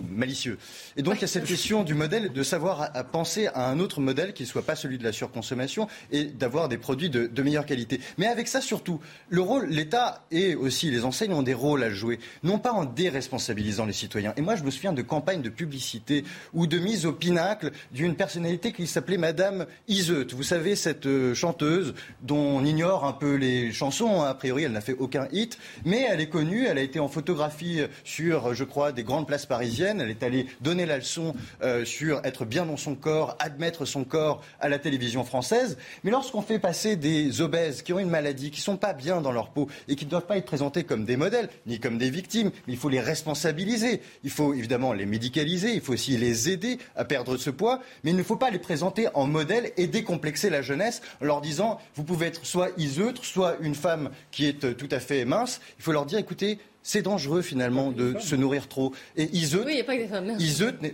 malicieux. 0.10 0.58
Et 0.98 1.02
donc, 1.02 1.16
il 1.16 1.22
y 1.22 1.26
a 1.26 1.28
cette 1.28 1.46
question 1.46 1.84
du 1.84 1.94
modèle, 1.94 2.32
de 2.32 2.44
savoir 2.44 2.92
à, 2.94 3.04
penser 3.04 3.48
à 3.48 3.70
un 3.70 3.80
autre 3.80 4.00
modèle 4.02 4.34
qui 4.34 4.44
ne 4.44 4.48
soit 4.48 4.62
pas 4.62 4.76
celui 4.76 4.98
de 4.98 5.04
la 5.04 5.12
surconsommation. 5.12 5.88
Et 6.12 6.29
d'avoir 6.30 6.70
des 6.70 6.78
produits 6.78 7.10
de, 7.10 7.42
meilleure 7.42 7.66
qualité. 7.66 8.02
Mais 8.18 8.28
avec 8.28 8.48
ça, 8.48 8.62
surtout, 8.62 9.00
le 9.30 9.42
rôle, 9.42 9.68
l'État 9.68 10.26
et 10.32 10.56
aussi 10.56 10.92
les 10.92 11.06
enseignes 11.06 11.34
ont 11.34 11.44
des 11.44 11.54
rôles 11.54 11.84
à 11.84 11.90
jouer, 11.90 12.20
non 12.44 12.60
pas 12.60 12.72
en 12.72 12.86
déresponsabilisant 12.86 13.86
les 13.86 13.94
citoyens. 13.94 14.34
Et 14.36 14.42
moi, 14.42 14.56
je 14.56 14.64
me 14.64 14.72
souviens 14.72 14.94
de 14.94 15.02
campagnes 15.02 15.42
de 15.42 15.50
publicité 15.50 16.26
ou 16.54 16.68
de 16.68 16.78
mise 16.78 17.06
au 17.06 17.14
pinacle 17.14 17.72
d'une 17.92 18.16
personnalité 18.16 18.72
qui 18.72 18.88
s'appelait 18.88 19.18
Madame 19.18 19.66
Iseut. 19.88 20.28
Vous 20.34 20.44
savez, 20.44 20.76
cette 20.76 21.06
euh, 21.06 21.34
chanteuse 21.34 21.94
dont 22.22 22.38
on 22.38 22.66
ignore 22.66 23.06
un 23.06 23.14
peu 23.14 23.36
les 23.36 23.72
chansons. 23.72 24.22
Hein. 24.22 24.30
A 24.30 24.34
priori, 24.34 24.64
elle 24.64 24.72
n'a 24.72 24.82
fait 24.82 24.96
aucun 24.98 25.28
hit, 25.32 25.58
mais 25.86 26.06
elle 26.10 26.22
est 26.22 26.30
connue. 26.30 26.66
Elle 26.66 26.78
a 26.78 26.82
été 26.82 27.00
en 27.00 27.08
photographie 27.08 27.82
sur, 28.04 28.54
je 28.54 28.64
crois, 28.64 28.92
des 28.92 29.04
grandes 29.04 29.28
places 29.28 29.46
parisiennes. 29.46 30.02
Elle 30.02 30.10
est 30.10 30.24
allée 30.24 30.48
donner 30.62 30.86
la 30.86 30.98
leçon 30.98 31.36
euh, 31.62 31.86
sur 31.86 32.22
être 32.24 32.46
bien 32.46 32.66
dans 32.66 32.78
son 32.78 32.96
corps, 32.96 33.38
admettre 33.40 33.86
son 33.86 34.04
corps 34.04 34.42
à 34.60 34.70
la 34.70 34.80
télévision 34.80 35.24
française. 35.24 35.78
Mais 36.04 36.12
lorsqu'on 36.20 36.42
fait 36.42 36.60
passer 36.60 36.98
des 36.98 37.40
obèses 37.40 37.82
qui 37.82 37.94
ont 37.94 38.00
une 38.00 38.10
maladie, 38.10 38.52
qui 38.52 38.60
ne 38.60 38.64
sont 38.64 38.76
pas 38.76 38.92
bien 38.92 39.22
dans 39.22 39.32
leur 39.32 39.52
peau 39.52 39.70
et 39.88 39.96
qui 39.96 40.04
ne 40.04 40.10
doivent 40.10 40.26
pas 40.26 40.36
être 40.36 40.46
présentés 40.46 40.84
comme 40.84 41.06
des 41.06 41.16
modèles, 41.16 41.48
ni 41.66 41.80
comme 41.80 41.98
des 41.98 42.10
victimes, 42.10 42.52
il 42.68 42.76
faut 42.76 42.90
les 42.90 43.00
responsabiliser. 43.00 44.02
Il 44.26 44.30
faut 44.30 44.54
évidemment 44.54 44.92
les 44.92 45.06
médicaliser, 45.06 45.74
il 45.74 45.80
faut 45.80 45.94
aussi 45.94 46.18
les 46.18 46.50
aider 46.50 46.78
à 46.98 47.06
perdre 47.06 47.38
ce 47.38 47.50
poids, 47.50 47.80
mais 48.04 48.12
il 48.12 48.18
ne 48.18 48.24
faut 48.24 48.36
pas 48.36 48.50
les 48.50 48.60
présenter 48.60 49.08
en 49.14 49.28
modèle 49.28 49.72
et 49.78 49.88
décomplexer 49.88 50.50
la 50.50 50.62
jeunesse 50.62 51.02
en 51.22 51.26
leur 51.26 51.40
disant 51.40 51.80
vous 51.96 52.04
pouvez 52.04 52.28
être 52.28 52.46
soit 52.46 52.72
iseutre, 52.76 53.24
soit 53.24 53.56
une 53.62 53.76
femme 53.76 54.10
qui 54.32 54.46
est 54.46 54.76
tout 54.76 54.90
à 54.92 55.00
fait 55.00 55.24
mince. 55.24 55.62
Il 55.78 55.84
faut 55.86 55.94
leur 55.94 56.06
dire 56.06 56.20
écoutez, 56.20 56.60
c'est 56.84 57.02
dangereux 57.02 57.42
finalement 57.42 57.92
de 57.92 58.18
se 58.20 58.36
nourrir 58.36 58.68
trop. 58.68 58.94
Et 59.16 59.30
Iseut, 59.36 59.64
oui, 59.66 59.74
il 59.74 59.76
n'y 59.76 59.82
a 59.82 59.84
pas 59.84 59.96
que 59.96 60.02
des 60.02 60.08
femmes. 60.08 60.38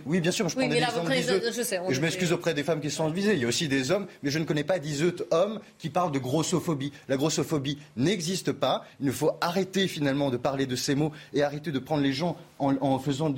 oui, 0.06 0.20
bien 0.20 0.30
sûr, 0.30 0.48
je 0.48 0.56
prends 0.56 0.68
des 0.68 0.76
exemples 0.76 1.12
Je, 1.52 1.62
sais, 1.62 1.80
je 1.88 2.00
m'excuse 2.00 2.32
auprès 2.32 2.54
des 2.54 2.64
femmes 2.64 2.80
qui 2.80 2.90
sont 2.90 3.08
visées. 3.08 3.34
Il 3.34 3.40
y 3.40 3.44
a 3.44 3.48
aussi 3.48 3.68
des 3.68 3.90
hommes, 3.90 4.06
mais 4.22 4.30
je 4.30 4.38
ne 4.38 4.44
connais 4.44 4.64
pas 4.64 4.78
d'Iseut 4.78 5.16
homme 5.30 5.60
qui 5.78 5.90
parle 5.90 6.12
de 6.12 6.18
grossophobie. 6.18 6.92
La 7.08 7.16
grossophobie 7.16 7.78
n'existe 7.96 8.52
pas. 8.52 8.84
Il 9.00 9.12
faut 9.12 9.32
arrêter 9.40 9.88
finalement 9.88 10.30
de 10.30 10.36
parler 10.36 10.66
de 10.66 10.76
ces 10.76 10.94
mots 10.94 11.12
et 11.32 11.42
arrêter 11.42 11.72
de 11.72 11.78
prendre 11.78 12.02
les 12.02 12.12
gens 12.12 12.36
en, 12.58 12.98
faisant 12.98 13.34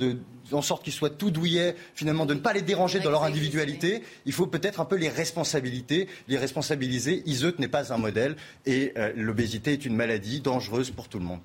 en 0.51 0.61
sorte 0.61 0.83
qu'ils 0.83 0.93
soient 0.93 1.09
tout 1.09 1.31
douillets, 1.31 1.75
finalement, 1.93 2.25
de 2.25 2.33
ne 2.33 2.39
pas 2.39 2.53
les 2.53 2.61
déranger 2.61 2.99
dans 2.99 3.11
leur 3.11 3.23
individualité. 3.23 4.01
Il 4.25 4.33
faut 4.33 4.47
peut-être 4.47 4.79
un 4.79 4.85
peu 4.85 4.95
les 4.95 5.09
responsabiliser, 5.09 6.07
les 6.27 6.37
responsabiliser. 6.37 7.23
Iseut 7.25 7.55
n'est 7.59 7.67
pas 7.67 7.93
un 7.93 7.97
modèle 7.97 8.35
et 8.65 8.93
euh, 8.97 9.11
l'obésité 9.15 9.73
est 9.73 9.85
une 9.85 9.95
maladie 9.95 10.41
dangereuse 10.41 10.91
pour 10.91 11.07
tout 11.07 11.19
le 11.19 11.25
monde. 11.25 11.39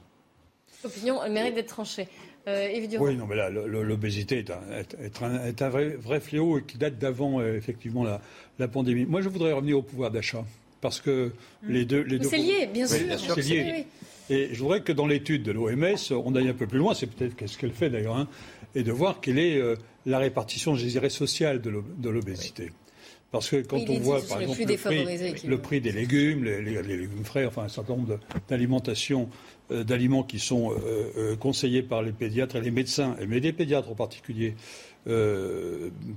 L'opinion, 0.84 1.24
elle 1.24 1.32
mérite 1.32 1.54
d'être 1.54 1.68
tranchée. 1.68 2.06
Euh, 2.46 2.68
oui, 3.00 3.16
non, 3.16 3.26
mais 3.26 3.36
là, 3.36 3.48
l'obésité 3.48 4.38
est, 4.38 4.50
un, 4.50 4.60
est 5.02 5.62
un, 5.62 5.68
vrai, 5.70 5.96
vrai, 5.96 6.20
fléau 6.20 6.60
qui 6.60 6.76
date 6.76 6.98
d'avant, 6.98 7.40
euh, 7.40 7.56
effectivement, 7.56 8.04
la, 8.04 8.20
la, 8.58 8.68
pandémie. 8.68 9.06
Moi, 9.06 9.22
je 9.22 9.30
voudrais 9.30 9.52
revenir 9.52 9.78
au 9.78 9.82
pouvoir 9.82 10.10
d'achat. 10.10 10.44
Parce 10.82 11.00
que 11.00 11.32
mm. 11.62 11.72
les 11.72 11.84
deux. 11.86 12.02
Les 12.02 12.18
deux 12.18 12.28
c'est 12.28 12.36
lié, 12.36 12.68
bien 12.72 12.86
sûr. 12.86 12.98
C'est 13.34 13.40
lié. 13.40 13.86
Et 14.28 14.50
je 14.52 14.60
voudrais 14.60 14.82
que 14.82 14.92
dans 14.92 15.06
l'étude 15.06 15.42
de 15.42 15.52
l'OMS, 15.52 15.96
on 16.10 16.34
aille 16.34 16.48
un 16.48 16.54
peu 16.54 16.66
plus 16.66 16.78
loin, 16.78 16.94
c'est 16.94 17.06
peut-être 17.06 17.46
ce 17.46 17.58
qu'elle 17.58 17.72
fait 17.72 17.90
d'ailleurs, 17.90 18.16
hein, 18.16 18.28
et 18.74 18.82
de 18.82 18.92
voir 18.92 19.20
quelle 19.20 19.38
est 19.38 19.58
euh, 19.58 19.76
la 20.06 20.18
répartition, 20.18 20.74
je 20.74 20.86
dirais, 20.86 21.10
sociale 21.10 21.60
de 21.60 22.08
l'obésité. 22.08 22.72
Parce 23.34 23.50
que 23.50 23.56
quand 23.56 23.80
on 23.88 23.98
voit, 23.98 24.20
par 24.24 24.40
exemple, 24.40 24.60
le 25.44 25.58
prix, 25.58 25.80
des 25.80 25.90
légumes, 25.90 26.44
les, 26.44 26.62
légumes 26.62 27.24
frais, 27.24 27.44
enfin 27.46 27.64
un 27.64 27.68
certain 27.68 27.96
nombre 27.96 28.20
d'alimentations, 28.48 29.28
euh, 29.72 29.82
d'aliments 29.82 30.22
qui 30.22 30.38
sont 30.38 30.70
euh, 30.70 30.76
euh, 31.16 31.34
conseillés 31.34 31.82
par 31.82 32.00
les 32.00 32.12
pédiatres 32.12 32.54
et 32.54 32.60
les 32.60 32.70
médecins, 32.70 33.16
mais 33.26 33.40
les 33.40 33.52
pédiatres 33.52 33.90
en 33.90 33.96
particulier, 33.96 34.54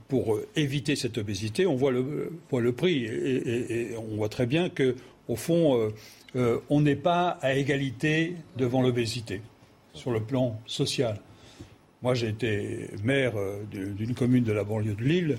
pour 0.08 0.40
éviter 0.56 0.96
cette 0.96 1.18
obésité, 1.18 1.66
on 1.66 1.76
voit 1.76 1.92
le, 1.92 2.32
voit 2.52 2.62
le 2.62 2.72
prix 2.72 3.06
et, 3.06 3.96
on 3.98 4.18
voit 4.18 4.30
très 4.30 4.46
bien 4.46 4.70
que, 4.70 4.96
au 5.28 5.36
fond, 5.36 5.92
on 6.36 6.82
n'est 6.82 6.96
pas 6.96 7.40
à 7.42 7.56
égalité 7.56 8.36
devant 8.58 8.84
l'obésité 8.84 9.42
sur 9.94 10.12
le 10.12 10.22
plan 10.22 10.62
social. 10.68 11.20
Moi, 12.04 12.14
j'ai 12.14 12.30
été 12.30 12.92
maire 13.04 13.34
d'une 13.72 14.14
commune 14.14 14.44
de 14.44 14.54
la 14.54 14.64
banlieue 14.64 14.94
de 14.94 15.04
Lille 15.04 15.38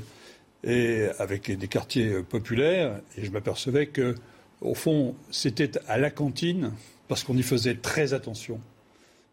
et 0.65 1.07
avec 1.19 1.51
des 1.51 1.69
quartiers 1.69 2.23
populaires, 2.23 3.01
et 3.17 3.25
je 3.25 3.31
m'apercevais 3.31 3.87
que, 3.87 4.15
au 4.61 4.75
fond, 4.75 5.15
c'était 5.31 5.71
à 5.87 5.99
la 5.99 6.11
cantine, 6.11 6.73
parce 7.07 7.25
qu'on 7.25 7.37
y 7.37 7.43
faisait 7.43 7.77
très 7.77 8.13
attention, 8.13 8.61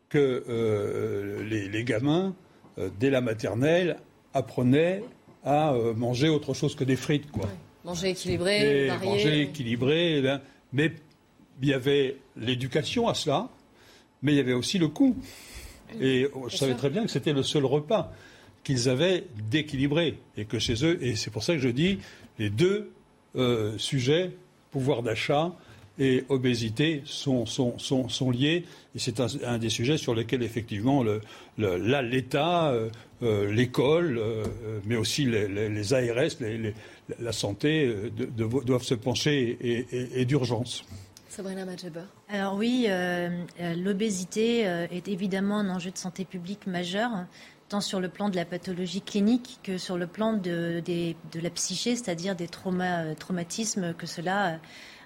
que 0.10 0.44
euh, 0.48 1.44
les, 1.44 1.84
gamins, 1.84 2.36
euh, 2.78 2.90
dès 3.00 3.10
la 3.10 3.22
maternelle, 3.22 3.98
apprenaient 4.34 5.04
à 5.44 5.74
euh, 5.74 5.94
manger 5.94 6.30
autre 6.30 6.54
chose 6.54 6.76
que 6.76 6.84
des 6.84 6.96
frites, 6.96 7.32
quoi. 7.32 7.50
Manger 7.84 8.10
équilibré, 8.10 8.88
varié. 8.88 9.10
Manger 9.10 9.42
équilibré, 9.42 10.18
eh 10.18 10.38
mais 10.74 10.92
il 11.62 11.70
y 11.70 11.74
avait 11.74 12.18
l'éducation 12.36 13.08
à 13.08 13.14
cela, 13.14 13.50
mais 14.22 14.34
il 14.34 14.38
y 14.38 14.40
avait 14.40 14.54
aussi 14.54 14.80
le 14.80 14.88
coût. 14.88 15.16
Et 16.02 16.28
je 16.48 16.58
savais 16.58 16.74
très 16.74 16.90
bien 16.90 17.04
que 17.04 17.12
c'était 17.12 17.32
le 17.32 17.44
seul 17.44 17.64
repas 17.64 18.12
qu'ils 18.66 18.90
avaient 18.90 19.24
d'équilibré 19.50 20.18
et 20.36 20.44
que 20.44 20.60
chez 20.60 20.84
eux, 20.84 21.02
et 21.02 21.16
c'est 21.16 21.30
pour 21.30 21.44
ça 21.44 21.54
que 21.54 21.60
je 21.60 21.70
dis, 21.70 22.00
les 22.38 22.50
deux 22.50 22.92
euh, 23.38 23.78
sujets, 23.78 24.32
pouvoir 24.72 25.04
d'achat 25.04 25.54
et 26.00 26.26
obésité, 26.28 27.02
sont, 27.06 27.46
sont, 27.46 27.78
sont, 27.78 28.10
sont 28.10 28.32
liés. 28.32 28.66
Et 28.96 29.00
c'est 29.00 29.22
un, 29.22 29.58
des 29.60 29.70
sujets 29.70 29.98
sur 29.98 30.14
lesquels, 30.14 30.44
effectivement, 30.44 31.04
le, 31.04 31.22
là, 31.58 32.02
l'État, 32.02 32.72
euh, 32.72 32.90
euh, 33.24 33.50
l'école, 33.50 34.20
mais 34.86 34.98
aussi 34.98 35.26
les, 35.26 35.94
ARS, 35.94 36.32
la 37.20 37.32
santé, 37.32 37.96
doivent 38.36 38.84
se 38.84 38.96
pencher 38.96 39.58
et, 39.62 40.26
d'urgence. 40.26 40.84
Sabrina 41.30 41.66
Majeber. 41.66 42.06
Alors 42.30 42.56
oui, 42.56 42.88
l'obésité 43.78 44.62
est 44.62 45.08
évidemment 45.08 45.60
un 45.60 45.70
enjeu 45.70 45.92
de 45.92 45.98
santé 45.98 46.26
publique 46.26 46.68
majeur 46.68 47.12
tant 47.70 47.82
sur 47.82 48.00
le 48.00 48.10
plan 48.10 48.30
de 48.30 48.36
la 48.36 48.46
pathologie 48.46 49.02
clinique 49.02 49.60
que 49.64 49.78
sur 49.78 49.98
le 49.98 50.08
plan 50.08 50.34
de, 50.34 50.82
de 50.86 51.40
la 51.40 51.50
psyché, 51.50 51.96
c'est-à-dire 51.96 52.36
des 52.36 52.48
traumatismes 52.48 53.94
que 53.94 54.06
cela 54.06 54.60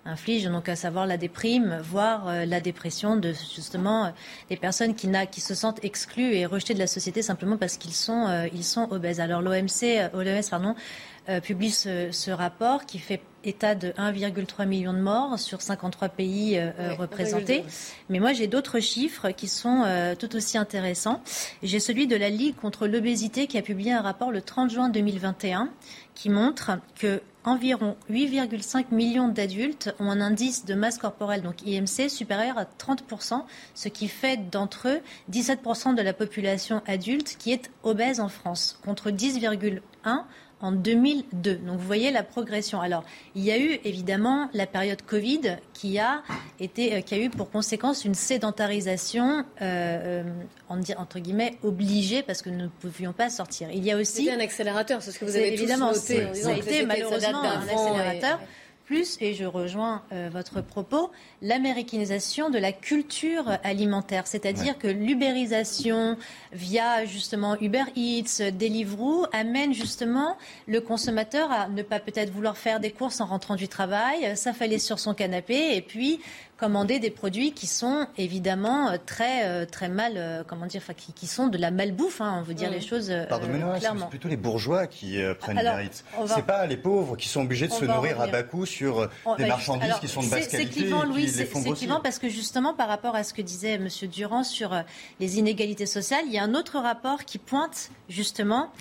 inflige, 0.05 0.45
donc 0.45 0.69
à 0.69 0.75
savoir 0.75 1.05
la 1.05 1.17
déprime, 1.17 1.79
voire 1.83 2.27
euh, 2.27 2.45
la 2.45 2.59
dépression 2.59 3.15
de 3.15 3.33
justement 3.55 4.05
euh, 4.05 4.09
des 4.49 4.57
personnes 4.57 4.95
qui, 4.95 5.09
qui, 5.31 5.41
se 5.41 5.55
sentent 5.55 5.83
exclues 5.83 6.33
et 6.33 6.45
rejetées 6.45 6.73
de 6.73 6.79
la 6.79 6.87
société 6.87 7.21
simplement 7.21 7.57
parce 7.57 7.77
qu'ils 7.77 7.93
sont, 7.93 8.27
euh, 8.27 8.47
ils 8.53 8.63
sont 8.63 8.87
obèses. 8.91 9.19
Alors 9.19 9.41
l'OMC, 9.41 10.09
OMS 10.13 10.49
pardon, 10.49 10.75
publie 11.43 11.69
ce, 11.69 12.31
rapport 12.31 12.85
qui 12.85 12.97
fait 12.97 13.21
état 13.43 13.75
de 13.75 13.89
1,3 13.89 14.65
million 14.65 14.93
de 14.93 14.99
morts 14.99 15.39
sur 15.39 15.61
53 15.61 16.09
pays 16.09 16.61
représentés. 16.97 17.63
Mais 18.09 18.19
moi, 18.19 18.33
j'ai 18.33 18.47
d'autres 18.47 18.79
chiffres 18.79 19.31
qui 19.31 19.47
sont 19.47 19.85
tout 20.19 20.35
aussi 20.35 20.57
intéressants. 20.57 21.21
J'ai 21.63 21.79
celui 21.79 22.07
de 22.07 22.15
la 22.15 22.29
Ligue 22.29 22.55
contre 22.55 22.87
l'obésité 22.87 23.47
qui 23.47 23.57
a 23.57 23.61
publié 23.61 23.93
un 23.93 24.01
rapport 24.01 24.31
le 24.31 24.41
30 24.41 24.69
juin 24.69 24.89
2021 24.89 25.69
qui 26.15 26.29
montre 26.29 26.71
que 26.95 27.21
environ 27.45 27.95
8,5 28.11 28.87
millions 28.91 29.29
d'adultes 29.29 29.95
ont 29.99 30.11
un 30.11 30.19
indice 30.19 30.65
de 30.65 30.73
masse 30.73 30.97
corporelle, 30.97 31.41
donc 31.41 31.65
IMC, 31.65 32.09
supérieur 32.09 32.57
à 32.57 32.65
30%, 32.65 33.43
ce 33.73 33.87
qui 33.87 34.09
fait 34.09 34.49
d'entre 34.49 34.89
eux 34.89 34.99
17% 35.31 35.95
de 35.95 36.01
la 36.01 36.11
population 36.11 36.81
adulte 36.85 37.37
qui 37.39 37.53
est 37.53 37.71
obèse 37.83 38.19
en 38.19 38.27
France, 38.27 38.77
contre 38.83 39.11
10,1% 39.11 39.79
en 40.61 40.71
2002. 40.71 41.55
Donc 41.55 41.77
vous 41.79 41.85
voyez 41.85 42.11
la 42.11 42.23
progression. 42.23 42.81
Alors 42.81 43.03
il 43.35 43.43
y 43.43 43.51
a 43.51 43.57
eu 43.57 43.79
évidemment 43.83 44.49
la 44.53 44.67
période 44.67 45.01
Covid 45.01 45.57
qui 45.73 45.99
a 45.99 46.21
été, 46.59 46.95
euh, 46.95 47.01
qui 47.01 47.15
a 47.15 47.19
eu 47.19 47.29
pour 47.29 47.49
conséquence 47.49 48.05
une 48.05 48.15
sédentarisation 48.15 49.45
euh, 49.61 50.23
euh 50.23 50.23
entre 50.69 51.19
guillemets 51.19 51.57
obligée 51.63 52.21
parce 52.21 52.41
que 52.41 52.49
nous 52.49 52.63
ne 52.63 52.67
pouvions 52.67 53.11
pas 53.11 53.29
sortir. 53.29 53.69
Il 53.73 53.83
y 53.83 53.91
a 53.91 53.97
aussi 53.97 54.29
un 54.29 54.39
accélérateur, 54.39 55.01
c'est 55.01 55.11
ce 55.11 55.19
que 55.19 55.25
vous 55.25 55.35
avez 55.35 55.53
évidemment 55.53 55.91
noté. 55.91 56.27
Ça 56.33 56.49
a 56.49 56.53
été 56.53 56.85
malheureusement 56.85 57.41
un 57.41 57.61
accélérateur 57.61 58.39
plus, 58.89 59.19
et 59.21 59.35
je 59.35 59.45
rejoins 59.45 60.01
euh, 60.11 60.31
votre 60.33 60.61
propos, 60.61 61.11
l'américanisation 61.43 62.49
de 62.49 62.57
la 62.57 62.71
culture 62.71 63.59
alimentaire, 63.63 64.25
c'est-à-dire 64.25 64.79
que 64.79 64.87
l'ubérisation 64.87 66.17
via 66.53 67.05
justement 67.05 67.55
Uber 67.61 67.83
Eats, 67.95 68.49
Deliveroo 68.51 69.27
amène 69.31 69.75
justement 69.75 70.37
le 70.67 70.81
consommateur 70.81 71.51
à 71.51 71.69
ne 71.69 71.83
pas 71.83 71.99
peut-être 71.99 72.31
vouloir 72.31 72.57
faire 72.57 72.79
des 72.79 72.89
courses 72.89 73.21
en 73.21 73.27
rentrant 73.27 73.55
du 73.55 73.67
travail, 73.67 74.35
s'affaler 74.35 74.79
sur 74.79 74.97
son 74.97 75.13
canapé 75.13 75.75
et 75.75 75.83
puis 75.83 76.19
commander 76.59 76.99
des 76.99 77.09
produits 77.09 77.53
qui 77.53 77.67
sont 77.67 78.07
évidemment 78.17 78.89
euh, 78.89 78.97
très, 79.03 79.47
euh, 79.47 79.65
très 79.65 79.87
mal, 79.87 80.13
euh, 80.17 80.43
comment 80.45 80.65
dire, 80.65 80.81
qui, 80.97 81.13
qui, 81.13 81.25
sont 81.25 81.47
de 81.47 81.57
la 81.57 81.71
malbouffe, 81.71 82.19
hein, 82.19 82.35
on 82.39 82.43
veut 82.43 82.53
dire 82.53 82.69
les 82.69 82.81
choses 82.81 83.13
Pardonnez-moi, 83.29 83.79
c'est 83.79 84.09
plutôt 84.09 84.27
les 84.27 84.37
bourgeois 84.37 84.87
qui 84.87 85.19
prennent 85.39 85.57
les 85.57 85.63
mérites. 85.63 86.03
C'est 86.27 86.45
pas 86.45 86.65
les 86.65 86.77
pauvres 86.77 87.15
qui 87.15 87.29
sont 87.29 87.41
obligés 87.41 87.67
de 87.67 87.73
se 87.73 87.85
nourrir 87.85 88.19
à 88.19 88.27
bas 88.27 88.43
coût 88.43 88.65
sur 88.65 89.09
des 89.37 89.45
marchandises 89.45 89.95
qui 90.01 90.07
sont 90.07 90.21
de 90.21 90.29
basse 90.29 90.47
qualité. 90.47 90.89
C'est 90.89 91.05
Louis, 91.05 91.29
c'est 91.29 91.47
clivant 91.47 92.01
parce 92.01 92.19
que 92.19 92.27
justement 92.29 92.73
par 92.73 92.87
rapport 92.87 93.15
à 93.15 93.23
ce 93.23 93.33
que 93.33 93.41
disait 93.41 93.73
M. 93.73 93.87
Durand 94.11 94.43
sur 94.43 94.75
les 95.19 95.39
inégalités 95.39 95.85
sociales, 95.85 96.23
il 96.27 96.33
y 96.33 96.37
a 96.37 96.43
un 96.43 96.55
autre 96.55 96.79
rapport 96.79 97.23
qui 97.23 97.37
pointe 97.37 97.89
justement 98.09 98.71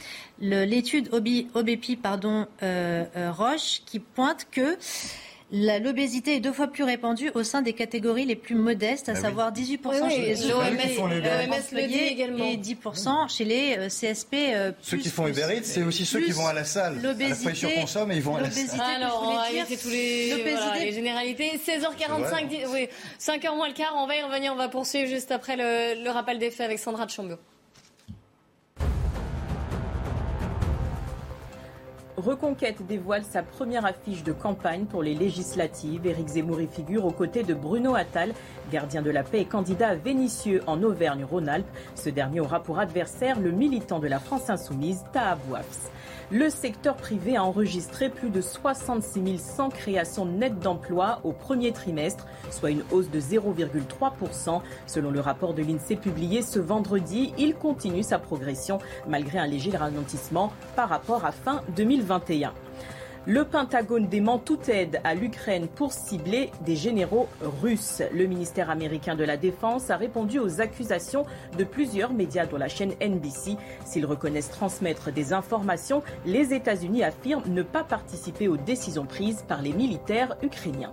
l'étude 0.40 1.10
OBEPI 1.12 1.96
pardon, 1.96 2.46
Roche 2.60 3.82
qui 3.86 4.00
pointe 4.00 4.46
que 4.50 4.76
L'obésité 5.50 6.36
est 6.36 6.40
deux 6.40 6.52
fois 6.52 6.66
plus 6.66 6.84
répandue 6.84 7.30
au 7.34 7.42
sein 7.42 7.62
des 7.62 7.72
catégories 7.72 8.26
les 8.26 8.36
plus 8.36 8.54
modestes, 8.54 9.08
à 9.08 9.14
bah 9.14 9.20
savoir 9.20 9.52
18% 9.52 10.10
chez 10.10 10.20
les 10.20 10.52
employés 10.52 12.12
également. 12.12 12.44
et 12.44 12.56
10% 12.56 13.28
chez 13.34 13.44
les 13.44 13.76
euh, 13.78 13.88
CSP. 13.88 14.34
Euh, 14.34 14.72
ceux 14.82 14.98
qui 14.98 15.08
font 15.08 15.26
Uber 15.26 15.46
Eats, 15.50 15.64
c'est 15.64 15.82
aussi 15.82 16.04
ceux 16.04 16.20
qui 16.20 16.32
vont 16.32 16.46
à 16.46 16.52
la 16.52 16.64
salle. 16.64 17.00
L'obésité. 17.02 17.50
ils 17.50 17.56
surconsomment 17.56 18.12
et 18.12 18.16
ils 18.16 18.22
vont 18.22 18.36
à 18.36 18.42
la 18.42 18.50
salle. 18.50 18.80
Alors, 18.80 19.42
c'est 19.66 19.76
tous 19.76 19.88
les, 19.88 20.34
voilà, 20.42 20.78
les 20.78 20.92
généralités. 20.92 21.52
16h45, 21.66 22.66
oui, 22.72 22.88
5h 23.18 23.56
moins 23.56 23.68
le 23.68 23.74
quart, 23.74 23.94
on 23.96 24.06
va 24.06 24.16
y 24.16 24.22
revenir, 24.22 24.52
on 24.52 24.56
va 24.56 24.68
poursuivre 24.68 25.08
juste 25.08 25.32
après 25.32 25.56
le, 25.56 26.04
le 26.04 26.10
rappel 26.10 26.38
des 26.38 26.50
faits 26.50 26.66
avec 26.66 26.78
Sandra 26.78 27.06
de 27.06 27.10
Reconquête 32.18 32.84
dévoile 32.84 33.22
sa 33.22 33.44
première 33.44 33.86
affiche 33.86 34.24
de 34.24 34.32
campagne 34.32 34.86
pour 34.86 35.04
les 35.04 35.14
législatives. 35.14 36.04
Éric 36.04 36.26
Zemmour 36.26 36.58
figure 36.68 37.04
aux 37.04 37.12
côtés 37.12 37.44
de 37.44 37.54
Bruno 37.54 37.94
Attal, 37.94 38.32
gardien 38.72 39.02
de 39.02 39.10
la 39.10 39.22
paix 39.22 39.42
et 39.42 39.44
candidat 39.44 39.90
à 39.90 39.94
en 40.66 40.82
Auvergne-Rhône-Alpes. 40.82 41.68
Ce 41.94 42.10
dernier 42.10 42.40
aura 42.40 42.60
pour 42.60 42.80
adversaire 42.80 43.38
le 43.38 43.52
militant 43.52 44.00
de 44.00 44.08
la 44.08 44.18
France 44.18 44.50
insoumise, 44.50 45.04
Taha 45.12 45.36
Bouafs. 45.36 45.92
Le 46.30 46.50
secteur 46.50 46.94
privé 46.94 47.36
a 47.38 47.42
enregistré 47.44 48.10
plus 48.10 48.28
de 48.28 48.42
66 48.42 49.38
100 49.38 49.70
créations 49.70 50.26
nettes 50.26 50.60
d'emplois 50.60 51.20
au 51.24 51.32
premier 51.32 51.72
trimestre, 51.72 52.26
soit 52.50 52.70
une 52.70 52.82
hausse 52.90 53.08
de 53.10 53.18
0,3%. 53.18 54.60
Selon 54.86 55.10
le 55.10 55.20
rapport 55.20 55.54
de 55.54 55.62
l'INSEE 55.62 55.96
publié 55.96 56.42
ce 56.42 56.58
vendredi, 56.58 57.32
il 57.38 57.54
continue 57.54 58.02
sa 58.02 58.18
progression 58.18 58.78
malgré 59.08 59.38
un 59.38 59.46
léger 59.46 59.74
ralentissement 59.74 60.52
par 60.76 60.90
rapport 60.90 61.24
à 61.24 61.32
fin 61.32 61.62
2021. 61.76 62.52
Le 63.26 63.44
Pentagone 63.44 64.08
dément 64.08 64.38
toute 64.38 64.68
aide 64.68 65.00
à 65.04 65.14
l'Ukraine 65.14 65.68
pour 65.68 65.92
cibler 65.92 66.50
des 66.64 66.76
généraux 66.76 67.28
russes. 67.62 68.02
Le 68.12 68.26
ministère 68.26 68.70
américain 68.70 69.16
de 69.16 69.24
la 69.24 69.36
Défense 69.36 69.90
a 69.90 69.96
répondu 69.96 70.38
aux 70.38 70.60
accusations 70.60 71.26
de 71.56 71.64
plusieurs 71.64 72.12
médias 72.12 72.46
dont 72.46 72.56
la 72.56 72.68
chaîne 72.68 72.94
NBC. 73.00 73.56
S'ils 73.84 74.06
reconnaissent 74.06 74.50
transmettre 74.50 75.12
des 75.12 75.32
informations, 75.32 76.02
les 76.24 76.54
États-Unis 76.54 77.04
affirment 77.04 77.48
ne 77.48 77.62
pas 77.62 77.84
participer 77.84 78.48
aux 78.48 78.56
décisions 78.56 79.04
prises 79.04 79.44
par 79.46 79.62
les 79.62 79.72
militaires 79.72 80.36
ukrainiens. 80.42 80.92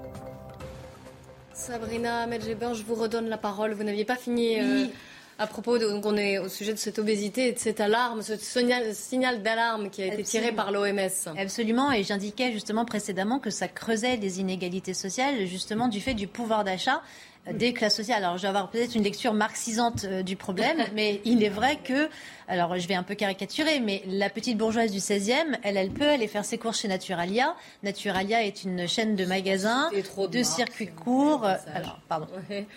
Sabrina 1.54 2.28
Medjeber, 2.28 2.74
je 2.74 2.84
vous 2.84 2.96
redonne 2.96 3.30
la 3.30 3.38
parole. 3.38 3.74
Vous 3.74 3.84
n'aviez 3.84 4.06
pas 4.06 4.18
fini. 4.18 4.60
Euh, 4.60 4.88
à 5.38 5.48
propos, 5.48 5.78
de, 5.78 5.88
donc 5.88 6.06
on 6.06 6.16
est 6.16 6.38
au 6.38 6.48
sujet 6.48 6.72
de 6.72 6.78
cette 6.78 6.98
obésité 6.98 7.50
et 7.50 7.52
de 7.52 7.60
cette 7.60 7.82
alarme, 7.82 8.22
ce 8.22 8.38
signal, 8.38 9.44
d'alarme 9.44 9.90
qui 9.90 10.02
a 10.02 10.08
été 10.08 10.24
tiré 10.24 10.52
par 10.54 10.72
l'OMS. 10.72 11.36
Absolument, 11.38 11.92
et 11.92 12.04
j'indiquais 12.04 12.52
justement 12.54 12.86
précédemment 12.86 13.40
que 13.40 13.50
ça 13.50 13.68
creusait 13.68 14.18
des 14.18 14.40
inégalités 14.40 14.94
sociales, 14.94 15.46
justement 15.46 15.88
du 15.88 16.00
fait 16.00 16.14
du 16.14 16.28
pouvoir 16.28 16.64
d'achat 16.64 17.02
des 17.52 17.74
classes 17.74 17.96
sociales. 17.96 18.24
Alors, 18.24 18.38
je 18.38 18.44
vais 18.44 18.48
avoir 18.48 18.70
peut-être 18.70 18.96
une 18.96 19.04
lecture 19.04 19.34
marxisante 19.34 20.06
euh, 20.06 20.24
du 20.24 20.36
problème, 20.36 20.78
mais 20.96 21.22
il 21.26 21.44
est 21.44 21.50
vrai 21.50 21.78
que 21.84 22.10
alors 22.48 22.78
je 22.78 22.88
vais 22.88 22.94
un 22.94 23.04
peu 23.04 23.16
caricaturer, 23.16 23.80
mais 23.80 24.04
la 24.08 24.30
petite 24.30 24.58
bourgeoise 24.58 24.92
du 24.92 25.00
16e, 25.00 25.58
elle, 25.64 25.78
elle 25.78 25.90
peut 25.90 26.08
aller 26.08 26.28
faire 26.28 26.46
ses 26.46 26.58
courses 26.58 26.80
chez 26.82 26.88
Naturalia. 26.88 27.56
Naturalia 27.82 28.44
est 28.44 28.64
une 28.64 28.88
chaîne 28.88 29.16
de 29.16 29.26
magasins, 29.26 29.90
de, 29.92 30.44
circuits 30.44 30.88
courts. 30.88 31.46
Alors, 31.74 32.00
pardon, 32.08 32.28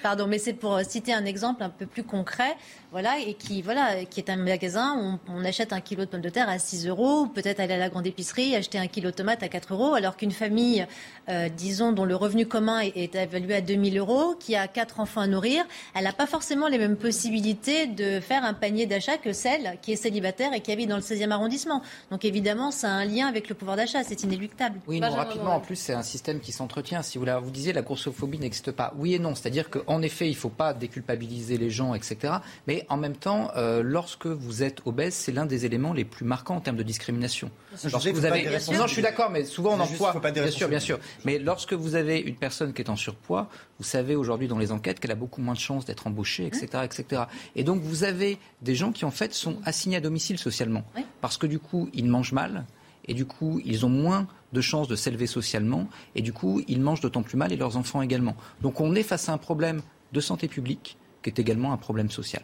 pardon, 0.02 0.26
mais 0.26 0.38
c'est 0.38 0.54
pour 0.54 0.80
citer 0.80 1.12
un 1.12 1.26
exemple 1.26 1.62
un 1.62 1.68
peu 1.68 1.84
plus 1.84 2.02
concret, 2.02 2.56
voilà, 2.92 3.18
et 3.18 3.34
qui, 3.34 3.60
voilà, 3.60 4.04
qui 4.06 4.20
est 4.20 4.30
un 4.30 4.36
magasin 4.36 4.96
où 4.98 5.32
on, 5.32 5.44
achète 5.44 5.72
un 5.72 5.80
kilo 5.80 6.04
de 6.04 6.10
pommes 6.10 6.22
de 6.22 6.30
terre 6.30 6.48
à 6.48 6.58
6 6.58 6.86
euros, 6.86 7.26
peut-être 7.26 7.60
aller 7.60 7.74
à 7.74 7.78
la 7.78 7.90
grande 7.90 8.06
épicerie, 8.06 8.56
acheter 8.56 8.78
un 8.78 8.86
kilo 8.86 9.10
de 9.10 9.16
tomates 9.16 9.42
à 9.42 9.48
4 9.48 9.74
euros, 9.74 9.94
alors 9.94 10.16
qu'une 10.16 10.30
famille, 10.30 10.86
euh, 11.28 11.48
disons, 11.48 11.92
dont 11.92 12.04
le 12.04 12.16
revenu 12.16 12.46
commun 12.46 12.80
est, 12.80 12.96
est 12.96 13.14
évalué 13.14 13.56
à 13.56 13.60
2000 13.60 13.98
euros, 13.98 14.34
qui 14.38 14.56
a 14.56 14.57
quatre 14.66 15.00
enfants 15.00 15.20
à 15.20 15.26
nourrir, 15.26 15.64
elle 15.94 16.04
n'a 16.04 16.12
pas 16.12 16.26
forcément 16.26 16.68
les 16.68 16.78
mêmes 16.78 16.96
possibilités 16.96 17.86
de 17.86 18.20
faire 18.20 18.44
un 18.44 18.54
panier 18.54 18.86
d'achat 18.86 19.16
que 19.16 19.32
celle 19.32 19.78
qui 19.82 19.92
est 19.92 19.96
célibataire 19.96 20.52
et 20.54 20.60
qui 20.60 20.72
habite 20.72 20.88
dans 20.88 20.96
le 20.96 21.02
16e 21.02 21.30
arrondissement. 21.30 21.82
Donc 22.10 22.24
évidemment, 22.24 22.70
ça 22.70 22.88
a 22.88 22.92
un 22.92 23.04
lien 23.04 23.26
avec 23.26 23.48
le 23.48 23.54
pouvoir 23.54 23.76
d'achat, 23.76 24.02
c'est 24.02 24.22
inéluctable. 24.22 24.80
Oui, 24.86 25.00
non, 25.00 25.10
rapidement, 25.10 25.54
en 25.54 25.60
plus, 25.60 25.76
c'est 25.76 25.92
un 25.92 26.02
système 26.02 26.40
qui 26.40 26.52
s'entretient. 26.52 27.02
Si 27.02 27.18
vous, 27.18 27.26
vous 27.42 27.50
disiez 27.50 27.72
la 27.72 27.82
grossophobie 27.82 28.38
n'existe 28.38 28.72
pas, 28.72 28.92
oui 28.96 29.14
et 29.14 29.18
non. 29.18 29.34
C'est-à-dire 29.34 29.70
qu'en 29.70 30.02
effet, 30.02 30.26
il 30.26 30.32
ne 30.32 30.36
faut 30.36 30.48
pas 30.48 30.74
déculpabiliser 30.74 31.58
les 31.58 31.70
gens, 31.70 31.94
etc. 31.94 32.34
Mais 32.66 32.86
en 32.88 32.96
même 32.96 33.16
temps, 33.16 33.50
euh, 33.56 33.82
lorsque 33.82 34.26
vous 34.26 34.62
êtes 34.62 34.80
obèse, 34.86 35.14
c'est 35.14 35.32
l'un 35.32 35.46
des 35.46 35.66
éléments 35.66 35.92
les 35.92 36.04
plus 36.04 36.24
marquants 36.24 36.56
en 36.56 36.60
termes 36.60 36.76
de 36.76 36.82
discrimination. 36.82 37.50
Lorsque 37.90 38.08
vous 38.08 38.24
avez... 38.24 38.44
Non, 38.72 38.86
je 38.86 38.92
suis 38.92 39.02
d'accord, 39.02 39.30
mais 39.30 39.44
souvent 39.44 39.74
on 39.74 39.80
emploie... 39.80 40.14
Bien 40.32 40.50
sûr, 40.50 40.68
bien 40.68 40.80
sûr. 40.80 40.98
Mais 41.24 41.38
lorsque 41.38 41.72
vous 41.72 41.94
avez 41.94 42.18
une 42.18 42.36
personne 42.36 42.72
qui 42.72 42.82
est 42.82 42.90
en 42.90 42.96
surpoids, 42.96 43.48
vous 43.78 43.84
savez 43.84 44.16
aujourd'hui 44.16 44.47
dans 44.48 44.58
les 44.58 44.72
enquêtes 44.72 45.00
qu'elle 45.00 45.10
a 45.10 45.16
beaucoup 45.16 45.40
moins 45.40 45.54
de 45.54 45.58
chances 45.58 45.84
d'être 45.84 46.06
embauchée, 46.06 46.46
etc., 46.46 46.84
etc. 46.84 47.22
Et 47.54 47.64
donc 47.64 47.80
vous 47.82 48.04
avez 48.04 48.38
des 48.62 48.74
gens 48.74 48.92
qui 48.92 49.04
en 49.04 49.10
fait 49.10 49.34
sont 49.34 49.58
assignés 49.64 49.96
à 49.96 50.00
domicile 50.00 50.38
socialement. 50.38 50.84
Parce 51.20 51.36
que 51.36 51.46
du 51.46 51.58
coup, 51.58 51.88
ils 51.92 52.06
mangent 52.06 52.32
mal. 52.32 52.66
Et 53.06 53.14
du 53.14 53.24
coup, 53.24 53.60
ils 53.64 53.86
ont 53.86 53.88
moins 53.88 54.26
de 54.52 54.60
chances 54.60 54.88
de 54.88 54.96
s'élever 54.96 55.26
socialement. 55.26 55.88
Et 56.14 56.22
du 56.22 56.32
coup, 56.32 56.62
ils 56.68 56.80
mangent 56.80 57.00
d'autant 57.00 57.22
plus 57.22 57.36
mal 57.36 57.52
et 57.52 57.56
leurs 57.56 57.76
enfants 57.76 58.02
également. 58.02 58.36
Donc 58.60 58.80
on 58.80 58.94
est 58.94 59.02
face 59.02 59.28
à 59.28 59.32
un 59.32 59.38
problème 59.38 59.82
de 60.12 60.20
santé 60.20 60.48
publique 60.48 60.96
qui 61.22 61.30
est 61.30 61.38
également 61.38 61.72
un 61.72 61.76
problème 61.76 62.10
social. 62.10 62.42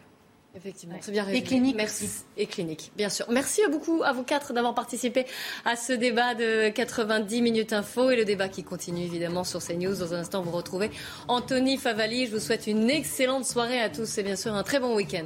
Effectivement, 0.55 0.95
c'est 1.01 1.11
bien 1.11 1.27
Et 1.27 1.43
clinique. 1.43 1.75
Merci. 1.75 2.09
Et 2.37 2.45
clinique, 2.45 2.91
bien 2.95 3.09
sûr. 3.09 3.25
Merci 3.29 3.61
beaucoup 3.69 4.03
à 4.03 4.13
vous 4.13 4.23
quatre 4.23 4.53
d'avoir 4.53 4.73
participé 4.73 5.25
à 5.65 5.75
ce 5.75 5.91
débat 5.91 6.33
de 6.33 6.69
90 6.69 7.41
minutes 7.41 7.73
info 7.73 8.09
et 8.09 8.15
le 8.15 8.23
débat 8.23 8.47
qui 8.47 8.63
continue 8.63 9.03
évidemment 9.03 9.43
sur 9.43 9.61
CNews. 9.61 9.95
Dans 9.95 10.13
un 10.13 10.19
instant, 10.19 10.41
vous 10.41 10.51
retrouvez 10.51 10.91
Anthony 11.27 11.77
Favali. 11.77 12.27
Je 12.27 12.31
vous 12.31 12.39
souhaite 12.39 12.67
une 12.67 12.89
excellente 12.89 13.45
soirée 13.45 13.81
à 13.81 13.89
tous 13.89 14.17
et 14.17 14.23
bien 14.23 14.37
sûr 14.37 14.53
un 14.53 14.63
très 14.63 14.79
bon 14.79 14.95
week-end. 14.95 15.25